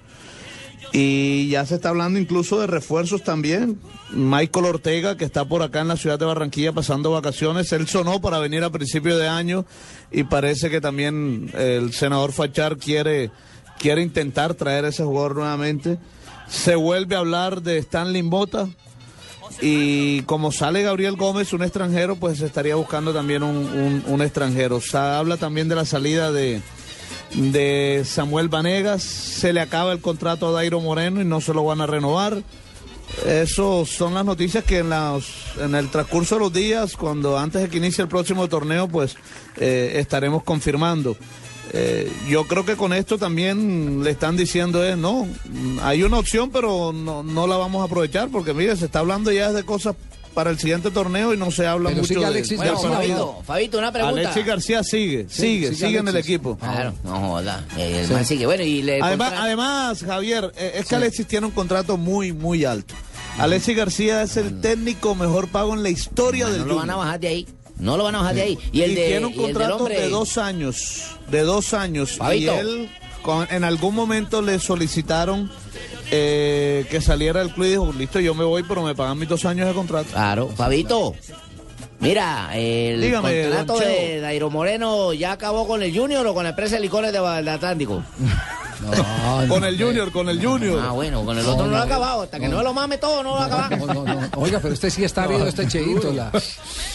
Y 0.98 1.48
ya 1.50 1.66
se 1.66 1.74
está 1.74 1.90
hablando 1.90 2.18
incluso 2.18 2.58
de 2.58 2.66
refuerzos 2.66 3.22
también. 3.22 3.78
Michael 4.12 4.64
Ortega, 4.64 5.16
que 5.18 5.26
está 5.26 5.44
por 5.44 5.62
acá 5.62 5.80
en 5.82 5.88
la 5.88 5.96
ciudad 5.98 6.18
de 6.18 6.24
Barranquilla 6.24 6.72
pasando 6.72 7.10
vacaciones, 7.10 7.70
él 7.72 7.86
sonó 7.86 8.22
para 8.22 8.38
venir 8.38 8.64
a 8.64 8.70
principio 8.70 9.18
de 9.18 9.28
año 9.28 9.66
y 10.10 10.24
parece 10.24 10.70
que 10.70 10.80
también 10.80 11.50
el 11.58 11.92
senador 11.92 12.32
Fachar 12.32 12.78
quiere, 12.78 13.30
quiere 13.78 14.00
intentar 14.00 14.54
traer 14.54 14.86
a 14.86 14.88
ese 14.88 15.04
jugador 15.04 15.36
nuevamente. 15.36 15.98
Se 16.48 16.76
vuelve 16.76 17.14
a 17.14 17.18
hablar 17.18 17.60
de 17.60 17.76
Stanley 17.78 18.22
Bota 18.22 18.66
y 19.60 20.22
como 20.22 20.50
sale 20.50 20.82
Gabriel 20.82 21.16
Gómez, 21.16 21.52
un 21.52 21.62
extranjero, 21.62 22.16
pues 22.16 22.40
estaría 22.40 22.74
buscando 22.76 23.12
también 23.12 23.42
un, 23.42 23.56
un- 23.56 24.02
un 24.06 24.22
extranjero. 24.22 24.80
Se 24.80 24.96
habla 24.96 25.36
también 25.36 25.68
de 25.68 25.74
la 25.74 25.84
salida 25.84 26.32
de, 26.32 26.62
de 27.34 28.02
Samuel 28.04 28.48
Vanegas, 28.48 29.02
se 29.02 29.52
le 29.52 29.60
acaba 29.60 29.92
el 29.92 30.00
contrato 30.00 30.48
a 30.48 30.52
Dairo 30.52 30.80
Moreno 30.80 31.20
y 31.20 31.24
no 31.24 31.40
se 31.40 31.54
lo 31.54 31.64
van 31.64 31.80
a 31.80 31.86
renovar. 31.86 32.42
Eso 33.24 33.86
son 33.86 34.14
las 34.14 34.24
noticias 34.24 34.64
que 34.64 34.78
en, 34.78 34.90
las, 34.90 35.24
en 35.60 35.74
el 35.74 35.90
transcurso 35.90 36.36
de 36.36 36.40
los 36.40 36.52
días, 36.52 36.96
cuando 36.96 37.38
antes 37.38 37.62
de 37.62 37.68
que 37.68 37.78
inicie 37.78 38.02
el 38.02 38.08
próximo 38.08 38.48
torneo, 38.48 38.88
pues 38.88 39.16
eh, 39.56 39.92
estaremos 39.96 40.42
confirmando. 40.42 41.16
Eh, 41.72 42.10
yo 42.28 42.44
creo 42.44 42.64
que 42.64 42.76
con 42.76 42.92
esto 42.92 43.18
también 43.18 44.04
le 44.04 44.10
están 44.10 44.36
diciendo 44.36 44.84
es 44.84 44.96
no, 44.96 45.26
hay 45.82 46.04
una 46.04 46.18
opción 46.18 46.50
pero 46.50 46.92
no, 46.92 47.24
no 47.24 47.48
la 47.48 47.56
vamos 47.56 47.82
a 47.82 47.86
aprovechar 47.86 48.28
porque 48.28 48.54
mire, 48.54 48.76
se 48.76 48.84
está 48.84 49.00
hablando 49.00 49.32
ya 49.32 49.52
de 49.52 49.64
cosas 49.64 49.96
para 50.36 50.50
el 50.50 50.58
siguiente 50.58 50.90
torneo 50.90 51.32
y 51.32 51.38
no 51.38 51.50
se 51.50 51.66
habla 51.66 51.88
Pero 51.88 52.02
mucho 52.02 52.08
sigue 52.08 52.20
de 52.20 52.26
Alexis 52.26 52.60
García. 52.60 52.90
partido. 52.90 53.16
Fabito, 53.16 53.42
Fabito, 53.46 53.78
una 53.78 53.90
pregunta. 53.90 54.20
Alexis 54.20 54.44
García 54.46 54.84
sigue, 54.84 55.26
Sí, 55.30 55.40
sigue, 55.40 55.66
sigue 55.72 55.86
sigue, 55.86 55.98
en 56.00 56.08
el 56.08 56.16
equipo. 56.16 56.58
Claro, 56.58 56.94
no 57.04 57.18
joda. 57.30 57.64
El 57.78 58.06
Sí. 58.06 58.12
man 58.12 58.26
sigue. 58.26 58.44
Bueno, 58.44 58.62
y 58.62 58.82
le 58.82 59.00
Además, 59.00 59.28
contra- 59.30 59.44
además, 59.44 60.04
Javier, 60.04 60.52
eh, 60.58 60.72
es 60.76 60.86
que 60.86 60.94
Alexis 60.94 61.26
tiene 61.26 61.46
un 61.46 61.52
contrato 61.52 61.96
muy, 61.96 62.34
muy 62.34 62.66
alto. 62.66 62.94
Alexis 63.38 63.74
García 63.76 64.22
es 64.22 64.36
el 64.36 64.60
técnico 64.60 65.14
mejor 65.14 65.48
pago 65.48 65.72
en 65.72 65.82
la 65.82 65.88
historia 65.88 66.48
del 66.48 66.60
no 66.60 66.66
lo 66.66 66.76
van 66.76 66.90
a 66.90 66.96
bajar 66.96 67.18
de 67.20 67.28
ahí. 67.28 67.48
No 67.78 67.96
lo 67.96 68.04
van 68.04 68.14
a 68.16 68.18
bajar 68.18 68.34
de 68.34 68.42
ahí. 68.42 68.58
Y 68.72 68.82
el 68.82 68.94
de 68.94 69.06
tiene 69.06 69.26
un 69.26 69.32
y 69.32 69.36
contrato 69.36 69.76
hombre- 69.78 70.00
de 70.00 70.08
dos 70.10 70.36
años, 70.36 71.02
de 71.30 71.40
dos 71.40 71.72
años. 71.72 72.12
Fabito. 72.18 72.54
Y 72.54 72.58
él 72.58 72.90
con- 73.22 73.48
en 73.50 73.64
algún 73.64 73.94
momento 73.94 74.42
le 74.42 74.58
solicitaron 74.58 75.50
eh, 76.10 76.86
que 76.90 77.00
saliera 77.00 77.40
del 77.40 77.50
club 77.52 77.66
y 77.66 77.70
dijo, 77.70 77.92
listo, 77.96 78.20
yo 78.20 78.34
me 78.34 78.44
voy, 78.44 78.62
pero 78.62 78.82
me 78.82 78.94
pagan 78.94 79.18
mis 79.18 79.28
dos 79.28 79.44
años 79.44 79.66
de 79.66 79.74
contrato. 79.74 80.10
Claro, 80.12 80.48
Fabito. 80.48 81.14
Mira, 81.98 82.50
el 82.54 83.00
Dígame, 83.00 83.42
contrato 83.44 83.78
de 83.78 84.20
Dairo 84.20 84.50
Moreno 84.50 85.14
ya 85.14 85.32
acabó 85.32 85.66
con 85.66 85.82
el 85.82 85.96
Junior 85.96 86.26
o 86.26 86.34
con 86.34 86.44
la 86.44 86.50
empresa 86.50 86.76
de 86.76 86.82
licores 86.82 87.12
de, 87.12 87.20
del 87.20 87.48
Atlántico. 87.48 88.02
con 89.48 89.64
el 89.64 89.80
Junior, 89.82 90.10
con 90.12 90.28
el 90.28 90.44
Junior. 90.44 90.80
Ah, 90.82 90.92
bueno, 90.92 91.24
con 91.24 91.38
el 91.38 91.46
otro 91.46 91.64
no, 91.64 91.70
lo 91.72 91.76
ha 91.76 91.82
acabado. 91.82 92.22
Hasta 92.22 92.38
que 92.38 92.48
no 92.48 92.62
lo 92.62 92.72
mame 92.72 92.98
todo, 92.98 93.22
no 93.22 93.30
lo 93.30 93.34
va 93.36 93.44
a 93.44 93.66
acabar. 93.66 94.30
Oiga, 94.36 94.58
pero 94.60 94.74
este 94.74 94.90
sí 94.90 95.04
está 95.04 95.26
viendo 95.26 95.46
este 95.46 95.66
cheito. 95.66 96.12
La... 96.12 96.30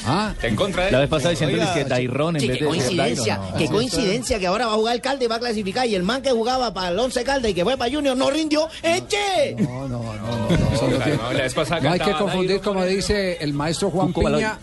Ah, 0.05 0.33
en 0.41 0.55
contra 0.55 0.89
La 0.91 0.99
vez 0.99 1.09
pasada 1.09 1.31
diciéndoles 1.31 1.69
que 1.69 1.85
Dairón 1.85 2.35
en 2.35 2.41
Sí, 2.41 2.47
vez 2.47 2.57
qué 2.57 2.63
de 2.63 2.69
coincidencia, 2.69 3.37
no. 3.37 3.57
qué 3.57 3.67
coincidencia 3.67 4.39
que 4.39 4.47
ahora 4.47 4.67
va 4.67 4.73
a 4.73 4.75
jugar 4.75 4.95
el 4.95 5.01
Calde 5.01 5.25
y 5.25 5.27
va 5.27 5.35
a 5.35 5.39
clasificar 5.39 5.87
y 5.87 5.95
el 5.95 6.03
man 6.03 6.21
que 6.21 6.31
jugaba 6.31 6.73
para 6.73 6.89
el 6.89 6.99
Once 6.99 7.23
Calde 7.23 7.49
y 7.49 7.53
que 7.53 7.63
fue 7.63 7.77
para 7.77 7.91
Junior 7.91 8.15
no 8.17 8.29
rindió. 8.29 8.67
¡Eche! 8.81 9.55
No, 9.59 9.87
no, 9.87 10.01
no. 10.03 10.49
No 10.49 11.17
no, 11.17 11.33
la 11.33 11.43
vez 11.43 11.53
pasada 11.53 11.81
no 11.81 11.91
hay 11.91 11.99
que 11.99 12.11
confundir, 12.13 12.61
como 12.61 12.85
dice 12.85 13.37
el 13.41 13.53
maestro 13.53 13.89
Juan 13.91 14.13
Piña, 14.13 14.59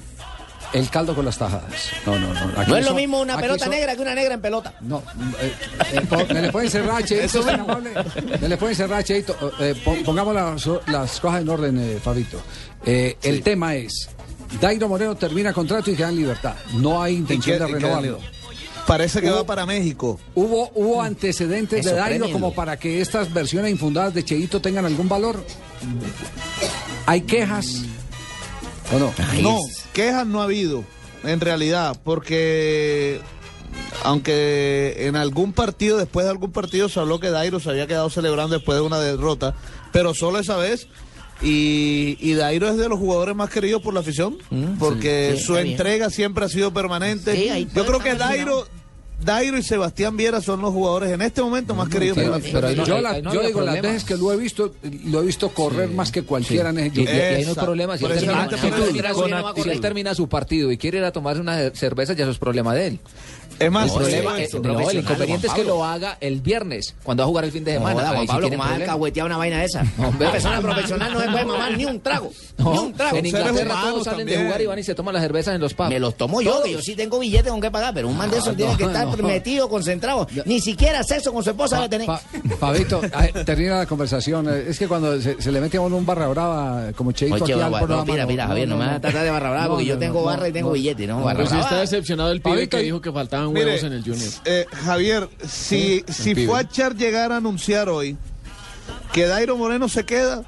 el 0.72 0.90
caldo 0.90 1.14
con 1.14 1.24
las 1.24 1.38
tajadas. 1.38 1.90
No, 2.06 2.18
no, 2.18 2.32
no. 2.34 2.40
Aquí 2.60 2.70
No 2.70 2.76
es 2.76 2.82
lo 2.84 2.88
son- 2.88 2.96
mismo 2.96 3.20
una 3.20 3.36
pelota 3.38 3.64
son- 3.64 3.70
negra 3.74 3.94
que 3.96 4.02
una 4.02 4.14
negra 4.14 4.34
en 4.34 4.40
pelota. 4.40 4.74
No, 4.80 5.02
eh, 5.40 5.52
eh, 5.94 6.00
po- 6.08 6.26
me 6.32 6.42
le 6.42 6.52
pueden 6.52 6.70
cerrar, 6.70 7.04
Cheito. 7.04 7.42
Me 8.40 8.48
le 8.48 8.56
pueden 8.56 8.76
cerrar, 8.76 9.02
Cheito. 9.04 9.36
Eh, 9.60 9.74
pon- 9.84 10.02
pongamos 10.04 10.34
las, 10.34 10.66
las 10.88 11.20
cosas 11.20 11.42
en 11.42 11.48
orden, 11.48 11.78
eh, 11.78 11.98
Fabito. 12.02 12.40
Eh, 12.84 13.16
El 13.22 13.42
tema 13.42 13.74
es, 13.74 14.08
Dairo 14.60 14.88
Moreno 14.88 15.16
termina 15.16 15.52
contrato 15.52 15.90
y 15.90 15.94
queda 15.96 16.08
en 16.10 16.16
libertad. 16.16 16.54
No 16.74 17.02
hay 17.02 17.16
intención 17.16 17.58
de 17.58 17.66
renovarlo. 17.66 18.18
Parece 18.86 19.20
que 19.20 19.28
Hubo- 19.28 19.36
va 19.36 19.44
para 19.44 19.66
México. 19.66 20.18
¿Hubo, 20.34 20.70
hubo 20.74 21.02
antecedentes 21.02 21.80
Eso, 21.84 21.90
de 21.90 22.00
Dairo 22.00 22.32
como 22.32 22.54
para 22.54 22.78
que 22.78 23.02
estas 23.02 23.30
versiones 23.34 23.70
infundadas 23.70 24.14
de 24.14 24.24
Cheito 24.24 24.60
tengan 24.62 24.86
algún 24.86 25.06
valor? 25.08 25.44
¿Hay 27.06 27.22
quejas? 27.22 27.82
¿O 28.92 28.98
no? 28.98 29.12
No, 29.42 29.58
quejas 29.92 30.26
no 30.26 30.40
ha 30.40 30.44
habido, 30.44 30.84
en 31.24 31.40
realidad, 31.40 31.96
porque 32.04 33.20
aunque 34.04 34.96
en 35.06 35.16
algún 35.16 35.52
partido, 35.52 35.98
después 35.98 36.24
de 36.24 36.30
algún 36.30 36.52
partido, 36.52 36.88
se 36.88 37.00
habló 37.00 37.20
que 37.20 37.30
Dairo 37.30 37.60
se 37.60 37.70
había 37.70 37.86
quedado 37.86 38.10
celebrando 38.10 38.56
después 38.56 38.78
de 38.78 38.82
una 38.82 38.98
derrota, 38.98 39.54
pero 39.92 40.14
solo 40.14 40.38
esa 40.38 40.56
vez. 40.56 40.88
Y, 41.40 42.16
y 42.18 42.32
Dairo 42.34 42.68
es 42.68 42.76
de 42.76 42.88
los 42.88 42.98
jugadores 42.98 43.36
más 43.36 43.48
queridos 43.48 43.80
por 43.80 43.94
la 43.94 44.00
afición, 44.00 44.38
porque 44.78 45.34
sí, 45.36 45.44
su 45.44 45.56
entrega 45.56 46.10
siempre 46.10 46.44
ha 46.44 46.48
sido 46.48 46.72
permanente. 46.72 47.32
Sí, 47.36 47.68
Yo 47.74 47.86
creo 47.86 48.00
que 48.00 48.14
Dairo, 48.16 48.66
Dairo 49.20 49.58
y 49.58 49.62
Sebastián 49.62 50.16
Viera 50.16 50.40
son 50.40 50.60
los 50.62 50.72
jugadores 50.72 51.10
en 51.10 51.20
este 51.22 51.42
momento 51.42 51.74
más 51.74 51.88
queridos 51.88 52.16
por 52.18 52.26
la 52.30 52.36
afición. 52.36 52.62
yo 52.86 53.00
la- 53.00 53.18
yo 53.18 53.42
digo, 53.42 53.60
las 53.62 53.74
veces 53.82 54.04
que 54.04 54.16
lo 54.16 54.32
he 54.32 54.36
visto, 54.36 54.74
lo 55.06 55.22
he 55.22 55.26
visto 55.26 55.48
correr 55.50 55.88
más 55.90 56.12
que 56.12 56.22
cualquiera 56.22 56.70
en 56.70 56.78
ese 56.78 57.00
Y, 57.00 57.02
y- 57.02 57.04
y 57.04 57.08
ahí 57.08 57.42
no 57.44 57.48
hay 57.50 57.54
problema. 57.64 57.98
Si 57.98 58.04
él, 58.04 58.10
termina, 58.20 58.48
si 58.58 58.66
él 58.66 58.72
termina 58.72 59.12
si 59.62 59.68
él 59.70 59.80
termina 59.80 60.14
su 60.14 60.28
partido 60.28 60.70
y 60.70 60.78
quiere 60.78 60.98
ir 60.98 61.04
a 61.04 61.10
tomarse 61.12 61.40
una 61.40 61.70
cerveza, 61.70 62.12
ya 62.12 62.22
eso 62.24 62.30
es 62.32 62.38
problema 62.38 62.74
de 62.74 62.86
él. 62.86 62.98
Es 63.58 63.70
más, 63.70 63.90
el, 63.90 63.96
problema, 63.98 64.40
eh, 64.40 64.48
no, 64.62 64.92
inconveniente 64.92 65.46
es 65.48 65.52
que 65.52 65.64
lo 65.64 65.84
haga 65.84 66.16
el 66.20 66.40
viernes, 66.40 66.94
cuando 67.02 67.22
va 67.22 67.24
a 67.24 67.28
jugar 67.28 67.44
el 67.44 67.52
fin 67.52 67.64
de 67.64 67.74
No, 67.74 67.88
semana. 67.88 68.10
Ahí 68.10 68.14
Juan 68.16 68.26
Pablo, 68.26 68.48
¿cómo 68.50 68.62
vas 68.62 68.72
alcahuetear 68.72 69.26
una 69.26 69.36
vaina 69.36 69.58
de 69.58 69.64
esa? 69.64 69.80
Hombre. 69.98 70.26
Una 70.26 70.32
persona 70.32 70.60
profesional 70.60 71.12
no 71.12 71.20
se 71.20 71.28
puede 71.28 71.44
mamar 71.44 71.76
ni 71.76 71.84
un 71.84 72.00
trago. 72.00 72.30
ni 72.58 72.78
un 72.78 72.92
trago. 72.92 73.16
En 73.16 73.26
Inglaterra 73.26 73.74
todos 73.82 74.04
salen 74.04 74.26
de 74.26 74.36
jugar 74.44 74.60
y 74.60 74.66
van 74.66 74.78
y 74.78 74.82
se 74.84 74.94
toman 74.94 75.14
las 75.14 75.22
cervezas 75.22 75.54
en 75.54 75.60
los 75.60 75.74
pubs. 75.74 75.88
Me 75.88 75.98
los 75.98 76.16
tomo 76.16 76.40
yo, 76.40 76.62
que 76.62 76.72
yo 76.72 76.80
sí 76.80 76.94
tengo 76.94 77.18
billete 77.18 77.48
con 77.50 77.60
qué 77.60 77.70
pagar, 77.70 77.92
pero 77.94 78.08
un 78.08 78.16
man 78.16 78.30
de 78.30 78.38
esos 78.38 78.48
No, 78.48 78.54
tiene 78.56 78.76
que 78.76 78.84
no, 78.84 78.90
estar 78.90 79.18
no. 79.18 79.26
metido, 79.28 79.68
concentrado. 79.68 80.26
Ni 80.44 80.60
siquiera 80.60 81.02
sexo 81.02 81.32
con 81.32 81.42
su 81.42 81.50
esposa 81.50 81.76
debe 81.76 81.88
tener. 81.88 82.08
Fabito, 82.58 83.00
termina 83.44 83.78
la 83.78 83.86
conversación. 83.86 84.48
Es 84.48 84.78
que 84.78 84.86
cuando 84.88 85.20
se, 85.20 85.40
se 85.40 85.52
le 85.52 85.60
mete 85.60 85.76
a 85.76 85.80
uno 85.80 85.96
un 85.96 86.06
barra 86.06 86.28
brava 86.28 86.92
como 86.94 87.12
Cheito 87.12 87.34
Oye, 87.34 87.44
aquí 87.44 87.52
al 87.52 87.70
no, 87.70 87.78
programa. 87.78 88.04
mira, 88.04 88.26
mira, 88.26 88.46
Javier, 88.46 88.68
no, 88.68 88.76
me 88.76 88.86
van 88.86 88.94
a 88.94 89.00
tratar 89.00 89.24
de 89.24 89.30
barra 89.30 89.50
brava, 89.50 89.68
porque 89.68 89.84
yo 89.86 89.98
tengo 89.98 90.22
barra 90.24 90.48
y 90.48 90.52
tengo 90.52 90.72
billete, 90.72 91.06
¿no? 91.06 91.24
Pero 91.24 91.44
brava. 91.44 91.60
está 91.60 91.80
decepcionado 91.80 92.30
el 92.32 92.40
pibe 92.40 92.68
que 92.68 92.78
dijo 92.78 93.00
que 93.00 93.12
faltaban 93.12 93.47
mire, 93.52 93.66
huevos 93.66 93.82
en 93.84 93.92
el 93.92 94.02
Junior. 94.02 94.30
Eh, 94.44 94.66
Javier, 94.84 95.28
si, 95.48 96.04
si 96.08 96.34
pibe. 96.34 96.46
Fuachar 96.46 96.94
llegara 96.96 97.34
a 97.34 97.38
anunciar 97.38 97.88
hoy 97.88 98.16
que 99.12 99.26
Dairo 99.26 99.56
Moreno 99.56 99.88
se 99.88 100.04
queda, 100.04 100.44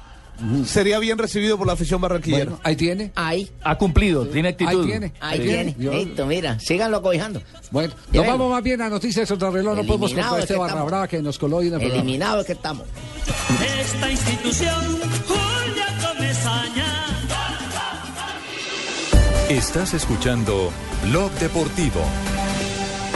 sería 0.65 0.97
bien 0.99 1.17
recibido 1.19 1.57
por 1.57 1.67
la 1.67 1.73
afición 1.73 2.01
barranquillera. 2.01 2.53
ahí 2.63 2.75
tiene. 2.75 3.11
Ahí. 3.15 3.51
Ha 3.63 3.77
cumplido, 3.77 4.25
tiene 4.27 4.49
actitud. 4.49 4.81
Ahí 4.81 4.87
tiene. 4.87 5.13
Ahí 5.19 5.37
Sí. 5.39 5.43
tiene. 5.43 5.75
Yo- 5.77 5.93
Listo, 5.93 6.25
mira. 6.25 6.59
Síganlo 6.59 7.01
cobijando. 7.01 7.41
Bueno, 7.69 7.93
nos 8.11 8.21
ven. 8.23 8.31
vamos 8.31 8.49
más 8.51 8.63
bien 8.63 8.81
a 8.81 8.89
noticias 8.89 9.27
contra 9.29 9.51
reloj. 9.51 9.75
No 9.77 9.83
podemos 9.85 10.13
contar 10.13 10.33
es 10.37 10.43
este 10.45 10.55
barra 10.55 10.67
estamos. 10.69 10.87
brava 10.89 11.07
que 11.07 11.21
nos 11.21 11.37
coló 11.37 11.57
hoy 11.57 11.67
en 11.67 11.73
el 11.73 11.79
programa. 11.79 12.01
Eliminado 12.03 12.39
es 12.41 12.45
que 12.47 12.53
estamos. 12.53 12.87
Esta 13.79 14.11
institución, 14.11 14.99
Julia 15.27 15.87
Comesaña. 16.07 16.97
Estás 19.49 19.93
escuchando 19.93 20.71
Blog 21.09 21.29
Deportivo. 21.33 22.01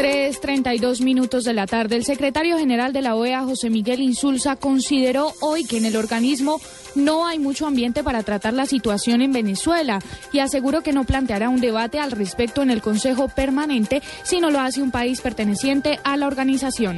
3.32 0.00 1.02
minutos 1.02 1.44
de 1.44 1.52
la 1.52 1.66
tarde. 1.66 1.94
El 1.94 2.06
secretario 2.06 2.56
general 2.56 2.94
de 2.94 3.02
la 3.02 3.16
OEA, 3.16 3.42
José 3.42 3.68
Miguel 3.68 4.00
Insulza, 4.00 4.56
consideró 4.56 5.34
hoy 5.42 5.66
que 5.66 5.76
en 5.76 5.84
el 5.84 5.94
organismo 5.94 6.58
no 6.94 7.26
hay 7.26 7.38
mucho 7.38 7.66
ambiente 7.66 8.02
para 8.02 8.22
tratar 8.22 8.54
la 8.54 8.64
situación 8.64 9.20
en 9.20 9.34
Venezuela 9.34 9.98
y 10.32 10.38
aseguró 10.38 10.82
que 10.82 10.94
no 10.94 11.04
planteará 11.04 11.50
un 11.50 11.60
debate 11.60 11.98
al 11.98 12.12
respecto 12.12 12.62
en 12.62 12.70
el 12.70 12.80
Consejo 12.80 13.28
Permanente 13.28 14.00
si 14.22 14.40
no 14.40 14.50
lo 14.50 14.60
hace 14.60 14.80
un 14.80 14.90
país 14.90 15.20
perteneciente 15.20 16.00
a 16.02 16.16
la 16.16 16.28
organización. 16.28 16.96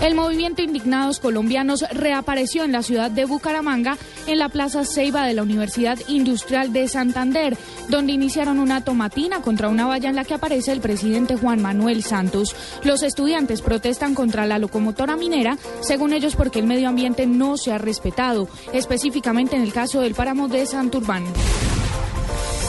El 0.00 0.14
movimiento 0.14 0.62
Indignados 0.62 1.20
Colombianos 1.20 1.84
reapareció 1.90 2.64
en 2.64 2.72
la 2.72 2.82
ciudad 2.82 3.10
de 3.10 3.24
Bucaramanga, 3.24 3.96
en 4.26 4.38
la 4.38 4.50
Plaza 4.50 4.84
Ceiba 4.84 5.26
de 5.26 5.32
la 5.32 5.42
Universidad 5.42 5.98
Industrial 6.06 6.72
de 6.72 6.86
Santander, 6.86 7.56
donde 7.88 8.12
iniciaron 8.12 8.58
una 8.58 8.84
tomatina 8.84 9.40
contra 9.40 9.68
una 9.68 9.86
valla 9.86 10.10
en 10.10 10.16
la 10.16 10.24
que 10.24 10.34
aparece 10.34 10.72
el 10.72 10.80
presidente 10.80 11.36
Juan 11.36 11.62
Manuel 11.62 12.02
Santos. 12.02 12.54
Los 12.84 13.02
estudiantes 13.02 13.62
protestan 13.62 14.14
contra 14.14 14.46
la 14.46 14.58
locomotora 14.58 15.16
minera, 15.16 15.56
según 15.80 16.12
ellos 16.12 16.36
porque 16.36 16.58
el 16.58 16.66
medio 16.66 16.88
ambiente 16.88 17.26
no 17.26 17.56
se 17.56 17.72
ha 17.72 17.78
respetado, 17.78 18.48
específicamente 18.72 19.56
en 19.56 19.62
el 19.62 19.72
caso 19.72 20.02
del 20.02 20.14
páramo 20.14 20.48
de 20.48 20.66
Santurbán. 20.66 21.24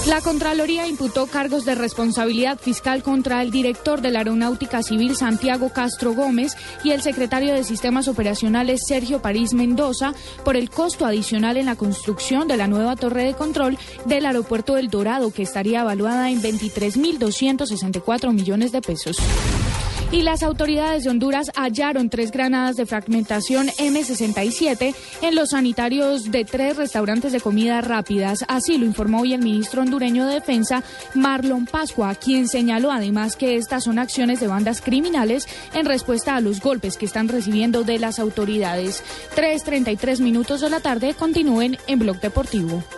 La 0.08 0.22
Contraloría 0.22 0.88
imputó 0.88 1.28
cargos 1.28 1.66
de 1.66 1.76
responsabilidad 1.76 2.58
fiscal 2.58 3.04
contra 3.04 3.42
el 3.42 3.52
director 3.52 4.00
de 4.00 4.10
la 4.10 4.20
Aeronáutica 4.20 4.82
Civil 4.82 5.18
Santiago 5.18 5.74
Castro 5.74 6.14
Gómez 6.14 6.56
y 6.86 6.92
el 6.92 7.02
secretario 7.02 7.54
de 7.54 7.66
Sistemas 7.66 8.08
Operacionales 8.08 8.84
Sergio 8.88 9.22
París 9.22 9.54
Mendoza 9.54 10.14
por 10.46 10.56
el 10.56 10.70
costo 10.70 11.06
adicional 11.06 11.58
en 11.58 11.66
la 11.66 11.76
construcción 11.76 12.48
de 12.48 12.56
la 12.56 12.68
nueva 12.68 12.96
torre 12.96 13.26
de 13.26 13.34
control 13.34 13.78
del 14.06 14.26
aeropuerto 14.26 14.76
del 14.76 14.88
Dorado, 14.90 15.34
que 15.34 15.44
estaría 15.44 15.82
evaluada 15.82 16.32
en 16.32 16.42
23.264 16.42 18.32
millones 18.32 18.72
de 18.72 18.82
pesos. 18.82 19.18
Y 20.10 20.22
las 20.22 20.42
autoridades 20.42 21.04
de 21.04 21.10
Honduras 21.10 21.52
hallaron 21.54 22.10
tres 22.10 22.32
granadas 22.32 22.78
de 22.78 22.86
fragmentación 22.86 23.68
M67 23.68 24.96
en 25.22 25.36
los 25.36 25.50
sanitarios 25.50 26.32
de 26.32 26.46
tres 26.46 26.78
restaurantes 26.78 27.34
de 27.34 27.42
comida 27.42 27.82
rápidas. 27.82 28.46
Así 28.48 28.78
lo 28.78 28.86
informó 28.86 29.22
hoy 29.22 29.34
el 29.34 29.42
ministro 29.42 29.82
hondureño 29.82 30.26
de 30.26 30.36
Defensa, 30.36 30.82
Marlon 31.14 31.66
Pascua, 31.66 32.16
quien 32.16 32.48
señaló 32.48 32.90
además 32.90 33.36
que 33.36 33.58
estas 33.58 33.84
son 33.84 34.00
acciones 34.00 34.40
de 34.40 34.48
bandas 34.48 34.82
criminales 34.82 35.46
en 35.74 35.86
respuesta 35.86 36.38
a 36.38 36.42
los 36.42 36.62
golpes 36.62 36.96
que 36.96 37.06
están 37.06 37.28
recibiendo 37.28 37.84
de 37.84 38.00
las 38.00 38.18
autoridades. 38.18 39.04
3.33 39.36 40.22
minutos 40.22 40.62
de 40.62 40.70
la 40.70 40.80
tarde 40.80 41.16
continúen 41.16 41.78
en 41.86 42.00
Blog 42.00 42.22
Deportivo. 42.22 42.82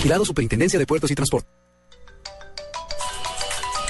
Vigilado 0.00 0.24
Superintendencia 0.24 0.78
de 0.78 0.86
Puertos 0.86 1.10
y 1.10 1.14
Transporte. 1.14 1.46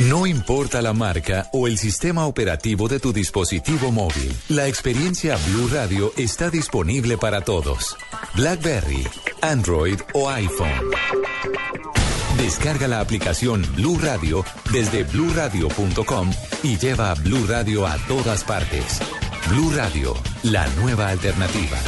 No 0.00 0.26
importa 0.26 0.82
la 0.82 0.92
marca 0.92 1.48
o 1.52 1.68
el 1.68 1.78
sistema 1.78 2.26
operativo 2.26 2.88
de 2.88 2.98
tu 2.98 3.12
dispositivo 3.12 3.92
móvil, 3.92 4.34
la 4.48 4.66
experiencia 4.66 5.36
Blue 5.46 5.68
Radio 5.68 6.12
está 6.16 6.50
disponible 6.50 7.16
para 7.16 7.42
todos. 7.42 7.96
BlackBerry, 8.34 9.06
Android 9.40 10.00
o 10.14 10.28
iPhone. 10.30 10.90
Descarga 12.38 12.88
la 12.88 12.98
aplicación 12.98 13.64
Blue 13.76 13.98
Radio 14.02 14.44
desde 14.72 15.04
bluradio.com 15.04 16.30
y 16.64 16.76
lleva 16.76 17.14
Blue 17.14 17.46
Radio 17.46 17.86
a 17.86 17.96
todas 18.08 18.42
partes. 18.42 19.00
Blue 19.48 19.70
Radio, 19.76 20.14
la 20.42 20.66
nueva 20.80 21.08
alternativa. 21.08 21.78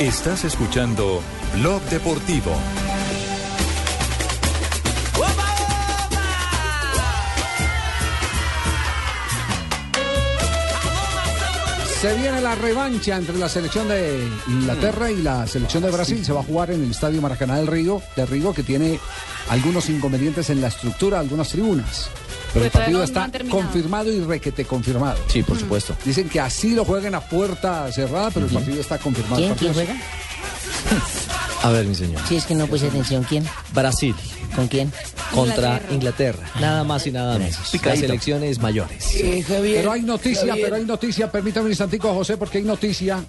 Estás 0.00 0.44
escuchando 0.44 1.20
Blog 1.54 1.82
Deportivo. 1.90 2.54
Se 12.00 12.14
viene 12.16 12.40
la 12.40 12.54
revancha 12.54 13.16
entre 13.16 13.36
la 13.38 13.48
selección 13.48 13.88
de 13.88 14.24
Inglaterra 14.46 15.10
y 15.10 15.16
la 15.20 15.48
selección 15.48 15.82
de 15.82 15.90
Brasil. 15.90 16.24
Se 16.24 16.32
va 16.32 16.40
a 16.40 16.44
jugar 16.44 16.70
en 16.70 16.84
el 16.84 16.92
Estadio 16.92 17.20
Maracaná 17.20 17.56
del 17.56 17.66
Río, 17.66 18.00
de 18.14 18.24
Río, 18.24 18.54
que 18.54 18.62
tiene 18.62 19.00
algunos 19.48 19.88
inconvenientes 19.88 20.48
en 20.50 20.60
la 20.60 20.68
estructura, 20.68 21.18
algunas 21.18 21.48
tribunas. 21.48 22.08
Pero 22.52 22.66
el 22.66 22.70
partido 22.70 23.02
está 23.02 23.28
confirmado 23.50 24.12
y 24.12 24.20
requete 24.20 24.64
confirmado. 24.64 25.18
Sí, 25.26 25.42
por 25.42 25.58
supuesto. 25.58 25.96
Dicen 26.04 26.28
que 26.28 26.38
así 26.40 26.70
lo 26.74 26.84
jueguen 26.84 27.16
a 27.16 27.20
puerta 27.20 27.90
cerrada, 27.90 28.30
pero 28.30 28.46
el 28.46 28.52
partido 28.52 28.80
está 28.80 28.98
confirmado. 28.98 29.36
¿Quién? 29.36 29.50
El 29.50 29.56
partido 29.56 29.72
¿Quién 29.72 29.90
es- 29.90 30.27
A 31.62 31.70
ver, 31.70 31.86
mi 31.86 31.94
señor. 31.94 32.20
Si 32.28 32.36
es 32.36 32.46
que 32.46 32.54
no 32.54 32.66
puse 32.66 32.86
atención, 32.86 33.24
¿quién? 33.24 33.44
Brasil. 33.74 34.14
¿Con 34.54 34.68
quién? 34.68 34.92
Contra 35.34 35.80
Inglaterra. 35.90 36.48
Nada 36.60 36.84
más 36.84 37.06
y 37.06 37.10
nada 37.10 37.36
menos. 37.38 37.58
Las 37.84 38.02
elecciones 38.02 38.60
mayores. 38.60 39.16
Pero 39.48 39.92
hay 39.92 40.02
noticia, 40.02 40.46
Javier. 40.48 40.64
pero 40.64 40.76
hay 40.76 40.84
noticia, 40.84 41.30
permítame 41.30 41.66
un 41.66 41.72
instantico, 41.72 42.14
José, 42.14 42.36
porque 42.36 42.58
hay 42.58 42.64
noticia 42.64 43.24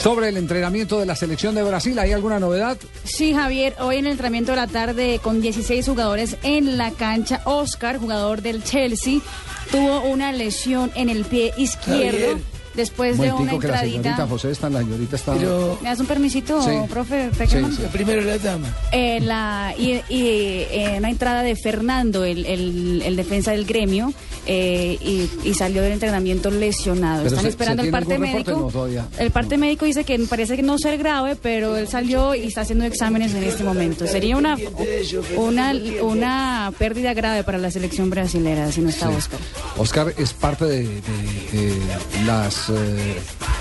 sobre 0.00 0.28
el 0.28 0.36
entrenamiento 0.36 0.98
de 0.98 1.06
la 1.06 1.16
selección 1.16 1.54
de 1.54 1.62
Brasil. 1.62 1.98
¿Hay 1.98 2.12
alguna 2.12 2.38
novedad? 2.38 2.76
Sí, 3.04 3.34
Javier, 3.34 3.74
hoy 3.80 3.96
en 3.96 4.06
el 4.06 4.12
entrenamiento 4.12 4.52
de 4.52 4.56
la 4.56 4.66
tarde 4.66 5.20
con 5.22 5.40
16 5.40 5.86
jugadores 5.86 6.36
en 6.42 6.78
la 6.78 6.92
cancha, 6.92 7.42
Oscar, 7.44 7.98
jugador 7.98 8.42
del 8.42 8.62
Chelsea, 8.62 9.20
tuvo 9.70 10.00
una 10.02 10.32
lesión 10.32 10.90
en 10.94 11.08
el 11.08 11.24
pie 11.24 11.52
izquierdo 11.56 12.18
Javier. 12.18 12.53
Después 12.74 13.18
de 13.18 13.32
una 13.32 13.58
que 13.58 13.68
la 13.68 13.80
señorita 13.80 14.08
entradita. 14.10 14.26
José 14.26 14.50
está, 14.50 14.68
la 14.70 14.80
señorita 14.80 15.16
está... 15.16 15.34
¿Me 15.34 15.88
das 15.88 16.00
un 16.00 16.06
permisito, 16.06 16.62
Sí. 16.62 16.70
profe? 16.88 17.30
Sí, 17.32 17.36
Peckerman? 17.38 17.72
sí. 17.76 17.82
Primero 17.92 18.20
la 18.22 18.38
dama. 18.38 18.68
la, 19.20 19.74
y, 19.78 19.92
y, 20.08 20.26
eh, 20.70 20.94
una 20.98 21.10
entrada 21.10 21.42
de 21.42 21.56
Fernando, 21.56 22.24
el, 22.24 22.44
el- 22.46 23.02
el 23.04 23.16
defensa 23.16 23.52
del 23.52 23.64
gremio, 23.64 24.12
eh, 24.46 24.98
y, 25.00 25.28
y 25.48 25.54
salió 25.54 25.82
del 25.82 25.92
entrenamiento 25.92 26.50
lesionado. 26.50 27.18
Pero 27.22 27.28
Están 27.28 27.42
se- 27.44 27.48
esperando 27.50 27.82
¿se 27.82 27.88
el 27.88 27.92
parte 27.92 28.18
médico. 28.18 28.70
No. 28.74 28.86
El 29.18 29.30
parte 29.30 29.56
médico 29.56 29.84
dice 29.86 30.04
que 30.04 30.18
parece 30.20 30.56
que 30.56 30.62
no 30.62 30.78
ser 30.78 30.98
grave, 30.98 31.36
pero 31.36 31.76
él 31.76 31.88
salió 31.88 32.34
y 32.34 32.44
está 32.44 32.62
haciendo 32.62 32.84
exámenes 32.84 33.34
en 33.34 33.42
este 33.44 33.64
momento. 33.64 34.06
Sería 34.06 34.36
una, 34.36 34.56
una, 35.36 35.72
una 36.02 36.72
pérdida 36.78 37.14
grave 37.14 37.44
para 37.44 37.58
la 37.58 37.70
selección 37.70 38.10
brasilera 38.10 38.70
si 38.72 38.80
no 38.80 38.88
está 38.88 39.08
Sí. 39.08 39.14
Oscar. 39.16 39.40
Oscar 39.78 40.14
es 40.18 40.32
parte 40.32 40.64
de, 40.66 40.82
de- 40.82 40.94
de 41.52 41.74
las 42.26 42.63
eh, 42.70 43.16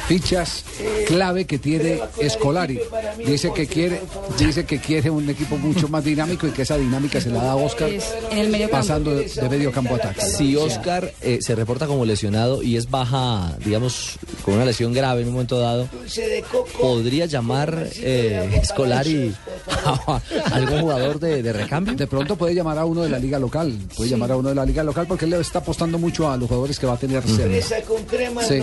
fichas 0.08 0.66
clave 1.08 1.46
que 1.46 1.60
tiene 1.60 2.00
Escolari. 2.20 2.80
Dice 3.26 3.52
que 3.54 3.68
quiere, 3.68 4.02
dice 4.38 4.66
que 4.66 4.80
quiere 4.80 5.10
un 5.10 5.30
equipo 5.30 5.58
mucho 5.58 5.88
más 5.88 6.04
dinámico 6.04 6.48
y 6.48 6.52
que 6.52 6.64
esa 6.64 6.78
dinámica 6.78 7.22
se 7.22 7.30
la 7.30 7.44
da 7.44 7.52
a 7.52 7.56
Oscar 7.56 7.90
Es 7.90 8.14
en 8.32 8.38
el 8.38 8.50
medio 8.50 8.70
campo. 8.70 8.78
pasando 8.78 9.16
de, 9.16 9.26
de 9.26 9.50
medio 9.50 9.72
campo 9.72 9.94
a 9.96 9.98
ataque. 9.98 10.22
Si 10.22 10.56
Oscar 10.56 11.14
eh, 11.22 11.40
se 11.42 11.56
reporta 11.56 11.88
como 11.88 12.06
lesionado 12.06 12.64
y 12.64 12.78
es 12.78 12.90
baja, 12.90 13.56
digamos, 13.64 14.18
con 14.44 14.56
una 14.56 14.66
lesión 14.66 14.94
grave 14.94 15.22
en 15.22 15.28
un 15.28 15.34
momento 15.34 15.60
dado, 15.60 15.88
podría 16.80 17.26
llamar 17.26 17.88
eh, 17.96 18.62
Scolari 18.66 19.34
¿Algún 20.52 20.82
jugador 20.82 21.20
de, 21.20 21.54
recambio? 21.54 21.96
De 21.96 22.08
pronto 22.08 22.36
puede 22.36 22.56
llamar 22.56 22.78
a 22.78 22.86
uno 22.86 23.02
de 23.02 23.10
la 23.10 23.20
liga 23.20 23.40
local. 23.40 23.74
Puede 23.96 24.10
llamar 24.10 24.32
a 24.32 24.38
uno 24.38 24.50
de 24.50 24.56
la 24.56 24.66
liga 24.66 24.84
local 24.84 25.06
porque 25.08 25.26
él 25.26 25.32
le 25.32 25.40
está 25.40 25.60
apostando 25.60 25.98
mucho 25.98 26.30
a 26.30 26.38
los 26.38 26.48
jugadores 26.48 26.80
que 26.80 26.86
va 26.86 26.94
a 26.94 26.98
tener 26.98 27.22
reserva. 27.24 27.50
Fresa 27.50 27.82
con 27.82 28.04
crema 28.04 28.44
Sí. 28.44 28.60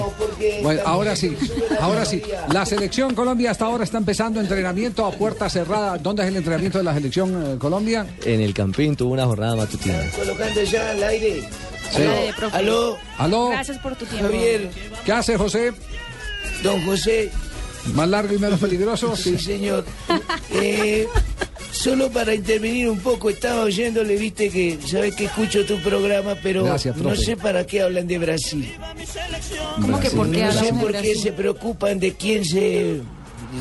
Bueno, 0.62 0.82
ahora 0.84 1.16
sí, 1.16 1.36
ahora 1.80 2.04
sí. 2.04 2.22
La 2.52 2.64
selección 2.66 3.14
Colombia 3.14 3.50
hasta 3.50 3.66
ahora 3.66 3.84
está 3.84 3.98
empezando 3.98 4.40
entrenamiento 4.40 5.04
a 5.04 5.12
puerta 5.12 5.48
cerrada. 5.48 5.98
¿Dónde 5.98 6.22
es 6.22 6.28
el 6.28 6.36
entrenamiento 6.36 6.78
de 6.78 6.84
la 6.84 6.94
selección 6.94 7.54
eh, 7.54 7.58
Colombia? 7.58 8.06
En 8.24 8.40
el 8.40 8.54
Campín 8.54 8.96
tuvo 8.96 9.12
una 9.12 9.26
jornada 9.26 9.56
matutina. 9.56 9.98
Colocando 10.16 10.62
ya 10.62 10.90
al 10.90 11.02
aire. 11.02 11.48
Sí. 11.90 12.02
Aló, 12.02 12.50
aló. 12.52 12.98
¿Aló? 13.18 13.48
Gracias 13.48 13.78
por 13.78 13.96
tu 13.96 14.04
tiempo. 14.06 14.28
Javier. 14.28 14.70
¿Qué 15.04 15.12
hace 15.12 15.36
José? 15.36 15.72
Don 16.62 16.84
José. 16.84 17.30
¿Más 17.94 18.08
largo 18.08 18.34
y 18.34 18.38
menos 18.38 18.60
peligroso? 18.60 19.16
Sí, 19.16 19.38
señor. 19.38 19.84
Eh, 20.52 21.08
solo 21.82 22.10
para 22.10 22.34
intervenir 22.34 22.88
un 22.88 22.98
poco, 23.00 23.30
estaba 23.30 23.62
oyéndole, 23.62 24.16
viste 24.16 24.50
que 24.50 24.78
sabes 24.86 25.14
que 25.16 25.24
escucho 25.24 25.64
tu 25.64 25.78
programa, 25.80 26.36
pero 26.42 26.64
Gracias, 26.64 26.96
no 26.96 27.14
sé 27.16 27.36
para 27.36 27.66
qué 27.66 27.80
hablan 27.82 28.06
de 28.06 28.18
Brasil. 28.18 28.72
¿Cómo 29.80 29.98
que 30.00 30.10
por 30.10 30.30
qué 30.30 30.44
No 30.44 30.52
sé 30.52 30.64
de 30.66 30.72
por 30.74 30.92
qué 30.92 30.98
Brasil? 30.98 31.18
se 31.22 31.32
preocupan 31.32 31.98
de 31.98 32.12
quién 32.14 32.44
se, 32.44 33.00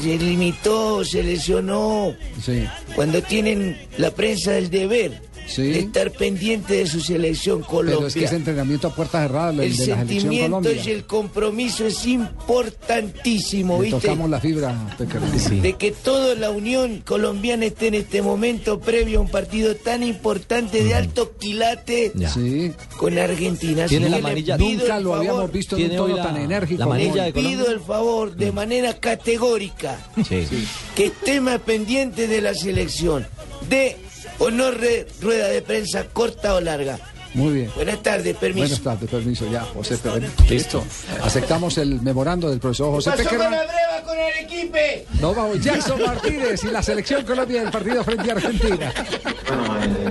se 0.03 0.17
limitó, 0.17 1.03
se 1.05 1.23
lesionó, 1.23 2.13
Sí. 2.43 2.65
cuando 2.95 3.21
tienen 3.21 3.77
la 3.97 4.11
prensa 4.11 4.51
del 4.51 4.69
deber 4.69 5.21
estar 5.57 6.11
pendiente 6.11 6.75
de 6.75 6.87
su 6.87 6.99
selección 7.01 7.61
Colombia. 7.61 7.95
Pero 7.97 8.07
es 8.07 8.13
que 8.13 8.25
ese 8.25 8.35
entrenamiento 8.35 8.87
a 8.87 8.95
puerta 8.95 9.21
cerrada, 9.21 9.51
el 9.51 9.59
el 9.71 9.77
de 9.77 9.87
la 9.87 9.97
selección 10.05 10.37
Colombia. 10.37 10.71
y 10.85 10.89
el 10.91 11.05
compromiso 11.05 11.85
es 11.85 12.05
importantísimo, 12.05 13.77
Le 13.81 13.85
¿viste? 13.85 14.01
tocamos 14.01 14.29
la 14.29 14.39
fibra, 14.39 14.75
de 15.61 15.73
que 15.73 15.91
toda 15.91 16.35
la 16.35 16.51
Unión 16.51 17.01
Colombiana 17.05 17.65
esté 17.65 17.87
en 17.87 17.95
este 17.95 18.21
momento 18.21 18.79
previo 18.79 19.19
a 19.19 19.21
un 19.21 19.29
partido 19.29 19.75
tan 19.75 20.03
importante 20.03 20.83
de 20.83 20.93
alto 20.93 21.35
quilate 21.37 22.11
Sí. 22.33 22.71
con 22.97 23.17
Argentina. 23.17 23.85
Tiene 23.85 24.05
Así 24.07 24.15
la 24.15 24.21
manilla- 24.21 24.57
Nunca 24.57 24.99
lo 24.99 25.09
favor- 25.11 25.17
habíamos 25.17 25.51
visto 25.51 25.77
en 25.77 25.91
un 25.91 25.97
tono 25.97 26.15
la- 26.17 26.23
tan 26.23 26.37
enérgico. 26.37 26.79
la 26.85 27.25
de 27.25 27.33
pido 27.33 27.71
el 27.71 27.79
favor 27.79 28.35
de 28.35 28.51
manera 28.51 28.93
categórica 28.99 29.97
Sí. 30.27 30.45
que 30.95 31.05
esté 31.05 31.41
más 31.41 31.59
pendiente 31.61 32.27
de 32.27 32.41
la 32.41 32.53
selección. 32.53 33.25
De 33.69 33.97
o 34.39 34.49
no 34.51 34.71
re- 34.71 35.05
rueda 35.21 35.47
de 35.49 35.61
prensa 35.61 36.05
corta 36.11 36.55
o 36.55 36.61
larga. 36.61 36.97
Muy 37.35 37.53
bien. 37.53 37.71
Buenas 37.75 38.01
tardes, 38.01 38.35
permiso. 38.37 38.61
Buenas 38.67 38.81
tardes, 38.81 39.09
permiso, 39.09 39.45
ya, 39.51 39.61
José 39.61 39.97
Pérez. 39.99 40.31
Listo. 40.49 40.83
Aceptamos 41.23 41.77
el 41.77 42.01
memorando 42.01 42.49
del 42.49 42.59
profesor 42.59 42.89
José 42.91 43.11
Pasó 43.11 43.23
con 43.23 43.31
Pequerán. 43.31 43.51
la 43.51 43.63
breva 43.65 44.03
con 44.03 44.17
el 44.17 44.45
equipo. 44.45 44.77
Nos 45.21 45.35
vamos, 45.35 45.61
Jackson 45.61 46.01
Martínez 46.03 46.63
y 46.63 46.67
la 46.67 46.81
selección 46.81 47.23
Colombia 47.25 47.61
del 47.61 47.71
partido 47.71 48.03
frente 48.03 48.31
a 48.31 48.33
Argentina. 48.35 48.93
Bueno, 49.47 49.77
eh, 49.83 50.09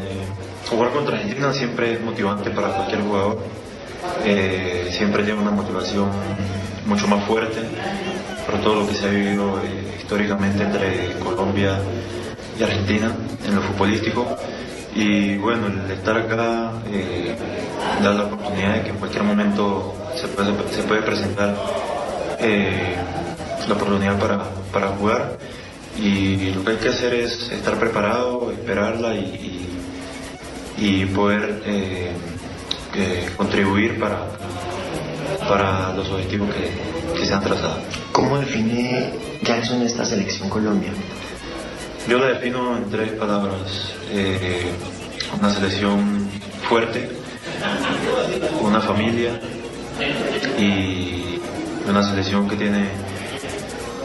jugar 0.71 0.93
contra 0.93 1.17
Argentina 1.17 1.53
siempre 1.53 1.95
es 1.95 2.01
motivante 2.01 2.51
para 2.51 2.69
cualquier 2.77 3.01
jugador. 3.01 3.39
Eh, 4.25 4.89
siempre 4.97 5.25
lleva 5.25 5.43
una 5.43 5.51
motivación 5.51 6.09
mucho 6.87 7.09
más 7.09 7.27
fuerte 7.27 7.61
por 8.47 8.61
todo 8.63 8.77
lo 8.83 8.89
que 8.89 8.95
se 8.95 9.07
ha 9.07 9.11
vivido 9.11 9.61
eh, 9.65 9.97
históricamente 10.01 10.63
entre 10.63 11.19
Colombia 11.19 11.81
y 12.18 12.18
Argentina 12.65 13.13
en 13.47 13.55
lo 13.55 13.63
futbolístico. 13.63 14.37
Y 14.95 15.37
bueno, 15.37 15.67
el 15.69 15.91
estar 15.91 16.17
acá 16.17 16.73
eh, 16.91 17.37
da 18.03 18.13
la 18.13 18.25
oportunidad 18.25 18.75
de 18.75 18.83
que 18.83 18.91
en 18.91 18.97
cualquier 18.97 19.23
momento 19.23 19.95
se 20.17 20.27
puede, 20.29 20.53
se 20.75 20.83
puede 20.83 21.03
presentar 21.03 21.55
eh, 22.41 22.97
la 23.69 23.75
oportunidad 23.75 24.19
para, 24.19 24.45
para 24.73 24.89
jugar. 24.89 25.39
Y 26.01 26.51
lo 26.53 26.65
que 26.65 26.71
hay 26.73 26.77
que 26.79 26.89
hacer 26.89 27.15
es 27.15 27.51
estar 27.51 27.75
preparado, 27.79 28.51
esperarla 28.53 29.15
y, 29.15 29.19
y- 29.19 29.65
y 30.81 31.05
poder 31.07 31.61
eh, 31.67 32.13
contribuir 33.37 33.99
para, 33.99 34.19
para 35.49 35.93
los 35.95 36.09
objetivos 36.11 36.49
que, 36.55 37.19
que 37.21 37.27
se 37.27 37.35
han 37.35 37.43
trazado. 37.43 37.79
¿Cómo 38.13 38.39
define 38.39 39.13
Jackson 39.43 39.83
esta 39.83 40.05
selección 40.05 40.49
Colombia? 40.49 40.91
Yo 42.09 42.19
la 42.19 42.29
defino 42.29 42.75
en 42.75 42.89
tres 42.89 43.11
palabras. 43.13 43.93
Eh, 44.11 44.63
una 45.39 45.51
selección 45.51 46.27
fuerte, 46.67 47.07
una 48.63 48.81
familia 48.81 49.39
y 50.59 51.39
una 51.87 52.03
selección 52.03 52.49
que 52.49 52.57
tiene 52.57 52.87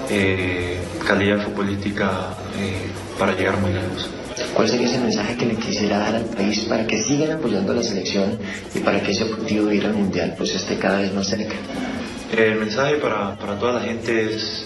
eh, 0.09 0.81
calidad 1.07 1.45
futbolística 1.45 2.35
eh, 2.59 2.91
para 3.17 3.37
llegar 3.37 3.57
muy 3.61 3.71
lejos. 3.71 4.09
¿Cuál 4.53 4.67
sería 4.67 4.87
ese 4.87 4.99
mensaje 4.99 5.37
que 5.37 5.45
le 5.45 5.55
quisiera 5.55 5.99
dar 5.99 6.15
al 6.15 6.25
país 6.25 6.59
para 6.65 6.85
que 6.85 7.01
sigan 7.01 7.31
apoyando 7.31 7.71
a 7.71 7.75
la 7.75 7.83
selección 7.83 8.37
y 8.75 8.79
para 8.79 9.01
que 9.01 9.11
ese 9.11 9.23
objetivo 9.23 9.67
de 9.67 9.77
ir 9.77 9.85
al 9.85 9.93
Mundial 9.93 10.33
pues 10.37 10.53
esté 10.53 10.77
cada 10.77 10.99
vez 10.99 11.13
más 11.13 11.27
cerca? 11.27 11.55
El 12.37 12.55
mensaje 12.55 12.95
para, 12.95 13.37
para 13.37 13.57
toda 13.57 13.79
la 13.79 13.81
gente 13.81 14.35
es 14.35 14.65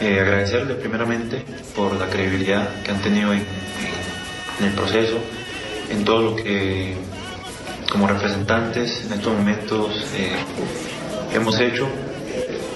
eh, 0.00 0.18
agradecerles 0.18 0.78
primeramente 0.78 1.44
por 1.76 1.94
la 1.94 2.06
credibilidad 2.06 2.82
que 2.82 2.90
han 2.90 3.02
tenido 3.02 3.32
en, 3.34 3.44
el 4.60 4.72
proceso, 4.72 5.18
en 5.90 6.04
todo 6.04 6.22
lo 6.22 6.36
que 6.36 6.94
como 7.90 8.06
representantes 8.06 9.04
en 9.06 9.12
estos 9.12 9.36
momentos 9.36 10.06
eh, 10.14 10.32
hemos 11.34 11.58
hecho 11.60 11.88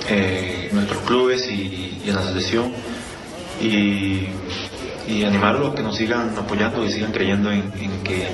eh, 0.09 0.69
nuestros 0.73 1.03
clubes 1.03 1.49
y, 1.51 2.03
en 2.07 2.15
la 2.15 2.23
selección 2.23 2.73
y, 3.61 4.29
animarlos 5.25 5.73
a 5.73 5.75
que 5.77 5.83
nos 5.83 5.97
sigan 5.97 6.35
apoyando 6.37 6.85
y 6.85 6.91
sigan 6.91 7.13
creyendo 7.13 7.51
en, 7.51 7.73
en 7.79 8.03
que 8.03 8.29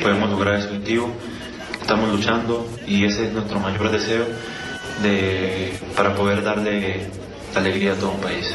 podemos 0.00 0.30
lograr 0.30 0.54
ese 0.54 0.68
objetivo. 0.68 1.10
Estamos 1.80 2.10
luchando 2.10 2.66
y 2.86 3.04
ese 3.04 3.26
es 3.26 3.32
nuestro 3.32 3.60
mayor 3.60 3.90
deseo 3.90 4.24
de, 5.02 5.72
para 5.96 6.14
poder 6.14 6.42
darle 6.42 7.10
alegría 7.54 7.92
a 7.92 7.96
todo 7.96 8.12
un 8.12 8.20
país. 8.20 8.54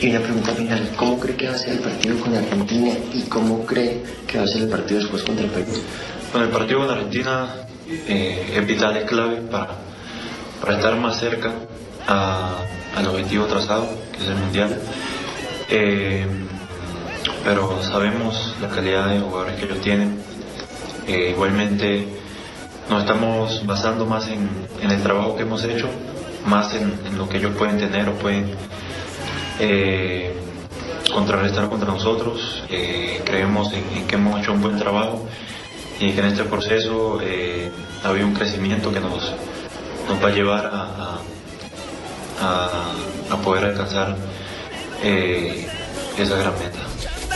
Y 0.00 0.10
una 0.10 0.20
pregunta 0.20 0.52
final, 0.52 0.90
¿cómo 0.96 1.18
cree 1.18 1.36
que 1.36 1.48
va 1.48 1.54
a 1.54 1.58
ser 1.58 1.70
el 1.72 1.78
partido 1.80 2.18
con 2.20 2.34
Argentina 2.36 2.92
y 3.12 3.22
cómo 3.22 3.66
cree 3.66 4.02
que 4.26 4.38
va 4.38 4.44
a 4.44 4.46
ser 4.46 4.62
el 4.62 4.68
partido 4.68 5.00
después 5.00 5.22
contra 5.24 5.46
Perú? 5.48 5.72
Bueno, 6.32 6.46
el 6.46 6.52
partido 6.52 6.80
con 6.80 6.90
Argentina 6.90 7.48
eh, 8.06 8.52
es 8.54 8.66
vital, 8.66 8.96
es 8.96 9.04
clave 9.06 9.36
para, 9.50 9.68
para 10.60 10.76
estar 10.76 10.94
más 10.96 11.18
cerca 11.18 11.52
a- 12.06 12.58
al 12.96 13.06
objetivo 13.08 13.46
trazado, 13.46 13.88
que 14.12 14.22
es 14.22 14.28
el 14.28 14.36
Mundial. 14.36 14.78
Eh, 15.70 16.26
pero 17.44 17.82
sabemos 17.82 18.54
la 18.60 18.68
calidad 18.68 19.08
de 19.08 19.20
jugadores 19.20 19.56
que 19.56 19.64
ellos 19.64 19.80
tienen. 19.80 20.18
Eh, 21.06 21.30
igualmente 21.30 22.06
nos 22.90 23.02
estamos 23.02 23.66
basando 23.66 24.06
más 24.06 24.28
en, 24.28 24.48
en 24.82 24.90
el 24.90 25.02
trabajo 25.02 25.34
que 25.36 25.42
hemos 25.42 25.62
hecho, 25.64 25.88
más 26.48 26.74
en, 26.74 26.98
lo 27.16 27.28
que 27.28 27.38
ellos 27.38 27.52
pueden 27.56 27.78
tener 27.78 28.08
o 28.08 28.14
pueden 28.14 28.50
eh, 29.60 30.32
contrarrestar 31.12 31.68
contra 31.68 31.88
nosotros. 31.92 32.62
Eh, 32.70 33.22
creemos 33.24 33.72
en, 33.72 34.06
que 34.06 34.16
hemos 34.16 34.40
hecho 34.40 34.52
un 34.52 34.60
buen 34.62 34.78
trabajo 34.78 35.26
y 36.00 36.12
que 36.12 36.20
en 36.20 36.26
este 36.26 36.44
proceso 36.44 37.20
eh, 37.22 37.70
ha 38.04 38.08
habido 38.08 38.26
un 38.26 38.34
crecimiento 38.34 38.92
que 38.92 39.00
nos, 39.00 39.32
nos 40.08 40.22
va 40.22 40.28
a 40.28 40.32
llevar 40.32 40.66
a, 40.66 40.80
a- 40.82 41.20
a- 42.40 42.92
a 43.34 43.36
poder 43.38 43.64
alcanzar 43.64 44.16
eh, 45.02 45.66
esa 46.16 46.36
gran 46.36 46.52
meta. 46.58 46.78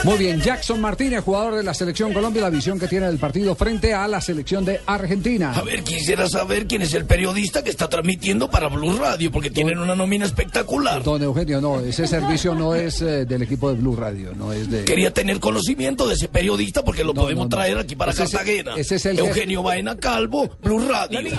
Muy 0.05 0.19
bien, 0.19 0.41
Jackson 0.41 0.81
Martínez, 0.81 1.23
jugador 1.23 1.55
de 1.55 1.63
la 1.63 1.73
selección 1.75 2.13
Colombia, 2.13 2.43
la 2.43 2.51
visión 2.51 2.77
que 2.77 2.89
tiene 2.89 3.07
del 3.07 3.19
partido 3.19 3.55
frente 3.55 3.95
a 3.95 4.09
la 4.09 4.21
selección 4.21 4.65
de 4.65 4.81
Argentina. 4.85 5.53
A 5.55 5.63
ver, 5.63 5.85
quisiera 5.85 6.29
saber 6.29 6.67
quién 6.67 6.83
es 6.83 6.93
el 6.95 7.05
periodista 7.05 7.63
que 7.63 7.71
está 7.71 7.89
transmitiendo 7.89 8.51
para 8.51 8.67
Blue 8.67 8.97
Radio, 8.99 9.31
porque 9.31 9.49
tienen 9.51 9.79
una 9.79 9.95
nómina 9.95 10.25
espectacular. 10.27 11.05
Don 11.05 11.23
Eugenio, 11.23 11.61
no, 11.61 11.79
ese 11.79 12.09
servicio 12.09 12.53
no 12.57 12.75
es 12.75 13.01
eh, 13.01 13.27
del 13.27 13.43
equipo 13.43 13.69
de 13.73 13.77
Blue 13.81 13.95
Radio, 13.95 14.33
no 14.35 14.53
es 14.53 14.69
de... 14.69 14.85
Quería 14.85 15.13
tener 15.15 15.39
conocimiento 15.39 16.09
de 16.09 16.15
ese 16.15 16.27
periodista 16.27 16.83
porque 16.85 17.05
lo 17.05 17.15
podemos 17.15 17.49
traer 17.49 17.79
aquí 17.79 17.95
para 17.95 18.11
Ese 18.11 18.25
es- 18.25 18.31
Cartagena. 18.33 18.75
ese 18.77 18.97
es 18.97 19.07
el- 19.07 19.21
Eugenio 19.21 19.63
Baena 19.63 19.97
Calvo, 19.97 20.51
Blue 20.65 20.81
Radio. 20.89 21.21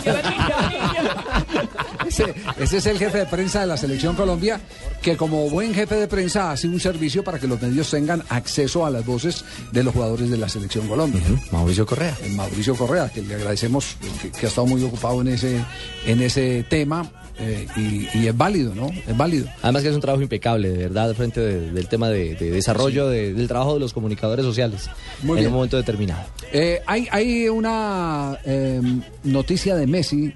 Ese, 2.08 2.34
ese 2.60 2.78
es 2.78 2.86
el 2.86 3.00
jefe 3.00 3.20
de 3.20 3.26
prensa 3.26 3.62
de 3.62 3.68
la 3.68 3.78
selección 3.78 4.14
Colombia, 4.16 4.60
que 5.02 5.16
como 5.16 5.50
buen 5.50 5.74
jefe 5.74 5.96
de 5.96 6.08
prensa 6.08 6.52
hace 6.52 6.68
un 6.68 6.80
servicio 6.80 7.24
para 7.24 7.40
que 7.40 7.48
los 7.48 7.60
medios 7.62 7.90
tengan 7.90 8.22
acceso 8.30 8.53
a 8.86 8.90
las 8.90 9.06
voces 9.06 9.44
de 9.72 9.84
los 9.84 9.94
jugadores 9.94 10.30
de 10.30 10.38
la 10.38 10.48
selección 10.48 10.88
Colombia. 10.88 11.22
Mauricio 11.52 11.86
Correa. 11.86 12.16
El 12.24 12.34
Mauricio 12.34 12.76
Correa, 12.76 13.10
que 13.10 13.22
le 13.22 13.36
agradecemos 13.36 13.96
que, 14.22 14.30
que 14.32 14.46
ha 14.46 14.50
estado 14.50 14.68
muy 14.68 14.84
ocupado 14.84 15.22
en 15.22 15.30
ese, 15.30 15.60
en 16.06 16.22
ese 16.22 16.64
tema 16.70 17.10
eh, 17.40 17.66
y, 17.76 18.08
y 18.20 18.28
es 18.28 18.38
válido, 18.38 18.76
¿no? 18.76 18.90
Es 19.08 19.18
válido. 19.18 19.48
Además 19.64 19.82
que 19.82 19.90
es 19.90 19.96
un 19.96 20.02
trabajo 20.02 20.22
impecable, 20.22 20.70
de 20.70 20.78
verdad, 20.78 21.14
frente 21.16 21.40
de- 21.42 21.72
del 21.72 21.88
tema 21.88 22.10
de, 22.10 22.36
de 22.36 22.52
desarrollo 22.52 23.08
de- 23.10 23.34
del 23.34 23.48
trabajo 23.48 23.74
de 23.74 23.80
los 23.80 23.92
comunicadores 23.92 24.46
sociales 24.46 24.88
Muy 25.24 25.38
en 25.38 25.44
bien. 25.44 25.48
un 25.48 25.54
momento 25.56 25.78
determinado. 25.78 26.22
Eh, 26.52 26.82
hay, 26.86 27.08
hay 27.12 27.50
una 27.50 28.38
eh, 28.46 28.80
noticia 29.24 29.76
de 29.76 29.88
Messi 29.88 30.32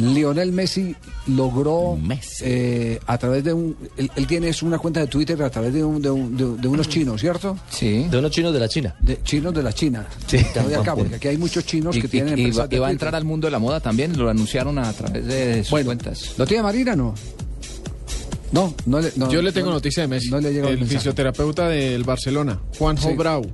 Lionel 0.00 0.52
Messi 0.52 0.94
logró 1.28 1.98
eh, 2.42 2.98
a 3.06 3.18
través 3.18 3.44
de 3.44 3.52
un 3.52 3.76
él, 3.96 4.10
él 4.16 4.26
tiene 4.26 4.48
es 4.48 4.62
una 4.62 4.78
cuenta 4.78 5.00
de 5.00 5.06
Twitter 5.06 5.40
a 5.42 5.50
través 5.50 5.72
de, 5.74 5.84
un- 5.84 6.00
de 6.00 6.10
un- 6.10 6.36
de- 6.36 6.56
de 6.56 6.68
unos 6.68 6.88
chinos, 6.88 7.20
¿cierto? 7.20 7.56
Sí. 7.70 8.06
De 8.10 8.18
unos 8.18 8.30
chinos 8.30 8.52
de 8.52 8.60
la 8.60 8.68
China. 8.68 8.94
De 9.00 9.22
chinos 9.22 9.52
de 9.54 9.62
la 9.62 9.72
China. 9.72 10.06
Sí. 10.26 10.38
Acá, 10.78 10.94
porque 10.94 11.16
aquí 11.16 11.28
hay 11.28 11.36
muchos 11.38 11.64
chinos 11.66 11.96
Y, 11.96 12.00
que 12.02 12.08
tienen 12.08 12.38
y- 12.38 12.42
y 12.42 12.50
va, 12.50 12.66
de 12.66 12.76
y 12.76 12.78
va 12.78 12.88
a 12.88 12.90
entrar 12.90 13.14
al 13.14 13.24
mundo 13.24 13.46
de 13.46 13.50
la 13.52 13.58
moda 13.58 13.80
también, 13.80 14.16
lo 14.18 14.28
anunciaron 14.30 14.78
a 14.78 14.92
través 14.92 15.26
de 15.26 15.64
sus 15.64 15.80
cuentas. 15.82 16.34
¿Lo 16.38 16.46
tiene 16.46 16.62
Marina 16.62 16.94
no? 16.96 17.14
No, 18.50 18.74
no 18.86 19.00
le, 19.00 19.12
no, 19.16 19.30
Yo 19.30 19.42
le 19.42 19.52
tengo 19.52 19.66
no- 19.68 19.74
noticia 19.74 20.02
de 20.02 20.08
Messi. 20.08 20.30
No 20.30 20.40
le 20.40 20.48
el 20.48 20.56
el 20.56 20.62
mensaje. 20.78 20.96
fisioterapeuta 20.96 21.68
del 21.68 22.02
Barcelona, 22.04 22.58
Juanjo 22.78 23.10
Sí. 23.10 23.14
Brau, 23.14 23.44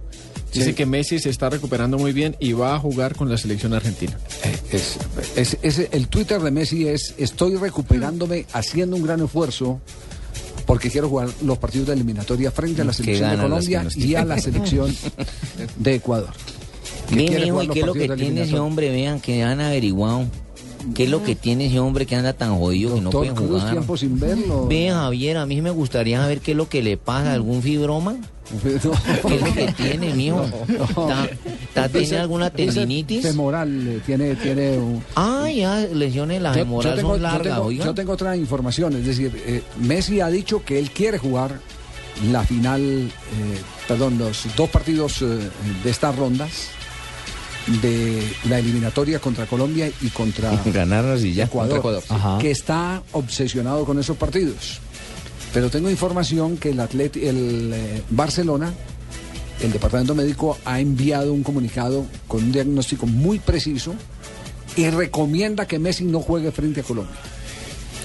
dice 0.54 0.66
Sí. 0.70 0.74
que 0.74 0.86
Messi 0.86 1.18
se 1.18 1.28
está 1.30 1.50
recuperando 1.50 1.98
muy 1.98 2.12
bien 2.12 2.36
y 2.40 2.52
va 2.52 2.74
a 2.74 2.78
jugar 2.78 3.14
con 3.14 3.28
la 3.28 3.36
selección 3.36 3.74
argentina. 3.74 4.16
Es, 4.72 4.96
es- 5.36 5.58
es- 5.62 5.88
el 5.92 6.08
Twitter 6.08 6.40
de 6.40 6.50
Messi 6.50 6.88
es 6.88 7.14
estoy 7.18 7.56
recuperándome 7.56 8.46
haciendo 8.52 8.96
un 8.96 9.02
gran 9.02 9.22
esfuerzo 9.22 9.80
porque 10.66 10.90
quiero 10.90 11.08
jugar 11.10 11.28
los 11.42 11.58
partidos 11.58 11.88
de 11.88 11.92
eliminatoria 11.94 12.50
frente 12.50 12.80
a 12.80 12.84
la 12.84 12.92
Qué 12.92 12.96
selección 12.98 13.30
de 13.30 13.36
Colombia 13.36 13.86
y 13.96 14.14
a 14.14 14.24
la 14.24 14.38
selección 14.38 14.94
de 15.76 15.94
Ecuador. 15.96 16.30
Mijo, 17.10 17.34
jugar 17.50 17.64
¿y 17.64 17.68
qué 17.68 17.80
es 17.80 17.86
lo 17.86 17.92
que 17.92 18.08
tiene 18.16 18.42
ese 18.42 18.58
hombre? 18.58 18.90
Vean, 18.90 19.20
que 19.20 19.42
han 19.42 19.60
averiguado. 19.60 20.24
¿Qué 20.94 21.04
es 21.04 21.10
lo 21.10 21.22
que 21.22 21.34
tiene 21.34 21.66
ese 21.66 21.78
hombre 21.78 22.04
que 22.06 22.16
anda 22.16 22.32
tan 22.32 22.58
jodido 22.58 22.94
que 22.96 23.00
no 23.00 23.10
puede 23.10 23.30
jugar? 23.30 23.70
tiempo 23.70 23.96
sin 23.96 24.18
verlo. 24.18 24.66
Ve, 24.66 24.90
Javier, 24.90 25.36
a 25.38 25.46
mí 25.46 25.60
me 25.62 25.70
gustaría 25.70 26.20
saber 26.20 26.40
qué 26.40 26.50
es 26.50 26.56
lo 26.56 26.68
que 26.68 26.82
le 26.82 26.96
pasa. 26.96 27.32
¿Algún 27.32 27.62
fibroma? 27.62 28.16
¿Qué 28.62 28.74
es 28.76 28.84
lo 28.84 29.54
que 29.54 29.72
tiene, 29.76 30.12
mijo? 30.14 30.44
¿Está- 30.44 31.28
está- 31.68 31.88
¿Tiene 31.88 32.18
alguna 32.18 32.50
tendinitis? 32.50 33.22
Femoral, 33.22 33.88
eh, 33.88 34.00
tiene, 34.04 34.34
tiene 34.36 34.76
un... 34.78 35.02
Ah, 35.16 35.48
ya, 35.50 35.80
lesiones 35.80 36.42
las 36.42 36.54
Yo- 36.54 36.60
yo 36.60 36.64
femoral 36.66 36.94
tengo- 36.96 37.08
son 37.10 37.16
yo 37.18 37.22
largas, 37.22 37.42
tengo- 37.54 37.62
oiga. 37.68 37.84
Yo 37.86 37.94
tengo 37.94 38.12
otra 38.12 38.36
información, 38.36 38.94
es 38.96 39.06
decir, 39.06 39.32
eh, 39.46 39.62
Messi 39.78 40.20
ha 40.20 40.28
dicho 40.28 40.62
que 40.64 40.78
él 40.78 40.90
quiere 40.90 41.16
jugar 41.18 41.58
la 42.30 42.44
final, 42.44 42.80
eh, 42.82 43.10
perdón, 43.88 44.18
los 44.18 44.44
dos 44.56 44.68
partidos 44.68 45.22
eh, 45.22 45.38
de 45.82 45.90
estas 45.90 46.14
rondas 46.14 46.68
de 47.82 48.22
la 48.48 48.58
eliminatoria 48.58 49.18
contra 49.18 49.46
Colombia 49.46 49.90
y 50.00 50.08
contra 50.08 50.50
Ganarnos 50.66 51.22
y 51.24 51.34
ya. 51.34 51.44
Ecuador, 51.44 51.80
Contra 51.80 52.06
Ecuador. 52.08 52.40
Que 52.40 52.50
está 52.50 53.02
obsesionado 53.12 53.84
con 53.84 53.98
esos 53.98 54.16
partidos. 54.16 54.80
Pero 55.52 55.70
tengo 55.70 55.88
información 55.88 56.56
que 56.56 56.70
el, 56.70 56.80
Atlet 56.80 57.16
el 57.16 57.70
eh, 57.72 58.02
Barcelona, 58.10 58.72
el 59.60 59.72
departamento 59.72 60.14
médico, 60.14 60.58
ha 60.64 60.80
enviado 60.80 61.32
un 61.32 61.42
comunicado 61.42 62.06
con 62.26 62.42
un 62.42 62.52
diagnóstico 62.52 63.06
muy 63.06 63.38
preciso 63.38 63.94
y 64.76 64.88
recomienda 64.90 65.66
que 65.66 65.78
Messi 65.78 66.04
no 66.04 66.20
juegue 66.20 66.50
frente 66.50 66.80
a 66.80 66.82
Colombia. 66.82 67.14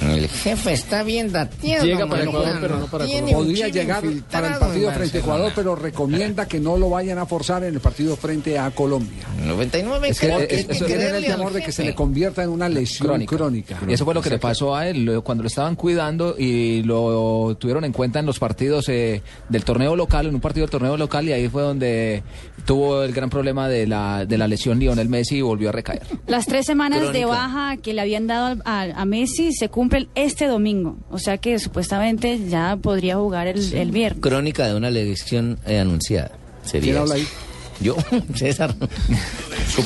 El 0.01 0.27
jefe 0.29 0.73
está 0.73 1.03
bien 1.03 1.31
dateado. 1.31 1.85
Llega 1.85 2.07
para 2.07 2.25
mano. 2.25 2.39
Ecuador, 2.39 2.57
pero 2.61 2.77
no 2.79 2.85
para 2.87 3.05
Tiene 3.05 3.31
Colombia. 3.33 3.37
un 3.37 3.45
Podría 3.45 3.67
llegar 3.67 4.03
para 4.31 4.47
el 4.53 4.59
partido 4.59 4.89
en 4.89 4.95
frente 4.95 5.17
a. 5.17 5.21
Ecuador, 5.21 5.51
pero 5.55 5.75
recomienda 5.75 6.47
que 6.47 6.59
no 6.59 6.77
lo 6.77 6.89
vayan 6.89 7.17
a 7.17 7.25
forzar 7.25 7.63
en 7.63 7.73
el 7.73 7.79
partido 7.79 8.15
frente 8.15 8.57
a 8.57 8.71
Colombia. 8.71 9.23
99 9.45 10.09
Es 10.09 10.19
que 10.19 10.27
creo 10.27 10.47
que 10.47 10.55
hay 10.55 10.59
eso 10.69 10.85
que 10.85 10.93
tiene 10.95 11.17
el 11.17 11.25
temor 11.25 11.53
de 11.53 11.61
que 11.61 11.71
se 11.71 11.83
le 11.83 11.95
convierta 11.95 12.43
en 12.43 12.49
una 12.49 12.69
lesión 12.69 13.25
crónica. 13.25 13.79
Y 13.87 13.93
eso 13.93 14.05
fue 14.05 14.13
lo 14.13 14.21
que 14.21 14.29
le 14.29 14.39
pasó 14.39 14.75
a 14.75 14.87
él 14.87 15.21
cuando 15.23 15.43
lo 15.43 15.47
estaban 15.47 15.75
cuidando 15.75 16.35
y 16.37 16.83
lo 16.83 17.55
tuvieron 17.59 17.83
en 17.85 17.91
cuenta 17.91 18.19
en 18.19 18.25
los 18.25 18.39
partidos 18.39 18.87
eh, 18.89 19.21
del 19.49 19.63
torneo 19.63 19.95
local, 19.95 20.27
en 20.27 20.35
un 20.35 20.41
partido 20.41 20.65
del 20.65 20.71
torneo 20.71 20.97
local, 20.97 21.27
y 21.27 21.33
ahí 21.33 21.47
fue 21.49 21.61
donde 21.61 22.23
tuvo 22.65 23.03
el 23.03 23.11
gran 23.13 23.29
problema 23.29 23.67
de 23.67 23.87
la, 23.87 24.25
de 24.25 24.37
la 24.37 24.47
lesión 24.47 24.79
Lionel 24.79 25.09
Messi 25.09 25.37
y 25.37 25.41
volvió 25.41 25.69
a 25.69 25.71
recaer. 25.71 26.03
Las 26.27 26.45
tres 26.45 26.65
semanas 26.65 27.11
de 27.11 27.25
baja 27.25 27.77
que 27.77 27.93
le 27.93 28.01
habían 28.01 28.27
dado 28.27 28.47
al- 28.47 28.61
a, 28.65 29.01
a 29.01 29.05
Messi 29.05 29.51
se 29.53 29.69
cumplen 29.69 29.88
este 30.15 30.47
domingo. 30.47 30.97
O 31.09 31.19
sea 31.19 31.37
que 31.37 31.57
supuestamente 31.59 32.39
ya 32.47 32.77
podría 32.81 33.15
jugar 33.17 33.47
el, 33.47 33.73
el 33.73 33.91
viernes. 33.91 34.21
Crónica 34.21 34.67
de 34.67 34.75
una 34.75 34.89
lesión 34.89 35.59
eh, 35.65 35.79
anunciada. 35.79 36.31
Sería 36.63 36.91
¿Quién 36.93 36.97
habla 36.97 37.15
ahí? 37.15 37.27
Yo, 37.81 37.95
César. 38.35 38.75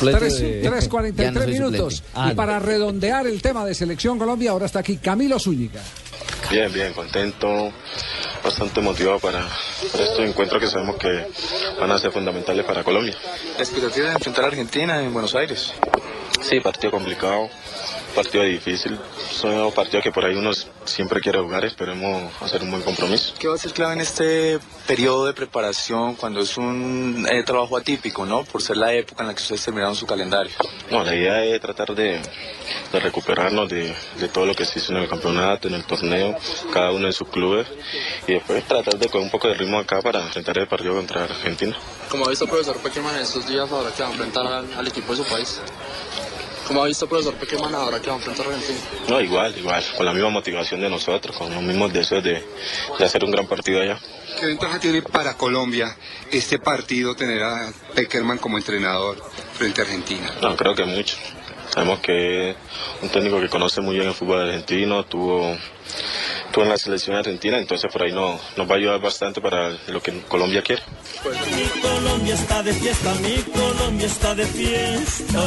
Tres- 0.01 0.39
de- 0.39 0.63
3.43 0.63 1.13
Ya 1.15 1.31
no 1.31 1.45
minutos. 1.45 1.95
suplente. 1.95 2.11
Ah, 2.15 2.29
y 2.31 2.35
para 2.35 2.59
redondear 2.59 3.27
el 3.27 3.41
tema 3.41 3.65
de 3.65 3.75
Selección 3.75 4.17
Colombia, 4.17 4.51
ahora 4.51 4.65
está 4.65 4.79
aquí 4.79 4.97
Camilo 4.97 5.37
Zúñiga. 5.39 5.81
Bien, 6.51 6.71
bien, 6.73 6.93
contento, 6.93 7.71
bastante 8.43 8.81
motivado 8.81 9.19
para, 9.19 9.47
para 9.91 10.03
estos 10.03 10.19
encuentros 10.27 10.61
que 10.61 10.67
sabemos 10.67 10.97
que 10.97 11.25
van 11.79 11.91
a 11.91 11.97
ser 11.97 12.11
fundamentales 12.11 12.65
para 12.65 12.83
Colombia. 12.83 13.15
La 13.57 13.63
expectativa 13.63 14.07
de 14.07 14.13
enfrentar 14.13 14.43
a 14.45 14.47
Argentina 14.47 15.01
en 15.01 15.13
Buenos 15.13 15.33
Aires. 15.35 15.73
Sí, 16.41 16.59
partido 16.59 16.91
complicado, 16.91 17.47
partido 18.13 18.43
difícil, 18.43 18.97
son 19.31 19.71
partidos 19.71 20.03
que 20.03 20.11
por 20.11 20.25
ahí 20.25 20.35
uno 20.35 20.51
siempre 20.85 21.19
quiere 21.19 21.39
jugar, 21.39 21.65
esperemos 21.65 22.31
hacer 22.41 22.61
un 22.61 22.71
buen 22.71 22.83
compromiso. 22.83 23.33
¿Qué 23.39 23.47
va 23.47 23.55
a 23.55 23.57
ser 23.57 23.73
clave 23.73 23.93
en 23.93 24.01
este 24.01 24.59
periodo 24.87 25.25
de 25.25 25.33
preparación 25.33 26.15
cuando 26.15 26.41
es 26.41 26.57
un 26.57 27.27
eh, 27.29 27.43
trabajo 27.43 27.77
atípico, 27.77 28.25
¿no? 28.25 28.43
Por 28.43 28.61
ser 28.61 28.77
la 28.77 28.93
época 28.93 29.23
en 29.23 29.27
la 29.27 29.33
que 29.33 29.41
ustedes 29.41 29.63
terminaron 29.63 29.95
su 29.95 30.05
calendario. 30.05 30.51
No, 30.91 31.03
la 31.03 31.15
idea 31.15 31.43
es 31.43 31.59
tratar 31.59 31.93
de, 31.95 32.21
de 32.91 32.99
recuperarnos 32.99 33.69
de, 33.69 33.95
de 34.19 34.27
todo 34.29 34.45
lo 34.45 34.55
que 34.55 34.65
se 34.65 34.79
hizo 34.79 34.91
en 34.93 34.99
el 34.99 35.09
campeonato, 35.09 35.67
en 35.67 35.75
el 35.75 35.83
torneo, 35.85 36.37
cada 36.71 36.91
uno 36.91 37.07
en 37.07 37.13
sus 37.13 37.27
clubes, 37.29 37.67
y 38.27 38.33
después 38.33 38.63
tratar 38.65 38.97
de 38.97 39.07
coger 39.07 39.21
un 39.21 39.31
poco 39.31 39.47
de 39.47 39.55
ritmo 39.55 39.79
acá 39.79 40.01
para 40.01 40.21
enfrentar 40.21 40.57
el 40.57 40.67
partido 40.67 40.93
contra 40.93 41.23
Argentina. 41.23 41.75
Como 42.09 42.25
ha 42.25 42.29
visto 42.29 42.45
profesor 42.45 42.77
Pequeman 42.77 43.15
estos 43.15 43.47
días 43.47 43.71
ahora 43.71 43.91
que 43.91 44.03
va 44.03 44.09
a 44.09 44.11
enfrentar 44.11 44.45
al, 44.45 44.73
al 44.73 44.87
equipo 44.87 45.15
de 45.15 45.23
su 45.23 45.29
país. 45.29 45.61
Como 46.67 46.83
ha 46.83 46.87
visto 46.87 47.07
profesor 47.07 47.35
Pequeman 47.35 47.75
ahora 47.75 47.99
que 47.99 48.07
va 48.07 48.13
a 48.13 48.17
enfrentar 48.17 48.47
Argentina. 48.47 48.79
No, 49.07 49.21
igual, 49.21 49.57
igual, 49.57 49.83
con 49.97 50.05
la 50.05 50.13
misma 50.13 50.29
motivación 50.29 50.81
de 50.81 50.89
nosotros, 50.89 51.35
con 51.35 51.53
los 51.53 51.61
mismos 51.61 51.91
deseos 51.91 52.23
de, 52.23 52.43
de 52.97 53.05
hacer 53.05 53.23
un 53.23 53.31
gran 53.31 53.47
partido 53.47 53.81
allá. 53.81 53.99
¿Qué 54.39 54.45
ventaja 54.47 54.79
tiene 54.79 55.01
para 55.01 55.35
Colombia 55.35 55.95
este 56.31 56.59
partido 56.59 57.15
tener 57.15 57.43
a 57.43 57.71
Peckerman 57.93 58.37
como 58.37 58.57
entrenador 58.57 59.21
frente 59.53 59.81
a 59.81 59.83
Argentina? 59.83 60.33
No, 60.41 60.55
creo 60.55 60.73
que 60.73 60.85
mucho. 60.85 61.17
Sabemos 61.73 61.99
que 61.99 62.51
es 62.51 62.55
un 63.01 63.09
técnico 63.09 63.39
que 63.41 63.49
conoce 63.49 63.81
muy 63.81 63.95
bien 63.95 64.07
el 64.07 64.13
fútbol 64.13 64.41
argentino, 64.41 65.05
tuvo, 65.05 65.57
tuvo 66.51 66.63
en 66.63 66.69
la 66.69 66.77
selección 66.77 67.15
argentina, 67.15 67.57
entonces 67.57 67.91
por 67.91 68.03
ahí 68.03 68.11
no, 68.11 68.39
nos 68.55 68.69
va 68.69 68.75
a 68.75 68.77
ayudar 68.77 69.01
bastante 69.01 69.41
para 69.41 69.69
lo 69.87 70.01
que 70.01 70.19
Colombia 70.27 70.61
quiere. 70.61 70.83
Mi 71.23 71.81
Colombia 71.81 72.35
está 72.35 72.61
de 72.61 72.73
fiesta, 72.73 73.13
mi 73.15 73.37
Colombia 73.51 74.05
está 74.05 74.35
de 74.35 74.45
fiesta. 74.45 75.43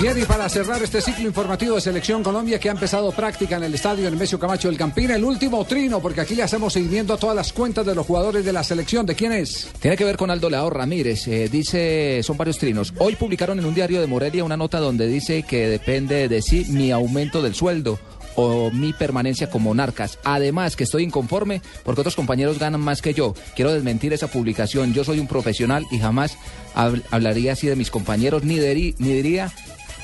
Bien, 0.00 0.18
y 0.20 0.24
para 0.26 0.46
cerrar 0.50 0.82
este 0.82 1.00
ciclo 1.00 1.24
informativo 1.26 1.74
de 1.76 1.80
Selección 1.80 2.22
Colombia 2.22 2.58
que 2.60 2.68
ha 2.68 2.72
empezado 2.72 3.10
práctica 3.12 3.56
en 3.56 3.64
el 3.64 3.74
estadio 3.74 4.10
Nemesio 4.10 4.38
Camacho 4.38 4.68
del 4.68 4.76
Campín, 4.76 5.10
el 5.10 5.24
último 5.24 5.64
trino, 5.64 6.00
porque 6.02 6.20
aquí 6.20 6.34
le 6.34 6.42
hacemos 6.42 6.74
seguimiento 6.74 7.14
a 7.14 7.16
todas 7.16 7.34
las 7.34 7.50
cuentas 7.52 7.86
de 7.86 7.94
los 7.94 8.06
jugadores 8.06 8.44
de 8.44 8.52
la 8.52 8.62
selección. 8.62 9.06
¿De 9.06 9.14
quién 9.14 9.32
es? 9.32 9.68
Tiene 9.80 9.96
que 9.96 10.04
ver 10.04 10.18
con 10.18 10.30
Aldo 10.30 10.50
Leao 10.50 10.68
Ramírez. 10.68 11.26
eh, 11.28 11.48
dice, 11.50 12.20
son 12.22 12.36
varios 12.36 12.58
trinos. 12.58 12.92
Hoy 12.98 13.16
publicaron 13.16 13.58
en 13.58 13.64
un 13.64 13.74
diario 13.74 13.98
de 14.02 14.06
Morelia 14.06 14.44
una 14.44 14.56
nota 14.58 14.78
donde 14.80 15.06
dice 15.08 15.44
que 15.44 15.66
depende 15.66 16.28
de 16.28 16.42
sí 16.42 16.66
mi 16.68 16.90
aumento 16.92 17.40
del 17.40 17.54
sueldo 17.54 17.98
o 18.34 18.70
mi 18.70 18.92
permanencia 18.92 19.48
como 19.48 19.70
monarcas. 19.70 20.18
Además, 20.24 20.76
que 20.76 20.84
estoy 20.84 21.04
inconforme 21.04 21.62
porque 21.84 22.02
otros 22.02 22.16
compañeros 22.16 22.58
ganan 22.58 22.82
más 22.82 23.00
que 23.00 23.14
yo. 23.14 23.34
Quiero 23.54 23.72
desmentir 23.72 24.12
esa 24.12 24.26
publicación. 24.26 24.92
Yo 24.92 25.04
soy 25.04 25.20
un 25.20 25.26
profesional 25.26 25.86
y 25.90 25.98
jamás 25.98 26.36
hab- 26.74 27.02
hablaría 27.10 27.54
así 27.54 27.66
de 27.66 27.76
mis 27.76 27.90
compañeros 27.90 28.44
ni, 28.44 28.56
ni 28.58 29.12
diría 29.14 29.50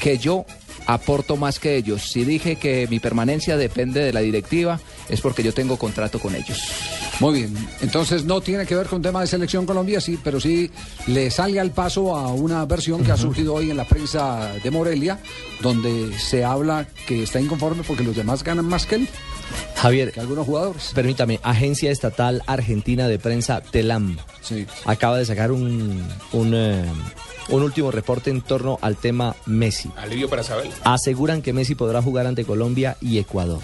que 0.02 0.18
yo 0.18 0.44
aporto 0.86 1.36
más 1.36 1.60
que 1.60 1.76
ellos. 1.76 2.10
Si 2.10 2.24
dije 2.24 2.56
que 2.56 2.88
mi 2.90 2.98
permanencia 2.98 3.56
depende 3.56 4.00
de 4.00 4.12
la 4.12 4.18
directiva, 4.18 4.80
es 5.08 5.20
porque 5.20 5.44
yo 5.44 5.54
tengo 5.54 5.76
contrato 5.76 6.18
con 6.18 6.34
ellos. 6.34 6.60
Muy 7.20 7.34
bien, 7.34 7.68
entonces 7.82 8.24
no 8.24 8.40
tiene 8.40 8.66
que 8.66 8.74
ver 8.74 8.88
con 8.88 9.00
tema 9.00 9.20
de 9.20 9.28
Selección 9.28 9.64
Colombia, 9.64 10.00
sí, 10.00 10.18
pero 10.22 10.40
sí 10.40 10.72
le 11.06 11.30
sale 11.30 11.60
al 11.60 11.70
paso 11.70 12.16
a 12.16 12.32
una 12.32 12.64
versión 12.64 13.04
que 13.04 13.12
ha 13.12 13.16
surgido 13.16 13.54
hoy 13.54 13.70
en 13.70 13.76
la 13.76 13.86
prensa 13.86 14.52
de 14.60 14.70
Morelia, 14.72 15.20
donde 15.60 16.18
se 16.18 16.44
habla 16.44 16.88
que 17.06 17.22
está 17.22 17.40
inconforme 17.40 17.84
porque 17.84 18.02
los 18.02 18.16
demás 18.16 18.42
ganan 18.42 18.66
más 18.66 18.86
que 18.86 18.96
él. 18.96 19.08
Javier, 19.76 20.10
que 20.10 20.18
algunos 20.18 20.46
jugadores. 20.46 20.90
Permítame, 20.94 21.38
Agencia 21.44 21.92
Estatal 21.92 22.42
Argentina 22.46 23.06
de 23.06 23.20
Prensa, 23.20 23.60
TELAM, 23.60 24.16
acaba 24.84 25.18
de 25.18 25.26
sacar 25.26 25.52
un, 25.52 26.02
un, 26.32 26.54
eh, 26.54 26.84
un 27.48 27.62
último 27.62 27.90
reporte 27.90 28.30
en 28.30 28.40
torno 28.42 28.78
al 28.82 28.96
tema 28.96 29.34
Messi. 29.46 29.90
Alivio 29.96 30.28
para 30.28 30.42
saber. 30.42 30.70
Aseguran 30.84 31.42
que 31.42 31.52
Messi 31.52 31.74
podrá 31.74 32.02
jugar 32.02 32.26
ante 32.26 32.44
Colombia 32.44 32.96
y 33.00 33.18
Ecuador. 33.18 33.60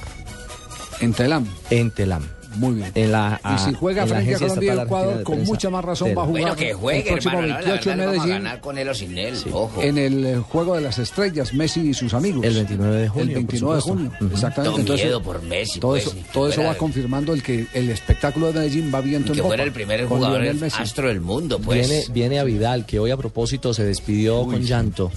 ¿En 1.00 1.12
Telam? 1.12 1.46
En 1.70 1.90
Telam. 1.90 2.38
Muy 2.59 2.74
bien. 2.74 2.90
En 2.94 3.12
la, 3.12 3.40
Y 3.55 3.59
si 3.59 3.74
juega 3.74 4.02
en 4.02 4.10
la 4.10 4.16
frente 4.16 4.35
a 4.35 4.39
Colombia 4.39 4.74
y 4.74 4.78
Ecuador, 4.78 5.22
con 5.22 5.35
Prensa, 5.36 5.52
mucha 5.52 5.70
más 5.70 5.85
razón 5.85 6.09
va 6.16 6.22
a 6.22 6.26
jugar 6.26 6.43
Bueno, 6.43 6.56
que 6.56 6.72
juegue, 6.74 6.98
el 7.01 7.06
próximo 7.06 7.32
hermano. 7.35 7.48
la 7.48 7.59
28 7.60 7.90
en 7.90 7.98
verdad, 7.98 8.06
vamos 8.12 8.22
a 8.22 8.26
Medellín. 8.26 8.44
ganar 8.44 8.60
con 8.60 8.78
él 8.78 8.89
o 8.89 8.94
sin 8.94 9.18
él. 9.18 9.35
Ojo. 9.52 9.82
En 9.82 9.98
el 9.98 10.26
eh, 10.26 10.36
juego 10.39 10.74
de 10.74 10.80
las 10.82 10.98
estrellas, 10.98 11.55
Messi 11.55 11.80
y 11.80 11.94
sus 11.94 12.14
amigos. 12.14 12.44
El 12.44 12.55
29 12.55 12.97
de 12.97 13.09
junio, 13.09 13.28
El 13.28 13.35
29 13.35 13.76
de 13.76 13.80
junio, 13.82 14.12
exactamente. 14.32 14.82
Todo 14.85 14.97
miedo 14.97 15.22
por 15.22 15.43
Messi, 15.43 15.80
Todo 15.80 15.93
pues, 15.93 16.02
eso, 16.06 16.14
que 16.14 16.22
todo 16.32 16.47
eso 16.48 16.55
fuera- 16.56 16.70
va 16.70 16.76
confirmando 16.78 17.32
el 17.32 17.43
que 17.43 17.66
el 17.74 17.90
espectáculo 17.90 18.48
de 18.48 18.55
Medellín 18.55 18.90
va 18.94 19.01
viento 19.01 19.32
que 19.32 19.39
en 19.39 19.43
popa. 19.44 19.48
fuera 19.51 19.62
el 19.64 19.72
primer 19.72 20.06
jugador 20.06 20.55
Messi. 20.55 20.82
astro 20.82 21.09
del 21.09 21.20
mundo, 21.20 21.59
pues. 21.60 21.89
Viene, 21.89 22.05
viene 22.12 22.39
a 22.40 22.44
Vidal, 22.44 22.86
que 22.86 22.98
hoy 22.98 23.10
a 23.10 23.16
propósito 23.16 23.72
se 23.72 23.85
despidió 23.85 24.44
con 24.44 24.62
llanto. 24.62 25.10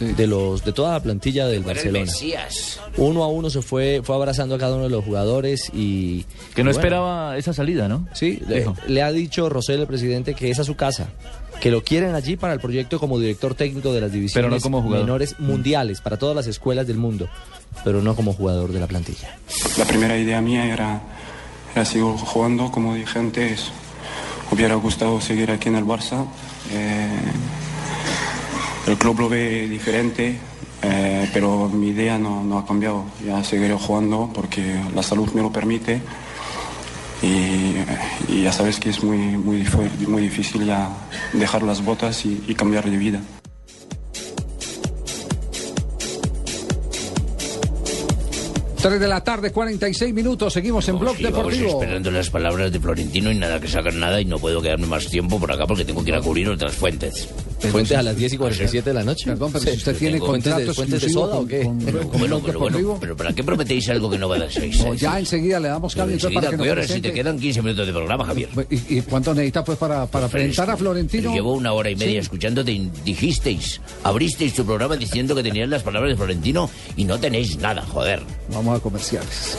De 0.00 0.26
los 0.26 0.64
de 0.64 0.72
toda 0.72 0.92
la 0.92 1.02
plantilla 1.02 1.46
del 1.46 1.62
Barcelona. 1.62 2.10
Uno 2.96 3.24
a 3.24 3.28
uno 3.28 3.50
se 3.50 3.62
fue, 3.62 4.00
fue 4.02 4.14
abrazando 4.14 4.54
a 4.54 4.58
cada 4.58 4.74
uno 4.74 4.84
de 4.84 4.90
los 4.90 5.04
jugadores 5.04 5.70
y... 5.72 6.24
Que 6.54 6.62
no 6.62 6.70
bueno, 6.70 6.70
esperaba 6.70 7.36
esa 7.36 7.52
salida, 7.52 7.88
¿no? 7.88 8.06
Sí, 8.14 8.40
le, 8.86 9.02
ha 9.02 9.12
dicho 9.12 9.48
Rosell, 9.48 9.80
el 9.80 9.86
presidente, 9.86 10.34
que 10.34 10.50
esa 10.50 10.62
es 10.62 10.66
su 10.66 10.76
casa, 10.76 11.08
que 11.60 11.70
lo 11.70 11.82
quieren 11.82 12.14
allí 12.14 12.36
para 12.36 12.52
el 12.52 12.60
proyecto 12.60 12.98
como 12.98 13.18
director 13.18 13.54
técnico 13.54 13.92
de 13.92 14.00
las 14.00 14.12
divisiones 14.12 14.46
Pero 14.46 14.54
no 14.54 14.60
como 14.60 14.82
jugador. 14.82 15.04
menores 15.04 15.38
mundiales, 15.38 16.00
para 16.00 16.16
todas 16.16 16.36
las 16.36 16.46
escuelas 16.46 16.86
del 16.86 16.98
mundo, 16.98 17.28
pero 17.84 18.02
no 18.02 18.14
como 18.14 18.32
jugador 18.32 18.72
de 18.72 18.80
la 18.80 18.86
plantilla. 18.86 19.36
La 19.78 19.84
primera 19.84 20.16
idea 20.16 20.40
mía 20.40 20.64
era, 20.72 21.00
era 21.74 21.84
seguir 21.84 22.04
jugando, 22.04 22.70
como 22.70 22.94
dije 22.94 23.18
antes, 23.18 23.70
hubiera 24.50 24.74
gustado 24.76 25.20
seguir 25.20 25.50
aquí 25.50 25.68
en 25.68 25.76
el 25.76 25.84
Barça. 25.84 26.26
Eh, 26.70 27.08
el 28.88 28.96
club 28.98 29.20
lo 29.20 29.28
ve 29.28 29.68
diferente, 29.68 30.36
eh, 30.82 31.28
pero 31.32 31.68
mi 31.68 31.88
idea 31.88 32.18
no, 32.18 32.42
no 32.42 32.58
ha 32.58 32.66
cambiado. 32.66 33.04
Ya 33.26 33.42
seguiré 33.44 33.74
jugando 33.74 34.30
porque 34.34 34.80
la 34.94 35.02
salud 35.02 35.28
me 35.32 35.42
lo 35.42 35.52
permite. 35.52 36.00
Y, 37.22 37.74
y 38.32 38.42
ya 38.44 38.52
sabes 38.52 38.78
que 38.78 38.90
es 38.90 39.02
muy, 39.02 39.18
muy, 39.18 39.64
muy 40.06 40.22
difícil 40.22 40.64
ya 40.64 40.88
dejar 41.32 41.62
las 41.64 41.84
botas 41.84 42.24
y- 42.24 42.42
y 42.46 42.54
cambiar 42.54 42.88
de 42.88 42.96
vida. 42.96 43.20
Tres 48.80 49.00
de 49.00 49.08
la 49.08 49.22
tarde, 49.22 49.50
46 49.50 50.14
minutos. 50.14 50.52
Seguimos 50.52 50.88
en 50.88 50.98
Blog 50.98 51.16
Sí, 51.16 51.24
vamos 51.24 51.36
Deportivo. 51.38 51.68
esperando 51.68 52.10
las 52.12 52.30
palabras 52.30 52.72
de 52.72 52.78
Florentino 52.80 53.30
y 53.32 53.34
nada 53.34 53.60
que 53.60 53.66
sacan 53.68 53.98
nada 53.98 54.20
y 54.20 54.24
no 54.24 54.38
puedo 54.38 54.62
quedarme 54.62 54.86
más 54.86 55.08
tiempo 55.08 55.38
por 55.40 55.50
acá 55.52 55.66
porque 55.66 55.84
tengo 55.84 56.02
que 56.04 56.10
ir 56.10 56.16
a 56.16 56.20
cubrir 56.20 56.48
otras 56.48 56.74
fuentes. 56.74 57.28
¿Fuentes 57.70 57.96
a 57.98 58.02
las 58.02 58.16
10 58.16 58.32
y 58.34 58.36
47 58.38 58.90
de 58.90 58.94
la 58.94 59.02
noche? 59.04 59.24
Perdón, 59.26 59.50
pero 59.52 59.64
si 59.64 59.70
usted 59.76 59.92
Sí, 59.94 59.98
tiene 59.98 60.14
tengo- 60.14 60.26
¿Fuentes 60.26 60.44
de, 60.44 60.64
contrato 60.64 60.74
fuentes 60.74 61.00
de 61.02 61.08
soda 61.10 61.36
o 61.36 61.46
qué? 61.46 61.62
con- 61.64 61.78
Pero, 61.80 61.98
con 62.08 62.20
pero, 62.44 62.58
bueno, 62.60 62.98
pero 63.00 63.16
¿para 63.16 63.32
qué 63.32 63.42
prometéis 63.44 63.88
algo 63.88 64.08
que 64.08 64.16
no 64.18 64.28
va 64.28 64.36
a 64.36 64.38
dar 64.40 64.52
seis? 64.52 64.78
No, 64.84 64.94
ya 64.94 65.18
enseguida 65.18 65.58
le 65.58 65.68
damos 65.68 65.94
cambio 65.94 66.14
entonces, 66.14 66.34
para 66.34 66.46
Enseguida, 66.46 66.50
que 66.50 66.56
nos 66.56 66.64
¿qué 66.64 66.70
hora? 66.92 66.94
Si 66.94 67.00
te 67.00 67.12
quedan 67.12 67.38
15 67.38 67.62
minutos 67.62 67.86
de 67.86 67.92
programa, 67.92 68.24
Javier. 68.24 68.48
¿Y, 68.70 68.98
y 68.98 69.02
cuánto 69.02 69.34
necesita 69.34 69.64
pues 69.64 69.76
para, 69.78 70.06
para 70.06 70.28
presentar 70.28 70.70
a 70.70 70.76
Florentino? 70.76 71.32
Llevo 71.34 71.52
una 71.54 71.72
hora 71.72 71.90
y 71.90 71.96
media 71.96 72.12
Sí. 72.12 72.18
escuchándote 72.18 72.70
y 72.72 72.90
dijisteis, 73.04 73.80
abristeis 74.04 74.54
tu 74.54 74.64
programa 74.64 74.96
diciendo 74.96 75.34
que 75.34 75.42
tenían 75.42 75.68
las 75.70 75.82
palabras 75.82 76.12
de 76.12 76.16
Florentino 76.16 76.70
y 76.96 77.04
no 77.04 77.18
tenéis 77.18 77.58
nada, 77.58 77.82
joder. 77.82 78.22
Vamos 78.52 78.78
a 78.78 78.82
comerciales. 78.82 79.58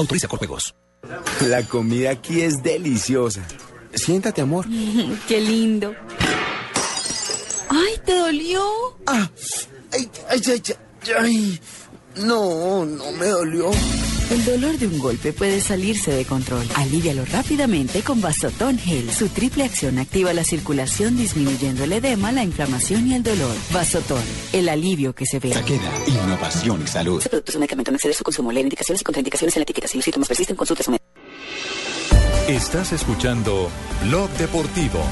Autoriza 0.01 0.27
con 0.27 0.39
juegos. 0.39 0.73
La 1.47 1.61
comida 1.61 2.09
aquí 2.09 2.41
es 2.41 2.63
deliciosa. 2.63 3.43
Siéntate, 3.93 4.41
amor. 4.41 4.65
Qué 5.27 5.39
lindo. 5.39 5.93
Ay, 7.69 8.01
¿te 8.03 8.15
dolió? 8.15 8.63
Ah, 9.05 9.29
ay, 9.93 10.09
ay, 10.29 10.41
ay, 10.47 10.63
ay, 11.05 11.13
ay. 11.19 11.61
No, 12.15 12.83
no 12.83 13.11
me 13.11 13.27
dolió. 13.27 13.69
El 14.31 14.45
dolor 14.45 14.77
de 14.77 14.87
un 14.87 14.97
golpe 14.97 15.33
puede 15.33 15.59
salirse 15.59 16.09
de 16.13 16.23
control. 16.23 16.65
Alívialo 16.75 17.25
rápidamente 17.25 18.01
con 18.01 18.21
Vasotón 18.21 18.77
Gel. 18.77 19.11
Su 19.11 19.27
triple 19.27 19.65
acción 19.65 19.99
activa 19.99 20.31
la 20.31 20.45
circulación 20.45 21.17
disminuyendo 21.17 21.83
el 21.83 21.91
edema, 21.91 22.31
la 22.31 22.41
inflamación 22.41 23.09
y 23.09 23.15
el 23.15 23.23
dolor. 23.23 23.53
Vasotón, 23.73 24.23
el 24.53 24.69
alivio 24.69 25.13
que 25.13 25.25
se 25.25 25.39
ve. 25.39 25.49
Queda 25.49 25.91
innovación 26.07 26.81
y 26.81 26.87
salud. 26.87 27.17
Este 27.17 27.29
producto 27.29 27.51
es 27.51 27.55
un 27.55 27.59
medicamento, 27.59 27.91
no 27.91 27.97
excede 27.97 28.13
su 28.13 28.23
consumo. 28.23 28.53
Lee 28.53 28.61
indicaciones 28.61 29.01
y 29.01 29.03
contraindicaciones 29.03 29.53
en 29.57 29.59
la 29.59 29.63
etiqueta. 29.63 29.89
Si 29.89 29.97
los 29.97 30.05
síntomas 30.05 30.29
persisten, 30.29 30.55
consulte 30.55 30.81
a 30.81 30.85
su 30.85 30.91
médico. 30.91 31.05
Estás 32.47 32.93
escuchando 32.93 33.69
Blog 34.05 34.29
Deportivo. 34.37 35.03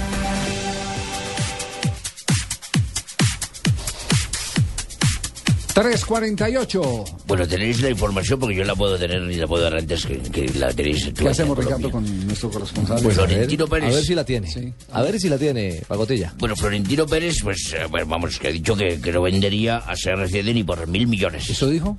Tres 5.73 6.03
cuarenta 6.03 6.49
y 6.49 6.57
ocho. 6.57 7.05
Bueno, 7.25 7.47
tenéis 7.47 7.79
la 7.81 7.89
información 7.89 8.39
porque 8.39 8.55
yo 8.55 8.63
la 8.65 8.75
puedo 8.75 8.97
tener 8.97 9.21
y 9.31 9.35
la 9.35 9.47
puedo 9.47 9.63
dar 9.63 9.75
antes 9.75 10.05
que, 10.05 10.17
que 10.17 10.49
la 10.59 10.73
tenéis 10.73 11.13
tú 11.13 11.23
¿Qué 11.23 11.29
hacemos, 11.29 11.57
Ricardo, 11.57 11.89
con 11.91 12.27
nuestro 12.27 12.49
corresponsal? 12.49 13.01
Pues 13.01 13.15
Florentino 13.15 13.65
a 13.65 13.67
Pérez. 13.67 13.93
ver 13.93 14.03
si 14.03 14.15
la 14.15 14.25
tiene. 14.25 14.73
A 14.91 15.01
ver 15.03 15.19
si 15.19 15.29
la 15.29 15.37
tiene, 15.37 15.81
Pagotilla. 15.87 16.33
Bueno, 16.37 16.55
Florentino 16.55 17.05
Pérez, 17.05 17.37
pues, 17.43 17.73
eh, 17.73 17.85
bueno, 17.89 18.07
vamos, 18.07 18.37
que 18.39 18.49
ha 18.49 18.51
dicho 18.51 18.75
que, 18.75 18.99
que 18.99 19.11
no 19.13 19.21
vendería 19.21 19.77
a 19.77 19.93
CR7 19.93 20.53
ni 20.53 20.63
por 20.63 20.85
mil 20.87 21.07
millones. 21.07 21.49
¿Eso 21.49 21.67
dijo? 21.69 21.95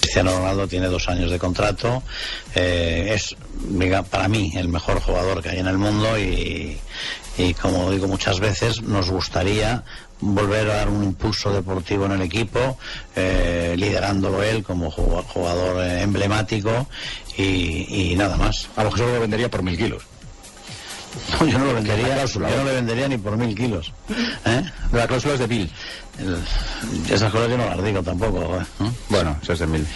Cristiano 0.00 0.30
Ronaldo 0.38 0.66
tiene 0.66 0.86
dos 0.86 1.08
años 1.08 1.30
de 1.30 1.38
contrato, 1.38 2.02
eh, 2.54 3.12
es 3.14 3.36
diga, 3.68 4.02
para 4.02 4.28
mí 4.28 4.52
el 4.56 4.68
mejor 4.68 4.98
jugador 5.00 5.42
que 5.42 5.50
hay 5.50 5.58
en 5.58 5.66
el 5.66 5.76
mundo 5.78 6.18
y, 6.18 6.78
y 7.36 7.54
como 7.54 7.90
digo 7.90 8.08
muchas 8.08 8.40
veces, 8.40 8.80
nos 8.82 9.10
gustaría 9.10 9.84
volver 10.20 10.70
a 10.70 10.74
dar 10.76 10.88
un 10.88 11.02
impulso 11.04 11.52
deportivo 11.52 12.06
en 12.06 12.12
el 12.12 12.22
equipo, 12.22 12.78
eh, 13.16 13.74
liderándolo 13.76 14.42
él 14.42 14.62
como 14.62 14.90
ju- 14.92 15.22
jugador 15.24 15.82
eh, 15.82 16.02
emblemático 16.02 16.86
y, 17.36 18.12
y 18.12 18.16
nada 18.16 18.36
más. 18.36 18.68
A 18.76 18.84
lo 18.84 18.90
que 18.90 18.98
solo 18.98 19.14
lo 19.14 19.20
vendería 19.20 19.50
por 19.50 19.62
mil 19.62 19.76
kilos. 19.76 20.02
No, 21.40 21.44
yo 21.46 21.58
no 21.58 21.64
lo 21.64 21.74
vendería, 21.74 22.24
yo 22.24 22.38
no 22.38 22.64
le 22.64 22.72
vendería 22.72 23.08
ni 23.08 23.18
por 23.18 23.36
mil 23.36 23.52
kilos. 23.56 23.92
¿eh? 24.44 24.62
La 24.92 25.08
cláusula 25.08 25.34
es 25.34 25.40
de 25.40 25.48
mil. 25.48 25.72
esas 27.10 27.32
cosas 27.32 27.48
yo 27.50 27.58
no 27.58 27.66
las 27.66 27.82
digo 27.82 28.00
tampoco. 28.00 28.60
¿eh? 28.60 28.64
Bueno, 29.08 29.36
eso 29.42 29.52
es 29.54 29.58
de 29.58 29.66
mil. 29.66 29.86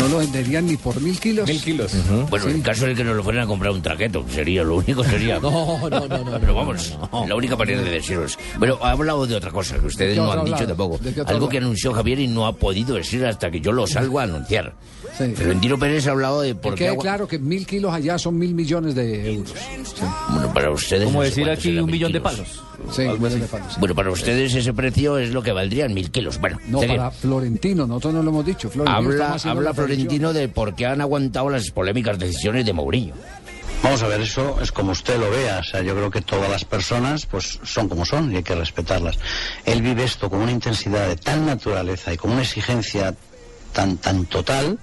No 0.00 0.08
lo 0.08 0.18
venderían 0.18 0.66
ni 0.66 0.76
por 0.76 1.00
mil 1.00 1.18
kilos. 1.20 1.46
Mil 1.48 1.60
kilos. 1.62 1.92
Bueno, 2.30 2.48
en 2.48 2.62
caso 2.62 2.86
de 2.86 2.94
que 2.94 3.04
nos 3.04 3.14
lo 3.16 3.22
fueran 3.22 3.44
a 3.44 3.46
comprar 3.46 3.70
un 3.72 3.82
traqueto, 3.82 4.24
sería 4.30 4.64
lo 4.64 4.76
único 4.76 5.04
sería. 5.04 5.38
No, 5.50 5.88
no, 5.88 6.00
no, 6.08 6.18
no. 6.24 6.40
Pero 6.40 6.54
vamos, 6.54 6.96
la 7.28 7.34
única 7.36 7.56
manera 7.56 7.82
de 7.82 7.90
deciros. 7.90 8.38
Bueno, 8.58 8.78
ha 8.82 8.90
hablado 8.92 9.26
de 9.26 9.36
otra 9.36 9.50
cosa 9.50 9.78
que 9.78 9.86
ustedes 9.86 10.16
¿De 10.16 10.22
no 10.22 10.32
han 10.32 10.44
dicho 10.44 10.54
hablado? 10.56 10.66
tampoco. 10.68 10.98
¿De 10.98 11.12
qué 11.12 11.20
otro 11.20 11.30
Algo 11.34 11.46
hablado? 11.46 11.48
que 11.50 11.58
anunció 11.58 11.92
Javier 11.92 12.18
y 12.20 12.28
no 12.28 12.46
ha 12.46 12.54
podido 12.54 12.94
decir 12.96 13.24
hasta 13.26 13.50
que 13.50 13.60
yo 13.60 13.72
lo 13.72 13.86
salgo 13.86 14.18
a 14.20 14.24
anunciar. 14.24 14.74
Florentino 15.34 15.78
Pérez 15.78 16.06
ha 16.06 16.12
hablado 16.12 16.40
de 16.40 16.54
por 16.54 16.72
Que 16.74 16.78
qué. 16.78 16.84
quede 16.84 16.88
agua- 16.92 17.02
claro 17.02 17.28
que 17.28 17.38
mil 17.38 17.66
kilos 17.66 17.92
allá 17.92 18.18
son 18.18 18.38
mil 18.38 18.54
millones 18.54 18.94
de 18.94 19.32
euros. 19.34 19.52
Bueno, 20.30 20.52
para 20.54 20.70
ustedes. 20.70 21.04
Como 21.04 21.18
no 21.18 21.24
sé 21.24 21.28
decir 21.30 21.50
aquí 21.50 21.68
un 21.78 21.86
mil 21.86 21.92
millón 21.92 22.12
de 22.12 22.20
kilos. 22.20 22.32
palos. 22.32 22.62
Sí, 22.96 23.02
un 23.02 23.20
millón 23.22 23.40
de 23.40 23.46
palos. 23.46 23.76
Bueno, 23.78 23.94
para 23.94 24.10
ustedes 24.10 24.54
ese 24.54 24.72
precio 24.72 25.18
es 25.18 25.30
lo 25.32 25.42
que 25.42 25.52
valdrían 25.52 25.92
mil 25.92 26.10
kilos. 26.10 26.38
Bueno, 26.40 26.58
No, 26.68 26.80
para 26.80 27.10
Florentino, 27.10 27.86
nosotros 27.86 28.14
no 28.14 28.22
lo 28.22 28.30
hemos 28.30 28.46
dicho. 28.46 28.70
Florentino 28.70 29.10
Habla, 29.10 29.36
habla 29.44 29.62
la 29.62 29.72
predicción. 29.74 29.89
Florentino 29.90 30.32
de 30.32 30.48
por 30.48 30.76
qué 30.76 30.86
han 30.86 31.00
aguantado 31.00 31.50
las 31.50 31.68
polémicas 31.72 32.16
decisiones 32.16 32.64
de 32.64 32.72
Mourinho. 32.72 33.14
Vamos 33.82 34.02
a 34.02 34.06
ver, 34.06 34.20
eso 34.20 34.58
es 34.62 34.70
como 34.70 34.92
usted 34.92 35.18
lo 35.18 35.28
vea. 35.30 35.58
O 35.58 35.64
sea, 35.64 35.82
yo 35.82 35.96
creo 35.96 36.12
que 36.12 36.20
todas 36.20 36.48
las 36.48 36.64
personas 36.64 37.26
pues 37.26 37.58
son 37.64 37.88
como 37.88 38.04
son 38.04 38.32
y 38.32 38.36
hay 38.36 38.42
que 38.44 38.54
respetarlas. 38.54 39.18
Él 39.64 39.82
vive 39.82 40.04
esto 40.04 40.30
con 40.30 40.42
una 40.42 40.52
intensidad 40.52 41.08
de 41.08 41.16
tal 41.16 41.44
naturaleza 41.44 42.12
y 42.12 42.16
con 42.16 42.30
una 42.30 42.42
exigencia 42.42 43.16
tan 43.72 43.96
tan 43.96 44.26
total 44.26 44.78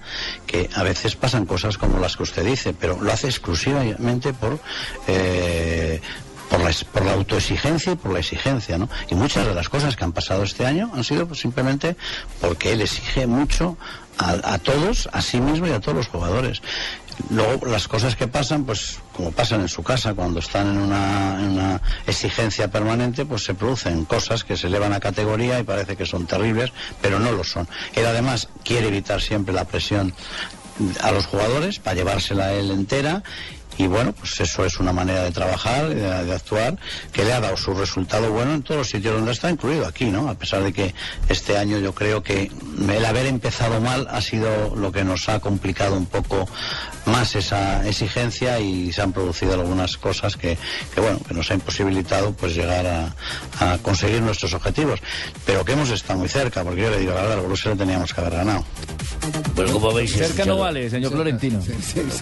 que 0.45 0.69
a 0.73 0.83
veces 0.83 1.15
pasan 1.15 1.45
cosas 1.45 1.77
como 1.77 1.99
las 1.99 2.17
que 2.17 2.23
usted 2.23 2.45
dice, 2.45 2.73
pero 2.73 2.99
lo 3.01 3.11
hace 3.11 3.27
exclusivamente 3.27 4.33
por 4.33 4.59
eh, 5.07 6.01
por 6.49 7.05
la, 7.05 7.13
autoexigencia 7.13 7.93
y 7.93 7.95
por 7.95 8.13
la 8.13 8.19
exigencia, 8.19 8.77
¿no? 8.77 8.89
Y 9.09 9.15
muchas 9.15 9.45
de 9.45 9.53
las 9.53 9.69
cosas 9.69 9.95
que 9.95 10.03
han 10.03 10.13
pasado 10.13 10.43
este 10.43 10.65
año 10.65 10.91
han 10.93 11.03
sido 11.03 11.27
pues, 11.27 11.39
simplemente 11.39 11.95
porque 12.39 12.71
él 12.73 12.81
exige 12.81 13.27
mucho 13.27 13.77
a, 14.17 14.53
a 14.53 14.57
todos, 14.59 15.09
a 15.11 15.21
sí 15.21 15.39
mismo 15.39 15.67
y 15.67 15.71
a 15.71 15.79
todos 15.79 15.97
los 15.97 16.07
jugadores. 16.07 16.61
Luego, 17.29 17.65
las 17.65 17.87
cosas 17.87 18.15
que 18.15 18.27
pasan, 18.27 18.63
pues 18.63 18.99
como 19.15 19.31
pasan 19.31 19.61
en 19.61 19.67
su 19.67 19.83
casa, 19.83 20.13
cuando 20.13 20.39
están 20.39 20.67
en 20.67 20.77
una, 20.77 21.39
en 21.39 21.51
una 21.51 21.81
exigencia 22.05 22.69
permanente, 22.69 23.25
pues 23.25 23.43
se 23.43 23.55
producen 23.55 24.05
cosas 24.05 24.43
que 24.43 24.55
se 24.55 24.67
elevan 24.67 24.93
a 24.93 24.99
categoría 24.99 25.59
y 25.59 25.63
parece 25.63 25.95
que 25.95 26.05
son 26.05 26.27
terribles, 26.27 26.71
pero 27.01 27.19
no 27.19 27.31
lo 27.31 27.43
son. 27.43 27.67
Él 27.95 28.05
además 28.05 28.49
quiere 28.63 28.87
evitar 28.89 29.21
siempre 29.21 29.53
la 29.53 29.65
presión 29.65 30.13
a 31.01 31.11
los 31.11 31.25
jugadores 31.25 31.79
para 31.79 31.95
llevársela 31.95 32.53
él 32.53 32.69
entera 32.69 33.23
y 33.77 33.87
bueno, 33.87 34.13
pues 34.13 34.39
eso 34.39 34.65
es 34.65 34.79
una 34.79 34.93
manera 34.93 35.23
de 35.23 35.31
trabajar, 35.31 35.89
de, 35.89 36.25
de, 36.25 36.33
actuar, 36.33 36.77
que 37.11 37.23
le 37.23 37.33
ha 37.33 37.39
dado 37.39 37.57
su 37.57 37.73
resultado 37.73 38.31
bueno 38.31 38.53
en 38.53 38.63
todos 38.63 38.79
los 38.79 38.89
sitios 38.89 39.13
donde 39.13 39.31
está, 39.31 39.49
incluido 39.49 39.85
aquí, 39.85 40.05
¿no? 40.05 40.29
A 40.29 40.35
pesar 40.35 40.63
de 40.63 40.73
que 40.73 40.93
este 41.29 41.57
año 41.57 41.77
yo 41.79 41.93
creo 41.93 42.23
que 42.23 42.51
el 42.89 43.05
haber 43.05 43.27
empezado 43.27 43.79
mal 43.79 44.07
ha 44.09 44.21
sido 44.21 44.75
lo 44.75 44.91
que 44.91 45.03
nos 45.03 45.29
ha 45.29 45.39
complicado 45.39 45.95
un 45.95 46.05
poco 46.05 46.47
más 47.05 47.35
esa 47.35 47.87
exigencia 47.87 48.59
y 48.59 48.91
se 48.91 49.01
han 49.01 49.13
producido 49.13 49.53
algunas 49.53 49.97
cosas 49.97 50.35
que, 50.35 50.57
que 50.93 51.01
bueno, 51.01 51.19
que 51.27 51.33
nos 51.33 51.49
ha 51.51 51.53
imposibilitado 51.53 52.33
pues 52.33 52.55
llegar 52.55 52.85
a, 52.85 53.15
a, 53.59 53.77
conseguir 53.79 54.21
nuestros 54.21 54.53
objetivos. 54.53 54.99
Pero 55.45 55.63
que 55.63 55.73
hemos 55.73 55.89
estado 55.89 56.19
muy 56.19 56.29
cerca, 56.29 56.63
porque 56.63 56.81
yo 56.81 56.89
le 56.91 56.99
digo 56.99 57.13
la 57.13 57.21
verdad, 57.21 57.37
al 57.37 57.41
Borussia 57.41 57.71
lo 57.71 57.77
teníamos 57.77 58.13
que 58.13 58.21
haber 58.21 58.33
ganado. 58.33 58.65
Pues 59.55 59.71
como 59.71 59.89
habéis 59.89 60.13
Cerca 60.13 60.45
no 60.45 60.57
vale, 60.57 60.89
señor 60.89 61.11
Florentino. 61.11 61.59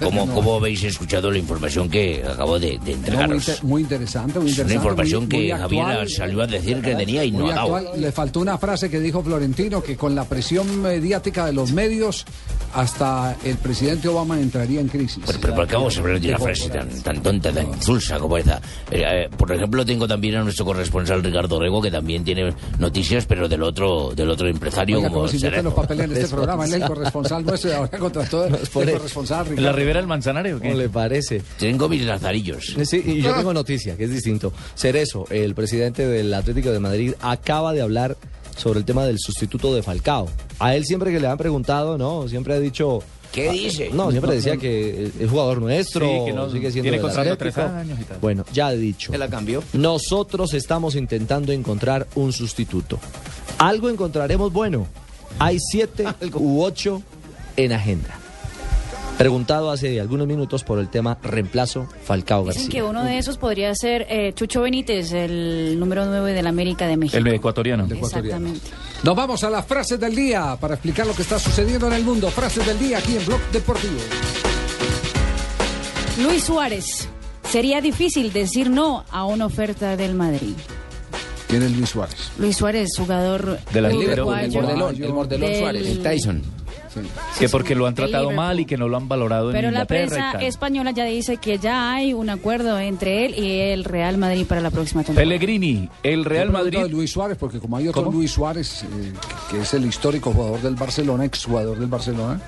como, 0.01 0.33
como 0.33 0.55
habéis 0.55 0.83
escuchado 0.83 1.31
la 1.31 1.37
información 1.45 1.89
que 1.89 2.23
acabo 2.27 2.59
de, 2.59 2.71
de 2.71 2.77
No, 2.77 2.83
muy, 2.85 2.93
entregaros. 2.93 3.47
inter- 3.47 3.63
muy 3.63 3.81
interesante, 3.81 4.39
muy 4.39 4.47
es 4.49 4.51
interesante. 4.57 4.73
una 4.73 4.83
información 4.83 5.21
muy- 5.21 5.29
que 5.29 5.37
muy 5.37 5.51
Javier 5.51 5.85
actual. 5.85 6.09
salió 6.09 6.41
a 6.41 6.47
decir 6.47 6.81
que 6.81 6.95
tenía 6.95 7.23
y 7.23 7.31
no 7.31 7.49
ha 7.49 7.53
dado. 7.55 7.95
Le 7.95 8.11
faltó 8.11 8.39
una 8.41 8.57
frase 8.57 8.89
que 8.89 8.99
dijo 8.99 9.23
Florentino, 9.23 9.81
que 9.81 9.95
con 9.95 10.15
la 10.15 10.25
presión 10.25 10.81
mediática 10.81 11.45
de 11.45 11.53
los 11.53 11.71
medios, 11.71 12.25
hasta 12.73 13.35
el 13.45 13.57
presidente 13.57 14.07
Obama 14.07 14.39
entraría 14.39 14.81
en 14.81 14.87
crisis. 14.87 15.23
Pero, 15.25 15.39
pero 15.39 15.55
¿por 15.55 15.67
qué 15.67 15.75
vamos 15.75 15.95
a 15.95 15.99
hablar 16.01 16.19
de 16.19 16.29
una 16.29 16.39
frase 16.39 16.69
tan, 16.69 16.89
tan 17.01 17.21
tonta, 17.23 17.51
tan 17.51 17.67
insulsa 17.67 18.19
como 18.19 18.37
esa? 18.37 18.57
Eh, 18.91 19.01
eh, 19.05 19.29
por 19.37 19.51
ejemplo, 19.51 19.85
tengo 19.85 20.07
también 20.07 20.35
a 20.35 20.43
nuestro 20.43 20.65
corresponsal 20.65 21.23
Ricardo 21.23 21.59
Rego, 21.59 21.81
que 21.81 21.91
también 21.91 22.23
tiene 22.23 22.53
noticias, 22.79 23.25
pero 23.25 23.47
del 23.47 23.63
otro, 23.63 24.11
del 24.15 24.29
otro 24.29 24.47
empresario 24.47 24.97
Oiga, 24.97 25.07
como 25.09 25.21
como 25.21 25.27
si 25.31 25.39
los 25.39 25.73
papeles 25.73 26.05
en 26.05 26.11
este 26.17 26.27
programa, 26.27 26.65
él 26.65 26.73
es 26.73 26.81
el 26.81 26.87
corresponsal 26.87 27.45
nuestro 27.45 27.69
y 27.69 27.73
ahora 27.73 27.97
contrató 27.97 28.45
el 28.45 28.57
corresponsal 28.69 29.45
Ricardo. 29.45 29.61
¿La 29.61 29.71
Ribera 29.71 29.99
del 29.99 30.07
Manzanares 30.07 30.53
o 30.55 30.59
qué? 30.59 30.67
¿Cómo 30.69 30.79
le 30.79 30.89
parece? 30.89 31.34
Tengo 31.57 31.87
mis 31.89 32.01
lazarillos. 32.03 32.75
Sí, 32.83 33.01
y 33.05 33.21
yo 33.21 33.33
tengo 33.35 33.53
noticia, 33.53 33.95
que 33.97 34.05
es 34.05 34.11
distinto. 34.11 34.51
Cerezo, 34.75 35.25
el 35.29 35.55
presidente 35.55 36.07
del 36.07 36.33
Atlético 36.33 36.71
de 36.71 36.79
Madrid, 36.79 37.13
acaba 37.21 37.73
de 37.73 37.81
hablar 37.81 38.17
sobre 38.55 38.79
el 38.79 38.85
tema 38.85 39.05
del 39.05 39.17
sustituto 39.19 39.73
de 39.75 39.83
Falcao. 39.83 40.27
A 40.59 40.75
él 40.75 40.85
siempre 40.85 41.11
que 41.11 41.19
le 41.19 41.27
han 41.27 41.37
preguntado, 41.37 41.97
¿no? 41.97 42.27
Siempre 42.27 42.53
ha 42.53 42.59
dicho... 42.59 42.99
¿Qué 43.33 43.51
dice? 43.51 43.89
No, 43.91 44.11
siempre 44.11 44.33
decía 44.35 44.55
que 44.55 45.11
es 45.19 45.29
jugador 45.29 45.59
nuestro, 45.61 46.07
Sí, 46.07 46.25
que 46.27 46.31
no- 46.31 46.49
sigue 46.49 46.71
siendo 46.71 46.83
tiene 46.89 47.01
contrato 47.01 47.25
de 47.27 47.31
Atlético. 47.33 47.61
tres 47.61 47.75
años 47.75 47.99
y 47.99 48.03
tal. 48.05 48.17
Bueno, 48.21 48.45
ya 48.53 48.67
ha 48.67 48.71
dicho. 48.73 49.11
¿Se 49.11 49.17
la 49.17 49.27
cambió? 49.27 49.61
Nosotros 49.73 50.53
estamos 50.53 50.95
intentando 50.95 51.51
encontrar 51.51 52.07
un 52.15 52.31
sustituto. 52.31 52.97
Algo 53.57 53.89
encontraremos 53.89 54.53
bueno. 54.53 54.87
Hay 55.37 55.57
siete 55.59 56.05
u 56.35 56.61
ocho 56.63 57.01
en 57.57 57.73
agenda. 57.73 58.17
Preguntado 59.17 59.71
hace 59.71 60.01
algunos 60.01 60.27
minutos 60.27 60.65
por 60.65 60.77
el 60.77 60.89
tema 60.89 61.17
reemplazo 61.23 61.87
Falcao 62.03 62.43
Dicen 62.45 62.63
García. 62.63 62.69
que 62.69 62.83
uno 62.83 63.03
de 63.05 63.17
esos 63.17 63.37
podría 63.37 63.73
ser 63.73 64.05
eh, 64.09 64.33
Chucho 64.33 64.61
Benítez, 64.61 65.13
el 65.13 65.79
número 65.79 66.05
9 66.05 66.33
del 66.33 66.45
América 66.47 66.85
de 66.85 66.97
México. 66.97 67.17
El 67.17 67.27
ecuatoriano. 67.27 67.85
Exactamente. 67.89 68.59
Nos 69.03 69.15
vamos 69.15 69.41
a 69.45 69.49
las 69.49 69.65
frases 69.65 69.97
del 70.01 70.13
día 70.15 70.57
para 70.59 70.73
explicar 70.73 71.07
lo 71.07 71.13
que 71.13 71.21
está 71.21 71.39
sucediendo 71.39 71.87
en 71.87 71.93
el 71.93 72.03
mundo. 72.03 72.29
Frases 72.29 72.65
del 72.65 72.77
día 72.77 72.97
aquí 72.97 73.15
en 73.15 73.25
Blog 73.25 73.39
Deportivo. 73.53 73.93
Luis 76.21 76.43
Suárez. 76.43 77.07
Sería 77.49 77.79
difícil 77.79 78.33
decir 78.33 78.69
no 78.69 79.05
a 79.11 79.25
una 79.25 79.45
oferta 79.45 79.95
del 79.95 80.13
Madrid. 80.15 80.55
¿Quién 81.47 81.63
es 81.63 81.71
Luis 81.71 81.89
Suárez? 81.89 82.15
Luis 82.37 82.57
Suárez, 82.57 82.89
jugador 82.97 83.59
Delantero. 83.71 84.23
uruguayo 84.23 84.59
El 84.59 84.65
mordelón, 84.65 84.95
el 85.03 85.13
mordelón 85.13 85.49
del- 85.51 85.59
Suárez. 85.59 85.87
El 85.87 86.03
Tyson. 86.03 86.41
Que 87.39 87.49
porque 87.49 87.75
lo 87.75 87.85
han 87.87 87.95
tratado 87.95 88.31
mal 88.31 88.59
y 88.59 88.65
que 88.65 88.77
no 88.77 88.87
lo 88.87 88.97
han 88.97 89.07
valorado 89.07 89.49
en 89.49 89.55
Pero 89.55 89.71
la 89.71 89.81
Inglaterra 89.81 90.03
y 90.05 90.07
prensa 90.09 90.31
tal. 90.33 90.43
española 90.43 90.91
ya 90.91 91.05
dice 91.05 91.37
que 91.37 91.57
ya 91.57 91.93
hay 91.93 92.13
un 92.13 92.29
acuerdo 92.29 92.77
entre 92.79 93.25
él 93.25 93.35
y 93.37 93.59
el 93.59 93.83
Real 93.83 94.17
Madrid 94.17 94.45
para 94.45 94.61
la 94.61 94.71
próxima 94.71 95.03
temporada. 95.03 95.23
Pellegrini, 95.23 95.89
el 96.03 96.25
Real 96.25 96.51
Madrid. 96.51 96.79
de 96.79 96.89
Luis 96.89 97.11
Suárez, 97.11 97.37
porque 97.39 97.59
como 97.59 97.77
hay 97.77 97.87
otro 97.87 98.03
¿Cómo? 98.03 98.17
Luis 98.17 98.31
Suárez, 98.31 98.83
eh, 98.83 99.13
que, 99.49 99.57
que 99.57 99.61
es 99.63 99.73
el 99.73 99.85
histórico 99.85 100.31
jugador 100.31 100.61
del 100.61 100.75
Barcelona, 100.75 101.25
exjugador 101.25 101.77
del 101.79 101.87
Barcelona, 101.87 102.39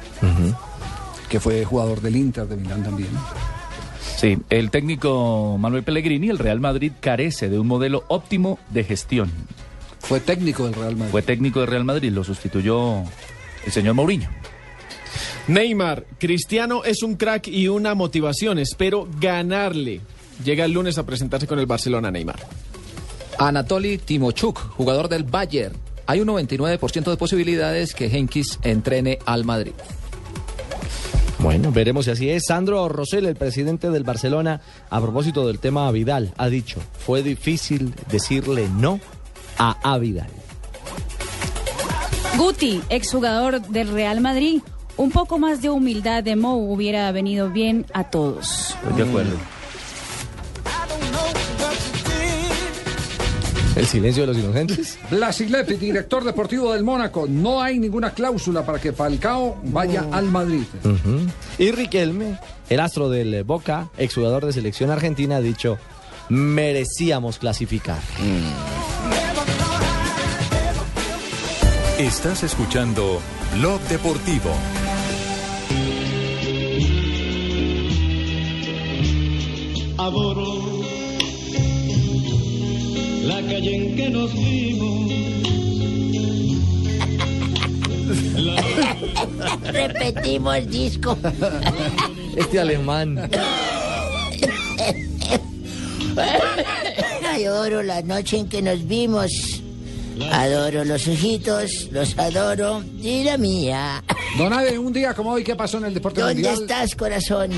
que 1.30 1.40
fue 1.40 1.65
jugador 1.65 2.02
del 2.02 2.15
Inter 2.15 2.48
de 2.48 2.56
Milán 2.56 2.84
también. 2.84 3.10
Sí, 4.15 4.38
el 4.49 4.72
técnico 4.72 5.57
Manuel 5.60 5.84
Pellegrini, 5.84 6.30
el 6.30 6.40
Real 6.40 6.60
Madrid 6.60 6.91
carece 6.99 7.49
de 7.49 7.60
un 7.60 7.68
modelo 7.68 8.03
óptimo 8.07 8.57
de 8.72 8.84
gestión. 8.84 9.32
Fue 9.99 10.19
técnico 10.19 10.64
del 10.65 10.74
Real 10.74 10.95
Madrid. 10.95 11.11
Fue 11.11 11.22
técnico 11.22 11.60
del 11.60 11.69
Real 11.69 11.84
Madrid, 11.84 12.11
lo 12.11 12.24
sustituyó 12.24 13.03
el 13.68 13.73
señor 13.73 13.94
Mourinho. 13.94 14.30
Neymar, 15.48 16.06
Cristiano 16.18 16.84
es 16.84 17.03
un 17.03 17.15
crack 17.15 17.48
y 17.48 17.68
una 17.68 17.95
motivación. 17.95 18.60
Espero 18.60 19.07
ganarle. 19.19 20.02
Llega 20.44 20.65
el 20.65 20.72
lunes 20.72 20.98
a 20.98 21.06
presentarse 21.06 21.48
con 21.48 21.60
el 21.60 21.65
Barcelona 21.65 22.11
Neymar. 22.11 22.39
Anatoly 23.38 23.98
Timochuk, 23.98 24.57
jugador 24.72 25.10
del 25.10 25.23
Bayern. 25.23 25.76
Hay 26.06 26.22
un 26.22 26.27
99% 26.30 27.10
de 27.10 27.18
posibilidades 27.18 27.94
que 27.94 28.07
Henkis 28.07 28.60
entrene 28.64 29.19
al 29.26 29.44
Madrid. 29.44 29.73
Bueno, 31.39 31.72
veremos 31.72 32.06
si 32.06 32.11
así 32.11 32.30
es. 32.30 32.44
Sandro 32.48 32.88
Rosell, 32.89 33.26
el 33.26 33.35
presidente 33.35 33.89
del 33.89 34.03
Barcelona, 34.03 34.61
a 34.89 35.02
propósito 35.02 35.45
del 35.45 35.60
tema 35.60 35.91
Vidal, 35.91 36.34
ha 36.38 36.49
dicho, 36.49 36.80
fue 36.98 37.22
difícil 37.22 37.94
decirle 38.10 38.69
no 38.69 38.99
a 39.57 39.98
Vidal. 39.98 40.37
Guti, 42.38 42.82
exjugador 42.90 43.62
del 43.62 43.88
Real 43.88 44.22
Madrid. 44.22 44.62
Un 44.96 45.10
poco 45.10 45.40
más 45.40 45.62
de 45.62 45.72
humildad 45.72 46.24
de 46.24 46.36
Mo 46.36 46.56
hubiera 46.56 47.12
venido 47.12 47.50
bien 47.50 47.86
a 47.94 48.06
todos. 48.06 48.76
Estoy 48.84 49.04
de 49.04 49.10
acuerdo. 49.10 49.38
El 53.76 53.86
silencio 53.86 54.24
de 54.24 54.28
los 54.28 54.38
inocentes. 54.38 55.00
Blasilepi, 55.10 55.76
director 55.76 56.24
deportivo 56.24 56.74
del 56.74 56.84
Mónaco. 56.84 57.26
No 57.28 57.62
hay 57.62 57.80
ninguna 57.80 58.12
cláusula 58.12 58.64
para 58.66 58.80
que 58.80 58.94
Falcao 58.94 59.58
vaya 59.64 60.06
al 60.12 60.26
Madrid. 60.26 60.64
Y 61.58 61.72
Riquelme, 61.72 62.40
el 62.70 62.80
astro 62.80 63.10
del 63.10 63.44
Boca, 63.44 63.90
exjugador 63.98 64.46
de 64.46 64.54
selección 64.54 64.90
argentina, 64.92 65.38
ha 65.38 65.42
dicho, 65.42 65.78
merecíamos 66.30 67.38
clasificar. 67.40 68.00
Estás 71.99 72.44
escuchando 72.44 73.19
Blog 73.56 73.82
Deportivo. 73.90 74.52
Adoro 79.98 80.84
la 83.24 83.41
calle 83.41 83.76
en 83.76 83.95
que 83.95 84.10
nos 84.11 84.32
vimos. 84.32 85.11
Repetimos 89.74 90.68
disco. 90.69 91.18
Este 92.36 92.60
alemán. 92.60 93.18
Adoro 97.34 97.82
la 97.82 98.03
noche 98.03 98.38
en 98.38 98.48
que 98.48 98.61
nos 98.61 98.88
vimos. 98.88 99.64
Adoro 100.31 100.84
los 100.84 101.07
ojitos, 101.07 101.89
los 101.91 102.18
adoro. 102.18 102.84
Y 103.02 103.23
la 103.23 103.38
mía. 103.38 104.03
Don 104.38 104.53
Ave, 104.53 104.77
un 104.77 104.94
día 104.94 105.14
como 105.14 105.31
hoy, 105.31 105.44
¿qué 105.44 105.56
pasó 105.56 105.77
en 105.77 105.85
el 105.85 105.94
deporte 105.94 106.22
¿Dónde 106.22 106.35
mundial? 106.35 106.61
estás, 106.61 106.95
corazón? 106.95 107.52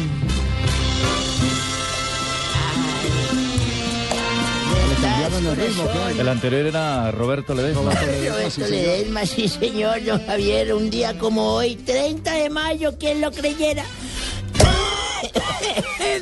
el 6.19 6.27
anterior 6.27 6.65
era 6.65 7.11
Roberto 7.11 7.53
Ledesma. 7.53 7.93
Roberto 7.93 8.67
Ledesma, 8.67 9.25
sí 9.25 9.47
señor, 9.47 10.03
don 10.03 10.25
Javier, 10.25 10.73
un 10.73 10.89
día 10.89 11.17
como 11.17 11.53
hoy, 11.53 11.75
30 11.75 12.33
de 12.33 12.49
mayo, 12.49 12.95
¿quién 12.99 13.21
lo 13.21 13.31
creyera? 13.31 13.85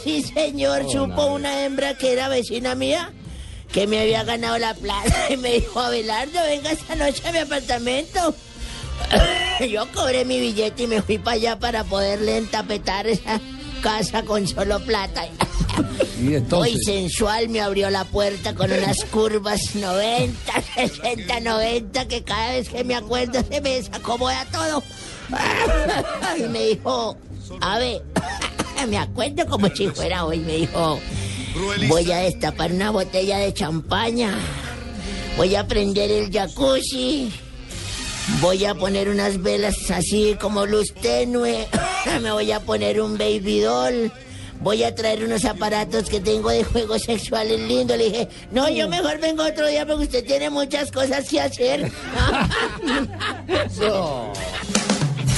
Sí, 0.03 0.23
señor, 0.23 0.89
supo 0.89 1.27
una 1.27 1.63
hembra 1.63 1.97
que 1.97 2.13
era 2.13 2.29
vecina 2.29 2.75
mía 2.75 3.11
que 3.71 3.85
me 3.87 3.99
había 3.99 4.23
ganado 4.23 4.57
la 4.57 4.73
plata 4.73 5.27
y 5.29 5.37
me 5.37 5.53
dijo, 5.53 5.79
Abelardo, 5.79 6.41
venga 6.43 6.71
esta 6.71 6.95
noche 6.95 7.27
a 7.27 7.31
mi 7.31 7.39
apartamento. 7.39 8.33
Yo 9.69 9.87
cobré 9.91 10.25
mi 10.25 10.39
billete 10.39 10.83
y 10.83 10.87
me 10.87 11.01
fui 11.01 11.17
para 11.17 11.35
allá 11.35 11.59
para 11.59 11.83
poderle 11.83 12.37
entapetar 12.37 13.07
esa 13.07 13.39
casa 13.81 14.23
con 14.23 14.47
solo 14.47 14.79
plata. 14.79 15.25
Y 16.19 16.39
Muy 16.51 16.79
sensual 16.83 17.47
me 17.49 17.61
abrió 17.61 17.91
la 17.91 18.03
puerta 18.03 18.55
con 18.55 18.71
unas 18.71 19.05
curvas 19.05 19.75
90, 19.75 20.35
60, 20.75 21.39
90 21.41 22.07
que 22.07 22.23
cada 22.23 22.53
vez 22.53 22.69
que 22.69 22.83
me 22.83 22.95
acuerdo 22.95 23.43
se 23.47 23.61
me 23.61 23.75
desacomoda 23.75 24.45
todo. 24.45 24.83
Y 26.37 26.49
me 26.49 26.67
dijo, 26.69 27.17
a 27.61 27.77
ver, 27.77 28.01
me 28.89 28.97
acuerdo 28.97 29.45
como 29.45 29.67
si 29.69 29.87
fuera 29.89 30.25
hoy, 30.25 30.39
me 30.39 30.53
dijo, 30.57 30.99
voy 31.87 32.11
a 32.11 32.17
destapar 32.19 32.71
una 32.71 32.91
botella 32.91 33.37
de 33.37 33.53
champaña, 33.53 34.33
voy 35.37 35.55
a 35.55 35.67
prender 35.67 36.11
el 36.11 36.31
jacuzzi, 36.31 37.31
voy 38.41 38.65
a 38.65 38.75
poner 38.75 39.09
unas 39.09 39.41
velas 39.41 39.89
así 39.91 40.37
como 40.39 40.65
luz 40.65 40.93
tenue, 40.93 41.67
me 42.21 42.31
voy 42.31 42.51
a 42.51 42.59
poner 42.59 43.01
un 43.01 43.17
baby 43.17 43.61
doll. 43.61 44.11
Voy 44.59 44.83
a 44.83 44.95
traer 44.95 45.23
unos 45.23 45.45
aparatos 45.45 46.09
que 46.09 46.19
tengo 46.19 46.49
de 46.49 46.63
juegos 46.63 47.03
sexuales 47.03 47.59
lindos. 47.59 47.95
Le 47.95 48.05
dije, 48.05 48.27
no, 48.51 48.67
yo 48.67 48.89
mejor 48.89 49.19
vengo 49.19 49.43
otro 49.43 49.67
día 49.67 49.85
porque 49.85 50.05
usted 50.05 50.25
tiene 50.25 50.49
muchas 50.49 50.91
cosas 50.91 51.29
que 51.29 51.39
hacer. 51.39 51.91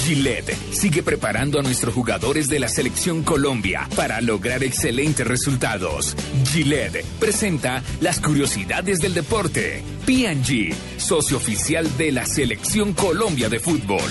Gillette 0.10 0.58
sigue 0.72 1.04
preparando 1.04 1.60
a 1.60 1.62
nuestros 1.62 1.94
jugadores 1.94 2.48
de 2.48 2.58
la 2.60 2.68
selección 2.68 3.22
Colombia 3.22 3.88
para 3.96 4.20
lograr 4.22 4.64
excelentes 4.64 5.28
resultados. 5.28 6.16
Gillette 6.52 7.06
presenta 7.20 7.84
las 8.02 8.20
curiosidades 8.20 9.02
del 9.02 9.14
deporte. 9.14 9.84
P&G, 10.08 10.74
socio 10.98 11.38
oficial 11.38 11.88
de 12.00 12.12
la 12.12 12.26
selección 12.26 12.94
Colombia 12.94 13.50
de 13.50 13.60
fútbol. 13.60 14.02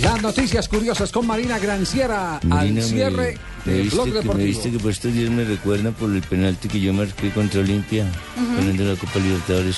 Las 0.00 0.22
noticias 0.22 0.66
curiosas 0.66 1.12
con 1.12 1.26
Marina 1.26 1.58
Granciera 1.58 2.38
al 2.38 2.48
Marina, 2.48 2.80
me- 2.80 2.82
cierre 2.86 3.38
me, 3.66 3.72
del 3.74 3.82
viste 3.82 3.94
blog 3.94 4.06
que, 4.06 4.10
me 4.12 4.18
deportivo. 4.20 4.46
viste 4.46 4.70
que 4.70 4.78
por 4.78 4.90
estos 4.90 5.12
días 5.12 5.30
me 5.30 5.44
recuerdan 5.44 5.92
por 5.92 6.10
el 6.10 6.22
penalti 6.22 6.68
que 6.68 6.80
yo 6.80 6.94
marqué 6.94 7.28
contra 7.28 7.60
Olimpia, 7.60 8.06
Ujú. 8.42 8.56
ganando 8.56 8.84
la 8.86 8.96
Copa 8.98 9.18
Libertadores. 9.18 9.76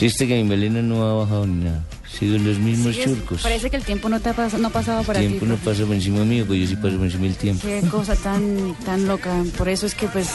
Viste 0.00 0.26
que 0.26 0.36
mi 0.36 0.44
melena 0.44 0.80
no 0.80 1.02
ha 1.06 1.12
bajado 1.12 1.46
ni 1.46 1.64
nada. 1.64 1.84
Sigo 2.10 2.38
los 2.38 2.58
mismos 2.58 2.94
Sigues- 2.94 3.04
churcos. 3.04 3.42
Parece 3.42 3.70
que 3.70 3.76
el 3.76 3.84
tiempo 3.84 4.08
no 4.08 4.18
te 4.18 4.30
ha 4.30 4.34
pas- 4.34 4.52
no 4.58 4.68
ha 4.68 4.70
pasado 4.70 5.02
para 5.04 5.20
El 5.20 5.26
tiempo 5.28 5.44
ti. 5.46 5.50
no 5.52 5.56
pasa 5.58 5.84
por 5.84 5.94
encima 5.94 6.24
mío, 6.24 6.44
pues 6.46 6.60
yo 6.60 6.66
sí 6.66 6.76
paso 6.76 6.96
por 6.96 7.04
encima 7.04 7.24
del 7.24 7.36
tiempo. 7.36 7.62
Qué 7.66 7.82
cosa 7.90 8.16
tan 8.16 8.74
tan 8.84 9.06
loca. 9.06 9.30
Por 9.56 9.68
eso 9.68 9.86
es 9.86 9.94
que 9.94 10.08
pues 10.08 10.28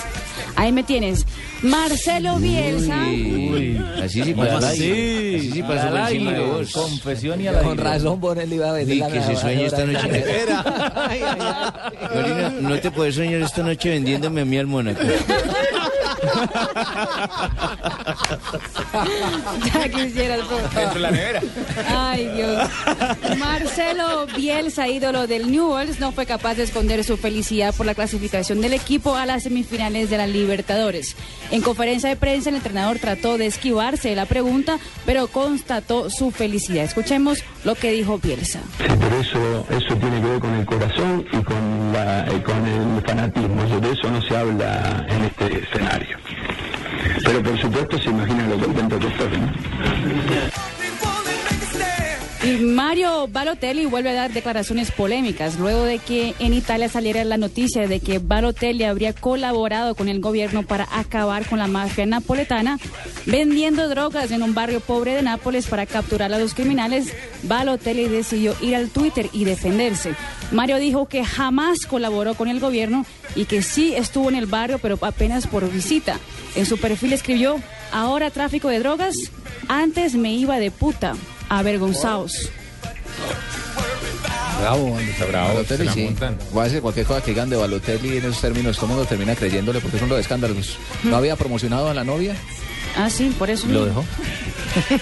ahí 0.56 0.72
me 0.72 0.84
tienes. 0.84 1.26
Marcelo 1.64 2.38
Bielsa. 2.38 2.98
Uy, 3.08 3.82
así 4.02 4.24
sí 4.24 4.34
¿Cómo 4.34 4.48
pasa. 4.48 4.70
así? 4.70 5.36
Así 5.40 5.52
sí 5.52 5.62
pasa 5.64 5.90
por 5.90 6.00
encima 6.00 6.32
de 6.32 6.38
aire, 6.38 6.52
vos. 6.52 6.72
confesión 6.72 7.42
y 7.42 7.48
al 7.48 7.60
Con 7.62 7.72
aire. 7.72 7.84
razón, 7.84 8.20
Bonel 8.22 8.54
iba 8.54 8.70
a 8.70 8.74
venir 8.74 8.96
Y 8.96 9.00
la 9.00 9.08
que 9.10 9.22
se 9.22 9.36
sueñe 9.36 9.66
esta 9.66 9.86
noche. 9.86 10.24
Marina, 12.16 12.54
no 12.62 12.80
te 12.80 12.92
puedes 12.92 13.16
soñar 13.16 13.42
esta 13.42 13.64
noche 13.64 13.90
vendiéndome 13.90 14.42
a 14.42 14.46
mí 14.46 14.58
al 14.58 14.68
Mónaco. 14.68 15.02
ya 19.74 19.90
quisieras. 19.90 20.40
por- 20.42 20.62
Dentro 20.70 20.94
de 20.94 21.00
la 21.00 21.12
nevera. 21.12 21.42
Ay, 21.96 22.28
Dios. 22.36 22.70
Marcelo 23.38 24.28
Bielsa, 24.36 24.88
ídolo 24.88 25.28
del 25.28 25.52
Newells, 25.52 26.00
no 26.00 26.12
fue 26.12 26.26
capaz 26.26 26.56
de 26.56 26.64
esconder 26.64 27.04
su 27.04 27.18
felicidad 27.18 27.74
por 27.76 27.86
la 27.86 27.96
clasificación 27.96 28.62
del 28.62 28.74
equipo 28.74 29.16
a 29.16 29.26
las 29.26 29.44
semifinales 29.44 30.10
de 30.10 30.18
la 30.18 30.28
Libertadores. 30.28 31.16
En 31.52 31.62
conferencia 31.62 32.10
de 32.10 32.16
prensa, 32.16 32.50
el 32.50 32.56
entrenador 32.56 33.00
trató 33.00 33.38
de 33.38 33.46
esquivarse 33.48 34.10
de 34.10 34.16
la 34.16 34.26
pregunta, 34.26 34.80
pero 35.06 35.28
constató 35.28 36.10
su 36.10 36.32
felicidad. 36.32 36.84
Escuchemos 36.86 37.44
lo 37.64 37.76
que 37.76 37.92
dijo 37.92 38.18
Bielsa. 38.18 38.60
Pero 38.78 39.20
eso, 39.20 39.66
eso 39.70 39.96
tiene 39.98 40.22
que 40.22 40.28
ver 40.28 40.40
con 40.40 40.54
el 40.56 40.66
corazón 40.66 41.26
y 41.32 41.38
con, 41.44 41.94
la, 41.94 42.26
eh, 42.28 42.42
con 42.44 42.66
el 42.66 43.02
fanatismo. 43.06 43.64
De 43.64 43.92
eso 43.92 44.10
no 44.10 44.22
se 44.22 44.36
habla 44.38 45.06
en 45.10 45.24
este 45.26 45.64
escenario. 45.64 46.13
Pero 47.24 47.42
por 47.42 47.60
supuesto 47.60 47.98
se 47.98 48.10
imaginan 48.10 48.50
lo 48.50 48.58
contento 48.58 49.00
que 49.00 49.08
estoy. 49.08 50.73
Y 52.44 52.58
Mario 52.58 53.30
Balotelli 53.30 53.86
vuelve 53.86 54.10
a 54.10 54.14
dar 54.14 54.34
declaraciones 54.34 54.92
polémicas 54.92 55.58
luego 55.58 55.86
de 55.86 56.00
que 56.00 56.36
en 56.40 56.54
Italia 56.54 56.90
saliera 56.90 57.24
la 57.24 57.38
noticia 57.38 57.88
de 57.88 58.02
que 58.02 58.20
Balotelli 58.20 58.84
habría 58.84 59.14
colaborado 59.14 59.96
con 59.96 60.10
el 60.10 60.20
gobierno 60.20 60.64
para 60.64 60.86
acabar 60.92 61.46
con 61.48 61.60
la 61.60 61.68
mafia 61.68 62.06
napoletana, 62.06 62.80
vendiendo 63.26 63.88
drogas 63.88 64.32
en 64.32 64.44
un 64.44 64.54
barrio 64.54 64.82
pobre 64.82 65.14
de 65.14 65.22
Nápoles 65.22 65.68
para 65.68 65.86
capturar 65.86 66.34
a 66.34 66.38
los 66.38 66.54
criminales. 66.54 67.14
Balotelli 67.44 68.10
decidió 68.10 68.54
ir 68.60 68.76
al 68.76 68.90
Twitter 68.90 69.30
y 69.32 69.46
defenderse. 69.46 70.14
Mario 70.52 70.80
dijo 70.80 71.08
que 71.08 71.24
jamás 71.24 71.86
colaboró 71.86 72.36
con 72.36 72.50
el 72.50 72.60
gobierno 72.60 73.06
y 73.38 73.46
que 73.46 73.62
sí 73.62 73.96
estuvo 73.96 74.28
en 74.28 74.36
el 74.36 74.48
barrio, 74.48 74.80
pero 74.80 75.00
apenas 75.02 75.48
por 75.48 75.72
visita. 75.72 76.20
En 76.58 76.66
su 76.66 76.78
perfil 76.78 77.14
escribió, 77.14 77.56
ahora 77.94 78.32
tráfico 78.32 78.68
de 78.68 78.80
drogas, 78.80 79.16
antes 79.70 80.16
me 80.16 80.34
iba 80.34 80.60
de 80.60 80.72
puta. 80.72 81.16
Avergonzados. 81.50 82.50
Bravo, 84.60 84.98
Está 85.00 85.26
bravo, 85.26 85.48
Balotelli, 85.50 85.78
se 85.80 85.86
la 85.86 85.94
sí. 85.94 86.04
montan. 86.06 86.38
Voy 86.54 86.62
a 86.62 86.64
decir 86.66 86.82
cualquier 86.82 87.06
cosa 87.06 87.22
que 87.22 87.32
digan 87.32 87.50
de 87.50 87.58
Balotelli 87.58 88.18
en 88.18 88.26
esos 88.26 88.40
términos, 88.40 88.76
todo 88.78 88.86
el 88.86 88.92
mundo 88.94 89.06
termina 89.06 89.36
creyéndole 89.36 89.82
porque 89.82 90.00
son 90.00 90.08
los 90.08 90.20
escándalos. 90.20 90.78
¿No 91.04 91.18
había 91.18 91.36
promocionado 91.36 91.90
a 91.90 91.94
la 91.94 92.04
novia? 92.06 92.36
Ah, 92.96 93.10
sí, 93.10 93.34
por 93.38 93.50
eso. 93.50 93.68
¿Lo 93.68 93.86
dejó? 93.86 94.04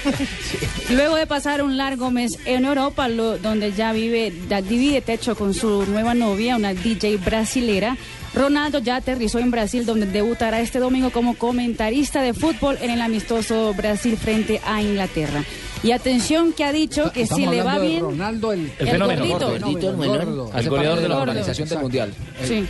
Luego 0.92 1.16
de 1.16 1.28
pasar 1.28 1.62
un 1.62 1.78
largo 1.78 2.12
mes 2.12 2.38
en 2.46 2.66
Europa, 2.66 3.08
lo- 3.08 3.38
donde 3.38 3.72
ya 3.74 3.92
vive, 3.94 4.34
ya 4.50 4.62
divide 4.62 5.02
techo 5.02 5.36
con 5.36 5.54
su 5.54 5.86
nueva 5.86 6.14
novia, 6.14 6.56
una 6.56 6.74
DJ 6.74 7.18
brasilera, 7.18 7.98
Ronaldo 8.34 8.80
ya 8.80 8.96
aterrizó 8.98 9.40
en 9.40 9.52
Brasil, 9.52 9.86
donde 9.86 10.06
debutará 10.06 10.62
este 10.62 10.80
domingo 10.80 11.10
como 11.12 11.36
comentarista 11.36 12.22
de 12.22 12.34
fútbol 12.34 12.78
en 12.82 12.92
el 12.92 13.02
amistoso 13.02 13.74
Brasil 13.74 14.18
frente 14.18 14.62
a 14.66 14.82
Inglaterra. 14.82 15.44
Y 15.84 15.92
atención 15.92 16.54
que 16.54 16.64
ha 16.64 16.72
dicho 16.72 17.12
que 17.12 17.26
si 17.26 17.46
le 17.46 17.62
va 17.64 17.80
bien... 17.80 18.02
Ronaldo, 18.02 18.54
el, 18.54 18.72
El 18.80 18.88
fenómeno. 18.88 19.26
gordito, 19.26 19.50
Gordito, 19.60 19.90
el 19.90 19.98
menor. 19.98 20.22
El 20.22 20.52
parte 20.52 20.70
goleador 20.70 21.00
de 21.02 21.10
la 21.10 21.18
organización 21.18 21.68
del. 21.68 21.80
Mundial. 21.80 22.14
Sí. 22.48 22.66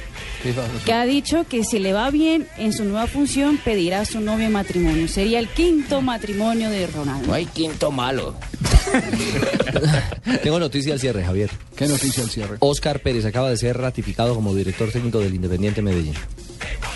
Que 0.86 0.94
ha 0.94 1.06
dicho 1.06 1.46
que 1.48 1.64
si 1.64 1.80
le 1.80 1.94
va 1.94 2.10
bien 2.10 2.48
en 2.58 2.74
su 2.74 2.84
nueva 2.84 3.08
función 3.08 3.60
pedirá 3.64 4.02
a 4.02 4.06
su 4.06 4.20
novio 4.20 4.50
matrimonio. 4.50 5.08
Sería 5.08 5.40
el 5.40 5.48
quinto 5.48 6.02
matrimonio 6.02 6.70
de 6.70 6.88
Ronaldo. 6.88 7.28
No 7.28 7.34
hay 7.34 7.46
quinto 7.46 7.92
malo. 7.92 8.36
Tengo 10.44 10.60
noticia 10.60 10.94
al 10.94 11.00
cierre, 11.00 11.24
Javier. 11.24 11.52
¿Qué 11.76 11.88
noticia 11.88 12.24
al 12.24 12.30
cierre? 12.30 12.58
Oscar 12.60 13.00
Pérez 13.02 13.26
acaba 13.26 13.50
de 13.50 13.58
ser 13.58 13.78
ratificado 13.78 14.34
como 14.34 14.56
director 14.56 14.92
técnico 14.92 15.20
del 15.20 15.36
Independiente 15.36 15.82
Medellín. 15.82 16.14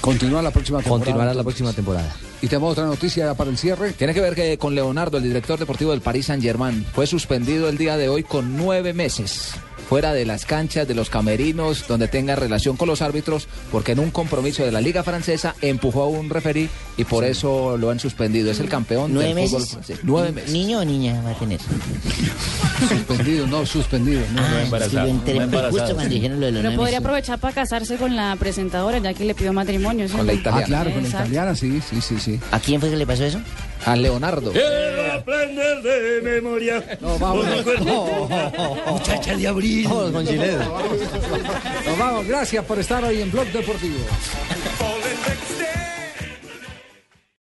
Continúa 0.01 0.41
la 0.41 0.51
próxima 0.51 0.79
temporada. 0.79 1.05
Continuará 1.05 1.33
la 1.33 1.43
próxima 1.43 1.73
temporada. 1.73 2.15
Y 2.41 2.47
tenemos 2.47 2.71
otra 2.71 2.85
noticia 2.85 3.33
para 3.33 3.49
el 3.49 3.57
cierre. 3.57 3.93
Tiene 3.93 4.13
que 4.13 4.21
ver 4.21 4.35
que 4.35 4.57
con 4.57 4.75
Leonardo, 4.75 5.17
el 5.17 5.23
director 5.23 5.57
deportivo 5.57 5.91
del 5.91 6.01
Paris 6.01 6.27
Saint 6.27 6.43
Germain, 6.43 6.85
fue 6.93 7.07
suspendido 7.07 7.69
el 7.69 7.77
día 7.77 7.97
de 7.97 8.09
hoy 8.09 8.23
con 8.23 8.57
nueve 8.57 8.93
meses 8.93 9.53
fuera 9.89 10.13
de 10.13 10.25
las 10.25 10.45
canchas, 10.45 10.87
de 10.87 10.95
los 10.95 11.09
camerinos, 11.09 11.87
donde 11.87 12.07
tenga 12.07 12.35
relación 12.35 12.75
con 12.77 12.87
los 12.87 13.01
árbitros, 13.01 13.47
porque 13.71 13.91
en 13.93 13.99
un 13.99 14.11
compromiso 14.11 14.63
de 14.65 14.71
la 14.71 14.81
Liga 14.81 15.03
Francesa 15.03 15.55
empujó 15.61 16.03
a 16.03 16.07
un 16.07 16.29
referí 16.29 16.69
y 16.97 17.03
por 17.05 17.23
eso 17.23 17.77
lo 17.77 17.89
han 17.91 17.99
suspendido. 17.99 18.49
Es 18.51 18.59
el 18.59 18.69
campeón 18.69 19.13
¿Nueve 19.13 19.33
del 19.33 19.45
fútbol 19.47 19.59
meses? 19.61 19.73
francés. 19.73 19.99
Nueve 20.03 20.31
meses. 20.31 20.51
¿Niño 20.51 20.79
o 20.79 20.85
niña 20.85 21.21
va 21.25 21.31
a 21.31 21.35
tener? 21.35 21.59
Suspendido, 22.89 23.47
no, 23.47 23.65
suspendido. 23.65 24.21
No, 24.33 24.41
Ah, 24.41 24.63
no. 24.69 25.69
justo 25.71 25.93
cuando 25.95 26.13
dijeron 26.13 26.39
lo 26.39 26.45
de 26.47 26.51
los 26.51 26.59
Pero 26.61 26.69
nueve 26.69 26.77
podría 26.77 26.99
meses. 26.99 27.05
aprovechar 27.05 27.39
para 27.39 27.53
casarse 27.53 27.95
con 27.97 28.15
la 28.15 28.35
presentadora, 28.39 28.97
ya 28.99 29.13
que 29.13 29.25
le 29.25 29.33
pidió 29.35 29.53
matrimonio. 29.53 30.07
¿sí? 30.07 30.15
Ah, 30.45 30.61
claro, 30.65 30.91
con 30.91 31.03
la 31.03 31.09
italiana, 31.09 31.55
sí, 31.55 31.81
sí, 31.89 32.01
sí, 32.01 32.19
sí. 32.19 32.39
¿A 32.51 32.59
quién 32.59 32.79
fue 32.79 32.89
que 32.89 32.97
le 32.97 33.05
pasó 33.05 33.23
eso? 33.25 33.39
A 33.85 33.95
Leonardo. 33.95 34.51
Quiero 34.51 35.13
aprender 35.13 35.81
de 35.83 36.21
memoria. 36.23 36.97
No, 37.01 37.19
vamos. 37.19 37.45
Recuerdo. 37.55 38.27
Muchacha 38.89 39.35
de 39.37 39.47
abril. 39.47 39.74
Vamos, 41.97 42.27
gracias 42.27 42.63
por 42.65 42.79
estar 42.79 43.03
hoy 43.03 43.21
en 43.21 43.31
Blog 43.31 43.47
Deportivo. 43.47 43.99